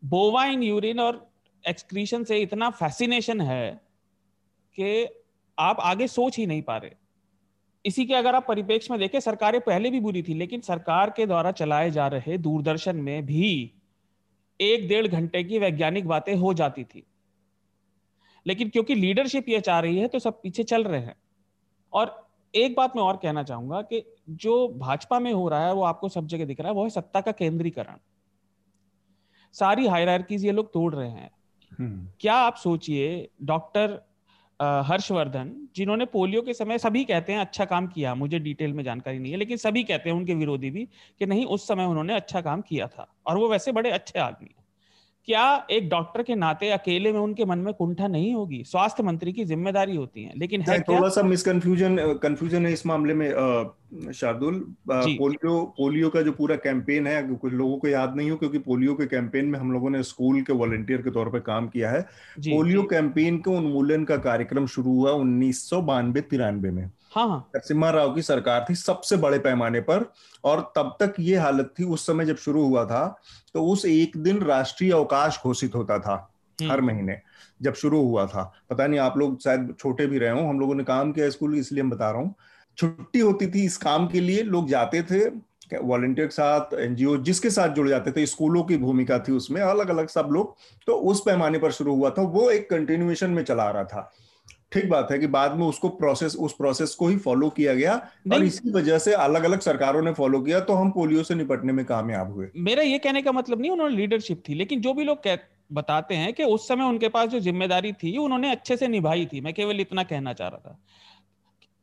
बोवाइन 0.05 0.63
यूरिन 0.63 1.01
और 1.01 1.31
एक्सक्रीशन 1.69 2.25
से 2.25 2.39
इतना 2.39 2.71
फैसिनेशन 2.71 3.41
है 3.41 3.81
कि 4.75 5.07
आप 5.59 5.81
आगे 5.81 6.07
सोच 6.09 6.37
ही 6.39 6.47
नहीं 6.47 6.63
पा 6.63 6.77
रहे। 6.77 6.91
इसी 7.85 8.05
के 8.07 8.15
अगर 8.15 8.35
आप 8.35 8.45
परिपेक्ष 8.49 8.91
में 8.91 8.99
देखें 9.01 9.19
सरकारें 9.21 9.61
पहले 9.61 9.91
भी 9.91 10.01
बुरी 10.01 10.23
थी 10.23 10.35
लेकिन 10.35 10.61
सरकार 10.61 11.11
के 11.11 11.27
द्वारा 11.27 11.51
चलाए 11.53 11.91
जा 11.91 12.07
रहे 12.07 12.39
दूरदर्शन 12.39 12.97
में 12.97 13.27
भी 13.27 13.73
एक 14.61 14.89
डेढ़ 14.89 15.07
घंटे 15.07 15.43
की 15.45 15.59
वैज्ञानिक 15.59 16.07
बातें 16.09 16.35
हो 16.37 16.55
जाती 16.55 16.85
थी। 16.85 17.07
लेकिन 18.47 18.69
क्योंकि 18.69 18.95
लीडरशिप 18.95 19.49
ये 19.49 19.61
चाह 19.61 19.81
रही 19.81 19.99
है 19.99 20.09
तो 20.09 20.19
सब 20.19 20.41
पीछे 20.43 20.63
चल 20.63 20.85
रहे 20.85 21.01
हैं। 21.01 21.17
और 21.93 22.29
एक 22.55 22.75
बात 22.77 22.97
मैं 22.97 23.03
और 23.03 23.17
कहना 23.17 23.43
चाहूँगा 23.43 23.83
कि 23.83 24.03
जो 24.31 24.69
भाजपा 24.69 25.19
में 25.21 25.33
हो 25.33 25.49
रहा 25.49 25.67
है 25.67 25.73
वो 25.75 25.83
आपको 25.83 26.09
सब 26.09 26.27
जगह 26.27 26.45
दिख 26.45 26.61
रहा 26.61 26.69
है 26.69 26.75
वो 26.75 26.83
है 26.83 26.91
सत्ता 26.91 27.21
का 27.21 27.33
केंद्रीकरण। 27.33 27.97
सारी 29.55 29.87
हायरार्कीज 29.87 30.45
ये 30.45 30.53
लोग 30.53 30.73
तोड़ 30.73 30.95
रहे 30.95 31.09
हैं। 31.09 31.31
हम्म। 31.79 32.09
क्या 32.21 32.35
आप 32.35 32.57
सोचिए 32.57 33.29
डॉक्टर 33.43 34.01
हर्षवर्धन, 34.63 35.69
जिन्होंने 35.77 36.05
पोलियो 36.05 36.43
के 36.43 36.55
समय 36.55 36.79
सभी 36.79 37.05
कहते 37.05 37.33
हैं 37.33 37.41
अच्छा 37.41 37.65
काम 37.65 37.87
किया, 37.87 38.15
मुझे 38.15 38.39
डिटेल 38.39 38.73
में 38.73 38.85
जानकारी 38.85 39.19
नहीं 39.19 39.33
है। 39.33 39.39
लेकिन 39.39 39.57
सभी 39.57 39.85
कहते 39.85 40.11
हैं, 40.11 40.17
उनके 40.17 40.35
विरोधी 40.35 40.71
भी, 40.71 40.89
कि 41.19 41.27
नहीं, 41.27 41.45
उस 41.47 41.69
समय 41.69 41.85
उन्होंने 41.85 42.15
अच्छा 42.15 42.41
काम 42.41 42.61
किया 42.61 42.87
था। 42.87 43.15
और 43.27 43.37
वो 43.39 43.49
वैसे 43.49 43.73
बड़े 43.73 43.91
अच्छे 43.91 44.19
आदमी 44.19 44.55
हैं। 44.59 44.64
क्या 45.29 45.45
एक 45.71 45.89
डॉक्टर 45.89 46.23
के 46.23 46.35
नाते 46.35 46.69
अकेले 46.71 47.13
में 47.13 47.19
उनके 47.21 47.45
मन 47.45 47.59
में 47.59 47.73
कुंठा 47.75 48.07
नहीं 48.09 48.33
होगी? 48.35 48.63
स्वास्थ्य 48.65 49.03
मंत्री 49.03 49.33
की 49.33 49.45
ज़िम्मेदारी 49.45 49.97
होती 49.97 50.25
है 50.25 50.33
लेकिन 50.39 50.63
है 50.63 50.79
थोड़ा 50.81 51.09
सा 51.09 51.23
मिसकंफ्यूजन 51.23 51.97
कंफ्यूजन 52.23 52.67
है 52.67 52.73
इस 52.73 52.85
मामले 52.87 53.15
में 53.15 53.29
शार्दुल। 54.13 54.59
पोलियो 54.89 55.61
पोलियो 55.77 56.09
का 56.09 56.23
जो 56.23 56.33
पूरा 56.33 56.57
कैंपेन 56.57 57.07
है 57.07 57.23
कुछ 57.29 57.53
लोगों 57.53 57.79
को 57.79 57.89
याद 57.89 58.17
नहीं 58.17 58.31
हो 58.31 58.37
क्योंकि 58.37 58.59
पोलियो 58.61 58.95
के 58.95 59.07
कैंपेन 59.07 59.47
में 59.47 59.59
हम 59.59 59.73
लोगों 59.73 59.91
ने 59.91 60.03
स्कूल 60.03 60.41
के 60.43 60.53
वॉलेंटियर 60.55 61.03
के 61.03 61.11
तौर 61.11 61.31
पर 61.31 61.41
काम 61.43 61.69
किया 61.69 61.91
है। 61.91 62.01
पोलियो 62.41 62.83
कैंपेन 62.91 63.39
के 63.39 63.51
उन्मूलन 63.51 64.05
का 64.05 64.17
कार्यक्रम 64.29 64.67
शुरू 64.67 64.95
हुआ 64.95 65.13
उन्नीस 65.23 65.63
सौ 65.71 65.81
बानवे 65.83 66.21
तिरानवे 66.21 66.71
में। 66.71 66.91
हाँ, 67.15 67.29
हाँ। 67.29 67.39
नरसिम्हा 67.57 67.91
राव 67.91 68.15
की 68.15 68.23
सरकार 68.23 68.65
थी 68.71 68.75
सबसे 68.75 69.17
बड़े 69.17 69.39
पैमाने 69.39 69.81
पर 69.81 70.05
और 70.45 70.61
तब 70.77 70.97
तक 71.01 71.15
ये 71.21 71.37
हालत 71.37 71.73
थी 71.79 71.85
उस 71.85 72.07
समय 72.07 72.27
जब 72.27 72.37
शुरू 72.37 72.65
हुआ 72.67 72.85
था 72.85 73.07
तो 73.55 73.65
उस 73.65 73.85
एक 73.87 74.17
दिन 74.17 74.43
राष्ट्रीय 74.43 74.93
अवकाश 74.93 75.41
घोषित 75.45 75.75
होता 75.75 75.99
था 75.99 76.15
हम्म। 76.59 76.71
हर 76.73 76.81
महीने 76.81 77.19
जब 77.63 77.75
शुरू 77.75 78.01
हुआ 78.03 78.27
था। 78.27 78.43
पता 78.71 78.87
नहीं 78.87 79.01
आप 79.01 79.17
लोग 79.19 79.41
शायद 79.41 79.75
छोटे 79.79 80.07
भी 80.07 80.19
रहे 80.19 80.31
हो 80.31 80.49
हम 80.49 80.61
लोगों 80.61 80.75
ने 80.75 80.85
काम 80.85 81.13
किया 81.13 81.29
स्कूल 81.31 81.55
इसलिए 81.59 81.83
हम 81.83 81.91
बता 81.91 82.11
रहा 82.11 82.21
हूँ। 82.21 82.35
छुट्टी 82.79 83.21
होती 83.21 83.47
थी 83.47 83.65
इस 83.65 83.77
काम 83.77 84.07
के 84.09 84.21
लिए 84.21 84.43
लोग 84.43 84.69
जाते 84.69 85.03
थे 85.03 85.25
वॉलेंटियर 85.77 86.27
के 86.27 86.35
साथ 86.35 86.75
एनजीओ 86.75 87.17
जिसके 87.17 87.51
साथ 87.51 87.69
जुड़ 87.75 87.89
जाते 87.89 88.13
थे 88.13 88.27
स्कूलों 88.27 88.63
की 88.65 88.77
भूमिका 88.77 89.19
थी 89.19 89.33
उसमें 89.33 89.61
अलग 89.63 89.89
अलग 89.89 90.09
सब 90.09 90.29
लोग। 90.33 90.55
तो 90.87 90.95
उस 91.11 91.23
पैमाने 91.27 91.59
पर 91.59 91.73
शुरू 91.73 91.95
हुआ 91.95 92.11
था 92.11 92.23
वो 92.23 92.51
एक 92.51 92.69
कंटिन्यूएशन 92.71 93.31
में 93.31 93.43
चला 93.45 93.71
रहा 93.71 93.85
था। 93.85 94.11
ठीक 94.75 94.89
बात 94.91 95.11
है 95.11 95.19
कि 95.19 95.27
बाद 95.29 95.55
में 95.57 95.67
उसको 95.67 95.89
प्रोसेस 95.97 96.35
उस 96.37 96.53
प्रोसेस 96.53 96.95
को 96.95 97.09
ही 97.09 97.17
फॉलो 97.19 97.49
किया 97.51 97.75
गया 97.75 97.95
और 98.33 98.45
इसी 98.45 98.71
वजह 98.71 98.99
से 98.99 99.13
अलग 99.15 99.45
अलग 99.45 99.61
सरकारों 99.61 100.03
ने 100.03 100.13
फॉलो 100.13 100.41
किया 100.41 100.61
तो 100.61 100.73
हम 100.73 100.91
पोलियो 100.91 101.23
से 101.23 101.35
निपटने 101.35 101.73
में 101.73 101.85
कामयाब 101.85 102.33
हुए। 102.33 102.49
मेरा 102.59 102.83
ये 102.83 102.99
कहने 102.99 103.23
का 103.23 103.33
मतलब 103.33 103.61
नहीं 103.61 103.71
उन्होंने 103.71 103.97
लीडरशिप 103.97 104.43
थी 104.49 104.55
लेकिन 104.55 104.81
जो 104.81 104.95
भी 104.95 105.05
लोग 105.05 105.29
बताते 105.73 106.15
हैं 106.15 106.33
कि 106.33 106.45
उस 106.45 106.67
समय 106.69 106.85
उनके 106.85 107.09
पास 107.09 107.29
जो 107.29 107.41
ज़िम्मेदारी 107.41 107.93
थी 107.95 108.17
उन्होंने 108.19 108.51
अच्छे 108.51 108.77
से 108.77 108.89
निभाई 108.89 109.27
थी। 109.27 109.41
मैं 109.41 109.53
केवल 109.55 109.81
इतना 109.81 110.03
कहना 110.05 110.33
चाह 110.33 110.49
रहा 110.49 110.59
था। 110.61 110.79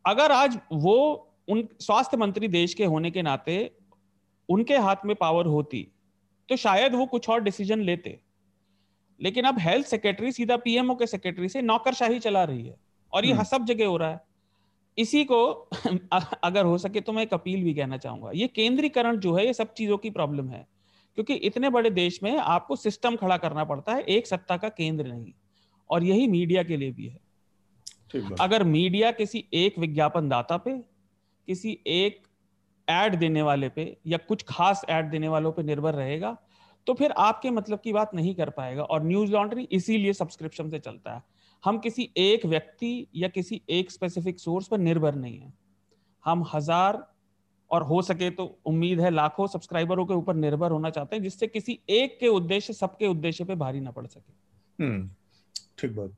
अगर 0.06 0.32
आज 0.32 0.58
वो 0.74 0.98
उन 1.50 1.68
स्वास्थ्य 1.80 2.18
मंत्री 2.18 2.48
देश 2.50 2.74
के 2.74 2.86
होने 2.86 3.12
के 3.12 3.22
नाते 3.22 3.56
उनके 4.50 4.78
हाथ 4.80 5.06
में 5.06 5.16
पावर 5.16 5.46
होती 5.48 5.88
तो 6.50 6.56
शायद 6.58 6.96
वो 6.96 7.06
कुछ 7.06 7.30
और 7.30 7.42
डिसीज़न 7.44 7.82
लेते। 7.82 8.20
लेकिन 9.22 9.46
अब 9.46 9.60
हेल्थ 9.60 9.88
सेक्रेटरी 9.88 10.32
सीधा 10.32 10.58
पीएमओ 10.58 10.96
के 10.96 11.08
सेक्रेटरी 11.08 11.50
से 11.50 11.62
नौकरशाही 11.62 12.20
चला 12.20 12.44
रही 12.44 12.68
है 12.68 12.76
और 13.14 13.26
ये 13.26 13.32
हम्म। 13.32 13.44
सब 13.44 13.66
जगह 13.66 13.86
हो 13.86 13.98
रहा 13.98 14.10
है। 14.10 14.20
इसी 14.98 15.24
को 15.24 15.70
अगर 16.44 16.66
हो 16.66 16.78
सके 16.78 17.02
तो 17.02 17.14
मैं 17.14 17.24
एक 17.24 17.34
अपील 17.34 17.64
भी 17.64 17.74
कहना 17.74 17.98
चाहूँगा 17.98 18.32
ये 18.34 18.48
केंद्रीकरण 18.48 19.18
जो 19.18 19.34
है 19.34 19.46
ये 19.46 19.54
सब 19.54 19.74
चीज़ों 19.74 19.98
की 19.98 20.10
प्रॉब्लम 20.10 20.50
है। 20.50 20.68
क्योंकि 21.16 21.34
इतने 21.34 21.70
बड़े 21.70 21.90
देश 21.90 22.24
में 22.24 22.38
आपको 22.38 22.76
सिस्टम 22.76 23.16
खड़ा 23.16 23.38
करना 23.38 23.64
पड़ता 23.64 23.94
है 23.94 24.02
एक 24.02 24.28
सत्ता 24.28 24.58
का 24.58 24.70
केंद्र 24.70 25.08
नहीं 25.08 25.34
और 25.90 26.04
यही 26.04 26.28
मीडिया 26.28 26.64
के 26.64 26.78
लिए 26.78 26.92
भी 26.92 27.08
है। 27.08 27.20
अगर 28.42 28.64
मीडिया 28.64 29.12
किसी 29.12 29.46
एक 29.54 29.80
विज्ञापन 29.80 30.30
दाता 30.30 30.58
पे 30.58 30.72
किसी 31.48 31.80
एक 31.88 32.22
एड 32.90 33.16
देने 33.16 33.42
वाले 33.42 33.70
पे 33.70 33.98
या 34.08 34.18
कुछ 34.18 34.44
खास 34.48 34.86
एड 34.90 35.10
देने 35.10 35.28
वालों 35.28 35.52
पे 35.52 35.64
निर्भर 35.64 35.94
रहेगा 35.94 36.38
तो 36.88 36.94
फिर 36.94 37.12
आपके 37.12 37.50
मतलब 37.50 37.80
की 37.80 37.94
बात 37.94 38.14
नहीं 38.16 38.36
कर 38.36 38.50
पाएगा 38.50 38.84
और 38.84 39.04
न्यूज़ 39.04 39.32
लॉन्ड्री 39.32 39.64
इसीलिए 39.72 40.14
सब्सक्रिप्शन 40.14 40.70
से 40.70 40.80
चलता 40.80 41.14
है। 41.14 41.24
हम 41.64 41.78
किसी 41.78 42.10
एक 42.18 42.46
व्यक्ति 42.46 43.08
या 43.16 43.28
किसी 43.28 43.62
एक 43.70 43.92
स्पेसिफिक 43.92 44.40
सोर्स 44.40 44.68
पर 44.68 44.78
निर्भर 44.78 45.16
नहीं 45.16 45.40
है। 45.40 45.54
हम 46.26 46.44
हज़ार 46.54 47.06
और 47.72 47.84
हो 47.84 48.02
सके 48.02 48.30
तो 48.30 48.46
उम्मीद 48.66 49.00
है 49.00 49.10
लाखों 49.10 49.48
सब्सक्राइबरों 49.48 50.06
के 50.06 50.14
ऊपर 50.14 50.36
निर्भर 50.36 50.72
होना 50.72 50.90
चाहते 50.90 51.16
हैं 51.16 51.24
जिससे 51.24 51.48
किसी 51.48 51.80
एक 51.90 52.18
के 52.20 52.28
उद्देश्य 52.28 52.74
सबके 52.74 53.08
उद्देश्य 53.08 53.44
पे 53.44 53.56
भारी 53.56 53.80
ना 53.80 53.92
पड़ 53.92 54.06
सके। 54.08 54.84
हम्म, 54.84 55.10
ठीक 55.80 55.96
बात। 55.96 56.16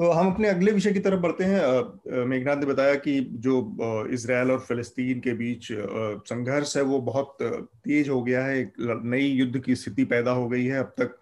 तो 0.00 0.10
हम 0.10 0.30
अपने 0.32 0.48
अगले 0.48 0.72
विषय 0.72 0.92
की 0.92 1.00
तरफ़ 1.00 1.20
बढ़ते 1.20 1.44
हैं। 1.44 2.24
मेघनाथ 2.26 2.56
ने 2.56 2.66
बताया 2.66 2.94
कि 2.96 3.18
जो 3.38 4.06
इसराइल 4.12 4.50
और 4.50 4.58
फिलिस्तीन 4.58 5.20
के 5.20 5.32
बीच 5.32 5.66
संघर्ष 5.72 6.76
है, 6.76 6.82
वो 6.82 7.00
बहुत 7.00 7.36
तेज 7.42 8.08
हो 8.08 8.22
गया 8.22 8.44
है। 8.44 8.58
एक 8.60 8.72
नई 9.04 9.26
युद्ध 9.26 9.58
की 9.58 9.74
स्थिति 9.76 10.04
पैदा 10.04 10.30
हो 10.30 10.48
गई 10.48 10.64
है। 10.64 10.78
अब 10.78 10.94
तक 11.00 11.18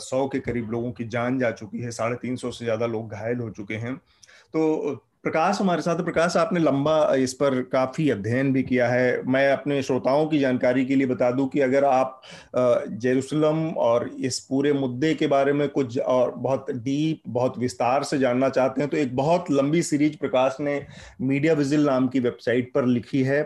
सौ 0.00 0.26
के 0.28 0.38
करीब 0.40 0.70
लोगों 0.70 0.92
की 0.92 1.04
जान 1.06 1.38
जा 1.38 1.50
चुकी 1.50 1.80
है। 1.80 1.90
साढ़े 1.90 2.16
तीन 2.16 2.36
सौ 2.36 2.50
से 2.50 2.64
ज़्यादा 2.64 2.86
लोग 2.86 3.12
घायल 3.12 3.38
हो 3.38 3.50
चुके 3.50 3.74
हैं। 3.74 3.94
तो 3.96 5.05
प्रकाश, 5.26 5.60
हमारे 5.60 5.82
साथ 5.82 6.02
प्रकाश, 6.04 6.36
आपने 6.36 6.60
लंबा 6.60 7.14
इस 7.16 7.32
पर 7.34 7.60
काफ़ी 7.62 8.08
अध्ययन 8.10 8.52
भी 8.52 8.62
किया 8.62 8.88
है। 8.88 9.22
मैं 9.26 9.50
अपने 9.52 9.82
श्रोताओं 9.82 10.26
की 10.26 10.38
जानकारी 10.38 10.84
के 10.86 10.96
लिए 10.96 11.06
बता 11.06 11.30
दूँ 11.30 11.48
कि 11.48 11.60
अगर 11.60 11.84
आप 11.84 12.20
जेरूसलम 12.56 13.66
और 13.80 14.08
इस 14.20 14.38
पूरे 14.40 14.72
मुद्दे 14.72 15.12
के 15.14 15.26
बारे 15.26 15.52
में 15.52 15.68
कुछ 15.68 15.98
और 15.98 16.30
बहुत 16.38 16.70
डीप, 16.70 17.22
बहुत 17.28 17.58
विस्तार 17.58 18.02
से 18.02 18.18
जानना 18.18 18.48
चाहते 18.48 18.80
हैं 18.80 18.90
तो 18.90 18.96
एक 18.96 19.16
बहुत 19.16 19.50
लंबी 19.50 19.82
सीरीज़ 19.82 20.16
प्रकाश 20.16 20.56
ने 20.60 20.80
मीडिया 21.22 21.54
विजिल 21.54 21.84
नाम 21.86 22.08
की 22.08 22.20
वेबसाइट 22.20 22.72
पर 22.74 22.86
लिखी 22.86 23.22
है। 23.22 23.40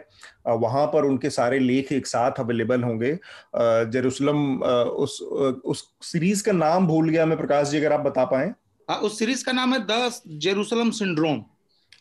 वहाँ 0.49 0.87
पर 0.87 1.05
उनके 1.05 1.31
सारे 1.31 1.59
लेख 1.59 1.93
एक 1.93 2.07
साथ 2.07 2.41
अवेलेबल 2.41 2.83
होंगे। 2.83 3.19
जेरूसलम 3.93 4.63
उस 4.63 5.21
उस 5.65 5.85
सीरीज़ 6.03 6.45
का 6.45 6.53
नाम 6.55 6.87
भूल 6.87 7.09
गया 7.09 7.27
मैं 7.27 7.39
प्रकाश 7.39 7.69
जी, 7.69 7.79
अगर 7.79 7.93
आप 7.93 8.01
बता 8.01 8.25
पाए। 8.25 8.53
उस 8.89 9.19
सीरीज़ 9.19 9.45
का 9.45 9.53
नाम 9.53 9.73
है 9.75 9.81
the 9.91 10.11
Jerusalem 10.39 10.91
syndrome. 10.91 11.43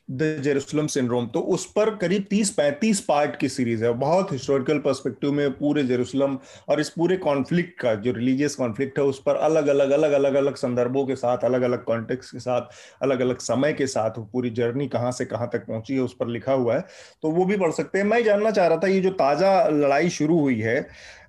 The 0.10 0.24
Jerusalem 0.44 0.88
syndrome. 0.88 1.26
तो 1.28 1.40
उस 1.40 1.66
पर 1.72 1.90
करीब 1.96 2.26
30-35 2.30 3.00
पार्ट 3.00 3.36
की 3.36 3.50
सीरीज़ 3.50 3.84
है। 3.86 3.92
बहुत 3.96 4.32
हिस्टोरिकल 4.32 4.80
पर्सपेक्टिव 4.80 5.32
में 5.32 5.52
पूरे 5.52 5.84
जेरूसलम 5.84 6.38
और 6.70 6.80
इस 6.82 6.90
पूरे 6.90 7.18
कॉन्फ्लिक्ट 7.18 7.80
का, 7.82 7.94
जो 7.96 8.12
रिलीजियस 8.12 8.56
कॉन्फ्लिक्ट 8.56 9.00
है, 9.00 9.06
उस 9.06 9.22
पर 9.26 9.36
अलग 9.38 9.68
अलग 9.68 9.90
अलग 9.92 10.12
अलग 10.12 10.34
अलग 10.36 10.56
संदर्भों 10.56 11.06
के 11.06 11.16
साथ, 11.16 11.44
अलग 11.44 11.62
अलग 11.62 11.84
कॉन्टेक्स्ट 11.84 12.32
के 12.32 12.40
साथ, 12.40 12.68
अलग 13.02 13.20
अलग 13.20 13.40
समय 13.40 13.74
के 13.74 13.88
साथ 13.88 14.20
पूरी 14.32 14.50
जर्नी 14.52 14.88
कहाँ 14.88 15.12
से 15.12 15.26
कहाँ 15.26 15.50
तक 15.54 15.66
पहुँची 15.68 15.94
है, 15.94 16.00
उस 16.02 16.16
पर 16.20 16.28
लिखा 16.30 16.54
हुआ 16.54 16.76
है। 16.76 16.86
तो 17.24 17.32
वो 17.32 17.46
भी 17.46 17.58
पढ़ 17.58 17.72
सकते 17.72 17.98
हैं। 17.98 18.06
मैं 18.06 18.24
जानना 18.24 18.52
चाह 18.52 18.68
रहा 18.68 18.78
था, 18.78 18.88
ये 18.88 19.00
जो 19.00 19.10
ताज़ा 19.12 19.68
लड़ाई 19.70 20.10
शुरू 20.12 20.40
हुई 20.40 20.60
है 20.62 20.78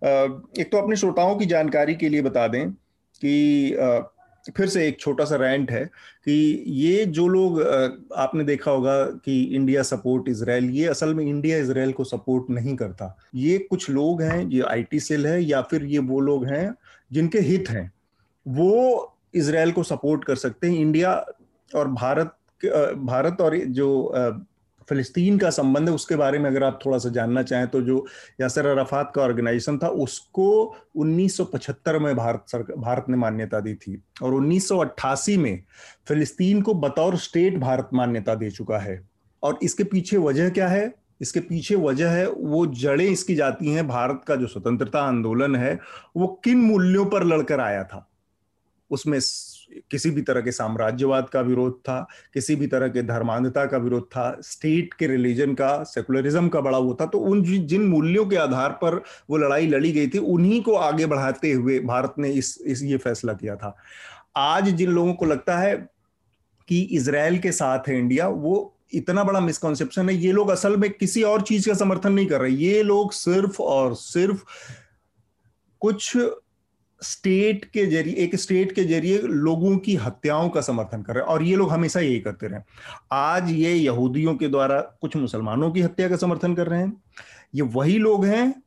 एक 0.01 0.69
तो 0.73 0.79
अपने 0.79 0.97
श्रोताओं 0.97 1.35
की 1.37 1.47
जानकारी 1.47 1.95
के 1.95 2.09
लिए 2.09 2.23
बता 2.23 2.47
दें 2.49 2.71
कि 2.71 3.77
फिर 4.57 4.69
से 4.69 4.87
एक 4.89 4.99
छोटा 5.01 5.25
सा 5.25 5.37
रेंट 5.37 5.71
है 5.71 5.85
कि 6.25 6.33
ये 6.67 7.05
जो 7.07 7.27
लोग 7.29 7.61
आपने 8.17 8.45
देखा 8.45 8.71
होगा 8.71 9.05
कि 9.25 9.43
इंडिया 9.45 9.83
सपोर्ट 9.83 10.29
इसराइल 10.29 10.71
ये 10.71 10.87
असल 10.87 11.15
में 11.15 11.25
इंडिया 11.25 11.59
इसराइल 11.59 11.93
को 11.93 12.05
सपोर्ट 12.05 12.51
नहीं 12.51 12.77
करता। 12.77 13.17
ये 13.35 13.59
कुछ 13.61 13.89
लोग 13.91 14.23
हैं, 14.23 14.49
ये 14.49 14.63
आईटी 14.63 15.01
सेल 15.01 15.27
है 15.27 15.43
या 15.43 15.63
फिर 15.63 15.85
ये 15.85 15.99
वो 16.01 16.21
लोग 16.21 16.47
हैं 16.47 16.75
जिनके 17.11 17.39
हित 17.41 17.71
हैं। 17.71 17.91
वो 18.47 19.17
इसराइल 19.35 19.73
को 19.73 19.83
सपोर्ट 19.83 20.25
कर 20.25 20.37
सकते 20.37 20.67
हैं। 20.67 20.79
इंडिया 20.79 21.15
और 21.71 21.89
भारत 21.91 22.37
भारत 22.99 23.41
और 23.41 23.57
जो 23.57 23.89
फिलिस्तीन 24.91 25.39
का 25.39 25.51
संबंध 25.51 25.89
है, 25.89 25.95
उसके 25.95 26.17
बारे 26.17 26.39
में 26.39 26.51
अगर 26.51 26.65
आप 26.65 26.79
थोड़ा 26.87 26.99
सा 26.99 27.09
जानना 27.09 27.43
चाहें 27.43 27.69
तो 27.69 27.81
जो 27.81 28.07
यासर 28.41 28.67
अराफात 28.67 29.13
का 29.15 29.23
ऑर्गेनाइजेशन 29.23 29.79
था, 29.79 29.89
उसको 29.89 30.77
1975 30.97 31.99
में 31.99 32.17
भारत 32.17 32.45
सरकार 32.47 32.77
भारत 32.77 33.05
ने 33.09 33.17
मान्यता 33.17 33.61
दी 33.61 33.75
थी 33.75 34.03
और 34.23 34.35
1988 34.35 35.37
में 35.37 35.63
फिलिस्तीन 36.09 36.63
को 36.63 36.75
बतौर 36.75 37.17
स्टेट 37.17 37.59
भारत 37.59 37.89
मान्यता 37.95 38.35
दे 38.35 38.51
चुका 38.51 38.79
है। 38.79 39.09
और 39.43 39.59
इसके 39.63 39.85
पीछे 39.85 40.17
वजह 40.17 40.51
क्या 40.51 40.69
है? 40.69 40.95
इसके 41.21 41.41
पीछे 41.41 41.77
वजह 41.77 42.09
है, 42.09 42.31
वो 42.31 42.67
जड़ें 42.67 43.09
इसकी 43.09 43.35
जाती 43.35 43.73
हैं, 43.73 43.89
भारत 43.89 44.21
का 44.27 44.37
जो 44.37 44.47
स्वतंत्रता 44.47 45.03
आंदोलन 45.03 45.57
है, 45.57 45.79
वो 46.17 46.41
किन 46.45 46.59
मूल्यों 46.59 47.07
पर 47.07 47.25
लड़कर 47.25 47.61
आया 47.61 47.85
था? 47.85 48.11
उसमें 48.91 49.19
किसी 49.91 50.11
भी 50.11 50.23
तरह 50.23 50.41
के 50.41 50.53
साम्राज्यवाद 50.53 51.29
का 51.29 51.41
विरोध 51.41 51.79
था 51.79 52.01
किसी 52.35 52.57
भी 52.57 52.67
तरह 52.67 52.89
के 52.89 53.03
धर्मांधता 53.03 53.65
का 53.67 53.79
विरोध 53.79 54.05
था 54.07 54.25
स्टेट 54.41 54.95
के 54.95 55.07
रिलीजन 55.07 55.55
का 55.55 55.83
सेकुलरिज्म 55.85 56.49
का 56.49 56.61
बड़ा 56.61 56.79
वो 56.79 56.97
था 57.01 57.07
तो 57.07 57.19
उन 57.21 57.43
जिन 57.43 57.83
मूल्यों 57.83 58.27
के 58.27 58.37
आधार 58.37 58.73
पर 58.83 59.03
वो 59.31 59.37
लड़ाई 59.37 59.67
लड़ी 59.67 59.93
गई 59.93 60.09
थी 60.09 60.19
उन्हीं 60.19 60.61
को 60.63 60.75
आगे 60.75 61.07
बढ़ाते 61.07 61.53
हुए 61.53 61.79
भारत 61.81 62.15
ने 62.19 62.31
इस, 62.31 62.59
इस 62.67 62.83
ये 62.83 62.97
फैसला 62.97 63.33
किया 63.33 63.57
था। 63.57 63.77
आज 64.37 64.69
जिन 64.71 64.91
लोगों 64.91 65.15
को 65.15 65.27
लगता 65.27 65.59
है 65.59 65.77
कि 66.69 66.81
इसराइल 66.93 67.39
के 67.39 67.53
साथ 67.53 67.89
है 67.89 67.99
इंडिया 67.99 68.29
वो 68.29 68.77
इतना 68.95 69.25
बड़ा 69.25 69.41
मिसकॉन्सेप्शन 69.41 70.09
है 70.09 70.15
ये 70.17 70.33
लोग 70.33 70.51
असल 70.51 70.77
में 70.77 70.91
किसी 70.91 71.23
और 71.23 71.43
चीज़ 71.43 71.69
का 71.69 71.75
समर्थन 71.75 72.13
नहीं 72.13 72.27
कर 72.27 72.41
रहे। 72.41 72.51
ये 72.53 72.83
लोग 72.83 73.13
सिर्फ़ 73.13 73.61
और 73.63 73.95
सिर्फ़ 73.95 74.45
कुछ 75.83 76.17
स्टेट 77.03 77.65
के 77.65 77.85
ज़रिए, 77.87 78.15
एक 78.15 78.35
स्टेट 78.37 78.73
के 78.73 78.85
ज़रिए 78.85 79.19
लोगों 79.19 79.77
की 79.79 79.95
हत्याओं 79.97 80.49
का 80.49 80.61
समर्थन 80.61 81.03
कर 81.03 81.15
रहे 81.15 81.25
हैं 81.25 81.31
और 81.31 81.43
ये 81.43 81.57
लोग 81.57 81.71
हमेशा 81.71 82.01
यही 82.01 82.21
करते 82.21 82.47
रहे 82.47 82.61
आज 83.13 83.51
ये 83.51 83.75
यहूदियों 83.75 84.35
के 84.37 84.49
द्वारा 84.49 84.81
कुछ 84.81 85.17
मुसलमानों 85.17 85.71
की 85.71 85.81
हत्या 85.81 86.09
का 86.09 86.17
समर्थन 86.17 86.55
कर 86.55 86.67
रहे 86.67 86.81
हैं। 86.81 87.03
ये 87.55 87.63
वही 87.63 87.99
लोग 87.99 88.25
हैं 88.25 88.63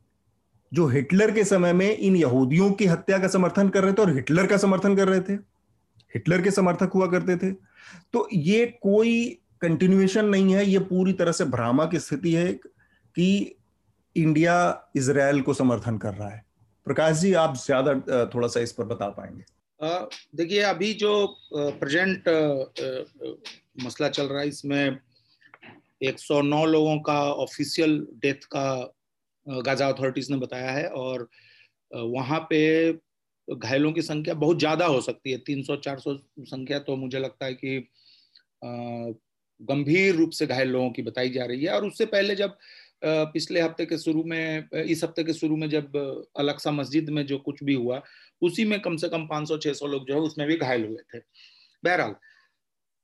जो 0.72 0.86
हिटलर 0.86 1.30
के 1.30 1.44
समय 1.44 1.72
में 1.72 1.96
इन 1.96 2.16
यहूदियों 2.16 2.70
की 2.72 2.86
हत्या 2.86 3.18
का 3.18 3.28
समर्थन 3.28 3.68
कर 3.68 3.84
रहे 3.84 3.92
थे 3.92 4.02
और 4.02 4.14
हिटलर 4.14 4.46
का 4.46 4.56
समर्थन 4.56 4.96
कर 4.96 5.08
रहे 5.08 5.20
थे। 5.20 5.32
हिटलर 6.14 6.42
के 6.42 6.50
समर्थक 6.50 6.90
हुआ 6.94 7.06
करते 7.06 7.36
थे। 7.36 7.52
तो 8.12 8.28
ये 8.32 8.66
कोई 8.82 9.38
कंटिन्यूएशन 9.60 10.24
नहीं 10.24 10.54
है। 10.54 10.66
ये 10.66 10.78
पूरी 10.78 11.12
तरह 11.12 11.32
से 11.32 11.44
भ्रामा 11.44 11.84
की 11.84 11.98
स्थिति 11.98 12.32
है 12.32 12.52
कि 12.52 13.56
इंडिया 14.16 14.56
इसराइल 14.96 15.40
को 15.40 15.54
समर्थन 15.54 15.98
कर 15.98 16.14
रहा 16.14 16.28
है। 16.28 16.43
प्रकाश 16.86 17.16
जी, 17.16 17.32
आप 17.34 17.56
ज़्यादा 17.56 18.24
थोड़ा 18.34 18.48
सा 18.48 18.60
इस 18.60 18.72
पर 18.72 18.84
बता 18.86 19.08
पाएँगे। 19.10 19.44
देखिए, 20.36 20.60
अभी 20.62 20.92
जो 20.94 21.26
प्रेजेंट 21.52 22.28
मसला 23.84 24.08
चल 24.08 24.26
रहा 24.26 24.40
है, 24.40 24.48
इसमें 24.48 24.98
109 26.02 26.64
लोगों 26.66 26.98
का 27.00 27.20
ऑफिशियल 27.34 27.98
डेथ 28.22 28.44
का 28.54 28.94
गाजा 29.46 29.88
अथॉरिटीज 29.88 30.30
ने 30.30 30.36
बताया 30.38 30.70
है 30.70 30.86
और 30.90 31.28
वहाँ 31.90 32.40
पे 32.50 32.60
घायलों 33.48 33.92
की 33.92 34.02
संख्या 34.02 34.34
बहुत 34.36 34.58
ज़्यादा 34.58 34.86
हो 34.86 35.00
सकती 35.00 35.32
है 35.32 35.38
300-400 35.40 36.16
संख्या 36.40 36.78
तो 36.80 36.96
मुझे 36.96 37.18
लगता 37.18 37.46
है 37.46 37.54
कि 37.54 37.78
गंभीर 39.60 40.14
रूप 40.14 40.30
से 40.30 40.46
घायल 40.46 40.68
लोगों 40.68 40.90
की 40.90 41.02
बताई 41.02 41.30
जा 41.30 41.44
रही 41.44 41.64
है। 41.64 41.72
और 41.72 41.84
उससे 41.86 42.06
पहले 42.06 42.34
जब 42.34 42.56
पिछले 43.02 43.60
हफ़्ते 43.60 43.86
के 43.86 43.98
शुरू 43.98 44.22
में 44.24 44.68
इस 44.74 45.02
हफ़्ते 45.04 45.24
के 45.24 45.32
शुरू 45.32 45.56
में 45.56 45.68
जब 45.70 45.96
अलक्सा 46.38 46.70
मस्जिद 46.70 47.10
में 47.10 47.24
जो 47.26 47.38
कुछ 47.38 47.62
भी 47.64 47.74
हुआ 47.74 48.02
उसी 48.42 48.64
में 48.64 48.78
कम 48.80 48.96
से 48.96 49.08
कम 49.08 49.26
500-600 49.32 49.88
लोग 49.88 50.06
जो 50.08 50.14
है 50.14 50.20
उसमें 50.20 50.46
भी 50.48 50.56
घायल 50.56 50.84
हुए 50.84 51.02
थे 51.14 51.18
बहरहाल 51.84 52.14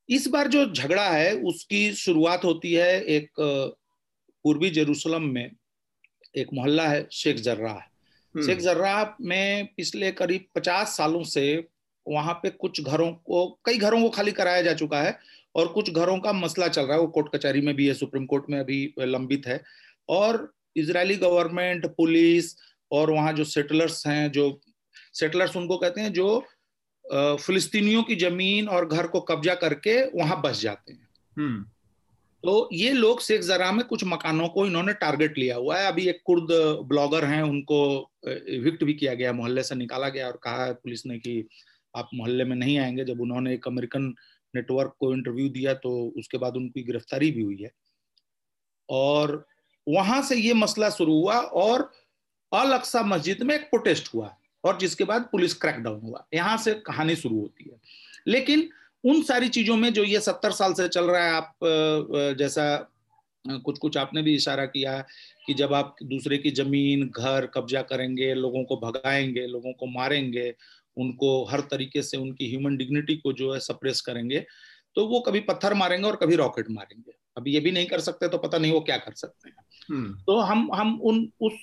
इस 0.09 0.27
बार 0.27 0.47
जो 0.47 0.65
झगड़ा 0.65 1.09
है 1.09 1.33
उसकी 1.43 1.91
शुरुआत 1.95 2.43
होती 2.43 2.73
है 2.73 3.01
एक 3.09 3.29
पूर्वी 3.39 4.69
जेरूसलम 4.69 5.23
में 5.23 5.49
एक 6.35 6.53
मोहल्ला 6.53 6.87
है 6.87 7.07
शेख 7.11 7.37
जर्राह 7.39 7.73
हम्म। 7.75 8.45
शेख 8.45 8.59
जर्राह 8.59 9.03
में 9.21 9.69
पिछले 9.77 10.11
करीब 10.11 10.45
पचास 10.55 10.97
सालों 10.97 11.23
से 11.25 11.45
वहाँ 12.05 12.33
पे 12.33 12.49
कुछ 12.49 12.81
घरों 12.81 13.11
को 13.13 13.47
कई 13.65 13.77
घरों 13.77 14.01
को 14.01 14.09
खाली 14.09 14.31
कराया 14.31 14.61
जा 14.61 14.73
चुका 14.73 15.01
है 15.01 15.17
और 15.55 15.67
कुछ 15.67 15.89
घरों 15.89 16.19
का 16.19 16.33
मसला 16.33 16.67
चल 16.67 16.81
रहा 16.81 16.93
है 16.93 17.01
वो 17.01 17.07
कोर्ट 17.07 17.35
कचहरी 17.35 17.61
में 17.61 17.75
भी 17.75 17.87
है 17.87 17.93
सुप्रीम 17.93 18.25
कोर्ट 18.25 18.45
में 18.49 18.59
अभी 18.59 18.93
लंबित 18.99 19.47
है। 19.47 19.61
और 20.09 20.53
इजरायली 20.75 21.15
गवर्नमेंट 21.15 21.85
पुलिस 21.87 22.55
और 22.91 23.11
वहाँ 23.11 23.33
जो 23.33 23.43
सेटलर्स 23.43 24.05
हैं 24.07 24.31
जो 24.31 24.61
सेटलर्स 25.13 25.55
उनको 25.57 25.77
कहते 25.77 26.01
हैं 26.01 26.13
जो 26.13 26.43
फिलिस्तीनियों 27.41 28.03
की 28.03 28.15
ज़मीन 28.15 28.67
और 28.67 28.87
घर 28.87 29.07
को 29.07 29.19
कब्जा 29.21 29.53
करके 29.55 30.01
वहाँ 30.17 30.41
बस 30.41 30.61
जाते 30.61 30.93
हैं। 30.93 31.07
हम्म। 31.37 31.63
तो 32.43 32.69
ये 32.73 32.91
लोग 32.91 33.21
शेख 33.21 33.41
जरा 33.41 33.71
में 33.71 33.83
कुछ 33.85 34.03
मकानों 34.03 34.47
को 34.47 34.65
इन्होंने 34.65 34.93
टारगेट 34.93 35.37
लिया 35.37 35.55
हुआ 35.55 35.77
है। 35.77 35.87
अभी 35.87 36.07
एक 36.09 36.21
कुर्द 36.25 36.51
ब्लॉगर 36.87 37.25
हैं 37.25 37.41
उनको 37.43 37.79
विक्ट 38.63 38.83
भी 38.83 38.93
किया 38.93 39.13
गया 39.13 39.33
मोहल्ले 39.33 39.63
से 39.63 39.75
निकाला 39.75 40.09
गया 40.09 40.27
और 40.27 40.39
कहा 40.43 40.65
है 40.65 40.73
पुलिस 40.73 41.05
ने 41.05 41.17
कि 41.19 41.47
आप 41.95 42.09
मोहल्ले 42.13 42.43
में 42.43 42.55
नहीं 42.55 42.77
आएँगे 42.79 43.05
जब 43.05 43.21
उन्होंने 43.21 43.53
एक 43.53 43.67
अमेरिकन 43.67 44.13
नेटवर्क 44.55 44.95
को 44.99 45.13
इंटरव्यू 45.13 45.49
दिया 45.49 45.73
तो 45.73 45.91
उसके 46.17 46.37
बाद 46.37 46.55
उनकी 46.55 46.83
गिरफ्तारी 46.83 47.31
भी 47.31 47.41
हुई 47.41 47.57
है। 47.61 47.71
और 48.89 49.45
वहाँ 49.87 50.21
से 50.21 50.35
ये 50.35 50.53
मसला 50.53 50.89
शुरू 50.89 51.13
हुआ 51.13 51.39
और 51.39 51.91
अल 52.51 52.71
अक्सा 52.71 53.01
मस्जिद 53.03 53.43
में 53.43 53.55
एक 53.55 53.61
प्रोटेस्ट 53.61 54.13
हुआ 54.13 54.35
और 54.63 54.77
जिसके 54.77 55.03
बाद 55.03 55.29
पुलिस 55.31 55.53
क्रैकडाउन 55.53 55.99
हुआ। 56.01 56.25
यहाँ 56.33 56.57
से 56.57 56.73
कहानी 56.85 57.15
शुरू 57.15 57.39
होती 57.39 57.69
है। 57.69 57.79
लेकिन 58.27 58.69
उन 59.03 59.21
सारी 59.23 59.49
चीज़ों 59.49 59.75
में 59.77 59.91
जो 59.93 60.03
ये 60.03 60.19
सत्तर 60.19 60.51
साल 60.51 60.73
से 60.73 60.87
चल 60.87 61.05
रहा 61.05 61.25
है, 61.25 61.33
आप 61.33 61.55
जैसा 62.37 62.87
कुछ 63.45 63.77
कुछ 63.79 63.97
आपने 63.97 64.21
भी 64.21 64.35
इशारा 64.35 64.65
किया 64.65 64.99
कि 65.47 65.53
जब 65.53 65.73
आप 65.73 65.95
दूसरे 66.03 66.37
की 66.37 66.51
ज़मीन, 66.51 67.07
घर 67.09 67.45
कब्जा 67.45 67.81
करेंगे, 67.81 68.33
लोगों 68.33 68.63
को 68.63 68.77
भगाएँगे, 68.77 69.45
लोगों 69.47 69.73
को 69.73 69.85
मारेंगे 69.85 70.53
उनको 70.97 71.45
हर 71.45 71.59
तरीके 71.59 72.01
से 72.01 72.17
उनकी 72.17 72.49
ह्यूमन 72.49 72.77
डिग्निटी 72.77 73.15
को 73.15 73.33
जो 73.33 73.53
है 73.53 73.59
सप्रेस 73.59 74.01
करेंगे 74.01 74.45
तो 74.95 75.05
वो 75.07 75.19
कभी 75.19 75.39
पत्थर 75.39 75.73
मारेंगे 75.73 76.07
और 76.07 76.15
कभी 76.15 76.35
रॉकेट 76.35 76.65
मारेंगे। 76.71 77.11
अभी 77.37 77.53
ये 77.53 77.59
भी 77.59 77.71
नहीं 77.71 77.85
कर 77.85 77.99
सकते 77.99 78.27
तो 78.27 78.37
पता 78.37 78.57
नहीं 78.57 78.71
वो 78.71 78.79
क्या 78.79 78.97
कर 78.97 79.13
सकते 79.13 79.49
हैं। 79.49 79.55
हम्म। 79.91 80.13
तो 80.13 80.39
हम 80.39 80.69
हम 80.73 80.99
उन 81.01 81.31
उस 81.41 81.53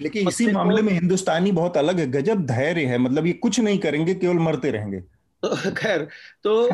लेकिन 0.00 0.28
इसी 0.28 0.46
मामले 0.46 0.82
में 0.82 0.92
हिंदुस्तानी 0.92 1.52
बहुत 1.52 1.76
अलग 1.76 1.98
है 1.98 2.06
गजब 2.06 2.46
धैर्य 2.46 2.84
है 2.84 2.98
मतलब 2.98 3.26
ये 3.26 3.32
कुछ 3.32 3.60
नहीं 3.60 3.78
करेंगे 3.78 4.14
केवल 4.14 4.38
मरते 4.38 4.70
रहेंगे। 4.70 5.00
तो 5.00 5.70
खैर 5.76 6.08
तो 6.42 6.68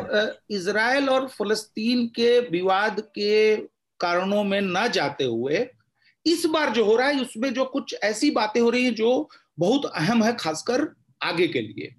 इसराइल 0.49 1.09
और 1.09 1.27
फलस्तीन 1.27 2.07
के 2.07 2.39
विवाद 2.39 2.99
के 2.99 3.57
कारणों 3.99 4.43
में 4.43 4.61
न 4.61 4.87
जाते 4.87 5.23
हुए 5.23 5.67
इस 6.25 6.45
बार 6.45 6.69
जो 6.69 6.85
हो 6.85 6.95
रहा 6.95 7.07
है 7.07 7.21
उसमें 7.21 7.53
जो 7.53 7.65
कुछ 7.65 7.95
ऐसी 8.03 8.31
बातें 8.31 8.61
हो 8.61 8.69
रही 8.69 8.85
है 8.85 8.91
जो 8.91 9.29
बहुत 9.59 9.85
अहम 9.85 10.23
है 10.23 10.35
खासकर 10.35 10.81
आगे 11.21 11.47
के 11.47 11.61
लिए। 11.61 11.95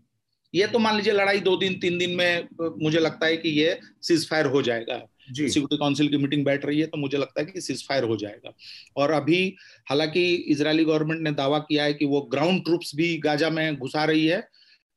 ये 0.54 0.66
तो 0.66 0.78
मान 0.78 0.96
लीजिए 0.96 1.12
लड़ाई 1.12 1.40
दो 1.40 1.56
दिन 1.56 1.78
तीन 1.80 1.98
दिन 1.98 2.16
में 2.16 2.48
मुझे 2.82 2.98
लगता 2.98 3.26
है 3.26 3.36
कि 3.36 3.48
ये 3.50 3.78
सीज 4.02 4.28
फायर 4.30 4.46
हो 4.46 4.62
जाएगा। 4.62 4.96
सिक्योरिटी 5.28 5.76
काउंसिल 5.76 6.08
की 6.08 6.16
मीटिंग 6.16 6.44
बैठ 6.44 6.64
रही 6.64 6.80
है 6.80 6.86
तो 6.86 6.98
मुझे 6.98 7.18
लगता 7.18 7.40
है 7.40 7.46
कि 7.46 7.60
सीज 7.60 7.86
फायर 7.88 8.04
हो 8.04 8.16
जाएगा। 8.16 8.52
और 8.96 9.10
अभी 9.10 9.56
हालाँकि 9.90 10.24
इजरायली 10.34 10.84
गवर्नमेंट 10.84 11.20
ने 11.20 11.32
दावा 11.32 11.58
किया 11.58 11.84
है 11.84 11.94
कि 11.94 12.04
वो 12.04 12.20
ग्राउंड 12.32 12.64
ट्रूप्स 12.64 12.94
भी 12.96 13.16
गाजा 13.18 13.50
में 13.50 13.76
घुसा 13.76 14.04
रही 14.04 14.26
है। 14.26 14.38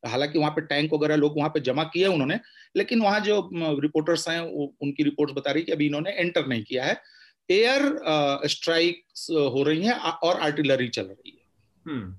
हालाँकि 0.03 0.39
वहाँ 0.39 0.51
पे 0.51 0.61
टैंक 0.63 0.93
वगैरह 0.93 1.15
लोग 1.15 1.37
वहाँ 1.37 1.49
पे 1.49 1.59
जमा 1.59 1.83
किए 1.83 2.07
उन्होंने 2.07 2.39
लेकिन 2.75 3.01
वहाँ 3.01 3.19
जो 3.19 3.49
रिपोर्टर्स 3.53 4.27
हैं 4.29 4.39
उनकी 4.39 5.03
रिपोर्ट्स 5.03 5.33
बता 5.33 5.51
रही 5.51 5.61
है 5.61 5.65
कि 5.65 5.71
अभी 5.71 5.85
इन्होंने 5.85 6.11
एंटर 6.11 6.47
नहीं 6.47 6.63
किया 6.63 6.85
है। 6.85 7.01
एयर 7.49 8.47
स्ट्राइक 8.47 9.03
हो 9.29 9.63
रही 9.63 9.83
है 9.83 9.93
और 9.93 10.39
आर्टिलरी 10.39 10.87
चल 10.89 11.03
रही 11.03 11.31
है। 11.31 11.45
हम्म। 11.85 12.15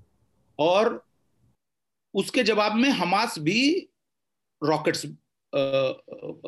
और 0.59 1.04
उसके 2.15 2.43
जवाब 2.43 2.75
में 2.75 2.89
हमास 2.89 3.37
भी 3.39 3.61
रॉकेट्स 4.61 5.05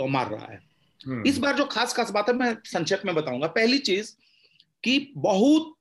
मार 0.09 0.29
रहा 0.29 0.51
है 0.51 0.59
हम्म। 1.01 1.27
इस 1.27 1.37
बार 1.37 1.55
जो 1.57 1.65
खास 1.65 1.93
खास 1.93 2.11
बात 2.11 2.29
है 2.29 2.35
मैं 2.35 2.55
संक्षेप 2.65 3.01
में 3.05 3.13
बताऊँगा 3.15 3.47
पहली 3.47 3.77
चीज़ 3.79 4.13
कि 4.83 4.99
बहुत 5.17 5.73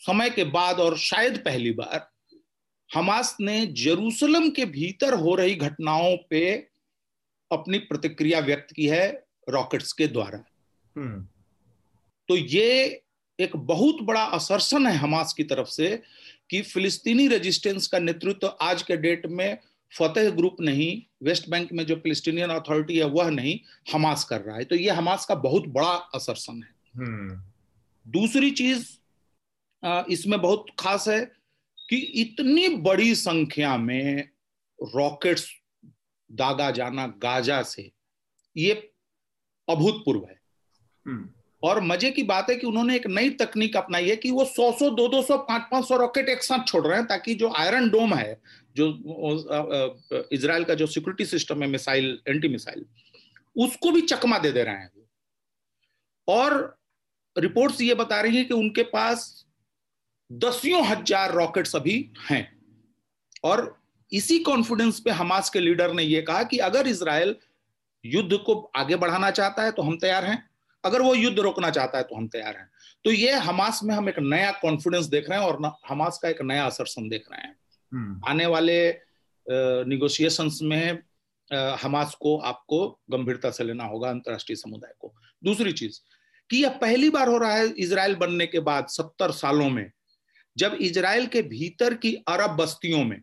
समय 0.00 0.30
के 0.30 0.44
बाद 0.50 0.80
और 0.80 0.96
शायद 0.98 1.38
पहली 1.38 1.70
बार 1.70 2.08
हमास 2.90 3.36
ने 3.40 3.64
जेरूसलम 3.76 4.48
के 4.50 4.64
भीतर 4.64 5.14
हो 5.14 5.34
रही 5.34 5.54
घटनाओं 5.54 6.16
पे 6.30 6.42
अपनी 7.50 7.78
प्रतिक्रिया 7.78 8.40
व्यक्त 8.40 8.72
की 8.74 8.86
है 8.86 9.06
रॉकेट्स 9.48 9.92
के 9.92 10.06
द्वारा 10.06 10.44
हम्म। 10.96 11.26
तो 12.28 12.36
ये 12.36 13.02
एक 13.38 13.56
बहुत 13.56 14.00
बड़ा 14.02 14.22
असरसन 14.36 14.86
है 14.86 14.96
हमास 14.96 15.32
की 15.32 15.44
तरफ़ 15.44 15.68
से 15.68 15.90
कि 16.50 16.60
फिलिस्तीनी 16.62 17.26
रेजिस्टेंस 17.28 17.86
का 17.86 17.98
नेतृत्व 17.98 18.56
आज 18.62 18.82
के 18.82 18.96
डेट 18.96 19.26
में 19.28 19.58
फतेह 19.92 20.30
ग्रुप 20.30 20.56
नहीं 20.60 20.90
वेस्ट 21.22 21.48
बैंक 21.50 21.72
में 21.72 21.84
जो 21.86 21.96
फिलिस्तीनियन 21.96 22.50
अथॉरिटी 22.50 22.98
है 22.98 23.04
वह 23.10 23.30
नहीं 23.30 23.58
हमास 23.92 24.24
कर 24.24 24.40
रहा 24.40 24.56
है 24.56 24.64
तो 24.64 24.76
ये 24.76 24.90
हमास 24.90 25.26
का 25.26 25.34
बहुत 25.42 25.66
बड़ा 25.68 25.92
असरसन 26.14 26.62
है 26.62 26.74
हम्म। 26.96 27.40
दूसरी 28.06 28.50
चीज़ 28.52 28.86
इसमें 30.12 30.40
बहुत 30.40 30.66
खास 30.78 31.08
है 31.08 31.20
कि 31.88 31.96
इतनी 32.20 32.68
बड़ी 32.82 33.14
संख्या 33.14 33.76
में 33.76 34.28
रॉकेट्स 34.78 35.48
दागा 36.30 36.70
जाना 36.70 37.06
गाजा 37.22 37.62
से 37.64 37.90
ये 38.56 38.72
अभूतपूर्व 39.68 40.24
है 40.24 40.40
हम्म। 41.06 41.28
और 41.66 41.80
मज़े 41.82 42.10
की 42.10 42.22
बात 42.24 42.50
है 42.50 42.56
कि 42.56 42.66
उन्होंने 42.66 42.96
एक 42.96 43.06
नई 43.08 43.30
तकनीक 43.36 43.76
अपनाई 43.76 44.08
है 44.08 44.16
कि 44.16 44.30
वो 44.30 44.44
सौ 44.46 44.70
सौ, 44.72 44.90
दो 44.90 45.08
दो 45.08 45.22
सौ, 45.22 45.36
पाँच 45.38 45.62
पाँच 45.70 45.84
सौ 45.84 45.96
रॉकेट 45.96 46.28
एक 46.28 46.42
साथ 46.44 46.66
छोड़ 46.66 46.86
रहे 46.86 46.98
हैं 46.98 47.06
ताकि 47.06 47.34
जो 47.34 47.52
आयरन 47.56 47.88
डोम 47.90 48.14
है, 48.14 48.40
जो 48.76 50.24
इसराइल 50.32 50.64
का 50.64 50.74
जो 50.74 50.86
सिक्योरिटी 50.88 51.24
सिस्टम 51.26 51.62
है, 51.62 51.68
मिसाइल 51.68 52.18
एंटी 52.28 52.48
मिसाइल 52.48 52.84
उसको 53.56 53.90
भी 53.90 54.00
चकमा 54.02 54.38
दे 54.38 54.52
दे 54.52 54.62
रहे 54.64 54.74
हैं 54.74 54.90
और 56.28 56.76
रिपोर्ट्स 57.36 57.80
ये 57.80 57.94
बता 57.94 58.20
रही 58.20 58.36
है 58.36 58.44
कि 58.44 58.54
उनके 58.54 58.82
पास 58.90 59.46
दसियों 60.30 60.84
हज़ार 60.86 61.32
रॉकेट्स 61.32 61.76
अभी 61.76 61.98
हैं। 62.20 62.46
और 63.44 63.76
इसी 64.12 64.38
कॉन्फिडेंस 64.40 65.00
पे 65.00 65.10
हमास 65.12 65.50
के 65.50 65.60
लीडर 65.60 65.92
ने 65.92 66.02
यह 66.02 66.24
कहा 66.28 66.42
कि 66.42 66.58
अगर 66.60 66.86
इसराइल 66.88 67.34
युद्ध 68.04 68.36
को 68.36 68.54
आगे 68.76 68.96
बढ़ाना 68.96 69.30
चाहता 69.30 69.62
है 69.62 69.70
तो 69.72 69.82
हम 69.82 69.96
तैयार 69.96 70.24
हैं। 70.24 70.38
अगर 70.86 71.02
वो 71.02 71.14
युद्ध 71.14 71.38
रोकना 71.38 71.70
चाहता 71.70 71.98
है 71.98 72.04
तो 72.04 72.16
हम 72.16 72.28
तैयार 72.28 72.56
हैं 72.56 72.70
तो 73.04 73.10
ये 73.10 73.32
हमास 73.32 73.80
में 73.84 73.94
हम 73.94 74.08
एक 74.08 74.18
नया 74.18 74.50
कॉन्फिडेंस 74.52 75.06
देख 75.06 75.30
रहे 75.30 75.38
हैं 75.38 75.46
और 75.46 75.72
हमास 75.88 76.18
का 76.22 76.28
एक 76.28 76.42
नया 76.42 76.66
असर 76.66 77.08
देख 77.08 77.24
रहे 77.32 77.40
हैं 77.40 77.56
हम्म। 77.92 78.20
आने 78.28 78.46
वाले 78.46 78.78
निगोशिएशंस 79.86 80.58
में 80.62 81.02
हमास 81.82 82.14
को 82.14 82.36
आपको 82.38 82.86
गंभीरता 83.10 83.50
से 83.50 83.64
लेना 83.64 83.84
होगा 83.84 84.10
अंतरराष्ट्रीय 84.10 84.56
समुदाय 84.56 84.92
को 84.98 85.14
दूसरी 85.42 85.72
चीज़ 85.72 86.00
कि 86.50 86.62
यह 86.62 86.68
पहली 86.68 87.10
बार 87.10 87.28
हो 87.28 87.38
रहा 87.38 87.54
है 87.54 87.68
इसराइल 87.68 88.14
बनने 88.14 88.46
के 88.46 88.60
बाद 88.60 88.86
सत्तर 88.86 89.30
सालों 89.30 89.70
में 89.70 89.90
जब 90.56 90.74
इसराइल 90.80 91.26
के 91.26 91.42
भीतर 91.42 91.94
की 91.94 92.14
अरब 92.28 92.56
बस्तियों 92.56 93.04
में 93.04 93.20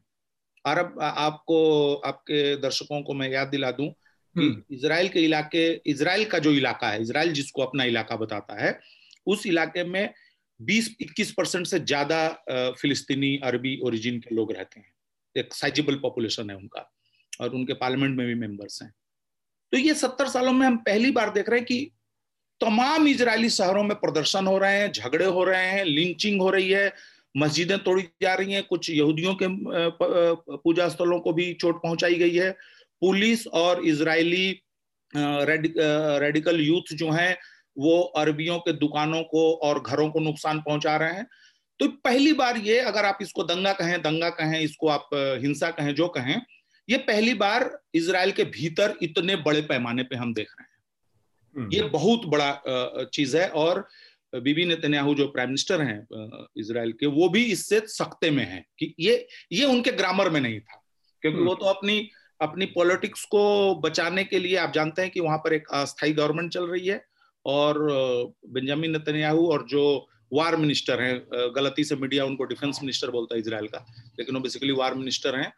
अरब 0.66 1.00
आपको 1.02 1.94
आपके 1.96 2.56
दर्शकों 2.56 3.02
को 3.02 3.14
मैं 3.14 3.30
याद 3.30 3.48
दिला 3.48 3.72
दूँ। 3.72 3.88
इसराइल 4.36 5.08
के 5.10 5.20
इलाके 5.20 5.68
इसराइल 5.92 6.26
का 6.26 6.40
जो 6.40 6.52
इलाका 6.52 6.90
है 6.90 7.02
इसराइल 7.02 7.34
जिसको 7.34 7.62
अपना 7.62 7.84
इलाका 7.84 8.16
बताता 8.18 8.62
है 8.62 8.80
उस 9.28 9.46
इलाके 9.48 9.84
में 9.86 10.14
20-21 10.60 11.32
परसेंट 11.32 11.68
से 11.68 11.80
ज़्यादा 11.80 12.28
फिलिस्तीनी 12.74 13.36
अरबी 13.44 13.80
ओरिजिन 13.86 14.20
के 14.20 14.36
लोग 14.36 14.52
रहते 14.52 14.80
हैं। 14.80 14.92
एक 15.36 15.54
साइजेबल 15.54 15.96
पॉपुलेशन 16.02 16.50
है 16.50 16.56
उनका 16.56 16.90
और 17.42 17.50
उनके 17.52 17.74
पार्लियामेंट 17.76 18.18
में 18.18 18.26
भी 18.28 18.36
मेंबर्स 18.38 18.82
हैं। 18.82 18.94
तो 19.74 19.78
ये 19.78 19.94
सत्तर 19.96 20.28
सालों 20.30 20.54
में 20.54 20.66
हम 20.68 20.78
पहली 20.86 21.12
बार 21.12 21.30
देख 21.34 21.50
रहे 21.50 21.60
हैं 21.60 21.66
कि 21.68 21.92
तमाम 22.62 23.08
इजरायली 23.08 23.50
शहरों 23.52 23.84
में 23.84 23.96
प्रदर्शन 23.98 24.48
हो 24.48 24.58
रहे 24.58 24.80
हैं 24.80 24.92
झगड़े 24.92 25.26
हो 25.28 25.44
रहे 25.44 25.66
हैं 25.68 25.86
लिंचिंग 25.86 26.42
हो 26.42 26.50
रही 26.50 26.70
है 26.72 26.92
मस्जिदें 27.36 27.78
तोड़ी 27.80 28.04
जा 28.22 28.34
रही 28.34 28.54
हैं 28.54 28.64
कुछ 28.64 28.90
यहूदियों 28.90 29.34
के 29.42 29.48
पूजा 30.58 30.88
स्थलों 30.90 31.20
को 31.20 31.34
भी 31.34 31.54
चोट 31.56 31.82
पहुंचाई 31.84 32.16
गई 32.16 32.36
है। 32.36 32.56
पुलिस 33.04 33.46
और 33.56 33.86
इजरायली 33.86 34.48
रेडिकल 35.14 36.60
यूथ 36.62 36.94
जो 36.96 37.10
हैं 37.12 37.36
वो 37.78 38.00
अरबियों 38.18 38.58
के 38.60 38.74
दुकानों 38.76 39.22
को 39.26 39.52
और 39.64 39.80
घरों 39.82 40.10
को 40.10 40.20
नुकसान 40.20 40.60
पहुँचा 40.62 40.96
रहे 40.98 41.14
हैं 41.14 41.28
तो 41.80 41.88
पहली 42.04 42.34
बार 42.34 42.58
ये 42.60 42.80
अगर 42.82 43.06
आप 43.06 43.18
इसको 43.22 43.44
दंगा 43.44 43.74
कहें 43.74 44.02
दंगा 44.02 44.30
कहें 44.32 44.60
इसको 44.60 44.88
आप 44.90 45.10
हिंसा 45.42 45.70
कहें 45.72 45.94
जो 45.96 46.08
कहें 46.10 46.36
ये 46.88 46.98
पहली 47.04 47.34
बार 47.36 47.70
इसराइल 47.94 48.32
के 48.32 48.44
भीतर 48.52 48.98
इतने 49.02 49.36
बड़े 49.42 49.62
पैमाने 49.64 50.04
पे 50.04 50.16
हम 50.16 50.34
देख 50.34 50.48
रहे 50.52 50.64
हैं 50.64 50.72
हम्म। 51.56 51.74
ये 51.74 51.82
बहुत 51.90 52.26
बड़ा 52.28 53.06
चीज़ 53.14 53.38
है 53.38 53.48
और 53.58 53.88
बीबी 54.34 54.66
नेतन्याहू 54.66 55.14
जो 55.16 55.28
प्राइम 55.28 55.50
मिनिस्टर 55.50 55.82
हैं 55.82 56.00
इसराइल 56.58 56.92
के 56.94 57.06
वो 57.12 57.30
भी 57.30 57.44
इससे 57.48 57.80
सख्ते 57.90 58.32
में 58.32 58.46
हैं 58.46 58.66
कि 58.80 58.94
ये 59.00 59.26
ये 59.52 59.66
उनके 59.68 59.92
ग्रामर 59.94 60.30
में 60.30 60.40
नहीं 60.42 60.60
था 60.60 60.82
क्योंकि 61.24 61.38
हम्म। 61.38 61.48
वो 61.48 61.56
तो 61.56 61.66
अपनी 61.66 62.00
अपनी 62.42 62.66
पॉलिटिक्स 62.66 63.26
को 63.26 63.44
बचाने 63.76 64.24
के 64.24 64.40
लिए 64.40 64.56
आप 64.56 64.72
जानते 64.74 65.02
हैं 65.02 65.12
कि 65.12 65.20
वहाँ 65.20 65.38
पर 65.38 65.54
एक 65.54 65.68
अस्थायी 65.74 66.14
गवर्नमेंट 66.14 66.52
चल 66.52 66.66
रही 66.66 66.88
है 66.88 67.04
और 67.46 67.80
बेंजामिन 68.48 68.92
नेतन्याहू 68.92 69.48
और 69.48 69.66
जो 69.70 70.08
वार 70.34 70.56
मिनिस्टर 70.56 71.02
हैं 71.02 71.52
गलती 71.56 71.84
से 71.84 71.96
मीडिया 71.96 72.26
उनको 72.26 72.44
डिफेंस 72.44 72.80
मिनिस्टर 72.82 73.12
बोलता 73.12 73.36
है 73.36 73.42
इसराइल 73.42 73.68
का 73.68 73.86
लेकिन 74.20 74.36
वो 74.36 74.42
बेसिकली 74.42 74.72
वार 74.72 74.96
मिनिस्टर 74.96 75.36
हैं 75.36 75.52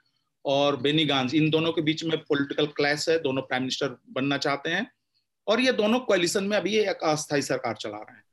और 0.45 0.75
बेनी 0.75 1.05
गांज 1.05 1.35
इन 1.35 1.49
दोनों 1.49 1.71
के 1.71 1.81
बीच 1.81 2.03
में 2.03 2.17
पॉलिटिकल 2.17 2.65
क्लैश 2.65 3.09
है 3.09 3.17
दोनों 3.19 3.41
प्राइम 3.41 3.63
मिनिस्टर 3.63 3.95
बनना 4.09 4.37
चाहते 4.37 4.69
हैं 4.69 4.91
और 5.47 5.59
ये 5.59 5.71
दोनों 5.71 5.99
कोलिशन 5.99 6.43
में 6.43 6.57
अभी 6.57 6.77
एक 6.77 7.03
अस्थायी 7.03 7.41
सरकार 7.41 7.75
चला 7.75 7.97
रहे 7.97 8.15
हैं 8.15 8.23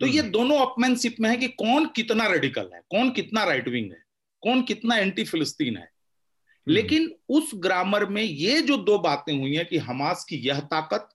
तो 0.00 0.06
ये 0.06 0.20
हम्म। 0.20 0.30
दोनों 0.30 0.58
अपमैनशिप 0.58 1.16
में 1.20 1.30
है 1.30 1.36
कि 1.36 1.48
कौन 1.48 1.86
कितना 1.86 2.26
रेडिकल 2.26 2.70
है 2.74 2.80
कौन 2.90 3.10
कितना 3.10 3.44
राइट 3.44 3.68
विंग 3.68 3.90
है 3.92 4.02
कौन 4.42 4.62
कितना 4.62 4.96
एंटी 4.96 5.24
फिलिस्तीन 5.24 5.76
है। 5.76 5.90
लेकिन 6.68 7.10
उस 7.28 7.50
ग्रामर 7.56 8.04
में 8.06 8.22
ये 8.22 8.60
जो 8.62 8.76
दो 8.76 8.98
बातें 8.98 9.32
हुई 9.32 9.54
हैं 9.54 9.66
कि 9.66 9.78
हमास 9.78 10.24
की 10.28 10.36
यह 10.36 10.60
ताकत 10.66 11.08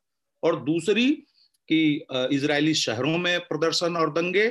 और 0.44 0.60
दूसरी 0.64 1.10
कि 1.70 1.84
इजरायली 2.32 2.74
शहरों 2.74 3.18
में 3.18 3.40
प्रदर्शन 3.40 3.96
और 3.98 4.14
दंगे 4.14 4.48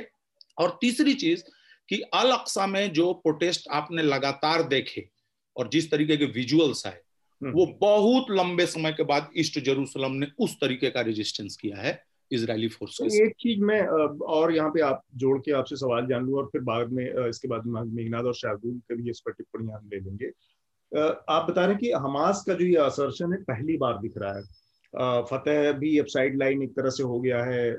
और 0.57 0.77
तीसरी 0.81 1.13
चीज़ 1.13 1.43
कि 1.89 2.01
अल 2.13 2.31
अक्सा 2.31 2.67
में 2.67 2.91
जो 2.93 3.11
प्रोटेस्ट 3.13 3.67
आपने 3.71 4.03
लगातार 4.03 4.63
देखे 4.63 5.07
और 5.55 5.69
जिस 5.69 5.91
तरीके 5.91 6.17
के 6.17 6.25
विजुअल्स 6.31 6.85
आए 6.87 7.01
हम्म। 7.41 7.51
वो 7.53 7.65
बहुत 7.81 8.31
लंबे 8.31 8.65
समय 8.65 8.91
के 8.91 9.03
बाद 9.03 9.29
ईस्ट 9.37 9.59
जेरूसलम 9.59 10.11
ने 10.11 10.27
उस 10.39 10.55
तरीके 10.55 10.89
का 10.89 11.01
रेजिस्टेंस 11.01 11.57
किया 11.57 11.77
है 11.77 12.01
इसराइली 12.31 12.67
फोर्स 12.67 12.97
तो 12.97 13.05
एक 13.25 13.33
चीज़ 13.39 13.59
मैं 13.61 13.81
और 14.27 14.55
यहाँ 14.55 14.69
पे 14.69 14.81
आप 14.81 15.03
जोड़ 15.15 15.37
के 15.39 15.51
आपसे 15.51 15.75
सवाल 15.75 16.07
जान 16.07 16.25
लू 16.25 16.37
और 16.37 16.45
फिर 16.45 16.61
बाद 16.61 16.91
में 16.91 17.05
इसके 17.27 17.47
बाद 17.47 17.65
मेघनाथ 17.67 18.23
और 18.23 18.35
शाहदूल 18.35 18.77
के 18.79 18.95
भी 18.95 19.09
इस 19.09 19.19
पर 19.19 19.31
टिप्पणी 19.31 19.71
हम 19.71 19.89
ले 19.93 19.99
लेंगे। 19.99 20.31
आप 20.93 21.45
बता 21.49 21.61
रहे 21.61 21.69
हैं 21.69 21.77
कि 21.77 21.91
हमास 21.91 22.43
का 22.47 22.53
जो 22.53 22.65
ये 22.65 22.75
असर्शन 22.77 23.33
है, 23.33 23.37
पहली 23.43 23.77
बार 23.77 23.97
दिख 23.97 24.17
रहा 24.17 24.33
है। 24.33 25.23
फतेह 25.23 25.71
भी 25.73 25.97
अब 25.99 26.05
साइड 26.07 26.37
लाइन 26.39 26.63
एक 26.63 26.75
तरह 26.75 26.89
से 26.89 27.03
हो 27.03 27.19
गया 27.19 27.43
है। 27.43 27.69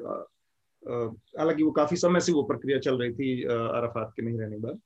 हालाँकि 0.82 1.62
वो 1.62 1.70
काफ़ी 1.70 1.96
समय 1.96 2.20
से 2.20 2.32
वो 2.32 2.42
प्रक्रिया 2.42 2.78
चल 2.78 2.98
रही 2.98 3.12
थी 3.12 3.42
अराफात 3.44 4.12
के 4.16 4.22
नहीं 4.22 4.38
रहने 4.38 4.56
पर। 4.58 4.78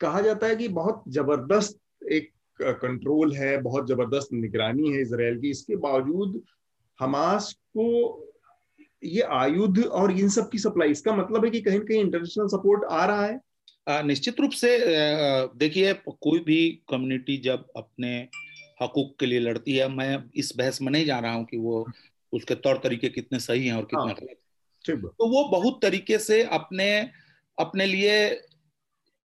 कहा 0.00 0.20
जाता 0.20 0.46
है 0.46 0.56
कि 0.56 0.68
बहुत 0.70 1.02
ज़बरदस्त 1.08 1.78
एक 2.12 2.30
कंट्रोल 2.60 3.32
है, 3.32 3.56
बहुत 3.62 3.88
ज़बरदस्त 3.88 4.32
निगरानी 4.32 4.92
है 4.92 5.00
इसराइल 5.02 5.40
की। 5.40 5.50
इसके 5.50 5.76
बावजूद 5.78 6.42
हमास 6.98 7.52
को 7.76 7.88
ये 9.02 9.22
आयुध 9.22 9.78
और 9.84 10.10
इन 10.10 10.28
सब 10.28 10.48
की 10.50 10.58
सप्लाई 10.58 10.90
इसका 10.90 11.14
मतलब 11.16 11.44
है 11.44 11.50
कि 11.50 11.60
कहीं 11.60 11.78
ना 11.78 11.84
कहीं 11.84 12.00
इंटरनेशनल 12.00 12.46
सपोर्ट 12.48 12.84
आ 12.84 13.04
रहा 13.06 13.24
है। 13.24 13.40
निश्चित 13.88 14.40
रूप 14.40 14.50
से 14.50 14.78
देखिए 15.56 15.94
कोई 15.94 16.38
भी 16.38 16.82
कम्युनिटी 16.88 17.36
जब 17.36 17.66
अपने 17.76 18.28
हकूक 18.82 19.16
के 19.20 19.26
लिए 19.26 19.40
लड़ती 19.40 19.76
है 19.76 19.88
मैं 19.88 20.24
इस 20.36 20.52
बहस 20.56 20.82
में 20.82 20.92
नहीं 20.92 21.04
जा 21.04 21.18
रहा 21.18 21.32
हूँ 21.32 21.44
कि 21.44 21.56
वो 21.56 21.88
उसके 22.32 22.54
तौर 22.54 22.76
तरीके 22.76 23.08
कितने 23.08 23.40
सही 23.40 23.66
हैं 23.66 23.74
और 23.74 23.82
कितने 23.82 24.04
हाँ। 24.04 24.14
गलत 24.14 24.38
तो 24.88 25.28
वो 25.28 25.48
बहुत 25.48 25.78
तरीके 25.82 26.18
से 26.18 26.42
अपने 26.42 27.10
अपने 27.60 27.86
लिए 27.86 28.42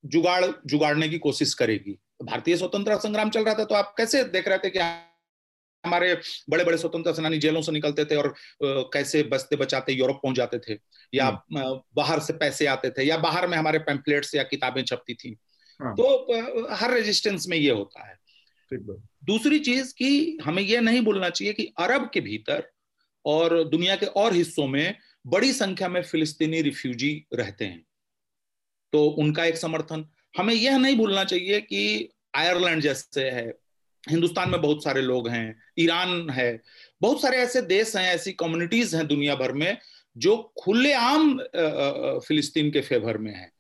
जुगाड़ 0.05 0.45
जुगाड़ने 0.66 1.09
की 1.09 1.18
कोशिश 1.18 1.53
करेगी। 1.53 1.99
भारतीय 2.24 2.57
स्वतंत्रता 2.57 2.99
संग्राम 2.99 3.30
चल 3.30 3.43
रहा 3.43 3.53
था 3.53 3.64
तो 3.64 3.76
आप 3.76 3.95
कैसे 3.97 4.24
देख 4.24 4.47
रहे 4.47 4.57
थे 4.57 4.70
कि 4.70 4.80
हमारे 5.86 6.21
बड़े 6.49 6.63
बड़े 6.63 6.77
स्वतंत्रता 6.77 7.15
सेनानी 7.15 7.38
जेलों 7.38 7.61
से 7.61 7.71
निकलते 7.71 8.05
थे 8.05 8.15
और 8.15 8.36
कैसे 8.63 9.23
बचते 9.23 9.55
बचाते 9.55 9.93
यूरोप 9.93 10.15
पहुँच 10.15 10.36
जाते 10.36 10.59
थे 10.59 10.79
या 11.13 11.25
हम्म। 11.25 11.82
बाहर 11.95 12.19
से 12.19 12.34
पैसे 12.34 12.65
आते 12.65 12.89
थे 12.89 13.03
या 13.03 13.17
बाहर 13.17 13.47
में 13.47 13.57
हमारे 13.57 13.79
पैम्पलेट्स 13.79 14.36
या 14.36 14.43
किताबें 14.43 14.84
छपती 14.84 15.13
थी। 15.13 15.38
हाँ। 15.82 15.93
तो 15.93 16.34
हर 16.73 16.93
रेजिस्टेंस 16.93 17.45
में 17.49 17.57
ये 17.57 17.71
होता 17.71 18.07
है। 18.07 18.21
दूसरी 19.25 19.59
चीज़ 19.59 19.93
कि 19.97 20.38
हमें 20.43 20.63
यह 20.63 20.82
नहीं 20.82 21.01
बोलना 21.01 21.29
चाहिए 21.29 21.53
कि 21.53 21.73
अरब 21.79 22.09
के 22.13 22.21
भीतर 22.21 22.71
और 23.25 23.63
दुनिया 23.63 23.95
के 23.95 24.05
और 24.05 24.34
हिस्सों 24.34 24.67
में 24.67 24.95
बड़ी 25.27 25.53
संख्या 25.53 25.88
में 25.88 26.03
फिलिस्तीनी 26.03 26.61
रिफ्यूजी 26.61 27.25
रहते 27.34 27.65
हैं। 27.65 27.86
तो 28.93 29.05
उनका 29.05 29.45
एक 29.45 29.57
समर्थन। 29.57 30.09
हमें 30.38 30.53
यह 30.53 30.77
नहीं 30.77 30.97
भूलना 30.97 31.23
चाहिए 31.23 31.61
कि 31.61 32.09
आयरलैंड 32.36 32.82
जैसे 32.82 33.29
है 33.29 33.61
हिंदुस्तान 34.10 34.49
में 34.49 34.62
बहुत 34.62 34.84
सारे 34.84 35.02
लोग 35.02 35.28
हैं 35.30 35.56
ईरान 35.80 36.30
है 36.30 36.62
बहुत 37.02 37.22
सारे 37.22 37.38
ऐसे 37.38 37.62
देश 37.62 37.95
हैं 37.95 38.14
ऐसी 38.14 38.32
कम्युनिटीज 38.34 38.95
हैं 38.95 39.06
दुनिया 39.08 39.36
भर 39.36 39.52
में 39.54 39.78
जो 40.16 40.36
खुलेआम 40.60 41.38
फिलिस्तीन 42.28 42.72
के 42.72 42.82
फेवर 42.82 43.18
में 43.18 43.34
है। 43.34 43.52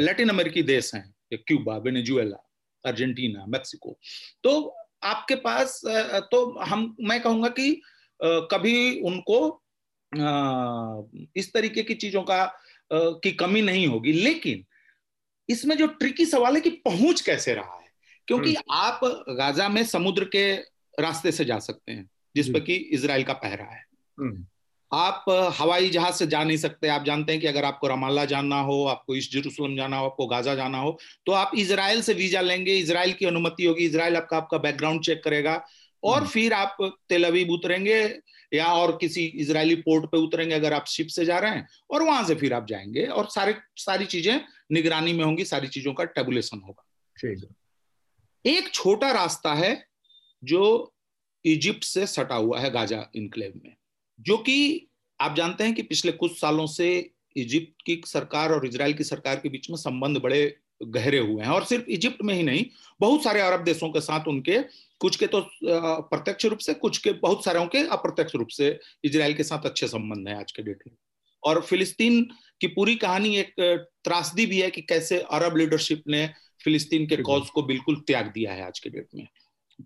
लैटिन 0.00 0.28
अमेरिकी 0.28 0.62
देश 0.62 0.94
हैं 0.94 1.14
क्यूबा 1.34 1.76
वेनेजुएला 1.76 2.44
अर्जेंटीना 2.84 3.44
मैक्सिको 3.46 3.98
तो 4.44 4.74
आपके 5.02 5.34
पास 5.36 5.80
तो 6.30 6.44
हम 6.60 6.94
मैं 7.00 7.20
कहूँगा 7.22 7.48
कि 7.48 7.80
कभी 8.20 9.00
उनको 9.00 9.40
इस 11.36 11.52
तरीके 11.54 11.82
की 11.82 11.94
चीज़ों 11.94 12.22
का 12.22 12.44
की 12.92 13.32
कमी 13.32 13.62
नहीं 13.62 13.86
होगी। 13.86 14.12
लेकिन 14.12 14.64
इसमें 15.48 15.76
जो 15.76 15.86
ट्रिकी 15.86 16.26
सवाल 16.26 16.54
है 16.54 16.60
कि 16.60 16.70
पहुँच 16.70 17.20
कैसे 17.20 17.54
रहा 17.54 17.74
है? 17.74 17.87
क्योंकि 18.28 18.54
हम्म। 18.54 18.74
आप 18.74 19.00
गाजा 19.28 19.68
में 19.68 19.84
समुद्र 19.84 20.24
के 20.24 20.52
रास्ते 21.00 21.32
से 21.32 21.44
जा 21.44 21.58
सकते 21.58 21.92
हैं 21.92 22.08
जिस 22.36 22.48
पर 22.48 22.60
कि 22.60 22.74
इसराइल 22.74 23.24
का 23.24 23.32
पहरा 23.32 23.64
है। 23.64 23.84
हम्म। 24.18 24.44
आप 24.92 25.24
हवाई 25.58 25.88
जहाज़ 25.90 26.14
से 26.14 26.26
जा 26.26 26.42
नहीं 26.44 26.56
सकते। 26.56 26.88
आप 26.88 27.04
जानते 27.04 27.32
हैं 27.32 27.40
कि 27.40 27.46
अगर 27.46 27.64
आपको 27.64 27.88
रमाला 27.88 28.24
जाना 28.24 28.60
हो 28.60 28.84
आपको 28.84 29.16
ईस्ट 29.16 29.32
जेरूसलम 29.32 29.76
जाना 29.76 29.96
हो 29.98 30.06
आपको 30.06 30.26
गाजा 30.26 30.54
जाना 30.54 30.78
हो 30.78 30.98
तो 31.26 31.32
आप 31.32 31.50
इसराइल 31.58 32.02
से 32.02 32.14
वीज़ा 32.14 32.40
लेंगे। 32.40 32.76
इसराइल 32.78 33.12
की 33.12 33.26
अनुमति 33.26 33.64
होगी। 33.64 33.86
इसराइल 33.86 34.16
आपका 34.16 34.36
आपका 34.36 34.58
बैकग्राउंड 34.58 35.04
चेक 35.04 35.22
करेगा 35.24 35.64
और 36.02 36.16
हम्म। 36.16 36.28
फिर 36.28 36.52
आप 36.52 36.76
तेल 37.08 37.24
अवीब 37.24 37.50
उतरेंगे 37.50 38.00
या 38.54 38.66
और 38.66 38.96
किसी 39.00 39.24
इजरायली 39.24 39.74
पोर्ट 39.74 40.04
पे 40.04 40.18
उतरेंगे 40.18 40.54
अगर 40.54 40.72
आप 40.72 40.86
शिप 40.86 41.06
से 41.06 41.24
जा 41.24 41.38
रहे 41.38 41.50
हैं 41.50 41.68
और 41.90 42.02
वहाँ 42.02 42.24
से 42.24 42.34
फिर 42.34 42.52
आप 42.54 42.66
जाएँगे 42.66 43.04
और 43.04 43.28
सारे 43.30 43.54
सारी 43.76 44.06
चीज़ें 44.06 44.40
निगरानी 44.72 45.12
में 45.12 45.24
होंगी 45.24 45.44
सारी 45.44 45.68
चीज़ों 45.68 45.94
का 45.94 46.04
टेबुलेशन 46.04 46.62
होगा। 46.66 46.84
एक 48.44 48.72
छोटा 48.74 49.10
रास्ता 49.12 49.54
है 49.54 49.72
जो 50.42 50.92
इजिप्ट 51.44 51.84
से 51.84 52.06
सटा 52.06 52.34
हुआ 52.34 52.60
है 52.60 52.70
गाजा 52.70 53.04
इनक्लेव 53.16 53.52
में, 53.64 53.74
जो 54.18 54.36
कि 54.38 54.86
आप 55.20 55.34
जानते 55.36 55.64
हैं 55.64 55.74
कि 55.74 55.82
पिछले 55.82 56.12
कुछ 56.12 56.38
सालों 56.40 56.66
से 56.66 56.88
इजिप्ट 57.36 57.82
की 57.86 58.00
सरकार 58.06 58.52
और 58.52 58.66
इसराइल 58.66 58.94
की 58.94 59.04
सरकार 59.04 59.36
के 59.36 59.48
बीच 59.48 59.68
में 59.70 59.76
संबंध 59.76 60.18
बड़े 60.18 60.56
गहरे 60.82 61.18
हुए 61.18 61.42
हैं। 61.42 61.50
और 61.50 61.64
सिर्फ़ 61.64 61.84
इजिप्ट 61.84 62.22
में 62.22 62.34
ही 62.34 62.42
नहीं, 62.42 62.64
बहुत 63.00 63.22
सारे 63.22 63.40
अरब 63.40 63.64
देशों 63.64 63.88
के 63.90 64.00
साथ 64.00 64.28
उनके, 64.28 64.58
कुछ 65.00 65.16
के 65.16 65.26
तो 65.26 65.40
प्रत्यक्ष 65.62 66.44
रूप 66.44 66.58
से, 66.58 66.74
कुछ 66.74 66.98
के, 66.98 67.12
बहुत 67.12 67.44
सारे 67.44 67.66
के 67.66 67.86
अप्रत्यक्ष 67.88 68.34
रूप 68.34 68.48
से 68.48 68.78
इसराइल 69.04 69.34
के 69.34 69.44
साथ 69.44 69.66
अच्छे 69.66 69.88
संबंध 69.88 70.28
है 70.28 70.38
आज 70.38 70.52
के 70.52 70.62
डेट 70.62 70.82
में। 70.86 70.94
और 71.42 71.60
फिलिस्तीन 71.62 72.22
की 72.60 72.66
पूरी 72.66 72.94
कहानी 72.96 73.36
एक 73.36 73.54
त्रासदी 74.04 74.46
भी 74.46 74.60
है 74.60 74.70
कि 74.70 74.82
कैसे 74.82 75.18
अरब 75.20 75.56
लीडरशिप 75.56 76.02
ने 76.08 76.28
फिलिस्तीन 76.60 77.06
के 77.06 77.16
कॉज 77.22 77.50
को 77.50 77.62
बिल्कुल 77.62 78.00
त्याग 78.06 78.26
दिया 78.34 78.52
है 78.52 78.66
आज 78.66 78.78
के 78.78 78.90
डेट 78.90 79.08
में। 79.14 79.26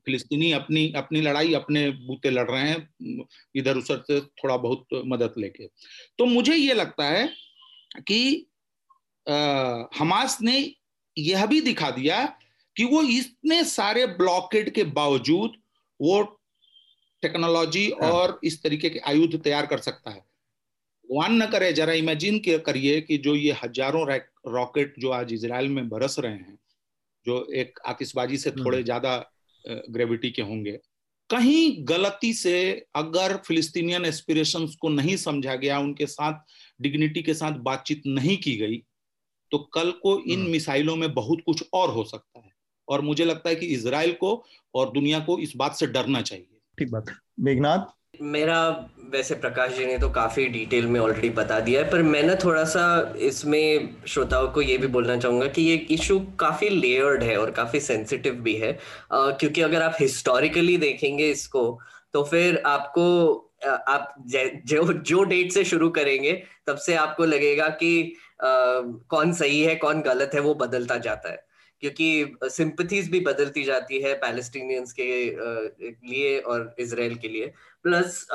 फिलिस्तीनी 0.07 0.51
अपनी 0.53 0.93
अपनी 0.97 1.21
लड़ाई 1.21 1.53
अपने 1.55 1.89
बूते 1.91 2.31
लड़ 2.31 2.51
रहे 2.51 2.69
हैं 2.69 3.27
इधर 3.57 3.77
उधर 3.77 4.03
से 4.03 4.21
थोड़ा 4.21 4.57
बहुत 4.57 4.87
मदद 5.07 5.35
लेके। 5.39 5.67
तो 6.19 6.27
मुझे 6.27 6.55
ये 6.55 6.75
लगता 6.75 7.05
है 7.05 7.29
कि 7.99 8.47
आ, 9.27 9.85
हमास 9.99 10.39
ने 10.43 10.75
यह 11.17 11.47
भी 11.47 11.61
दिखा 11.61 11.91
दिया 11.91 12.25
कि 12.77 12.85
वो 12.85 13.03
इतने 13.03 13.63
सारे 13.65 14.07
ब्लॉकेट 14.17 14.75
के 14.75 14.85
बावजूद 14.93 15.53
वो 16.01 16.23
टेक्नोलॉजी 17.23 17.87
हाँ। 17.93 18.11
और 18.11 18.39
इस 18.45 18.63
तरीके 18.63 18.91
के 18.91 18.99
आयुध 18.99 19.43
तैयार 19.43 19.67
कर 19.67 19.79
सकता 19.81 20.11
है। 20.11 20.19
भगवान 20.19 21.43
न 21.43 21.47
करे 21.47 21.73
जरा 21.73 21.93
इमेजिन 21.93 22.41
करिए 22.47 23.01
कि 23.01 23.19
जो 23.19 23.35
ये 23.35 23.53
हज़ारों 23.63 24.07
रॉकेट 24.49 24.95
जो 24.99 25.11
आज 25.11 25.33
इसराइल 25.33 25.69
में 25.69 25.89
बरस 25.89 26.19
रहे 26.19 26.33
हैं 26.33 26.59
जो 27.27 27.45
एक 27.55 27.79
आतिशबाजी 27.87 28.37
से 28.37 28.51
थोड़े 28.51 28.77
हम्म। 28.77 28.85
ज़्यादा 28.85 29.17
ग्रेविटी 29.65 30.31
के 30.31 30.43
होंगे। 30.43 30.73
कहीं 31.31 31.77
गलती 31.89 32.33
से 32.35 32.55
अगर 32.97 33.37
फिलिस्तीनियन 33.37 34.05
एस्पिरेशंस 34.05 34.75
को 34.81 34.89
नहीं 34.89 35.17
समझा 35.17 35.55
गया 35.55 35.79
उनके 35.79 36.07
साथ 36.07 36.41
डिग्निटी 36.81 37.23
के 37.23 37.35
साथ 37.35 37.53
बातचीत 37.61 38.03
नहीं 38.07 38.37
की 38.37 38.57
गई 38.57 38.83
तो 39.53 39.59
कल 39.75 39.91
को 39.93 40.19
इन 40.21 40.41
हम्म। 40.41 40.51
मिसाइलों 40.51 40.97
में 40.97 41.13
बहुत 41.15 41.41
कुछ 41.47 41.65
और 41.73 41.91
हो 41.91 42.05
सकता 42.05 42.41
है। 42.41 42.51
और 42.89 43.01
मुझे 43.01 43.25
लगता 43.25 43.49
है 43.49 43.57
कि 43.57 43.67
इसराइल 43.67 44.13
को 44.13 44.35
और 44.75 44.91
दुनिया 44.93 45.19
को 45.21 45.39
इस 45.39 45.53
बात 45.57 45.75
से 45.75 45.87
डरना 45.87 46.21
चाहिए। 46.23 46.59
ठीक 46.79 46.91
बात। 46.91 47.15
मेघनाथ? 47.41 47.85
मेरा 48.23 48.59
वैसे 49.13 49.35
प्रकाश 49.35 49.73
जी 49.77 49.87
ने 49.87 49.97
तो 49.99 50.09
काफ़ी 50.11 50.47
डिटेल 50.49 50.87
में 50.87 50.99
ऑलरेडी 51.01 51.29
बता 51.31 51.59
दिया 51.61 51.81
है 51.83 51.91
पर 51.91 52.03
मैं 52.03 52.23
ना 52.23 52.35
थोड़ा 52.45 52.63
सा 52.65 52.85
इसमें 53.21 53.97
श्रोताओं 54.09 54.49
को 54.49 54.63
ये 54.63 54.77
भी 54.79 54.87
बोलना 54.87 55.17
चाहूँगा 55.17 55.47
कि 55.47 55.63
ये 55.63 55.75
इशू 55.91 56.19
काफ़ी 56.41 56.69
लेयर्ड 56.69 57.23
है 57.23 57.37
और 57.37 57.51
काफ़ी 57.51 57.81
सेंसिटिव 57.81 58.35
भी 58.43 58.55
है। 58.57 58.73
क्योंकि 59.13 59.61
अगर 59.61 59.83
आप 59.83 59.97
हिस्टोरिकली 60.01 60.77
देखेंगे 60.77 61.31
इसको 61.31 61.65
तो 62.15 62.23
फिर 62.25 62.63
आपको 62.67 63.05
आप 63.67 64.15
जो 64.27 64.93
जो 64.93 65.23
डेट 65.25 65.53
से 65.53 65.65
शुरू 65.65 65.89
करेंगे 65.91 66.33
तब 66.67 66.77
से 66.77 66.95
आपको 66.97 67.25
लगेगा 67.25 67.69
कि 67.69 67.93
आ, 68.43 68.47
कौन 69.11 69.33
सही 69.33 69.61
है 69.63 69.75
कौन 69.77 70.01
गलत 70.03 70.31
है 70.35 70.41
वो 70.41 70.55
बदलता 70.57 70.97
जाता 70.99 71.31
है। 71.31 71.45
क्योंकि 71.83 72.49
सिंपथीज 72.51 73.11
भी 73.11 73.21
बदलती 73.21 73.63
जाती 73.65 74.01
है 74.03 74.15
पैलेस्टीनियंस 74.19 74.93
के 74.93 75.05
लिए 76.09 76.39
और 76.41 76.75
इसराइल 76.79 77.15
के 77.15 77.29
लिए। 77.29 77.53
प्लस 77.85 78.27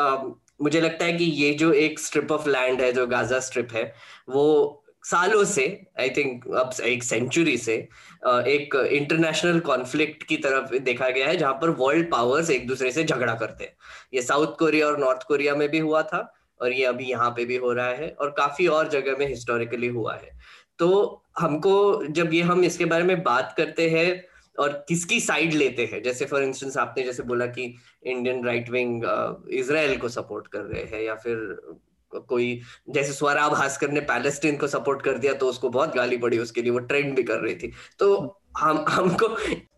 मुझे 0.59 0.81
लगता 0.81 1.05
है 1.05 1.13
कि 1.13 1.23
ये 1.23 1.53
जो 1.53 1.71
एक 1.73 1.99
स्ट्रिप 1.99 2.31
ऑफ़ 2.31 2.47
लैंड 2.49 2.81
है, 2.81 2.91
जो 2.93 3.07
गाजा 3.07 3.39
स्ट्रिप 3.39 3.73
है, 3.73 3.93
वो 4.29 4.83
सालों 5.03 5.43
से 5.45 5.65
आई 5.99 6.09
थिंक 6.09 6.47
अब 6.49 6.71
एक 6.85 7.03
सेंचुरी 7.03 7.57
से 7.57 7.75
एक 8.25 8.75
इंटरनेशनल 8.91 9.59
कॉन्फ्लिक्ट 9.59 10.23
की 10.23 10.37
तरफ़ 10.37 10.75
देखा 10.77 11.09
गया 11.09 11.27
है, 11.27 11.37
जहाँ 11.37 11.53
पर 11.53 11.69
वर्ल्ड 11.79 12.09
पावर्स 12.11 12.49
एक 12.49 12.67
दूसरे 12.67 12.91
से 12.91 13.03
झगड़ा 13.03 13.33
करते 13.35 13.63
हैं। 13.63 13.73
ये 14.13 14.21
साउथ 14.21 14.57
कोरिया 14.59 14.87
और 14.87 14.99
नॉर्थ 14.99 15.23
कोरिया 15.27 15.55
में 15.55 15.67
भी 15.69 15.79
हुआ 15.79 16.01
था 16.03 16.19
और 16.59 16.73
ये 16.73 16.85
अभी 16.85 17.05
यहाँ 17.05 17.29
पे 17.31 17.45
भी 17.45 17.55
हो 17.57 17.71
रहा 17.73 17.89
है 17.89 18.09
और 18.11 18.29
काफ़ी 18.37 18.67
और 18.67 18.89
जगह 18.89 19.17
में 19.19 19.27
हिस्टोरिकली 19.27 19.87
हुआ 19.87 20.15
है। 20.15 20.35
तो 20.79 21.23
हमको 21.39 22.05
जब 22.07 22.33
ये 22.33 22.41
हम 22.41 22.63
इसके 22.63 22.85
बारे 22.85 23.03
में 23.03 23.21
बात 23.23 23.53
करते 23.57 23.89
हैं 23.89 24.23
और 24.57 24.85
किसकी 24.87 25.19
साइड 25.19 25.53
लेते 25.53 25.85
हैं? 25.85 26.01
जैसे 26.03 26.25
फॉर 26.25 26.43
इंस्टेंस 26.43 26.77
आपने 26.77 27.03
जैसे 27.03 27.23
बोला 27.23 27.45
कि 27.45 27.63
इंडियन 28.03 28.45
राइट 28.45 28.69
विंग 28.69 29.03
इसराइल 29.53 29.97
को 29.97 30.09
सपोर्ट 30.09 30.47
कर 30.47 30.61
रहे 30.61 30.83
हैं 30.83 31.03
या 31.03 31.15
फिर 31.15 31.59
कोई 32.11 32.59
जैसे 32.89 33.13
स्वरा 33.13 33.47
भास्कर 33.49 33.91
ने 33.91 34.01
पैलेस्टीन 34.01 34.57
को 34.57 34.67
सपोर्ट 34.67 35.01
कर 35.01 35.17
दिया 35.17 35.33
तो 35.33 35.47
उसको 35.47 35.69
बहुत 35.69 35.95
गाली 35.95 36.17
पड़ी, 36.17 36.37
उसके 36.39 36.61
लिए 36.61 36.71
वो 36.71 36.79
ट्रेंड 36.79 37.15
भी 37.15 37.23
कर 37.23 37.39
रही 37.39 37.55
थी। 37.55 37.71
तो 37.99 38.41
हम, 38.57 38.85
हमको 38.89 39.35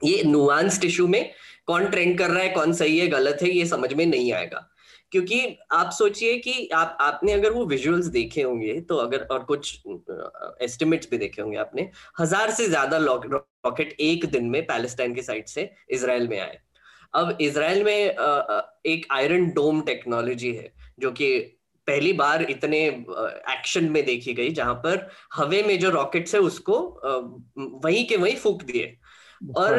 ये 0.08 0.24
नुआंस 0.24 0.80
टिश्यू 0.82 1.08
में 1.08 1.32
कौन 1.68 1.86
ट्रेंड 1.86 2.18
कर 2.18 2.30
रहा 2.30 2.44
है, 2.44 2.50
कौन 2.50 2.74
सही 2.74 3.00
है, 3.00 3.08
गलत 3.08 3.40
है, 3.42 3.50
ये 3.50 3.66
समझ 3.66 3.94
में 3.94 4.06
नहीं 4.06 4.34
आएगा। 4.34 4.69
क्योंकि 5.12 5.58
आप 5.72 5.92
सोचिए 5.92 6.38
कि 6.38 6.68
आप 6.74 6.98
आपने 7.02 7.34
अगर 7.34 7.52
वो 7.52 7.66
विजुअल्स 7.66 8.06
देखे 8.08 8.42
होंगे 8.42 8.80
तो 8.82 8.96
अगर 8.98 9.28
और 9.32 9.44
कुछ 9.44 9.82
एस्टिमेट्स 10.62 11.10
भी 11.12 11.18
देखे 11.18 11.42
होंगे 11.42 11.58
आपने 11.58 11.90
हज़ार 12.20 12.52
से 12.52 12.68
ज़्यादा 12.68 12.98
रॉकेट 12.98 13.96
एक 14.00 14.26
दिन 14.32 14.50
में 14.50 14.66
पैलेस्टाइन 14.66 15.16
के 15.16 15.22
साइड 15.22 15.46
से 15.48 15.70
इसराइल 15.90 16.28
में 16.28 16.40
आए। 16.40 16.60
अब 17.14 17.38
इसराइल 17.42 17.84
में 17.84 17.94
एक 17.94 19.08
आयरन 19.12 19.50
डोम 19.52 19.82
टेक्नोलॉजी 19.84 20.54
है 20.54 20.72
जो 21.00 21.12
कि 21.12 21.38
पहली 21.88 22.12
बार 22.14 22.42
इतने 22.44 22.80
एक्शन 23.50 23.90
में 23.92 24.04
देखी 24.06 24.34
गई 24.34 24.50
जहाँ 24.54 24.74
पर 24.84 25.08
हवे 25.34 25.62
में 25.64 25.78
जो 25.80 25.90
रॉकेट्स 25.90 26.36
है 26.36 26.42
उसको 26.42 26.78
वहीं 27.84 28.06
के 28.08 28.18
वहीं 28.18 28.36
फूक 28.36 28.64
दिए। 28.64 28.98
और 29.58 29.74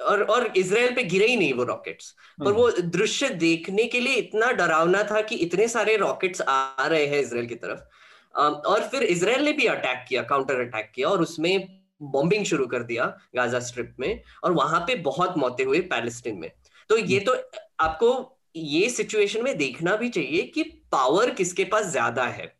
और 0.00 0.22
और 0.24 0.46
इसराइल 0.56 0.94
पे 0.94 1.02
गिरे 1.04 1.26
ही 1.26 1.36
नहीं 1.36 1.52
वो 1.54 1.64
रॉकेट्स 1.64 2.10
पर 2.38 2.46
हाँ। 2.46 2.52
वो 2.54 2.70
दृश्य 2.70 3.28
देखने 3.36 3.84
के 3.86 4.00
लिए 4.00 4.14
इतना 4.16 4.50
डरावना 4.52 5.02
था 5.02 5.20
कि 5.22 5.36
इतने 5.38 5.68
सारे 5.68 5.96
रॉकेट्स 5.96 6.40
आ 6.42 6.86
रहे 6.86 7.06
हैं 7.06 7.20
इसराइल 7.20 7.46
की 7.46 7.54
तरफ़। 7.56 7.80
और 8.34 8.88
फिर 8.88 9.02
इसराइल 9.04 9.44
ने 9.44 9.52
भी 9.52 9.66
अटैक 9.66 10.04
किया 10.08 10.22
काउंटर 10.24 10.60
अटैक 10.60 10.90
किया 10.94 11.08
और 11.08 11.22
उसमें 11.22 11.80
बॉम्बिंग 12.02 12.44
शुरू 12.44 12.66
कर 12.66 12.82
दिया 12.82 13.04
गाजा 13.36 13.60
स्ट्रिप 13.60 13.94
में 14.00 14.22
और 14.44 14.52
वहाँ 14.52 14.80
पे 14.80 14.94
बहुत 15.02 15.36
मौतें 15.38 15.64
हुई 15.64 15.80
पैलेस्टीन 15.88 16.38
में। 16.38 16.50
तो 16.90 16.96
ये 16.96 17.18
तो 17.20 17.34
आपको 17.80 18.36
ये 18.56 18.88
सिचुएशन 18.90 19.44
में 19.44 19.56
देखना 19.58 19.96
भी 19.96 20.08
चाहिए 20.08 20.42
कि 20.44 20.62
पावर 20.92 21.30
किसके 21.30 21.64
पास 21.64 21.86
ज़्यादा 21.86 22.24
है। 22.28 22.52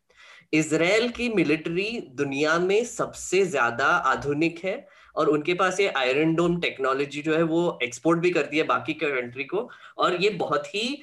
इसराइल 0.53 1.09
की 1.09 1.29
मिलिट्री 1.29 1.89
दुनिया 2.15 2.57
में 2.59 2.83
सबसे 2.85 3.43
ज़्यादा 3.45 3.85
आधुनिक 3.85 4.63
है 4.65 4.75
और 5.15 5.29
उनके 5.29 5.53
पास 5.53 5.79
ये 5.79 5.87
आयरन 5.97 6.33
डोम 6.35 6.59
टेक्नोलॉजी 6.61 7.21
जो 7.21 7.35
है 7.35 7.43
वो 7.45 7.79
एक्सपोर्ट 7.83 8.19
भी 8.19 8.29
करती 8.31 8.57
है 8.57 8.63
बाकी 8.65 8.93
कंट्री 8.95 9.43
को 9.45 9.69
और 9.97 10.21
ये 10.23 10.29
बहुत 10.37 10.75
ही 10.75 11.01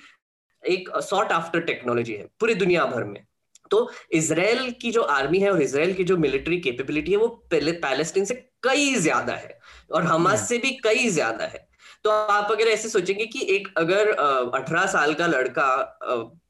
एक 0.62 0.90
सॉर्ट 1.02 1.32
आफ्टर 1.32 1.60
टेक्नोलॉजी 1.62 2.12
है 2.12 2.28
पूरी 2.40 2.54
दुनिया 2.56 2.84
भर 2.86 3.04
में। 3.04 3.22
तो 3.70 3.88
इसराइल 4.12 4.70
की 4.80 4.90
जो 4.90 5.02
आर्मी 5.12 5.38
है 5.38 5.50
और 5.50 5.62
इसराइल 5.62 5.92
की 5.94 6.04
जो 6.04 6.16
मिलिट्री 6.16 6.60
कैपेबिलिटी 6.60 7.12
है 7.12 7.16
वो 7.18 7.28
पैलेस्टीन 7.52 8.24
से 8.24 8.34
कई 8.62 8.94
ज़्यादा 8.96 9.32
है 9.34 9.58
और 9.92 10.04
हमास 10.04 10.48
से 10.48 10.58
भी 10.58 10.70
कई 10.84 11.08
ज़्यादा 11.10 11.44
है। 11.44 11.66
तो 12.04 12.10
आप 12.10 12.50
अगर 12.52 12.68
ऐसे 12.68 12.88
सोचेंगे 12.88 13.26
कि 13.26 13.46
एक 13.54 13.68
अगर 13.78 14.10
अठारह 14.10 14.86
साल 14.86 15.14
का 15.14 15.26
लड़का 15.26 15.68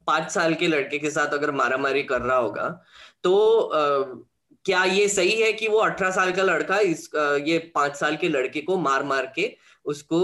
पाँच 0.07 0.31
साल 0.31 0.53
के 0.53 0.67
लड़के 0.67 0.99
के 0.99 1.09
साथ 1.11 1.33
अगर 1.33 1.51
मारामारी 1.53 2.03
कर 2.03 2.21
रहा 2.21 2.37
होगा 2.37 2.69
तो 3.23 3.33
क्या 4.69 4.83
ये 4.83 5.07
सही 5.07 5.41
है 5.41 5.51
कि 5.53 5.67
वो 5.67 5.77
अठारह 5.77 6.11
साल 6.11 6.31
का 6.31 6.43
लड़का 6.43 6.77
इस 6.79 7.09
ये 7.43 7.57
पाँच 7.75 7.95
साल 7.95 8.15
के 8.15 8.27
लड़के 8.29 8.61
को 8.61 8.77
मार 8.77 9.03
मार 9.03 9.31
के 9.35 9.53
उसको 9.85 10.19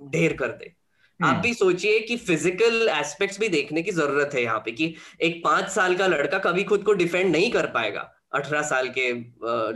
ढेर 0.00 0.32
कर 0.32 0.48
दे? 0.48 0.72
आप 1.20 1.28
हम्म। 1.28 1.42
भी 1.42 1.52
सोचिए 1.54 2.00
कि 2.00 2.16
फ़िज़िकल 2.16 2.88
एस्पेक्ट्स 2.88 3.38
भी 3.40 3.48
देखने 3.48 3.82
की 3.82 3.90
ज़रूरत 3.90 4.30
है 4.34 4.42
यहाँ 4.42 4.58
पे 4.58 4.72
कि 4.72 4.94
एक 5.22 5.40
पाँच 5.44 5.68
साल 5.68 5.94
का 5.96 6.06
लड़का 6.06 6.38
कभी 6.38 6.64
खुद 6.64 6.82
को 6.82 6.92
डिफेंड 6.92 7.30
नहीं 7.32 7.50
कर 7.50 7.66
पाएगा 7.66 8.00
अठारह 8.34 8.62
साल 8.62 8.88
के 8.98 9.10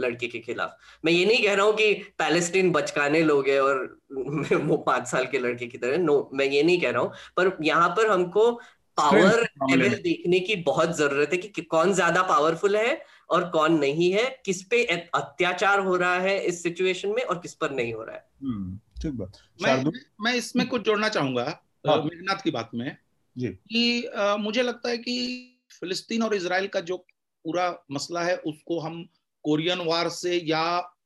लड़के 0.01 0.29
के 0.29 0.39
खिलाफ। 0.39 0.77
मैं 1.05 1.13
ये 1.13 1.25
नहीं 1.25 1.43
कह 1.43 1.55
रहा 1.55 1.67
हूँ 1.67 1.75
कि 1.75 1.93
पैलेस्टीन 2.19 2.73
बचकाने 2.73 3.23
लोग 3.23 3.49
है 3.49 3.61
और 3.63 3.99
वो 4.55 4.77
पाँच 4.77 5.07
साल 5.07 5.27
के 5.27 5.39
लड़के 5.39 5.67
की 5.67 5.79
तरह। 5.79 5.97
नो 5.99 6.31
मैं 6.35 6.47
ये 6.47 6.63
नहीं 6.63 6.81
कह 6.81 6.91
रहा 6.91 7.03
हूँ 7.03 7.13
पर 7.37 7.57
यहाँ 7.63 7.89
पर 7.89 8.11
हमको 8.11 8.51
पावर 8.99 9.43
लेवल 9.71 9.95
देखने 9.95 10.41
की 10.41 10.57
बहुत 10.57 10.97
ज़रूरत 10.97 11.31
है 11.33 11.39
कि 11.39 11.63
कौन 11.63 11.93
ज़्यादा 11.93 12.23
पावरफुल 12.23 12.77
है 12.77 13.01
और 13.31 13.51
कौन 13.51 13.79
नहीं 13.79 14.13
है 14.13 14.43
किस 14.45 14.63
पे 14.63 14.85
अत्याचार 15.15 15.81
हो 15.81 15.97
रहा 15.97 16.19
है 16.19 16.45
इस 16.45 16.63
सिचुएशन 16.63 17.09
में 17.09 17.23
और 17.23 17.39
किस 17.39 17.55
पर 17.55 17.71
नहीं 17.71 17.93
हो 17.93 18.03
रहा 18.03 18.17
है। 18.17 18.29
हम्म, 18.43 18.79
ठीक 19.03 19.13
बात। 19.13 19.33
मैं 19.63 19.93
मैं 20.21 20.35
इसमें 20.35 20.67
कुछ 20.69 20.83
जोड़ना 20.83 21.09
चाहूँगा 21.09 21.63
हाँ। 21.89 22.03
मेघनाथ 22.03 22.43
की 22.45 22.51
बात 22.51 22.71
में। 22.75 22.97
जी। 23.39 23.49
कि 23.49 24.05
आ, 24.05 24.37
मुझे 24.37 24.63
लगता 24.63 24.89
है 24.89 24.99
कि 24.99 25.47
फिलिस्तीन 25.81 26.23
और 26.23 26.35
इसराइल 26.35 26.67
का 26.67 26.81
जो 26.81 26.97
पूरा 27.45 27.85
मसला 27.93 28.23
है 28.23 28.37
उसको 28.37 28.81
हम 28.81 29.09
कोरियन 29.45 29.79
वार 29.79 30.09
से 30.09 30.37
या 30.37 30.97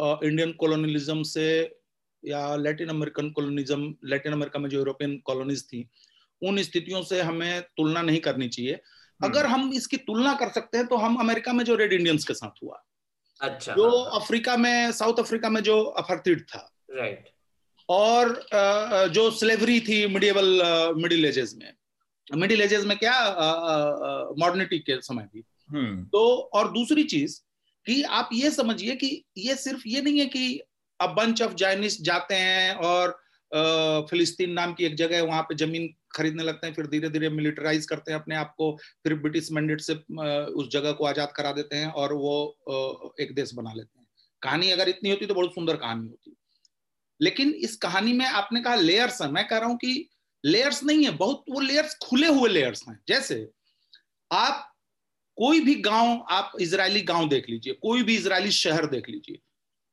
इंडियन 0.00 0.52
कॉलोनियलिज्म 0.52 1.22
से 1.22 1.76
या 2.24 2.56
Latin 2.56 2.88
American 2.88 3.30
colonialism 3.30 3.94
Latin 4.04 4.32
America 4.32 4.58
में 4.58 4.70
जो 4.70 4.78
यूरोपियन 4.78 5.16
कॉलोनीज 5.18 5.64
थी 5.64 5.88
उन 6.42 6.62
स्थितियों 6.62 7.02
से 7.02 7.20
हमें 7.20 7.62
तुलना 7.62 8.02
नहीं 8.02 8.20
करनी 8.20 8.48
चाहिए। 8.48 8.80
अगर 9.24 9.46
हम 9.46 9.70
इसकी 9.74 9.96
तुलना 9.96 10.34
कर 10.34 10.48
सकते 10.48 10.78
हैं 10.78 10.86
तो 10.86 10.96
हम 10.96 11.16
अमेरिका 11.20 11.52
में 11.52 11.64
जो 11.64 11.74
रेड 11.76 11.92
इंडियंस 11.92 12.24
के 12.24 12.34
साथ 12.34 12.62
हुआ 12.62 12.82
अच्छा। 13.40 13.74
जो 13.74 13.88
अफ्रीका 14.18 14.56
में 14.56 14.92
साउथ 14.92 15.18
अफ्रीका 15.18 15.48
में 15.48 15.62
जो 15.62 15.82
अफरतिड 15.82 16.42
था। 16.48 16.68
राइट 16.90 17.28
और 17.88 18.34
जो 19.14 19.30
स्लेवरी 19.30 19.78
थी 19.80 20.06
मिडियबल 20.06 20.60
मिडिल 20.96 21.24
एजेस 21.26 21.54
में। 21.58 21.72
मिडिल 22.30 22.60
एजेस 22.62 22.84
में 22.84 22.96
क्या 22.98 23.14
मॉडर्निटी 24.38 24.78
के 24.78 25.00
समय 25.00 25.28
भी 25.34 25.44
हम्म। 25.70 26.04
तो 26.04 26.50
और 26.54 26.70
दूसरी 26.72 27.04
चीज़ 27.04 27.40
कि 27.86 28.02
आप 28.02 28.28
ये 28.32 28.50
समझिए 28.50 28.94
कि 28.96 29.08
ये 29.38 29.54
सिर्फ़ 29.56 29.82
ये 29.86 30.02
नहीं 30.02 30.18
है 30.18 30.26
कि 30.26 30.60
अब 31.00 31.14
बंच 31.14 31.42
ऑफ़ 31.42 31.54
जाइनिस 31.54 32.00
जाते 32.02 32.34
हैं 32.34 32.74
और 32.88 33.18
फिलिस्तीन 34.10 34.50
नाम 34.50 34.74
की 34.74 34.84
एक 34.84 34.94
जगह 34.96 35.16
है 35.16 35.22
वहाँ 35.22 35.42
पे 35.42 35.54
ज़मीन 35.54 35.94
खरीदने 36.14 36.42
लगते 36.42 36.66
हैं, 36.66 36.74
फिर 36.74 36.86
धीरे 36.86 37.08
धीरे 37.08 37.28
मिलिटराइज 37.30 37.86
करते 37.86 38.12
हैं 38.12 38.18
अपने 38.20 38.36
आप 38.36 38.54
को, 38.58 38.70
फिर 39.04 39.14
ब्रिटिश 39.16 39.50
मैंडेट 39.52 39.80
से 39.80 39.94
उस 39.94 40.68
जगह 40.72 40.92
को 40.92 41.06
आज़ाद 41.06 41.32
करा 41.36 41.52
देते 41.52 41.76
हैं 41.76 41.90
और 41.92 42.12
वो 42.14 43.14
एक 43.20 43.34
देश 43.34 43.54
बना 43.54 43.72
लेते 43.72 43.98
हैं। 43.98 44.06
कहानी 44.42 44.70
अगर 44.70 44.88
इतनी 44.88 45.10
होती 45.10 45.26
तो 45.26 45.34
बहुत 45.34 45.54
सुंदर 45.54 45.76
कहानी 45.76 46.08
होती। 46.08 46.36
लेकिन 47.20 47.50
इस 47.60 47.76
कहानी 47.78 48.12
में 48.12 48.24
आपने 48.26 48.60
कहा 48.62 48.74
लेयर्स 48.76 49.22
है, 49.22 49.30
मैं 49.30 49.46
कह 49.48 49.58
रहा 49.58 49.68
हूँ 49.68 49.76
कि 49.76 50.08
लेयर्स 50.44 50.82
नहीं 50.84 51.04
है, 51.04 51.10
बहुत 51.12 51.44
वो 51.50 51.60
लेयर्स 51.60 51.96
खुले 52.02 52.26
हुए 52.28 52.48
लेयर्स 52.50 52.82
हैं। 52.88 52.98
जैसे 53.08 53.48
आप 54.30 54.68
कोई 55.38 55.60
भी 55.60 55.74
गाँव, 55.76 56.24
आप 56.30 56.52
इजरायली 56.60 57.00
गाँव 57.02 57.28
देख 57.28 57.48
लीजिए, 57.48 57.72
कोई 57.72 58.02
भी 58.02 58.16
इजरायली 58.16 58.50
शहर 58.52 58.86
देख 58.86 59.08
लीजिए, 59.08 59.38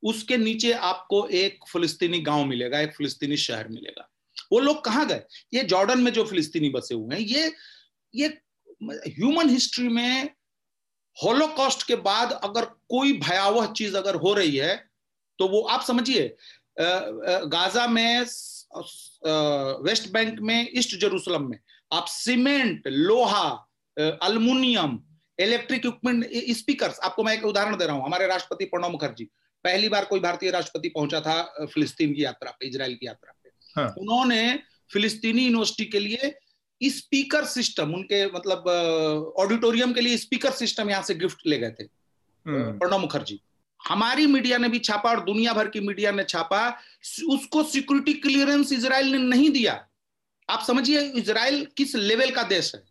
उसके 0.04 0.38
नीचे 0.38 0.72
आपको 0.74 1.26
एक 1.28 1.60
फिलिस्तीनी 1.68 2.20
गाँव 2.22 2.46
मिलेगा, 2.46 2.80
एक 2.80 2.96
फिलिस्तीनी 2.96 3.38
शहर 3.38 3.68
मिलेगा। 3.68 4.10
वो 4.52 4.60
लोग 4.60 4.84
कहाँ 4.86 5.08
गए? 5.08 5.22
ये 5.54 5.64
जॉर्डन 5.66 6.00
में 6.00 6.12
जो 6.14 6.24
फिलिस्तीनी 6.26 6.70
बसे 6.70 6.96
हुए 6.96 7.16
हैं, 7.16 7.22
ये 7.22 7.54
ये 8.14 8.28
ह्यूमन 8.82 9.50
हिस्ट्री 9.50 9.88
में 9.88 10.30
होलोकॉस्ट 11.18 11.88
के 11.88 11.96
बाद 11.98 12.32
अगर 12.44 12.66
कोई 12.90 13.14
भयावह 13.20 13.66
चीज़ 13.74 13.98
अगर 13.98 14.16
हो 14.16 14.34
रही 14.34 14.56
है 14.58 14.76
तो 15.40 15.48
वो, 15.48 15.62
आप 15.62 15.82
समझिए 15.84 16.36
गाजा 16.80 17.88
में 17.88 18.22
वेस्ट 19.84 20.10
बैंक 20.12 20.40
में, 20.40 20.70
ईस्ट 20.74 20.96
जेरूसलम 20.96 21.50
में, 21.50 21.60
आप 21.92 22.06
सीमेंट, 22.08 22.88
लोहा 22.88 23.50
अल्मुनियम, 23.98 25.00
इलेक्ट्रिक 25.40 25.86
इक्विपमेंट 25.86 26.28
स्पीकर्स, 26.58 27.00
आपको 27.00 27.24
मैं 27.24 27.34
एक 27.34 27.46
उदाहरण 27.46 27.78
दे 27.78 27.86
रहा 27.86 27.96
हूँ, 27.96 28.06
हमारे 28.06 28.28
राष्ट्रपति 28.28 28.66
प्रणब 28.66 28.92
मुखर्जी, 28.92 29.26
पहली 29.66 29.90
बार 29.90 30.06
कोई 30.06 30.20
भारतीय 30.20 30.52
राष्ट्रपति 30.52 30.90
पहुँचा 30.90 31.22
था 31.22 31.42
फिलिस्तीन 31.66 32.14
की 32.14 32.24
यात्रा 32.24 32.52
पे, 32.52 32.68
इजराइल 32.68 32.96
की 32.96 33.08
यात्रा 33.08 33.34
हाँ। 33.76 33.94
उन्होंने 33.98 34.60
फिलिस्तीनी 34.94 35.44
यूनिवर्सिटी 35.44 35.86
के 35.86 36.00
लिए 36.00 36.36
स्पीकर 36.84 37.46
सिस्टम 37.46 37.94
उनके 37.94 38.26
मतलब 38.26 38.68
ऑडिटोरियम 39.38 39.94
के 39.94 40.02
लिए 40.02 40.18
स्पीकर 40.18 40.52
सिस्टम 40.52 40.90
यहाँ 40.90 41.04
से 41.04 41.16
गिफ्ट 41.16 41.38
ले 41.48 41.58
गए 41.58 41.70
थे। 41.70 41.84
हम्म। 42.48 42.80
प्रणब 42.80 43.00
मुखर्जी। 43.02 43.42
हमारी 43.88 44.28
मीडिया 44.28 44.58
ने 44.58 44.70
भी 44.70 44.80
छापा 44.80 45.10
और 45.10 45.20
दुनिया 45.20 45.54
भर 45.54 45.68
की 45.68 45.80
मीडिया 45.80 46.12
ने 46.12 46.24
छापा। 46.24 46.70
उसको 47.30 47.64
सिक्योरिटी 47.64 48.14
क्लियरेंस 48.14 48.74
इसराइल 48.74 49.12
ने 49.12 49.18
नहीं 49.18 49.50
दिया। 49.50 49.88
आप 50.50 50.64
समझिए 50.68 51.02
इसराइल 51.02 51.68
किस 51.78 51.96
लेवल 51.96 52.32
का 52.32 52.44
देश 52.44 52.76
है? 52.76 52.84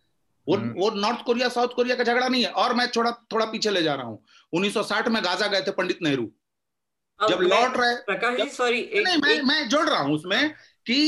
वो 0.49 0.57
हम्म। 0.57 0.71
वो 0.71 0.91
नॉर्थ 0.91 1.23
कोरिया 1.23 1.49
साउथ 1.49 1.69
कोरिया 1.69 1.97
का 1.97 2.05
झगड़ा 2.05 2.29
नहीं 2.29 2.45
है। 2.45 2.51
और 2.51 2.75
मैं 2.75 2.91
थोड़ा 2.91 3.11
थोड़ा 3.33 3.47
पीछे 3.47 3.71
ले 3.71 3.83
जा 3.83 3.95
रहा 3.95 4.07
हूँ। 4.07 4.25
1960 4.53 5.09
में 5.09 5.25
गाजा 5.25 5.47
गए 5.47 5.61
थे 5.61 5.71
पंडित 5.71 5.99
नेहरू। 6.03 6.33
जब 7.21 7.41
लौट 7.43 7.77
रहे 7.77 8.49
सॉरी 8.51 8.81
नहीं 8.97 9.17
मैं 9.19 9.41
मैं 9.45 9.69
जोड़ 9.69 9.89
रहा 9.89 10.01
हूँ 10.01 10.15
उसमें 10.15 10.51
कि 10.87 10.99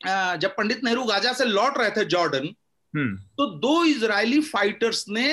जब 0.00 0.54
पंडित 0.56 0.84
नेहरू 0.84 1.04
गाजा 1.04 1.32
से 1.32 1.44
लौट 1.46 1.78
रहे 1.78 1.90
थे 1.90 2.04
जॉर्डन 2.06 2.54
हम्म। 2.94 3.16
तो 3.36 3.46
दो 3.58 3.84
इजरायली 3.84 4.40
फाइटर्स 4.42 5.04
ने 5.08 5.26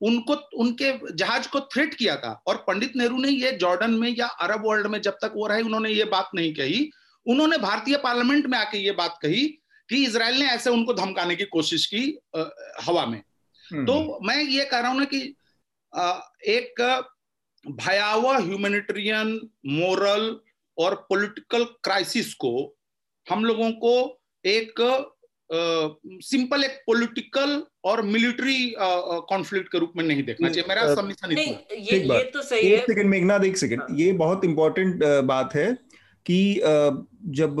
उनको 0.00 0.34
उनके 0.56 0.92
जहाज़ 1.14 1.48
को 1.48 1.60
थ्रेट 1.72 1.94
किया 1.94 2.16
था 2.16 2.30
और 2.46 2.56
पंडित 2.66 2.96
नेहरू 2.96 3.18
ने 3.18 3.28
ये 3.28 3.52
जॉर्डन 3.56 3.90
में 3.92 4.08
या 4.10 4.26
अरब 4.40 4.66
वर्ल्ड 4.66 4.86
में 4.86 5.00
जब 5.02 5.18
तक 5.22 5.32
वो 5.36 5.46
रहे 5.46 5.62
उन्होंने 5.62 5.90
ये 5.90 6.04
बात 6.06 6.30
नहीं 6.34 6.54
कही 6.54 6.90
उन्होंने 7.26 7.58
भारतीय 7.58 7.96
पार्लियामेंट 7.96 8.46
में 8.46 8.58
आके 8.58 8.78
ये 8.78 8.92
बात 8.94 9.18
कही 9.22 9.46
कि 9.88 10.04
इसराइल 10.04 10.38
ने 10.38 10.46
ऐसे 10.48 10.70
उनको 10.70 10.92
धमकाने 10.94 11.36
की 11.36 11.44
कोशिश 11.46 11.86
की 11.86 12.02
आ, 12.36 12.44
हवा 12.80 13.06
में 13.06 13.22
हम्म। 13.64 13.84
तो 13.86 14.18
मैं 14.22 14.42
ये 14.42 14.64
कह 14.64 14.78
रहा 14.78 14.90
हूँ 14.90 14.98
ना 14.98 15.04
कि 15.04 15.34
आ, 15.92 16.20
एक 16.44 16.80
भयावह 17.70 18.38
ह्यूमैनिटेरियन 18.38 19.28
मोरल 19.66 20.36
और 20.78 20.94
पॉलिटिकल 21.10 21.64
क्राइसिस 21.84 22.32
को 22.34 22.52
हम 23.26 23.44
लोगों 23.44 23.70
को 23.84 23.92
एक 24.44 24.80
सिंपल 26.22 26.64
एक 26.64 26.82
पॉलिटिकल 26.86 27.62
और 27.84 28.02
मिलिट्री 28.02 28.74
कॉन्फ्लिक्ट 28.78 29.68
के 29.72 29.78
रूप 29.78 29.92
में 29.96 30.04
नहीं 30.04 30.22
देखना 30.22 30.48
चाहिए। 30.48 30.68
मेरा 30.68 30.94
सबमिशन 30.94 31.32
ये 31.32 31.44
ये 31.80 32.22
तो 32.24 32.42
सही 32.42 32.68
है। 32.68 32.76
एक 32.78 32.86
सेकंड 32.86 33.10
मेघनाथ 33.10 33.44
एक 33.44 33.56
सेकंड 33.56 33.80
हाँ। 33.80 33.96
ये 33.98 34.12
बहुत 34.22 34.44
इंपॉर्टेंट 34.44 35.04
बात 35.24 35.54
है 35.54 35.72
कि 36.26 36.38
जब 37.40 37.56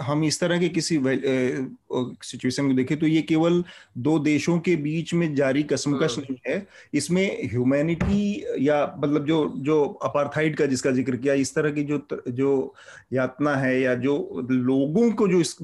हम 0.00 0.24
इस 0.24 0.40
तरह 0.40 0.58
के 0.58 0.68
किसी 0.68 0.98
सिचुएशन 1.02 2.68
को 2.68 2.74
देखें 2.74 2.98
तो 2.98 3.06
ये 3.06 3.22
केवल 3.22 3.62
दो 3.98 4.18
देशों 4.18 4.58
के 4.58 4.76
बीच 4.76 5.14
में 5.14 5.34
जारी 5.34 5.62
कसमकश 5.62 6.18
हाँ। 6.18 6.24
नहीं 6.24 6.36
है 6.46 6.66
इसमें 6.94 7.26
ह्यूमैनिटी 7.50 8.44
या 8.60 8.84
मतलब 8.98 9.26
जो 9.26 9.52
जो 9.58 9.84
अपार्थाइड 10.04 10.56
का 10.56 10.66
जिसका 10.66 10.90
ज़िक्र 10.90 11.16
किया 11.16 11.34
इस 11.34 11.54
तरह 11.54 11.70
की 11.70 11.84
जो 11.84 12.06
जो 12.28 12.74
यातना 13.12 13.54
है 13.56 13.80
या 13.80 13.94
जो 13.94 14.16
लोगों 14.50 15.10
को 15.12 15.28
जो 15.28 15.40
इस 15.40 15.56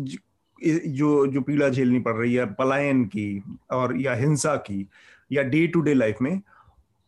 जो 0.88 1.26
जो 1.26 1.40
पीड़ा 1.40 1.68
झेलनी 1.68 2.00
पड़ 2.00 2.14
रही 2.14 2.34
है 2.34 2.46
पलायन 2.54 3.04
की 3.06 3.42
और 3.70 4.00
या 4.00 4.14
हिंसा 4.14 4.56
की 4.56 4.86
या 5.32 5.42
डे 5.42 5.66
टू 5.66 5.80
डे 5.80 5.94
लाइफ 5.94 6.16
में 6.22 6.40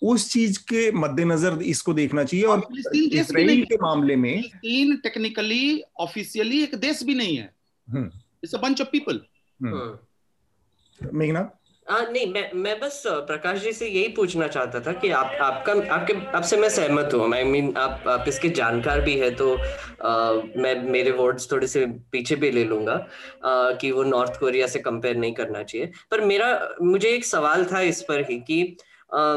उस 0.03 0.31
चीज़ 0.33 0.59
के 0.69 0.91
मद्देनजर 0.93 1.63
इसको 1.65 1.93
देखना 1.95 2.25
चाहिए 2.25 2.47
और 2.47 2.67
इसराइल 2.79 3.65
के 3.65 3.77
मामले 3.83 4.17
में 4.17 4.33
फिलिस्तीन 4.33 4.97
टेक्निकली 5.03 5.83
ऑफिशियली 6.01 6.63
एक 6.63 6.75
देश 6.79 7.03
भी 7.03 7.15
नहीं 7.15 7.37
है। 7.37 7.53
It's 7.89 8.55
a 8.55 8.59
bunch 8.61 8.81
of 8.81 8.89
people 8.93 9.21
मेघना? 11.01 11.51
आ, 11.87 12.01
नहीं 12.01 12.27
मैं 12.33 12.51
मैं 12.55 12.79
बस 12.81 13.03
प्रकाश 13.07 13.59
जी 13.63 13.73
से 13.73 13.89
यही 13.89 14.09
पूछना 14.09 14.47
चाहता 14.49 14.81
था 14.81 14.93
कि 15.01 15.09
आप 15.11 15.33
आपका 15.43 15.73
आपके 15.95 16.15
आपसे 16.37 16.57
मैं 16.57 16.69
सहमत 16.69 17.15
हूँ। 17.15 17.35
आई 17.35 17.45
मीन 17.45 17.73
आप 17.77 18.05
आप 18.09 18.29
इसके 18.29 18.49
जानकार 18.59 19.01
भी 19.01 19.17
है 19.19 19.31
तो 19.35 19.55
आ, 19.55 20.33
मैं 20.57 20.75
मेरे 20.91 21.11
वर्ड्स 21.11 21.51
थोड़े 21.53 21.67
से 21.67 21.85
पीछे 22.13 22.37
भी 22.37 22.51
ले 22.51 22.65
लूँगा 22.65 22.95
आ, 22.95 23.73
कि 23.73 23.91
वो 23.91 24.03
नॉर्थ 24.05 24.41
कोरिया 24.41 24.67
से 24.67 24.79
कंपेयर 24.79 25.17
नहीं 25.17 25.35
करना 25.35 25.63
चाहिए। 25.63 25.91
पर 26.11 26.25
मेरा 26.25 26.49
मुझे 26.83 27.09
एक 27.09 27.25
सवाल 27.25 27.65
था 27.73 27.81
इस 27.93 28.03
पर 28.03 28.25
ही 28.31 28.39
कि 28.41 28.77
आ, 29.15 29.37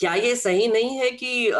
क्या 0.00 0.14
ये 0.14 0.34
सही 0.36 0.66
नहीं 0.68 0.96
है 0.98 1.10
कि 1.12 1.50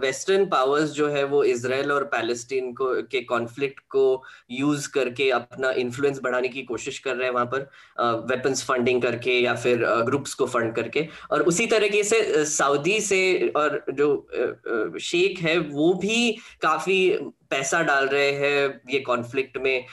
वेस्टर्न 0.00 0.44
पावर्स 0.46 0.90
जो 0.92 1.08
है 1.08 1.24
वो 1.24 1.42
इसराइल 1.44 1.92
और 1.92 2.04
पैलेस्टीन 2.04 2.72
को, 2.72 2.86
के 3.02 3.20
कॉन्फ्लिक्ट 3.22 3.80
को 3.90 4.22
यूज़ 4.50 4.88
करके 4.90 5.30
अपना 5.30 5.70
इन्फ्लुएंस 5.78 6.20
बढ़ाने 6.22 6.48
की 6.48 6.62
कोशिश 6.62 6.98
कर 6.98 7.16
रहे 7.16 7.26
हैं 7.26 7.34
वहाँ 7.34 7.46
पर 7.46 7.68
वेपन्स 8.30 8.64
फंडिंग 8.64 9.02
करके 9.02 9.38
या 9.40 9.54
फिर 9.54 9.84
ग्रुप्स 10.06 10.34
को 10.34 10.46
फंड 10.46 10.74
करके। 10.74 11.06
और 11.30 11.42
उसी 11.42 11.66
तरीके 11.66 12.02
से 12.04 12.44
सऊदी 12.44 13.00
से 13.00 13.22
और 13.56 13.84
जो 13.92 14.98
शेख 15.00 15.40
है 15.40 15.58
वो 15.58 15.92
भी 15.94 16.32
काफ़ी 16.62 16.98
पैसा 17.50 17.82
डाल 17.82 18.06
रहे 18.06 18.30
हैं 18.32 18.80
ये 18.90 19.00
कॉन्फ्लिक्ट 19.00 19.56
में 19.58 19.86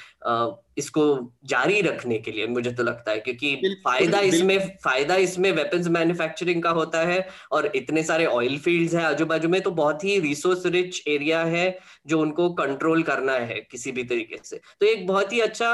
इसको 0.77 1.03
जारी 1.45 1.81
रखने 1.81 2.17
के 2.19 2.31
लिए 2.31 2.47
मुझे 2.47 2.71
तो 2.71 2.83
लगता 2.83 3.11
है 3.11 3.19
क्योंकि 3.19 3.55
फ़ायदा 3.85 4.19
इसमें 4.19 4.57
फ़ायदा 4.83 5.15
इसमें 5.15 5.51
वेपन्स 5.51 5.87
मैन्युफैक्चरिंग 5.87 6.61
का 6.63 6.69
होता 6.69 6.99
है 7.05 7.27
और 7.51 7.71
इतने 7.75 8.03
सारे 8.03 8.25
ऑयल 8.25 8.57
फील्ड्स 8.57 8.93
हैं 8.95 9.03
आजू 9.03 9.25
बाजू 9.25 9.49
में 9.49 9.59
तो 9.61 9.71
बहुत 9.71 10.03
ही 10.03 10.19
रिसोर्स 10.19 10.65
रिच 10.65 11.03
एरिया 11.07 11.43
है 11.45 11.65
जो 12.07 12.19
उनको 12.19 12.49
कंट्रोल 12.53 13.03
करना 13.03 13.33
है 13.33 13.59
किसी 13.71 13.91
भी 13.91 14.03
तरीके 14.03 14.39
से। 14.43 14.59
तो 14.79 14.85
एक 14.85 15.07
बहुत 15.07 15.33
ही 15.33 15.39
अच्छा 15.39 15.73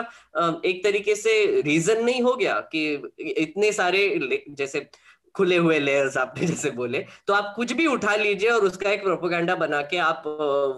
एक 0.66 0.84
तरीके 0.84 1.16
से 1.16 1.62
रीजन 1.62 2.04
नहीं 2.06 2.22
हो 2.22 2.36
गया 2.36 2.60
कि 2.72 2.86
इतने 3.20 3.72
सारे 3.72 4.08
जैसे 4.50 4.88
खुले 5.36 5.58
हुए 5.58 5.80
लेयर्स 5.80 6.18
आपने 6.18 6.48
जैसे 6.48 6.72
बोले 6.72 7.00
तो 7.28 7.34
आप 7.34 7.54
कुछ 7.56 7.74
भी 7.74 7.86
उठा 7.88 8.16
लीजिए 8.16 8.50
और 8.50 8.66
उसका 8.66 8.92
एक 8.92 9.04
प्रोपोगंडा 9.04 9.56
बना 9.56 9.82
के 9.82 9.98
आप 9.98 10.24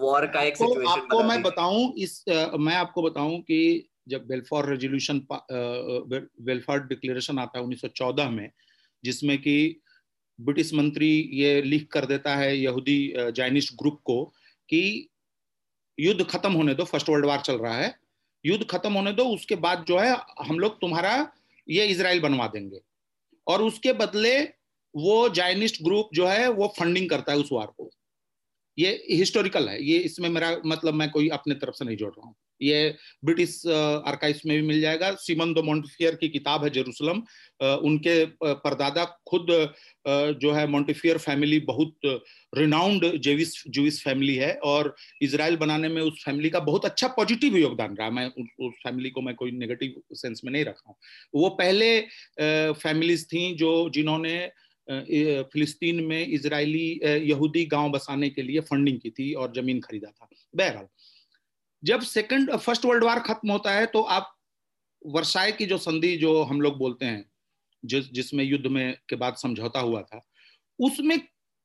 वॉर 0.02 0.26
का 0.26 0.42
एक 0.42 0.56
सिचुएशन 0.56 0.88
आपको 0.88 1.22
मैं 1.22 1.42
बताऊँ 1.42 1.92
इस 1.98 2.24
मैं 2.28 2.74
आपको 2.74 3.02
बताऊँ 3.02 3.40
कि 3.40 3.88
जब 4.08 4.26
वेलफॉर 4.30 4.68
रेजोल्यूशन 4.70 5.16
वेलफेयर 6.42 6.80
डिक्लेरेशन 6.80 7.38
आता 7.38 7.58
है 7.58 7.64
1914 7.64 8.30
में 8.30 8.50
जिसमें 9.04 9.36
कि 9.38 9.82
ब्रिटिश 10.38 10.72
मंत्री 10.74 11.08
ये 11.32 11.60
लिख 11.62 11.86
कर 11.92 12.04
देता 12.04 12.34
है 12.36 12.56
यहूदी 12.58 13.14
जाइनिश 13.36 13.70
ग्रुप 13.74 14.00
को 14.04 14.24
कि 14.68 15.08
युद्ध 15.98 16.24
खत्म 16.24 16.52
होने 16.52 16.74
दो 16.74 16.84
फ़र्स्ट 16.84 17.08
वर्ल्ड 17.08 17.26
वार 17.26 17.40
चल 17.40 17.56
रहा 17.58 17.74
है। 17.74 17.94
युद्ध 18.44 18.66
खत्म 18.70 18.92
होने 18.92 19.12
दो 19.12 19.24
उसके 19.24 19.56
बाद 19.56 19.84
जो 19.88 19.98
है 19.98 20.16
हम 20.48 20.58
लोग 20.58 20.80
तुम्हारा 20.80 21.14
ये 21.68 21.86
इसराइल 21.86 22.20
बनवा 22.20 22.46
देंगे। 22.46 22.80
और 23.46 23.62
उसके 23.62 23.92
बदले 23.92 24.40
वो 24.96 25.28
जाइनिस्ट 25.28 25.82
ग्रुप 25.82 26.08
जो 26.14 26.26
है, 26.26 26.48
वो 26.48 26.74
फंडिंग 26.78 27.10
करता 27.10 27.32
है 27.32 27.38
उस 27.38 27.48
वार 27.52 27.66
को। 27.66 27.90
ये 28.78 29.06
हिस्टोरिकल 29.10 29.68
है। 29.68 29.84
ये 29.84 29.98
इसमें 29.98 30.28
मेरा 30.28 30.60
मतलब 30.66 30.94
मैं 30.94 31.10
कोई 31.10 31.28
अपने 31.28 31.54
तरफ़ 31.54 31.74
से 31.74 31.84
नहीं 31.84 31.96
जोड़ 31.96 32.12
रहा 32.12 32.26
हूँ। 32.26 32.34
ये 32.60 32.94
ब्रिटिश 33.24 33.60
आर्काइव्स 33.66 34.44
में 34.46 34.56
भी 34.56 34.66
मिल 34.66 34.80
जाएगा। 34.80 35.10
सिमन 35.20 35.52
दो 35.54 35.62
मोन्टिफियर 35.62 36.14
की 36.14 36.28
किताब 36.28 36.64
है 36.64 36.70
जेरूसलम। 36.70 37.22
उनके 37.88 38.24
परदादा 38.42 39.04
खुद 39.28 39.46
जो 40.40 40.52
है 40.52 40.66
मोन्टिफियर 40.66 41.18
फैमिली 41.18 41.60
बहुत 41.62 41.94
रिनाउंड 42.52 43.04
जेविस 43.22 43.54
जूस 43.68 44.02
फैमिली 44.04 44.34
है 44.36 44.52
और 44.64 44.94
इसराइल 45.22 45.56
बनाने 45.56 45.88
में 45.88 46.00
उस 46.02 46.22
फैमिली 46.24 46.50
का 46.50 46.60
बहुत 46.62 46.84
अच्छा 46.84 47.08
पॉजिटिव 47.16 47.56
योगदान 47.56 47.96
रहा। 47.96 48.10
मैं 48.10 48.26
उस, 48.26 48.74
फैमिली 48.82 49.10
को 49.10 49.20
मैं 49.20 49.34
कोई 49.34 49.50
नेगेटिव 49.52 50.02
सेंस 50.14 50.40
में 50.44 50.52
नहीं 50.52 50.64
रखा 50.64 50.88
हूँ। 50.88 50.96
वो 51.34 51.48
पहले 51.58 52.00
फैमिलीज़ 52.74 53.26
थी 53.26 53.52
जो 53.54 53.90
जिन्होंने 53.94 54.38
फिलिस्तीन 55.52 56.02
में 56.04 56.26
इजरायली 56.26 57.00
यहूदी 57.28 57.64
गाँव 57.66 57.90
बसाने 57.90 58.28
के 58.30 58.42
लिए 58.42 58.60
फंडिंग 58.62 58.98
की 59.00 59.10
थी 59.10 59.32
और 59.34 59.52
ज़मीन 59.54 59.80
खरीदा 59.80 60.08
था। 60.08 60.28
बहरहाल 60.54 60.86
जब 61.84 62.00
सेकंड 62.00 62.56
फ़र्स्ट 62.56 62.84
वर्ल्ड 62.84 63.04
वार 63.04 63.20
खत्म 63.20 63.50
होता 63.50 63.72
है 63.72 63.86
तो 63.86 64.02
आप 64.02 64.32
वर्षाए 65.06 65.52
की 65.52 65.66
जो 65.66 65.78
संधि 65.78 66.16
जो 66.16 66.42
हम 66.42 66.60
लोग 66.60 66.78
बोलते 66.78 67.04
हैं, 67.04 67.24
जिस, 67.84 68.12
जिसमें 68.12 68.44
युद्ध 68.44 68.66
में 68.66 68.96
के 69.08 69.16
बाद 69.16 69.34
समझौता 69.36 69.80
हुआ 69.80 70.02
था, 70.02 70.26
उसमें 70.78 71.20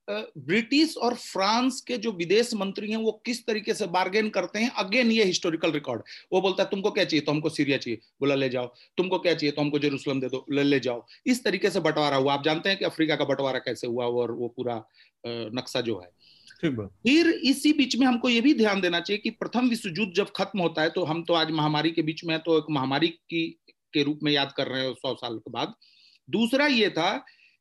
ब्रिटिश 0.08 0.96
और 0.98 1.14
फ्रांस 1.16 1.80
के 1.82 1.98
जो 1.98 2.12
विदेश 2.12 2.54
मंत्री 2.54 2.90
हैं, 2.92 2.98
वो 2.98 3.12
किस 3.26 3.46
तरीके 3.46 3.74
से 3.74 3.86
बार्गेन 3.88 4.30
करते 4.30 4.60
हैं? 4.60 4.70
अगेन 4.70 5.12
ये 5.12 5.24
हिस्टोरिकल 5.24 5.72
रिकॉर्ड 5.72 6.04
वो 6.34 6.42
बोलता 6.42 6.64
है, 6.64 6.70
तुमको 6.70 6.92
क्या 6.92 7.04
चाहिए? 7.06 7.22
तो 7.26 7.32
हमको 7.32 7.50
सीरिया 7.50 7.78
चाहिए. 7.78 8.00
बोला, 8.20 8.36
ले 8.36 8.50
जाओ। 8.50 8.74
तुमको 8.98 9.20
क्या 9.20 9.34
चाहिए? 9.34 9.52
तो 9.52 9.62
हमको 9.62 9.80
जेरूसलम 9.80 10.20
दे 10.20 10.30
दो। 10.30 10.46
ले 10.52 10.64
ले 10.64 10.80
जाओ। 10.80 11.06
इस 11.26 11.44
तरीके 11.44 11.70
से 11.70 11.80
बंटवारा 11.80 12.18
हुआ। 12.18 12.34
आप 12.34 12.44
जानते 12.44 12.70
हैं 12.70 12.78
कि 12.80 12.86
अफ्रीका 12.86 13.16
का 13.16 13.26
बंटवारा 13.26 13.60
कैसे 13.60 13.88
हुआ 13.88 14.06
और 14.06 14.32
वो 14.32 14.48
पूरा 14.48 14.84
नक्शा 15.28 15.82
जो 15.82 16.00
है। 16.00 16.10
फिर 16.62 17.30
इसी 17.44 17.74
बीच 17.74 17.96
में 17.96 18.06
हमको 18.08 18.30
ये 18.30 18.42
भी 18.42 18.54
ध्यान 18.54 18.82
देना 18.82 19.00
चाहिए 19.00 19.22
कि 19.22 19.30
प्रथम 19.30 19.70
विश्व 19.70 19.90
युद्ध 19.90 20.14
जब 20.16 20.32
खत्म 20.36 20.60
होता 20.60 20.82
है 20.82 20.90
तो 20.90 21.04
हम 21.04 21.24
तो 21.24 21.34
आज 21.34 21.52
महामारी 21.52 21.92
के 21.92 22.02
बीच 22.02 22.24
में 22.26 22.38
तो 22.40 22.58
एक 22.58 22.66
महामारी 22.70 23.08
की 23.08 23.44
के 23.94 24.04
रूप 24.04 24.20
में 24.24 24.32
याद 24.32 24.52
कर 24.58 24.68
रहे 24.68 24.86
हैं 24.86 24.94
सौ 24.94 25.14
साल 25.16 25.38
के 25.38 25.52
बाद। 25.52 25.74
दूसरा 26.30 26.68
ये 26.68 26.90
था 26.90 27.12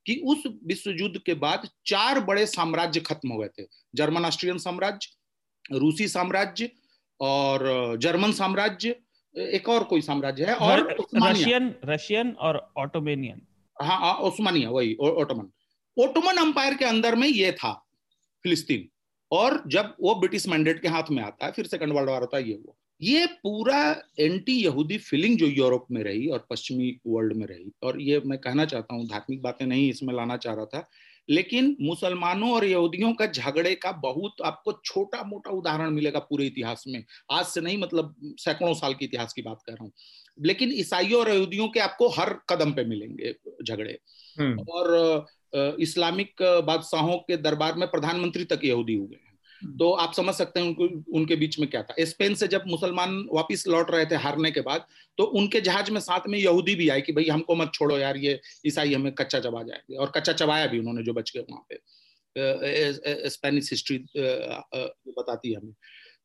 कि 0.07 0.14
उस 0.24 0.42
विश्व 0.66 0.90
युद्ध 0.90 1.20
के 1.26 1.34
बाद 1.34 1.68
चार 1.86 2.20
बड़े 2.20 2.46
साम्राज्य 2.46 3.01
खत्म 3.01 3.28
हो 3.28 3.38
गए 3.38 3.48
थे। 3.59 3.66
जर्मन 3.94 4.24
ऑस्ट्रियन 4.24 4.59
साम्राज्य 4.59 5.78
रूसी 5.78 6.09
साम्राज्य 6.09 6.70
और 7.20 7.96
जर्मन 8.03 8.32
साम्राज्य 8.32 8.94
एक 9.34 9.68
और 9.68 9.84
कोई 9.84 10.01
साम्राज्य 10.01 10.44
है 10.44 10.55
और 10.55 10.96
रशियन 11.16 11.74
रशियन 11.84 12.30
और 12.40 12.72
ऑटोमेनियन। 12.78 13.40
हाँ 13.76 14.14
ओस्मानिया 14.14 14.70
वही 14.70 14.94
ओटोमन। 15.01 15.51
ओटोमन 15.96 16.36
अंपायर 16.36 16.74
के 16.74 16.84
अंदर 16.84 17.14
में 17.14 17.28
ये 17.28 17.53
था 17.53 17.72
फिलिस्तीन। 18.43 18.88
और 19.32 19.62
जब 19.66 19.95
वो 20.01 20.14
ब्रिटिश 20.14 20.49
मैंडेट 20.49 20.82
के 20.82 20.88
हाथ 20.88 21.11
में 21.11 21.22
आता 21.22 21.47
है 21.47 21.53
फिर 21.53 21.66
सेकंड 21.66 21.93
वर्ल्ड 21.93 22.11
वार 22.11 22.20
होता 22.20 22.36
है 22.36 22.49
ये 22.49 22.55
वो। 22.55 22.76
ये 23.03 23.26
पूरा 23.26 24.03
एंटी 24.20 24.53
यहूदी 24.53 24.99
फीलिंग 24.99 25.38
जो 25.38 25.47
यूरोप 25.47 25.86
में 25.91 26.03
रही 26.03 26.26
और 26.28 26.47
पश्चिमी 26.51 27.01
वर्ल्ड 27.07 27.32
में 27.32 27.47
रही 27.47 27.72
और 27.82 28.01
ये 28.01 28.22
मैं 28.26 28.38
कहना 28.38 28.64
चाहता 28.64 28.95
हूँ 28.95 29.07
धार्मिक 29.07 29.43
बातें 29.43 29.66
नहीं 29.66 29.91
इसमें 29.91 30.14
लाना 30.14 30.36
चाह 30.36 30.55
रहा 30.55 30.64
था 30.64 30.88
लेकिन 31.28 31.76
मुसलमानों 31.80 32.51
और 32.51 32.64
यहूदियों 32.64 33.12
का 33.12 33.26
झगड़े 33.26 33.74
का 33.74 33.93
बहुत 33.93 34.36
आपको 34.45 34.72
छोटा 34.84 35.22
मोटा 35.22 35.51
उदाहरण 35.51 35.91
मिलेगा 35.91 36.18
पूरे 36.18 36.47
इतिहास 36.47 36.84
में। 36.88 37.05
आज 37.30 37.47
से 37.47 37.61
नहीं 37.61 37.78
मतलब 37.78 38.34
सैकड़ों 38.41 38.74
साल 38.74 38.95
के 38.95 39.05
इतिहास 39.05 39.32
की 39.32 39.43
बात 39.43 39.59
कर 39.66 39.72
रहा 39.72 39.84
हूँ। 39.84 39.93
लेकिन 40.41 40.72
ईसाइयों 40.72 41.20
और 41.20 41.30
यहूदियों 41.30 41.68
के 41.68 41.80
आपको 41.80 42.09
हर 42.09 42.34
कदम 42.49 42.72
पे 42.72 42.84
मिलेंगे 42.84 43.34
झगड़े। 43.64 43.99
हम्म। 44.38 44.61
और 44.68 45.26
इस्लामिक 45.53 46.42
बादशाहों 46.66 47.16
के 47.20 47.36
दरबार 47.38 47.74
में 47.74 47.88
प्रधानमंत्री 47.90 48.44
तक 48.44 48.61
यहूदी 48.64 48.94
हुए 48.94 49.16
हैं। 49.16 49.76
तो 49.76 49.90
आप 49.92 50.12
समझ 50.14 50.34
सकते 50.34 50.61
हैं 50.61 50.66
उनको 50.66 50.84
उनके 51.18 51.36
बीच 51.36 51.59
में 51.59 51.68
क्या 51.70 51.82
था। 51.82 51.94
स्पेन 52.01 52.34
से 52.34 52.48
जब 52.48 52.62
मुसलमान 52.66 53.24
वापस 53.32 53.64
लौट 53.68 53.90
रहे 53.90 54.07
थे 54.07 54.16
हारने 54.16 54.51
के 54.51 54.61
बाद 54.61 54.86
तो 55.18 55.24
उनके 55.24 55.61
जहाज़ 55.61 55.90
में 55.90 56.01
साथ 56.01 56.28
में 56.28 56.38
यहूदी 56.38 56.74
भी 56.74 56.88
आए 56.88 57.01
कि 57.01 57.12
भाई 57.12 57.28
हमको 57.28 57.55
मत 57.57 57.70
छोड़ो 57.74 57.98
यार 57.98 58.16
ये 58.16 58.40
ईसाई 58.66 58.94
हमें 58.94 59.12
कच्चा 59.12 59.40
चबा 59.40 59.62
जाएँगे। 59.62 59.96
और 59.96 60.12
कच्चा 60.16 60.32
चबाया 60.34 60.66
भी 60.66 60.78
उन्होंने 60.78 61.03
जो 61.03 61.12
बच 61.12 61.32
गए 61.36 61.44
वहाँ 61.51 61.64
पे। 61.70 63.28
स्पेनिश 63.28 63.70
हिस्ट्री 63.70 63.98
बताती 64.18 65.51
है 65.51 65.57
हमें। 65.57 65.72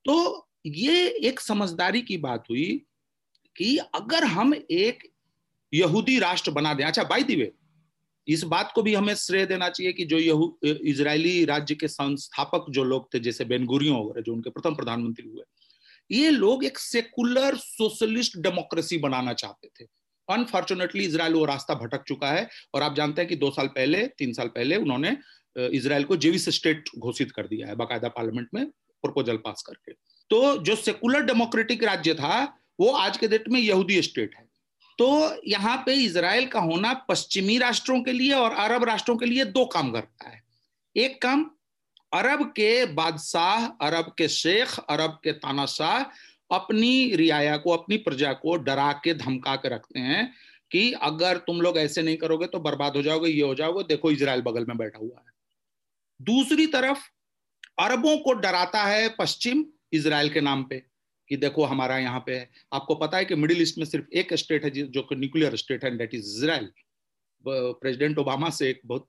तो 0.06 0.48
ये 0.66 1.08
एक 1.28 1.40
समझदारी 1.40 2.02
की 2.02 2.18
बात 2.20 2.44
हुई 2.50 2.82
कि 3.56 3.78
अगर 3.96 4.24
हम 4.24 4.54
एक 4.54 5.04
यहूदी 5.74 6.18
राष्ट्र 6.20 6.52
बना 6.52 6.74
दें 6.74 6.84
अच्छा 6.86 7.04
बाई 7.04 7.24
दी 7.24 7.36
वे 7.36 7.52
इस 8.28 8.44
बात 8.44 8.72
को 8.76 8.82
भी 8.82 8.94
हमें 8.94 9.14
श्रेय 9.16 9.46
देना 9.46 9.70
चाहिए 9.70 9.94
कि 9.94 10.06
जो 10.06 10.18
यहू 10.18 10.58
इजरायली 10.66 11.44
राज्य 11.46 11.76
के 11.76 11.88
संस्थापक 11.88 12.66
जो 12.70 12.84
लोग 12.84 13.14
थे, 13.14 13.20
जैसे 13.20 13.46
बेनगुरियों 13.46 14.00
वगैरह, 14.00 14.22
जो 14.22 14.34
उनके 14.34 14.50
प्रथम 14.50 14.76
प्रधानमंत्री 14.76 15.28
हुए, 15.28 15.44
ये 16.10 16.30
लोग 16.30 16.64
एक 16.66 16.80
सेकुलर 16.80 17.56
सोशलिस्ट 17.58 18.38
डेमोक्रेसी 18.38 18.98
बनाना 19.00 19.34
चाहते 19.36 19.68
थे। 19.70 19.88
अनफॉर्चुनेटली 20.30 21.06
इसराइल 21.06 21.34
वो 21.34 21.46
रास्ता 21.46 21.74
भटक 21.76 22.04
चुका 22.08 22.32
है, 22.32 22.48
और 22.74 22.82
आप 22.82 22.96
जानते 22.96 23.22
हैं 23.22 23.30
कि 23.30 23.36
दो 23.36 23.52
साल 23.52 23.68
पहले, 23.70 24.06
तीन 24.08 24.34
साल 24.34 24.48
पहले 24.48 24.76
उन्होंने 24.78 25.18
इसराइल 25.56 26.04
को 26.04 26.16
जेविस 26.18 26.50
स्टेट 26.50 26.90
घोषित 26.98 27.32
कर 27.32 27.48
दिया 27.48 27.68
है, 27.68 27.76
बाकायदा 27.76 28.08
पार्लियामेंट 28.10 28.48
में 28.54 28.66
प्रपोजल 29.04 29.38
पास 29.38 29.64
करके। 29.68 29.92
तो 30.30 30.58
जो 30.58 30.76
सेकुलर 30.76 31.24
डेमोक्रेटिक 31.26 31.84
राज्य 31.84 32.14
था, 32.14 32.44
वो 32.80 32.90
आज 32.92 33.18
के 33.18 33.28
डेट 33.28 33.48
में 33.50 33.60
यहूदी 33.60 34.02
स्टेट 34.02 34.36
है। 34.36 34.45
तो 35.00 35.42
यहाँ 35.48 35.76
पे 35.86 35.94
इसराइल 35.96 36.46
का 36.48 36.60
होना 36.60 36.94
पश्चिमी 37.10 37.58
राष्ट्रों 37.58 38.02
के 38.02 38.12
लिए 38.12 38.34
और 38.34 38.54
अरब 38.54 38.84
राष्ट्रों 38.84 39.16
के 39.18 39.26
लिए 39.26 39.46
दो 39.46 39.66
काम 39.66 39.92
करता 39.92 40.30
है। 40.30 40.42
एक 40.96 41.22
काम, 41.22 41.50
अरब 42.14 42.44
के 42.50 42.86
बादशाह, 42.86 43.66
अरब 43.82 44.14
के 44.18 44.28
शेख, 44.28 44.78
अरब 44.80 45.20
के 45.24 45.32
तानाशाह 45.34 46.04
अपनी 46.52 47.16
रियाया 47.16 47.58
को, 47.58 47.72
अपनी 47.72 47.98
प्रजा 47.98 48.34
को 48.34 48.56
डरा 48.58 48.92
के 49.04 49.14
धमका 49.14 49.56
के 49.56 49.70
रखते 49.70 50.00
हैं 50.00 50.32
कि 50.72 50.92
अगर 50.94 51.38
तुम 51.38 51.62
लोग 51.62 51.78
ऐसे 51.78 52.02
नहीं 52.02 52.18
करोगे 52.18 52.48
तो 52.48 52.60
बर्बाद 52.60 52.96
हो 52.96 53.02
जाओगे, 53.02 53.30
ये 53.30 53.42
हो 53.42 53.56
जाओगे, 53.56 53.84
देखो 53.84 54.12
इसराइल 54.12 54.42
बगल 54.42 54.66
में 54.66 54.78
बैठा 54.78 55.00
हुआ 55.00 55.18
है। 55.18 55.34
दूसरी 56.20 56.68
तरफ़, 56.68 57.00
अरबों 57.80 58.18
को 58.18 58.34
डराता 58.34 58.84
है 58.84 59.08
पश्चिम 59.20 59.66
इसराइल 59.94 60.30
के 60.30 60.42
नाम 60.42 60.64
पे। 60.64 60.84
कि 61.30 61.38
देखो 61.38 61.64
हमारा 61.64 61.98
यहाँ 61.98 62.20
पे 62.20 62.36
है। 62.36 62.50
आपको 62.74 62.96
पता 62.96 63.18
है 63.18 63.26
कि 63.26 63.36
मिडिल 63.36 63.62
ईस्ट 63.62 63.78
में 63.78 63.86
सिर्फ़ 63.86 64.06
एक 64.14 64.34
स्टेट 64.34 64.64
है 64.64 64.70
जो 64.70 65.02
कि 65.02 65.16
न्यूक्लियर 65.16 65.56
स्टेट 65.56 65.84
है 65.84 65.98
that 65.98 66.14
is 66.14 66.38
Israel 66.38 66.70
president 67.46 68.18
Obama 68.18 68.50
से 68.50 68.70
एक 68.70 68.82
बहुत 68.86 69.08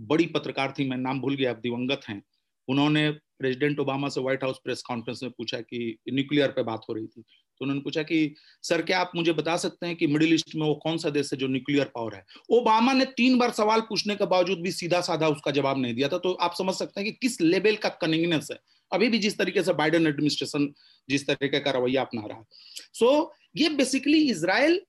बड़ी 0.00 0.26
पत्रकार 0.26 0.74
थी, 0.78 0.88
मैं 0.90 0.96
नाम 0.96 1.20
भूल 1.20 1.34
गया 1.34 1.52
दिवंगत 1.52 2.00
हैं। 2.08 2.22
उन्होंने 2.68 3.10
प्रेसिडेंट 3.10 3.78
ओबामा 3.80 4.08
से 4.08 4.20
व्हाइट 4.20 4.44
हाउस 4.44 4.58
प्रेस 4.64 4.82
कॉन्फ्रेंस 4.82 5.20
में 5.22 5.32
पूछा 5.32 5.60
कि 5.60 5.98
न्यूक्लियर 6.12 6.48
पे 6.48 6.62
बात 6.62 6.80
हो 6.88 6.94
रही 6.94 7.06
थी। 7.06 7.22
तो 7.22 7.64
उन्होंने 7.64 7.80
पूछा 7.82 8.02
कि, 8.02 8.34
सर, 8.62 8.82
क्या 8.82 9.00
आप 9.00 9.12
मुझे 9.16 9.32
बता 9.32 9.56
सकते 9.56 9.86
हैं 9.86 9.96
कि 9.96 10.06
मिडिल 10.06 10.34
ईस्ट 10.34 10.54
में 10.54 10.66
वो 10.66 10.74
कौन 10.74 10.98
सा 10.98 11.10
देश 11.10 11.32
है 11.32 11.38
जो 11.38 11.48
न्यूक्लियर 11.48 11.84
पावर 11.84 12.14
है? 12.14 12.24
ओबामा 12.50 12.92
ने 12.92 13.04
तीन 13.04 13.38
बार 13.38 13.50
सवाल 13.50 13.80
पूछने 13.80 14.14
के 14.14 14.26
बावजूद 14.26 14.60
भी 14.60 14.72
सीधा 14.72 15.00
साधा 15.00 15.28
उसका 15.28 15.50
जवाब 15.50 15.78
नहीं 15.78 15.94
दिया 15.94 16.08
था। 16.08 16.18
तो 16.18 16.32
आप 16.32 16.54
समझ 16.54 16.74
सकते 16.74 17.00
हैं 17.00 17.12
कि 17.12 17.18
किस 17.22 17.40
लेवल 17.40 17.76
का 17.76 17.88
कनिंगनेस 17.88 18.48
है। 18.52 18.58
अभी 18.92 19.08
भी 19.08 19.18
जिस 19.18 19.38
तरीके 19.38 19.62
से 19.62 19.72
बाइडेन 19.72 20.06
एडमिनिस्ट्रेशन 20.06 20.72
जिस 21.10 21.26
तरीके 21.26 21.60
का 21.60 21.70
रवैया 21.70 22.02
अपना 22.02 22.26
रहा। 22.26 22.44
सो 22.92 23.06
so, 23.06 23.28
ये 23.56 23.68
बेसिकली 23.68 24.30
इसराइल 24.30 24.80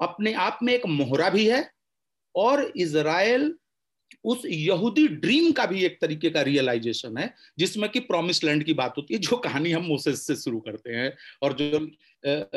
अपने 0.00 0.32
आप 0.32 0.58
में 0.62 0.72
एक 0.74 0.86
मोहरा 0.86 1.28
भी 1.30 1.46
है 1.46 1.70
और 2.34 2.72
इसराइल 2.76 3.54
उस 4.24 4.42
यहूदी 4.46 5.06
ड्रीम 5.08 5.52
का 5.52 5.64
भी 5.66 5.84
एक 5.84 5.98
तरीके 6.00 6.30
का 6.30 6.42
रियलाइजेशन 6.42 7.16
है 7.18 7.34
जिसमें 7.58 7.88
कि 7.90 8.00
प्रॉमिस 8.00 8.42
लैंड 8.44 8.64
की 8.64 8.74
बात 8.74 8.94
होती 8.96 9.14
है 9.14 9.20
जो 9.20 9.36
कहानी 9.36 9.72
हम 9.72 9.82
मोसेस 9.82 10.26
से 10.26 10.36
शुरू 10.36 10.60
करते 10.60 10.92
हैं 10.92 11.12
और 11.42 11.52
जो 11.52 11.78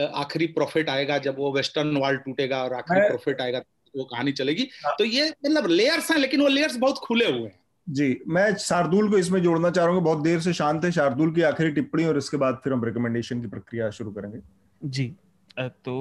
आखिरी 0.07 0.47
प्रॉफिट 0.47 0.89
आएगा 0.89 1.17
जब 1.17 1.37
वो 1.37 1.51
वेस्टर्न 1.53 1.97
वर्ल्ड 1.97 2.21
टूटेगा 2.21 2.63
और 2.63 2.73
आखिरी 2.73 3.07
प्रॉफिट 3.07 3.41
आएगा 3.41 3.59
तो 3.59 3.99
वो 3.99 4.05
कहानी 4.05 4.31
चलेगी। 4.31 4.69
हाँ। 4.85 4.95
तो 4.99 5.05
ये 5.05 5.29
मतलब 5.29 5.67
लेयर्स 5.67 6.11
हैं 6.11 6.17
लेकिन 6.17 6.41
वो 6.41 6.47
लेयर्स 6.47 6.75
बहुत 6.75 6.97
खुले 6.97 7.25
हुए 7.25 7.47
हैं। 7.49 7.58
जी 7.89 8.19
मैं 8.27 8.53
शार्दुल 8.57 9.09
को 9.11 9.17
इसमें 9.17 9.41
जोड़ना 9.41 9.69
चाह 9.69 9.85
रहा 9.85 9.93
हूँ 9.93 10.03
बहुत 10.03 10.23
देर 10.23 10.39
से 10.39 10.53
शांत 10.53 10.83
है 10.85 10.91
शार्दुल 10.91 11.33
की 11.35 11.41
आखिरी 11.41 11.71
टिप्पणी 11.71 12.03
और 12.05 12.17
इसके 12.17 12.37
बाद 12.37 12.59
फिर 12.63 12.73
हम 12.73 12.83
रिकमेंडेशन 12.85 13.41
की 13.41 13.47
प्रक्रिया 13.47 13.89
शुरू 13.89 14.11
करेंगे। 14.11 14.39
जी 14.81 15.13
तो 15.59 15.95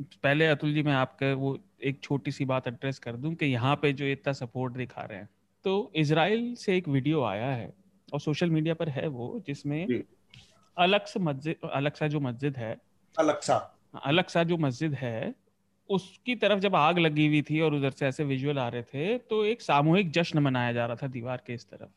पहले 0.00 0.46
अतुल 0.46 0.74
जी 0.74 0.82
मैं 0.82 0.92
आपका 0.94 1.32
वो 1.34 1.58
एक 1.84 2.00
छोटी 2.02 2.30
सी 2.30 2.44
बात 2.44 2.66
एड्रेस 2.68 2.98
कर 2.98 3.16
दूँ 3.16 3.34
कि 3.34 3.46
यहाँ 3.46 3.74
पे 3.82 3.92
जो 3.92 4.04
इतना 4.06 4.32
सपोर्ट 4.32 4.74
दिखा 4.74 5.02
रहे 5.02 5.18
हैं। 5.18 5.28
तो 5.64 5.92
इसराइल 5.96 6.54
से 6.54 6.76
एक 6.76 6.88
वीडियो 6.88 7.22
आया 7.24 7.46
है 7.46 7.72
और 8.08 8.20
सोशल 8.20 8.50
मीडिया 8.50 8.74
पर 8.74 8.88
है 8.88 9.06
वो 9.08 9.42
जिसमें 9.46 9.86
अलग 10.76 11.04
से 11.04 11.20
मस्जिद 11.20 11.68
अलग 11.72 11.94
सा 11.94 12.08
जो 12.08 12.20
मस्जिद 12.20 12.56
है 12.56 12.76
अलग 13.16 13.40
सा 13.40 13.56
अलग 14.04 14.28
सा 14.28 14.42
जो 14.44 14.56
मस्जिद 14.58 14.94
है 14.94 15.34
उसकी 15.90 16.34
तरफ़ 16.36 16.58
जब 16.60 16.74
आग 16.76 16.98
लगी 16.98 17.26
हुई 17.26 17.42
थी 17.42 17.60
और 17.60 17.74
उधर 17.74 17.90
से 17.90 18.06
ऐसे 18.06 18.24
विजुअल 18.24 18.58
आ 18.58 18.68
रहे 18.68 18.82
थे 18.84 19.16
तो 19.20 19.44
एक 19.46 19.62
सामूहिक 19.62 20.10
जश्न 20.12 20.38
मनाया 20.38 20.72
जा 20.72 20.86
रहा 20.86 20.96
था 20.96 21.06
दीवार 21.08 21.42
के 21.46 21.54
इस 21.54 21.66
तरफ़। 21.66 21.90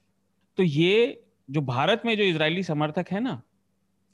तो 0.58 0.64
ये 0.64 1.24
जो 1.50 1.62
भारत 1.64 2.02
में 2.06 2.16
जो 2.18 2.24
इजरायली 2.24 2.64
समर्थक 2.64 3.12
है 3.12 3.20
ना, 3.20 3.42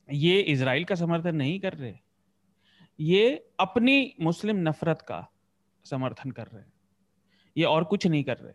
ये 0.09 0.39
इसराइल 0.41 0.84
का 0.84 0.95
समर्थन 0.95 1.36
नहीं 1.36 1.59
कर 1.59 1.73
रहे। 1.73 1.93
ये 2.99 3.51
अपनी 3.59 4.13
मुस्लिम 4.21 4.67
नफरत 4.67 5.01
का 5.01 5.28
समर्थन 5.86 6.32
कर 6.32 6.47
रहे 6.47 6.63
ये 7.55 7.65
और 7.65 7.84
कुछ 7.84 8.07
नहीं 8.07 8.23
कर 8.23 8.38
रहे। 8.38 8.53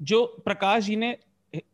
जो 0.00 0.24
प्रकाश 0.44 0.84
जी 0.84 0.96
ने 0.96 1.16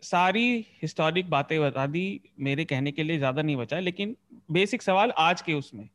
सारी 0.03 0.66
हिस्टोरिक 0.83 1.29
बातें 1.31 1.61
बता 1.61 1.87
दी, 1.87 2.21
मेरे 2.39 2.64
कहने 2.64 2.93
के 2.93 3.03
लिए 3.03 3.19
ज़्यादा 3.19 3.43
नहीं 3.43 3.57
बचा, 3.57 3.79
लेकिन 3.81 4.16
बेसिक 4.51 4.83
सवाल 4.83 5.12
आज 5.19 5.43
के 5.43 5.55
उसमें। 5.55 5.89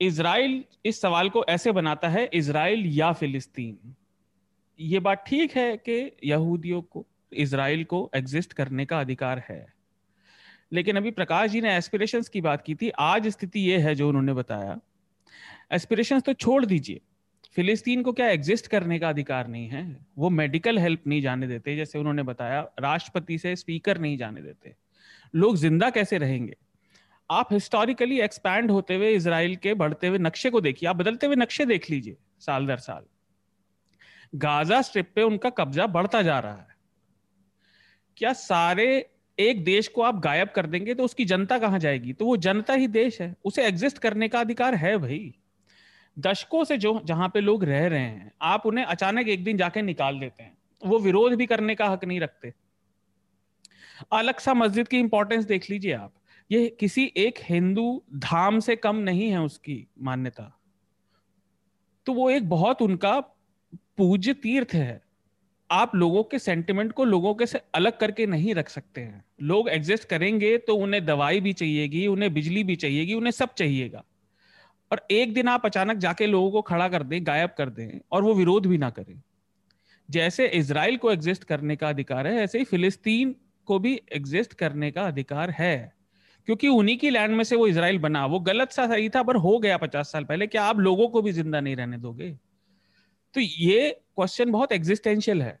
इसराइल 0.00 0.62
इस 0.84 1.00
सवाल 1.00 1.28
को 1.28 1.44
ऐसे 1.48 1.72
बनाता 1.72 2.08
है 2.08 2.24
इसराइल 2.34 2.86
या 2.88 3.12
फिलिस्तीन। 3.12 3.94
ये 4.78 5.00
बात 5.00 5.24
ठीक 5.26 5.56
है 5.56 5.76
कि 5.78 6.10
यहूदियों 6.24 6.80
को 6.82 7.04
इसराइल 7.32 7.84
को 7.84 8.10
एग्जिस्ट 8.16 8.52
करने 8.52 8.84
का 8.86 9.00
अधिकार 9.00 9.42
है। 9.48 9.66
लेकिन 10.72 10.96
अभी 10.96 11.10
प्रकाश 11.10 11.50
जी 11.50 11.60
ने 11.60 11.76
एस्पिरेशंस 11.76 12.28
की 12.28 12.40
बात 12.40 12.62
की 12.62 12.74
थी, 12.74 12.90
आज 12.90 13.28
स्थिति 13.28 13.60
ये 13.60 13.78
है 13.78 13.94
जो 13.94 14.08
उन्होंने 14.08 14.32
बताया। 14.32 14.78
एस्पिरेशंस 15.72 16.22
तो 16.22 16.32
छोड़ 16.32 16.64
दीजिए, 16.64 17.00
फिलिस्तीन 17.56 18.02
को 18.02 18.12
क्या 18.12 18.28
एग्जिस्ट 18.28 18.66
करने 18.66 18.98
का 18.98 19.08
अधिकार 19.08 19.48
नहीं 19.48 19.68
है? 19.68 19.84
वो 20.18 20.30
मेडिकल 20.30 20.78
हेल्प 20.78 21.06
नहीं 21.06 21.20
जाने 21.22 21.46
देते, 21.46 21.76
जैसे 21.76 21.98
उन्होंने 21.98 22.22
बताया, 22.22 22.60
राष्ट्रपति 22.80 23.38
से 23.38 23.54
स्पीकर 23.56 23.98
नहीं 23.98 24.16
जाने 24.18 24.42
देते। 24.42 24.74
लोग 25.34 25.56
ज़िंदा 25.56 25.90
कैसे 25.90 26.18
रहेंगे? 26.18 26.56
आप 27.30 27.52
हिस्टोरिकली 27.52 28.20
एक्सपैंड 28.20 28.70
होते 28.70 28.94
हुए 28.94 29.10
इसराइल 29.10 29.56
के 29.56 29.74
बढ़ते 29.74 30.06
हुए 30.06 30.18
नक्शे 30.18 30.50
को 30.50 30.60
देखिए, 30.60 30.88
आप 30.88 30.96
बदलते 30.96 31.26
हुए 31.26 31.36
नक्शे 31.36 31.64
देख 31.66 31.90
लीजिए, 31.90 32.16
साल 32.40 32.66
दर 32.66 32.76
साल। 32.76 33.04
गाजा 34.34 34.80
स्ट्रिप 34.82 35.12
पे 35.14 35.22
उनका 35.22 35.50
कब्जा 35.50 35.86
बढ़ता 35.86 36.22
जा 36.22 36.38
रहा 36.38 36.54
है। 36.54 36.76
क्या 38.16 38.32
सारे 38.32 39.10
एक 39.38 39.64
देश 39.64 39.88
को 39.88 40.02
आप 40.02 40.18
गायब 40.20 40.48
कर 40.48 40.66
देंगे 40.66 40.94
तो 40.94 41.04
उसकी 41.04 41.24
जनता 41.24 41.58
कहाँ 41.58 41.78
जाएगी? 41.78 42.12
तो 42.12 42.26
वो 42.26 42.36
जनता 42.36 42.74
ही 42.74 42.88
देश 42.88 43.20
है, 43.20 43.34
उसे 43.44 43.66
एग्जिस्ट 43.66 43.98
करने 43.98 44.28
का 44.28 44.40
अधिकार 44.40 44.74
है 44.74 44.96
भाई। 44.98 45.34
दशकों 46.16 46.64
से 46.64 46.76
जो, 46.76 47.00
जहाँ 47.04 47.28
पे 47.28 47.40
लोग 47.40 47.64
रह 47.64 47.86
रहे 47.86 48.00
हैं, 48.00 48.32
आप 48.42 48.66
उन्हें 48.66 48.84
अचानक 48.84 49.28
एक 49.28 49.44
दिन 49.44 49.56
जाके 49.56 49.82
निकाल 49.82 50.18
देते 50.20 50.42
हैं, 50.42 50.56
वो 50.82 50.98
विरोध 50.98 51.34
भी 51.34 51.46
करने 51.46 51.74
का 51.74 51.88
हक 51.88 52.04
नहीं 52.04 52.20
रखते। 52.20 52.52
अलग 54.12 54.38
सा 54.38 54.54
मस्जिद 54.54 54.88
की 54.88 54.98
इंपॉर्टेंस 54.98 55.44
देख 55.44 55.70
लीजिए 55.70 55.92
आप। 55.92 56.12
ये 56.54 56.76
किसी 56.80 57.12
एक 57.16 57.34
हिंदू 57.42 58.02
धाम 58.14 58.60
से 58.60 58.76
कम 58.76 58.96
नहीं 58.96 59.30
है 59.30 59.40
उसकी 59.40 59.86
मान्यता। 60.02 60.60
तो 62.06 62.12
वो 62.12 62.30
एक 62.30 62.48
बहुत 62.48 62.82
उनका 62.82 63.20
पूज्य 63.96 64.34
तीर्थ 64.34 64.74
है। 64.74 65.02
आप 65.70 65.94
लोगों 65.94 66.24
के 66.24 66.38
सेंटिमेंट 66.38 66.92
को 66.92 67.04
लोगों 67.04 67.34
के 67.34 67.46
से 67.46 67.60
अलग 67.74 67.98
करके 67.98 68.26
नहीं 68.26 68.54
रख 68.54 68.68
सकते 68.68 69.00
हैं। 69.00 69.24
लोग 69.42 69.68
एग्जिस्ट 69.68 70.08
करेंगे 70.08 70.58
तो 70.58 70.76
उन्हें 70.76 71.06
दवाई 71.06 71.40
भी 71.40 71.52
चाहिएगी, 71.52 72.06
उन्हें 72.06 72.34
बिजली 72.34 72.64
भी 72.64 72.76
चाहिएगी, 72.76 73.14
उन्हें 73.14 73.30
सब 73.30 73.54
चाहिएगा। 73.54 74.04
और 74.92 75.06
एक 75.10 75.34
दिन 75.34 75.48
आप 75.48 75.66
अचानक 75.66 75.96
जाके 75.96 76.26
लोगों 76.26 76.50
को 76.50 76.62
खड़ा 76.62 76.88
कर 76.88 77.02
दें, 77.02 77.26
गायब 77.26 77.50
कर 77.58 77.70
दें 77.70 78.00
और 78.12 78.22
वो 78.22 78.34
विरोध 78.34 78.66
भी 78.66 78.78
ना 78.78 78.90
करें। 78.90 79.22
जैसे 80.10 80.46
इसराइल 80.46 80.96
को 80.96 81.12
एग्जिस्ट 81.12 81.44
करने 81.44 81.76
का 81.76 81.88
अधिकार 81.88 82.26
है, 82.26 82.34
ऐसे 82.34 82.58
ही 82.58 82.64
फिलिस्तीन 82.64 83.36
को 83.66 83.78
भी 83.78 84.00
एग्जिस्ट 84.12 84.54
करने 84.54 84.90
का 84.90 85.02
अधिकार 85.02 85.50
है। 85.50 85.94
क्योंकि 86.48 86.68
उन्हीं 86.68 86.96
की 86.98 87.10
लैंड 87.10 87.34
में 87.36 87.44
से 87.44 87.56
वो 87.56 87.66
इसराइल 87.66 87.98
बना। 87.98 88.24
वो 88.26 88.40
गलत 88.42 88.72
सा 88.72 88.86
सही 88.86 89.08
था 89.08 89.22
पर 89.22 89.36
हो 89.36 89.58
गया 89.58 89.76
पचास 89.78 90.12
साल 90.12 90.24
पहले। 90.24 90.46
क्या 90.46 90.64
आप 90.64 90.78
लोगों 90.78 91.08
को 91.08 91.22
भी 91.22 91.32
ज़िंदा 91.32 91.60
नहीं 91.60 91.76
रहने 91.76 91.98
दोगे? 91.98 92.30
तो 93.34 93.40
ये 93.40 93.90
क्वेश्चन 94.16 94.50
बहुत 94.50 94.72
एग्जिस्टेंशियल 94.72 95.42
है 95.42 95.58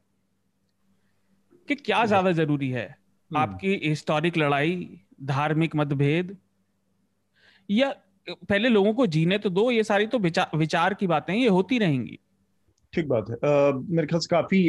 कि 1.68 1.74
क्या 1.74 2.04
ज़्यादा 2.06 2.32
ज़रूरी 2.32 2.70
है? 2.70 2.86
हम्म। 2.86 3.38
आपकी 3.38 3.74
हिस्टोरिक 3.84 4.36
लड़ाई 4.36 4.88
धार्मिक 5.22 5.76
मतभेद 5.76 6.36
या 7.68 7.94
पहले 8.28 8.68
लोगों 8.68 8.92
को 8.94 9.06
जीने 9.06 9.38
तो 9.38 9.50
दो 9.50 9.70
ये 9.70 9.82
सारी 9.84 10.06
तो 10.06 10.18
विचार, 10.18 10.56
विचार 10.56 10.94
की 10.94 11.06
बातें 11.06 11.34
ये 11.34 11.48
होती 11.48 11.78
रहेंगी। 11.78 12.18
ठीक 12.92 13.08
बात 13.08 13.30
है। 13.30 13.36
आ, 13.36 13.72
मेरे 13.72 14.06
ख्याल 14.06 14.20
से 14.20 14.28
काफ़ी 14.30 14.62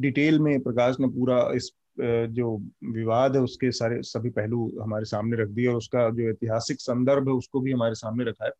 डिटेल 0.00 0.38
में 0.38 0.60
प्रकाश 0.60 0.96
ने 1.00 1.08
पूरा 1.08 1.38
इस 1.54 1.70
जो 2.00 2.56
विवाद 2.84 3.36
है 3.36 3.42
उसके 3.42 3.70
सारे 3.72 4.02
सभी 4.02 4.30
पहलू 4.30 4.72
हमारे 4.82 5.04
सामने 5.04 5.36
रख 5.36 5.48
दिए 5.48 5.66
और 5.66 5.76
उसका 5.76 6.08
जो 6.10 6.30
ऐतिहासिक 6.30 6.80
संदर्भ 6.80 7.28
है 7.28 7.34
उसको 7.34 7.60
भी 7.60 7.72
हमारे 7.72 7.94
सामने 7.94 8.24
रखा 8.24 8.44
है। 8.44 8.52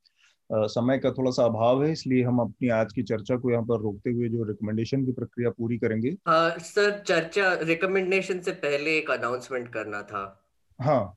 समय 0.53 0.99
का 0.99 1.11
थोड़ा 1.11 1.30
सा 1.30 1.45
अभाव 1.45 1.84
है 1.84 1.93
इसलिए 1.93 2.22
हम 2.22 2.39
अपनी 2.39 2.68
आज 2.68 2.93
की 2.93 3.03
चर्चा 3.03 3.36
को 3.36 3.51
यहाँ 3.51 3.62
पर 3.62 3.80
रोकते 3.80 4.11
हुए 4.11 4.28
जो 4.28 4.45
रिकमेंडेशन 4.45 5.05
की 5.07 5.12
प्रक्रिया 5.12 5.51
पूरी 5.51 5.78
करेंगे। 5.78 6.16
आ, 6.26 6.49
सर 6.49 7.03
चर्चा 7.07 7.53
रिकमेंडेशन 7.62 8.41
से 8.41 8.53
पहले 8.53 8.97
एक 8.99 9.11
अनाउंसमेंट 9.11 9.68
करना 9.68 10.03
था। 10.03 10.45
हाँ। 10.80 11.14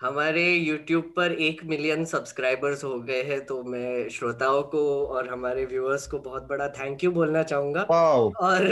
हमारे 0.00 0.42
YouTube 0.58 1.08
पर 1.16 1.32
एक 1.42 1.60
मिलियन 1.64 2.04
सब्सक्राइबर्स 2.04 2.84
हो 2.84 2.98
गए 3.00 3.22
हैं 3.22 3.44
तो 3.46 3.62
मैं 3.62 4.08
श्रोताओं 4.08 4.62
को 4.72 4.84
और 5.06 5.28
हमारे 5.28 5.64
व्यूअर्स 5.64 6.06
को 6.06 6.18
बहुत 6.18 6.46
बड़ा 6.48 6.68
थैंक 6.78 7.04
यू 7.04 7.10
बोलना 7.12 7.42
चाहूँगा। 7.42 7.82
और 7.82 8.66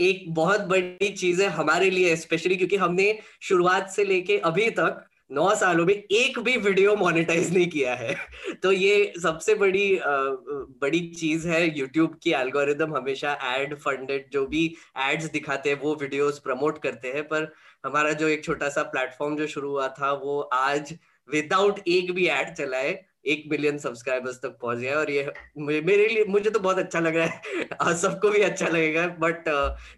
एक 0.00 0.24
बहुत 0.34 0.60
बड़ी 0.68 1.08
चीज़ 1.10 1.42
है 1.42 1.48
हमारे 1.52 1.90
लिए 1.90 2.14
स्पेशली 2.16 2.56
क्योंकि 2.56 2.76
हमने 2.76 3.18
शुरुआत 3.42 3.90
से 3.90 4.04
लेके 4.04 4.38
अभी 4.50 4.70
तक 4.70 5.04
नौ 5.32 5.54
सालों 5.56 5.84
में 5.86 5.94
एक 5.94 6.38
भी 6.38 6.56
वीडियो 6.56 6.94
मोनेटाइज 6.96 7.52
नहीं 7.54 7.66
किया 7.68 7.94
है। 7.94 8.14
तो 8.62 8.72
ये 8.72 9.12
सबसे 9.22 9.54
बड़ी 9.54 9.98
बड़ी 10.04 11.00
चीज़ 11.10 11.46
है 11.48 11.78
यूट्यूब 11.78 12.18
की 12.22 12.32
एल्गोरिदम 12.32 12.96
हमेशा 12.96 13.32
एड 13.54 13.74
फंडेड 13.78 14.28
जो 14.32 14.46
भी 14.46 14.66
एड्स 15.10 15.30
दिखाते 15.32 15.70
हैं 15.70 15.80
वो 15.80 15.94
वीडियोस 16.00 16.38
प्रमोट 16.38 16.82
करते 16.82 17.12
हैं 17.12 17.22
पर 17.28 17.52
हमारा 17.84 18.12
जो 18.12 18.28
एक 18.28 18.44
छोटा 18.44 18.68
सा 18.68 18.82
प्लेटफॉर्म 18.82 19.36
जो 19.36 19.46
शुरू 19.46 19.70
हुआ 19.70 19.88
था 19.88 20.12
वो 20.12 20.40
आज 20.40 20.98
विदाउट 21.32 21.80
एक 21.88 22.12
भी 22.12 22.26
एड 22.28 22.54
चलाए 22.54 23.04
एक 23.26 23.44
मिलियन 23.50 23.78
सब्सक्राइबर्स 23.78 24.40
तक 24.42 24.58
पहुँच 24.62 24.78
गया 24.78 24.98
और 24.98 25.10
ये 25.10 25.32
मेरे 25.58 26.08
लिए 26.08 26.24
मुझे 26.24 26.50
तो 26.50 26.60
बहुत 26.60 26.78
अच्छा 26.78 27.00
लग 27.00 27.16
रहा 27.16 27.26
है 27.26 27.94
सबको 27.96 28.30
भी 28.30 28.40
अच्छा 28.40 28.68
लगेगा 28.68 29.06
बट 29.06 29.48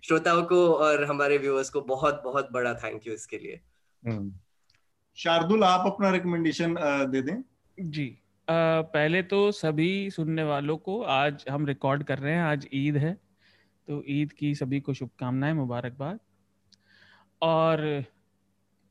श्रोताओं 0.05 0.43
को 0.43 0.75
और 0.75 1.05
हमारे 1.05 1.39
व्यूअर्स 1.39 1.71
को 1.71 1.81
बहुत 1.81 2.21
बहुत 2.25 2.53
बड़ा 2.53 2.75
थैंक 2.75 3.07
यू 3.07 3.15
इसके 3.15 3.39
लिए। 3.39 3.61
हम्म। 4.07 4.33
शार्दुल 5.17 5.65
आप 5.65 5.87
अपना 5.87 6.11
रिकमेंडेशन 6.11 6.77
दे 7.11 7.23
दें। 7.23 7.43
जी 7.81 8.19
आ, 8.49 8.81
पहले 8.81 9.23
तो 9.23 9.53
सभी 9.53 10.11
सुनने 10.11 10.43
वालों 10.43 10.77
को 10.77 11.03
आज 11.03 11.45
हम 11.51 11.67
रिकॉर्ड 11.67 12.05
कर 12.05 12.19
रहे 12.19 12.35
हैं 12.35 12.43
आज 12.43 12.69
ईद 12.75 12.97
है 12.97 13.15
तो 13.89 14.03
ईद 14.09 14.33
की 14.33 14.55
सभी 14.55 14.81
को 14.81 14.95
शुभकामनाएँ 14.95 15.53
मुबारकबाद। 15.53 16.21
और 17.43 17.81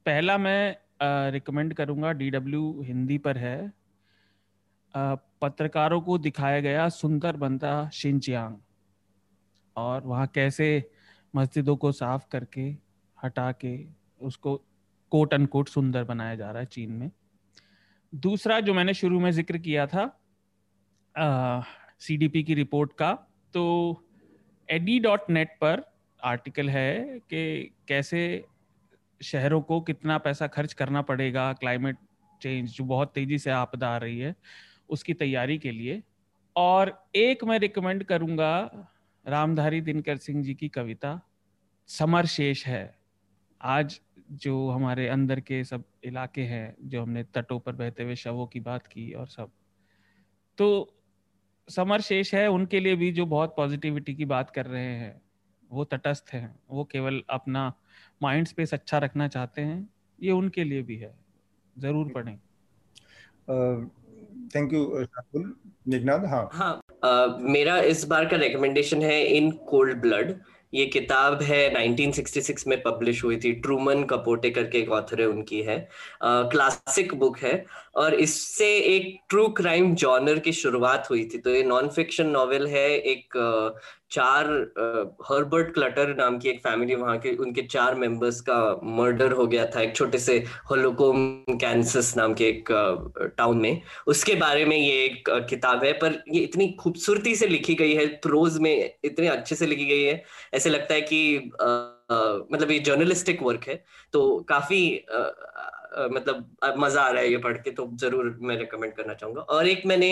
पहला 0.05 0.37
मैं 0.37 1.31
रिकमेंड 1.31 1.73
करूँगा 1.73 2.11
डी 2.11 2.29
डब्ल्यू 2.29 2.81
हिंदी 2.83 3.17
पर 3.17 3.37
है। 3.37 3.71
पत्रकारों 5.41 5.99
को 6.01 6.17
दिखाया 6.17 6.59
गया 6.59 6.87
सुंदर 6.89 7.35
बनता 7.37 7.89
शिंचियांग 7.93 8.57
और 9.75 10.01
वहाँ 10.01 10.27
कैसे 10.27 10.67
मस्जिदों 11.33 11.75
को 11.75 11.91
साफ़ 11.91 12.27
करके, 12.31 12.61
हटा 13.17 13.51
के 13.53 13.77
उसको 14.21 14.55
कोट 15.11 15.33
एंड 15.33 15.47
कोट 15.47 15.69
सुंदर 15.69 16.03
बनाया 16.03 16.35
जा 16.35 16.51
रहा 16.51 16.59
है 16.59 16.65
चीन 16.65 16.91
में। 16.91 17.09
दूसरा 18.13 18.59
जो 18.59 18.73
मैंने 18.73 18.93
शुरू 18.93 19.19
में 19.19 19.29
ज़िक्र 19.31 19.57
किया 19.57 19.87
था 19.87 20.05
सीडीपी 22.01 22.43
की 22.43 22.53
रिपोर्ट 22.53 22.93
का 22.93 23.11
तो 23.53 23.65
एडी 24.69 24.99
डॉट 24.99 25.29
नेट 25.29 25.57
पर 25.61 25.83
आर्टिकल 26.25 26.69
है 26.69 27.19
कि 27.19 27.71
कैसे 27.87 28.45
शहरों 29.21 29.61
को 29.61 29.81
कितना 29.81 30.17
पैसा 30.17 30.47
खर्च 30.47 30.73
करना 30.73 31.01
पड़ेगा, 31.01 31.53
क्लाइमेट 31.53 31.97
चेंज 32.41 32.69
जो 32.69 32.83
बहुत 32.83 33.11
तेज़ी 33.13 33.37
से 33.37 33.51
आपदा 33.51 33.89
आ 33.89 33.97
रही 33.97 34.19
है, 34.19 34.35
उसकी 34.89 35.13
तैयारी 35.13 35.57
के 35.57 35.71
लिए। 35.71 36.03
और 36.55 37.09
एक 37.15 37.43
मैं 37.43 37.59
रिकमेंड 37.59 38.03
करूँगा 38.03 38.69
रामधारी 39.27 39.81
दिनकर 39.81 40.17
सिंह 40.17 40.43
जी 40.43 40.53
की 40.53 40.69
कविता, 40.69 41.21
समर 41.87 42.25
शेष 42.25 42.65
है। 42.65 42.95
आज 43.61 44.01
जो 44.31 44.69
हमारे 44.69 45.07
अंदर 45.07 45.39
के 45.39 45.63
सब 45.63 45.83
इलाके 46.03 46.41
हैं, 46.41 46.75
जो 46.81 47.01
हमने 47.01 47.23
तटों 47.23 47.59
पर 47.59 47.71
बहते 47.71 48.03
हुए 48.03 48.15
शवों 48.15 48.47
की 48.47 48.59
बात 48.59 48.87
की 48.87 49.11
और 49.11 49.27
सब। 49.27 49.51
तो 50.57 50.95
समर 51.69 52.01
शेष 52.01 52.33
है, 52.33 52.47
उनके 52.47 52.79
लिए 52.79 52.95
भी 52.95 53.11
जो 53.11 53.25
बहुत 53.25 53.53
पॉजिटिविटी 53.57 54.15
की 54.15 54.25
बात 54.25 54.49
कर 54.49 54.65
रहे 54.65 54.95
हैं। 54.95 55.24
वो 55.71 55.83
तटस्थ 55.83 56.33
हैं 56.33 56.59
वो 56.69 56.83
केवल 56.83 57.23
अपना 57.29 57.73
माइंड 58.21 58.47
स्पेस 58.47 58.73
अच्छा 58.73 58.97
रखना 58.97 59.27
चाहते 59.27 59.61
हैं 59.61 59.89
ये 60.21 60.31
उनके 60.31 60.63
लिए 60.63 60.81
भी 60.81 60.97
है। 60.97 61.13
ज़रूर 61.79 62.11
पढ़ें। 62.15 62.37
थैंक 64.55 64.73
यू 64.73 65.05
निगनाद 65.87 66.25
हाँ। 66.25 66.49
हाँ 66.53 66.81
uh, 67.05 67.41
मेरा 67.41 67.77
इस 67.77 68.05
बार 68.05 68.25
का 68.25 68.37
रिकमेंडेशन 68.37 69.01
है 69.01 69.23
इन 69.25 69.51
कोल्ड 69.51 70.01
ब्लड 70.01 70.39
ये 70.73 70.85
किताब 70.85 71.41
है 71.41 71.59
1966 71.73 72.67
में 72.67 72.81
पब्लिश 72.81 73.23
हुई 73.23 73.37
थी। 73.37 73.51
ट्रूमन 73.51 74.03
कपोटे 74.03 74.49
करके 74.49 74.77
एक 74.77 74.89
ऑथर 74.89 75.21
है 75.21 75.27
उनकी 75.27 75.61
है। 75.61 75.89
क्लासिक 76.23 77.11
uh, 77.11 77.17
बुक 77.17 77.39
है। 77.39 77.65
और 77.95 78.13
इससे 78.13 78.77
एक 78.77 79.19
ट्रू 79.29 79.47
क्राइम 79.47 79.95
जॉनर 79.95 80.39
की 80.39 80.51
शुरुआत 80.53 81.07
हुई 81.09 81.25
थी। 81.25 81.37
तो 81.37 81.49
ये 81.49 81.63
नॉन 81.63 81.89
फिक्शन 81.89 82.27
नॉवेल 82.27 82.67
है 82.67 82.89
एक 82.89 83.37
चार 84.15 84.47
हर्बर्ट 85.29 85.73
क्लटर 85.73 86.15
नाम 86.17 86.37
की 86.39 86.49
एक 86.49 86.59
फैमिली, 86.59 86.95
वहाँ 86.95 87.17
के 87.19 87.35
उनके 87.37 87.61
चार 87.63 87.95
मेंबर्स 87.95 88.39
का 88.41 88.59
मर्डर 88.97 89.31
हो 89.31 89.47
गया 89.47 89.65
था 89.75 89.81
एक 89.81 89.95
छोटे 89.95 90.17
से 90.19 90.37
होलोकोम 90.69 91.17
कैंसस 91.51 92.13
नाम 92.17 92.33
के 92.33 92.47
एक 92.47 92.71
टाउन 93.37 93.57
में। 93.57 93.81
उसके 94.07 94.35
बारे 94.37 94.65
में 94.65 94.77
ये 94.77 95.03
एक 95.05 95.29
किताब 95.49 95.83
है, 95.83 95.91
पर 95.93 96.23
ये 96.29 96.41
इतनी 96.41 96.67
खूबसूरती 96.79 97.35
से 97.35 97.47
लिखी 97.47 97.75
गई 97.75 97.93
है, 97.93 98.05
प्रोज 98.07 98.57
में 98.59 98.93
इतने 99.05 99.27
अच्छे 99.27 99.55
से 99.55 99.65
लिखी 99.67 99.85
गई 99.85 100.03
है। 100.03 100.23
ऐसे 100.53 100.69
लगता 100.69 100.93
है 100.93 101.01
कि 101.03 101.51
मतलब 102.51 102.71
ये 102.71 102.79
जर्नलिस्टिक 102.81 103.41
वर्क 103.43 103.63
है 103.67 103.83
तो 104.13 104.39
काफ़ी 104.49 104.79
मतलब 106.11 106.75
मज़ा 106.77 107.01
आ 107.01 107.09
रहा 107.09 107.21
है 107.21 107.29
ये 107.31 107.37
पढ़ 107.39 107.57
के 107.57 107.71
तो 107.71 107.89
ज़रूर 107.99 108.37
मैं 108.41 108.57
रिकमेंड 108.57 108.93
करना 108.93 109.13
चाहूँगा। 109.13 109.41
और 109.41 109.67
एक 109.67 109.85
मैंने 109.85 110.11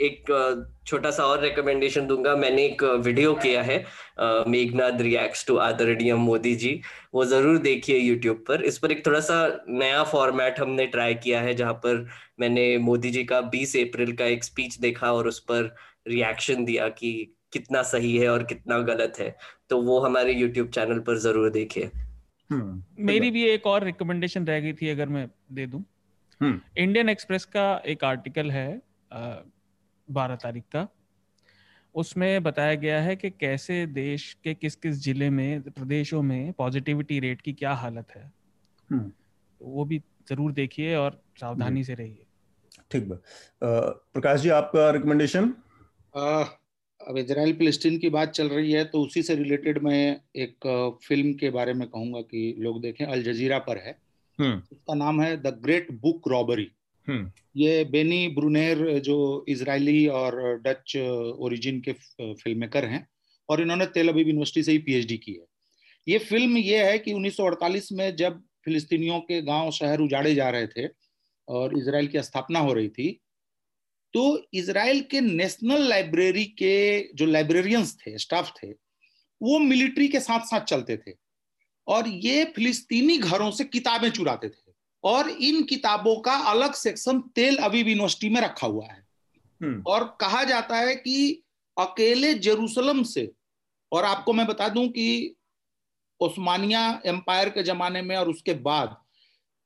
एक 0.00 0.30
छोटा 0.86 1.10
सा 1.10 1.24
और 1.24 1.40
रिकमेंडेशन 1.40 2.06
दूँगा। 2.06 2.34
मैंने 2.36 2.64
एक 2.66 2.82
वीडियो 2.82 3.34
किया 3.36 3.62
है 3.62 3.76
मेघनाथ 4.48 5.00
रिएक्ट्स 5.00 5.46
टू 5.46 5.56
आदरणीय 5.58 6.14
मोदी 6.16 6.54
जी। 6.54 6.80
वो 7.14 7.24
ज़रूर 7.24 7.58
देखिए 7.60 7.98
यूट्यूब 7.98 8.44
पर। 8.48 8.62
इस 8.64 8.78
पर 8.78 8.92
एक 8.92 9.06
थोड़ा 9.06 9.20
सा 9.20 9.36
नया 9.68 10.02
फॉर्मेट 10.04 10.60
हमने 10.60 10.86
ट्राई 10.86 11.14
किया 11.16 11.40
है, 11.40 11.54
जहाँ 11.54 11.74
पर 11.76 12.06
मैंने 12.40 12.76
मोदी 12.80 13.10
जी 13.10 13.24
का 13.24 13.40
20 13.50 13.76
अप्रैल 13.78 14.12
का 14.16 14.24
एक 14.26 14.44
स्पीच 14.44 14.78
देखा 14.78 15.12
और 15.12 15.28
उस 15.28 15.38
पर 15.50 15.74
रिएक्शन 16.08 16.64
दिया 16.64 16.88
कि 16.90 17.12
कितना 17.52 17.82
सही 17.84 18.16
है 18.16 18.28
और 18.28 18.42
कितना 18.44 18.78
गलत 18.84 19.18
है। 19.18 19.34
तो 19.70 19.80
वो 19.82 19.98
हमारे 20.00 20.32
यूट्यूब 20.32 20.68
चैनल 20.70 20.98
पर 21.00 21.18
ज़रूर 21.18 21.50
देखिए। 21.50 21.90
मेरी 23.00 23.30
भी 23.30 23.44
एक 23.44 23.66
और 23.66 23.84
रिकमेंडेशन 23.84 24.46
रह 24.46 24.60
गई 24.60 24.72
थी 24.72 24.88
अगर 24.88 25.08
मैं 25.08 25.28
दे 25.52 25.66
दूँ। 25.66 25.84
इंडियन 26.40 26.96
हम्म। 26.96 27.10
एक्सप्रेस 27.10 27.44
का 27.44 27.82
एक 27.86 28.04
आर्टिकल 28.04 28.50
है 28.50 28.82
बारह 30.08 30.36
तारीख 30.36 30.64
का। 30.72 30.88
उसमें 31.94 32.42
बताया 32.42 32.74
गया 32.74 33.00
है 33.00 33.16
कि 33.16 33.30
कैसे 33.30 33.86
देश 33.86 34.36
के 34.44 34.54
किस 34.54 34.76
किस 34.76 34.94
ज़िले 34.94 35.30
में 35.30 35.62
प्रदेशों 35.62 36.22
में 36.22 36.52
पॉजिटिविटी 36.52 37.20
रेट 37.20 37.40
की 37.40 37.52
क्या 37.52 37.72
हालत 37.74 38.10
है। 38.16 38.32
हम्म। 38.90 39.08
तो 39.08 39.66
वो 39.66 39.84
भी 39.84 39.98
ज़रूर 40.28 40.52
देखिए 40.52 40.94
और 40.96 41.22
सावधानी 41.40 41.84
से 41.84 41.94
रहिए। 41.94 42.26
ठीक 42.90 43.08
प्रकाश 43.82 44.40
जी 44.40 44.48
आपका 44.48 44.90
रिकमेंडेशन 44.90 45.54
अब 47.08 47.16
इसराइल 47.18 47.52
फिलिस्तीन 47.56 47.98
की 47.98 48.08
बात 48.08 48.30
चल 48.30 48.48
रही 48.48 48.72
है 48.72 48.84
तो 48.84 49.00
उसी 49.02 49.22
से 49.22 49.34
रिलेटेड 49.34 49.78
मैं 49.82 50.20
एक 50.36 50.66
फ़िल्म 51.06 51.32
के 51.34 51.50
बारे 51.50 51.72
में 51.74 51.88
कहूँगा 51.88 52.20
कि 52.20 52.54
लोग 52.58 52.80
देखें 52.82 53.04
अल 53.06 53.22
जजीरा 53.22 53.58
पर 53.58 53.78
है। 53.78 53.96
इसका 54.38 54.94
नाम 54.94 55.20
है 55.22 55.36
द 55.36 55.46
ग्रेट 55.62 55.90
बुक 55.92 56.28
रॉबरी। 56.28 56.68
ये 57.56 57.84
बेनी 57.84 58.28
ब्रुनेर 58.28 58.98
जो 58.98 59.44
इजरायली 59.48 60.06
और 60.06 60.40
डच 60.66 60.96
ओरिजिन 60.96 61.80
के 61.80 61.92
फ़िल्म 61.92 62.58
मेकर 62.60 62.84
हैं 62.84 63.06
और 63.48 63.60
इन्होंने 63.62 63.86
तेल 63.86 64.08
अबीब 64.08 64.28
यूनिवर्सिटी 64.28 64.62
से 64.62 64.72
ही 64.72 64.78
पीएचडी 64.78 65.16
की 65.16 65.32
है। 65.32 65.46
ये 66.06 66.18
फ़िल्म 66.18 66.56
ये 66.56 66.84
है 66.84 66.98
कि 66.98 67.12
1948 67.12 67.92
में 67.92 68.14
जब 68.16 68.42
फिलिस्तीनियों 68.64 69.20
के 69.20 69.40
गाँव 69.42 69.70
शहर 69.70 70.00
उजाड़े 70.00 70.34
जा 70.34 70.48
रहे 70.50 70.66
थे 70.66 70.86
और 71.48 71.78
इसराइल 71.78 72.06
की 72.06 72.22
स्थापना 72.22 72.58
हो 72.58 72.72
रही 72.72 72.88
थी 72.88 73.08
तो 74.14 74.46
इसराइल 74.54 75.00
के 75.00 75.20
नेशनल 75.20 75.82
लाइब्रेरी 75.82 76.44
के 76.44 77.08
जो 77.14 77.26
लाइब्रेरियंस 77.26 77.96
थे 77.96 78.18
स्टाफ 78.18 78.52
थे 78.62 78.68
वो 79.42 79.58
मिलिट्री 79.58 80.08
के 80.08 80.20
साथ 80.20 80.40
साथ 80.40 80.60
चलते 80.60 80.96
थे। 80.96 81.12
और 81.86 82.08
ये 82.08 82.44
फिलिस्तीनी 82.44 83.18
घरों 83.18 83.50
से 83.50 83.64
किताबें 83.64 84.10
चुराते 84.10 84.48
थे। 84.48 84.72
और 85.04 85.28
इन 85.28 85.62
किताबों 85.62 86.16
का 86.16 86.34
अलग 86.34 86.74
सेक्शन 86.74 87.20
तेल 87.20 87.56
अवीब 87.56 87.88
यूनिवर्सिटी 87.88 88.28
में 88.28 88.40
रखा 88.40 88.66
हुआ 88.66 88.86
है। 88.86 89.06
हम्म। 89.62 89.82
और 89.86 90.18
कहा 90.20 90.44
जाता 90.44 90.76
है 90.76 90.94
कि 90.94 91.42
अकेले 91.78 92.34
जेरूसलम 92.34 93.02
से 93.02 93.32
और 93.92 94.04
आपको 94.04 94.32
मैं 94.32 94.46
बता 94.46 94.68
दूँ 94.68 94.88
कि 94.88 95.34
ओस्मानिया 96.20 97.02
एम्पायर 97.06 97.48
के 97.48 97.62
जमाने 97.62 98.02
में 98.02 98.16
और 98.16 98.28
उसके 98.28 98.54
बाद 98.54 98.96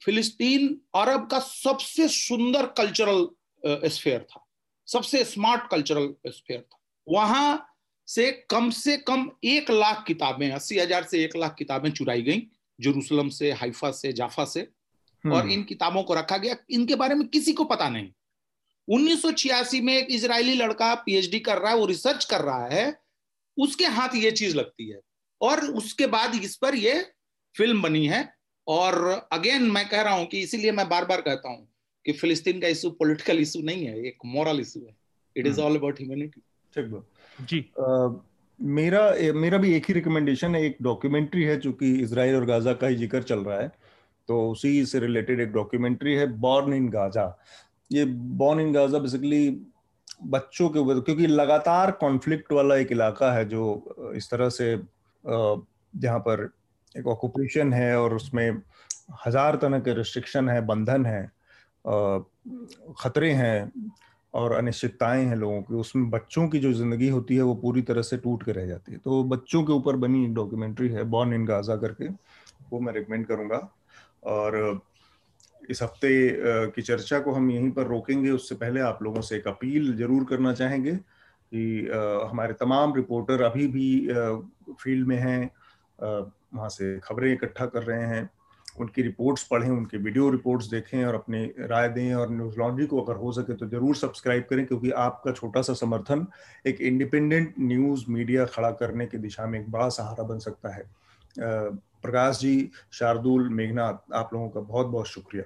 फिलिस्तीन 0.05 0.81
अरब 0.95 1.29
का 1.31 1.39
सबसे 1.39 2.09
सुंदर 2.09 2.67
कल्चरल 2.67 3.29
स्फेयर 3.67 4.23
था। 4.23 4.47
सबसे 4.87 5.25
स्मार्ट 5.25 5.71
कल्चरल 5.71 6.15
स्फेयर 6.27 6.61
था। 6.61 6.79
वहाँ 7.09 7.73
से 8.07 8.47
कम 8.51 8.71
से 8.71 8.97
कम 8.97 9.31
एक 9.45 9.71
लाख 9.71 10.05
किताबें 10.07 10.51
अस्सी 10.51 10.79
हज़ार 10.79 11.05
से 11.05 11.25
एक 11.25 11.37
लाख 11.37 11.55
किताबें 11.59 11.91
चुराई 11.91 12.23
गई 12.23 12.41
जेरूसलम 12.81 13.29
से 13.29 13.53
हाइफा 13.53 13.91
से 13.91 14.13
जाफा 14.13 14.45
से। 14.45 14.69
और 15.25 15.41
हम्म। 15.41 15.51
इन 15.51 15.63
किताबों 15.63 16.03
को 16.03 16.15
रखा 16.15 16.37
गया। 16.37 16.57
इनके 16.71 16.95
बारे 16.95 17.15
में 17.15 17.29
किसी 17.29 17.53
को 17.53 17.65
पता 17.65 17.89
नहीं। 17.89 18.13
1986 18.89 19.81
में 19.81 19.95
एक 19.95 20.07
इजरायली 20.11 20.55
लड़का 20.55 20.95
पीएचडी 20.95 21.41
कर 21.41 21.59
रहा 21.59 21.71
है 21.71 21.77
वो 21.77 21.87
रिसर्च 21.87 22.25
कर 22.25 22.41
रहा 22.41 22.67
है। 22.67 23.01
उसके 23.59 23.85
हाथ 23.85 24.09
ये 24.15 24.31
चीज़ 24.31 24.57
लगती 24.57 24.91
है। 24.91 25.01
और 25.43 25.65
उसके 25.65 26.07
बाद 26.07 26.35
इस 26.35 26.57
पर 26.57 26.75
ये 26.75 27.13
फ़िल्म 27.57 27.83
बनी 27.83 28.07
है। 28.07 28.35
और 28.67 29.29
अगेन 29.33 29.63
मैं 29.63 29.89
कह 29.89 30.03
रहा 30.03 30.15
हूँ 30.15 30.27
कि 30.27 30.41
इसीलिए 30.41 30.73
मैं 30.73 30.89
बार 30.89 31.05
बार 31.05 31.21
कहता 31.21 31.49
हूँ 31.49 31.69
कि 32.07 32.13
फिलिस्तीन 32.13 32.61
का 32.61 32.69
इशू 32.69 32.91
पॉलिटिकल 33.01 33.39
इशू 33.41 33.61
नहीं 33.63 33.87
है 33.87 34.07
एक 34.07 34.19
मॉरल 34.27 34.61
इशू 34.61 34.81
है। 34.81 34.95
It 35.37 35.47
is 35.47 35.61
all 35.61 35.77
about 35.77 36.01
humanity 36.01 36.41
ठीक 36.77 37.03
जी। 37.51 37.59
आ, 37.81 38.09
मेरा 38.59 39.33
मेरा 39.35 39.59
भी 39.59 39.75
एक 39.75 39.87
ही 39.89 39.95
रिकमेंडेशन 39.95 40.55
है 40.55 40.63
एक 40.65 40.77
डॉक्यूमेंट्री 40.83 41.43
है 41.45 41.57
जो 41.61 41.73
कि 41.73 41.93
इसराइल 42.03 42.35
और 42.37 42.45
गाजा 42.47 42.73
का 42.75 42.87
ही 42.87 42.97
ज़िक्र 42.97 43.23
चल 43.23 43.41
रहा 43.41 43.61
है। 43.61 43.73
तो 44.29 44.41
उसी 44.51 44.85
से 44.87 44.99
रिलेटेड 45.01 45.41
एक 45.41 45.53
डॉक्यूमेंट्री 45.53 46.15
है 46.15 46.27
बॉर्न 46.41 46.73
इन 46.75 46.89
गाजा 46.91 47.27
ये 47.91 48.05
बॉर्न 48.41 48.61
इन 48.61 48.73
गाजा 48.73 48.99
बेसिकली 48.99 49.49
बच्चों 50.25 50.69
के 50.69 50.79
ऊपर 50.79 51.01
क्योंकि 51.01 51.27
लगातार 51.27 51.91
कॉन्फ्लिक्ट 52.01 52.53
वाला 52.53 52.77
एक 52.77 52.93
इलाका 52.93 53.33
है 53.33 53.45
जो 53.49 54.13
इस 54.17 54.31
तरह 54.31 54.49
से 54.49 54.75
जहाँ 55.25 56.19
पर 56.19 56.49
एक 56.95 57.07
ऑक्यूपेशन 57.07 57.73
है 57.73 57.97
और 57.99 58.15
उसमें 58.15 58.51
हज़ार 59.27 59.57
तरह 59.57 59.79
के 59.79 59.95
रिस्ट्रिक्शन 59.95 60.49
है 60.49 60.61
बंधन 60.67 61.07
है। 61.07 61.23
खतरे 62.99 63.31
हैं 63.33 63.73
और 64.35 64.53
अनिश्चितताएँ 64.53 65.25
हैं 65.25 65.37
लोगों 65.37 65.61
की, 65.63 65.75
उसमें 65.75 66.09
बच्चों 66.11 66.49
की 66.49 66.59
जो 66.59 66.73
ज़िंदगी 66.73 67.09
होती 67.09 67.37
है 67.37 67.43
वो 67.43 67.55
पूरी 67.55 67.83
तरह 67.83 68.03
से 68.03 68.17
टूट 68.17 68.43
के 68.43 68.53
रह 68.53 68.67
जाती 68.67 68.93
है। 68.93 68.99
तो 68.99 69.23
बच्चों 69.25 69.63
के 69.65 69.73
ऊपर 69.73 69.97
बनी 69.97 70.27
डॉक्यूमेंट्री 70.35 70.89
है, 70.89 71.05
बॉर्न 71.05 71.33
इन 71.35 71.45
गाजा 71.47 71.77
करके, 71.77 72.09
वो 72.71 72.81
मैं 72.81 72.93
रिकमेंड 72.93 73.27
करूँगा। 73.27 73.69
और 74.25 74.81
इस 75.71 75.83
हफ़्ते 75.83 76.11
की 76.75 76.83
चर्चा 76.83 77.19
को 77.21 77.33
हम 77.33 77.51
यहीं 77.51 77.71
पर 77.71 77.87
रोकेंगे। 77.87 78.31
उससे 78.31 78.55
पहले 78.55 78.81
आप 78.81 78.99
लोगों 79.03 79.21
से 79.21 79.37
एक 79.37 79.47
अपील 79.49 79.97
ज़रूर 79.97 80.25
करना 80.25 80.53
चाहेंगे 80.55 80.95
कि 80.95 81.89
हमारे 82.31 82.55
तमाम 82.55 82.95
रिपोर्टर 82.95 83.43
अभी 83.43 83.67
भी 83.69 83.89
फ़ील्ड 84.75 85.07
में 85.07 85.17
हैं 85.17 85.51
वहाँ 86.01 86.69
से 86.69 86.99
खबरें 87.01 87.33
इकट्ठा 87.33 87.67
कर 87.67 87.83
रहे 87.83 88.07
हैं। 88.07 88.29
उनकी 88.81 89.03
रिपोर्ट्स 89.03 89.43
पढ़ें, 89.51 89.69
उनके 89.71 89.99
वीडियो 89.99 90.29
रिपोर्ट्स 90.31 90.67
देखें 90.71 91.05
और 91.05 91.15
अपनी 91.15 91.45
राय 91.61 91.89
दें 91.89 92.15
और 92.15 92.31
न्यूज़ 92.31 92.59
लॉन्ड्री 92.59 92.87
को 92.87 93.01
अगर 93.01 93.17
हो 93.17 93.33
सके 93.33 93.55
तो 93.55 93.67
ज़रूर 93.69 93.97
सब्सक्राइब 93.97 94.45
करें 94.51 94.65
क्योंकि 94.67 94.91
आपका 94.99 95.33
छोटा 95.33 95.63
सा 95.63 95.75
समर्थन 95.75 96.27
एक 96.67 96.81
इंडिपेंडेंट 96.83 97.55
न्यूज़ 97.61 98.05
मीडिया 98.09 98.45
खड़ा 98.47 98.71
करने 98.81 99.07
की 99.07 99.19
दिशा 99.19 99.47
में 99.47 99.59
एक 99.61 99.71
बड़ा 99.71 99.89
सहारा 99.91 100.25
बन 100.25 100.39
सकता 100.39 100.75
है। 100.75 100.85
प्रकाश 101.37 102.39
जी, 102.39 102.71
शार्दुल, 102.93 103.49
मेघनाथ, 103.51 104.13
आप 104.15 104.31
लोगों 104.35 104.49
का 104.49 104.61
बहुत 104.63 104.87
बहुत 104.87 105.09
शुक्रिया। 105.09 105.45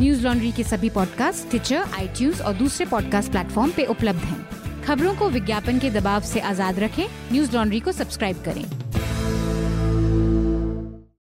न्यूज़ 0.00 0.24
लॉन्ड्री 0.24 0.52
के 0.52 0.64
सभी 0.64 0.90
पॉडकास्ट 0.90 1.50
ट्विटर 1.50 1.84
आई 1.94 2.30
और 2.40 2.54
दूसरे 2.54 2.86
पॉडकास्ट 2.86 3.30
प्लेटफॉर्म 3.32 3.70
पे 3.76 3.84
उपलब्ध 3.86 4.20
हैं। 4.20 4.82
खबरों 4.82 5.14
को 5.16 5.28
विज्ञापन 5.30 5.78
के 5.78 5.90
दबाव 5.90 6.20
से 6.22 6.40
आज़ाद 6.42 6.78
रखें, 6.78 7.06
न्यूज़ 7.32 7.56
लॉन्ड्री 7.56 7.80
को 7.80 7.92
सब्सक्राइब 7.92 8.42
करें। 8.44 8.64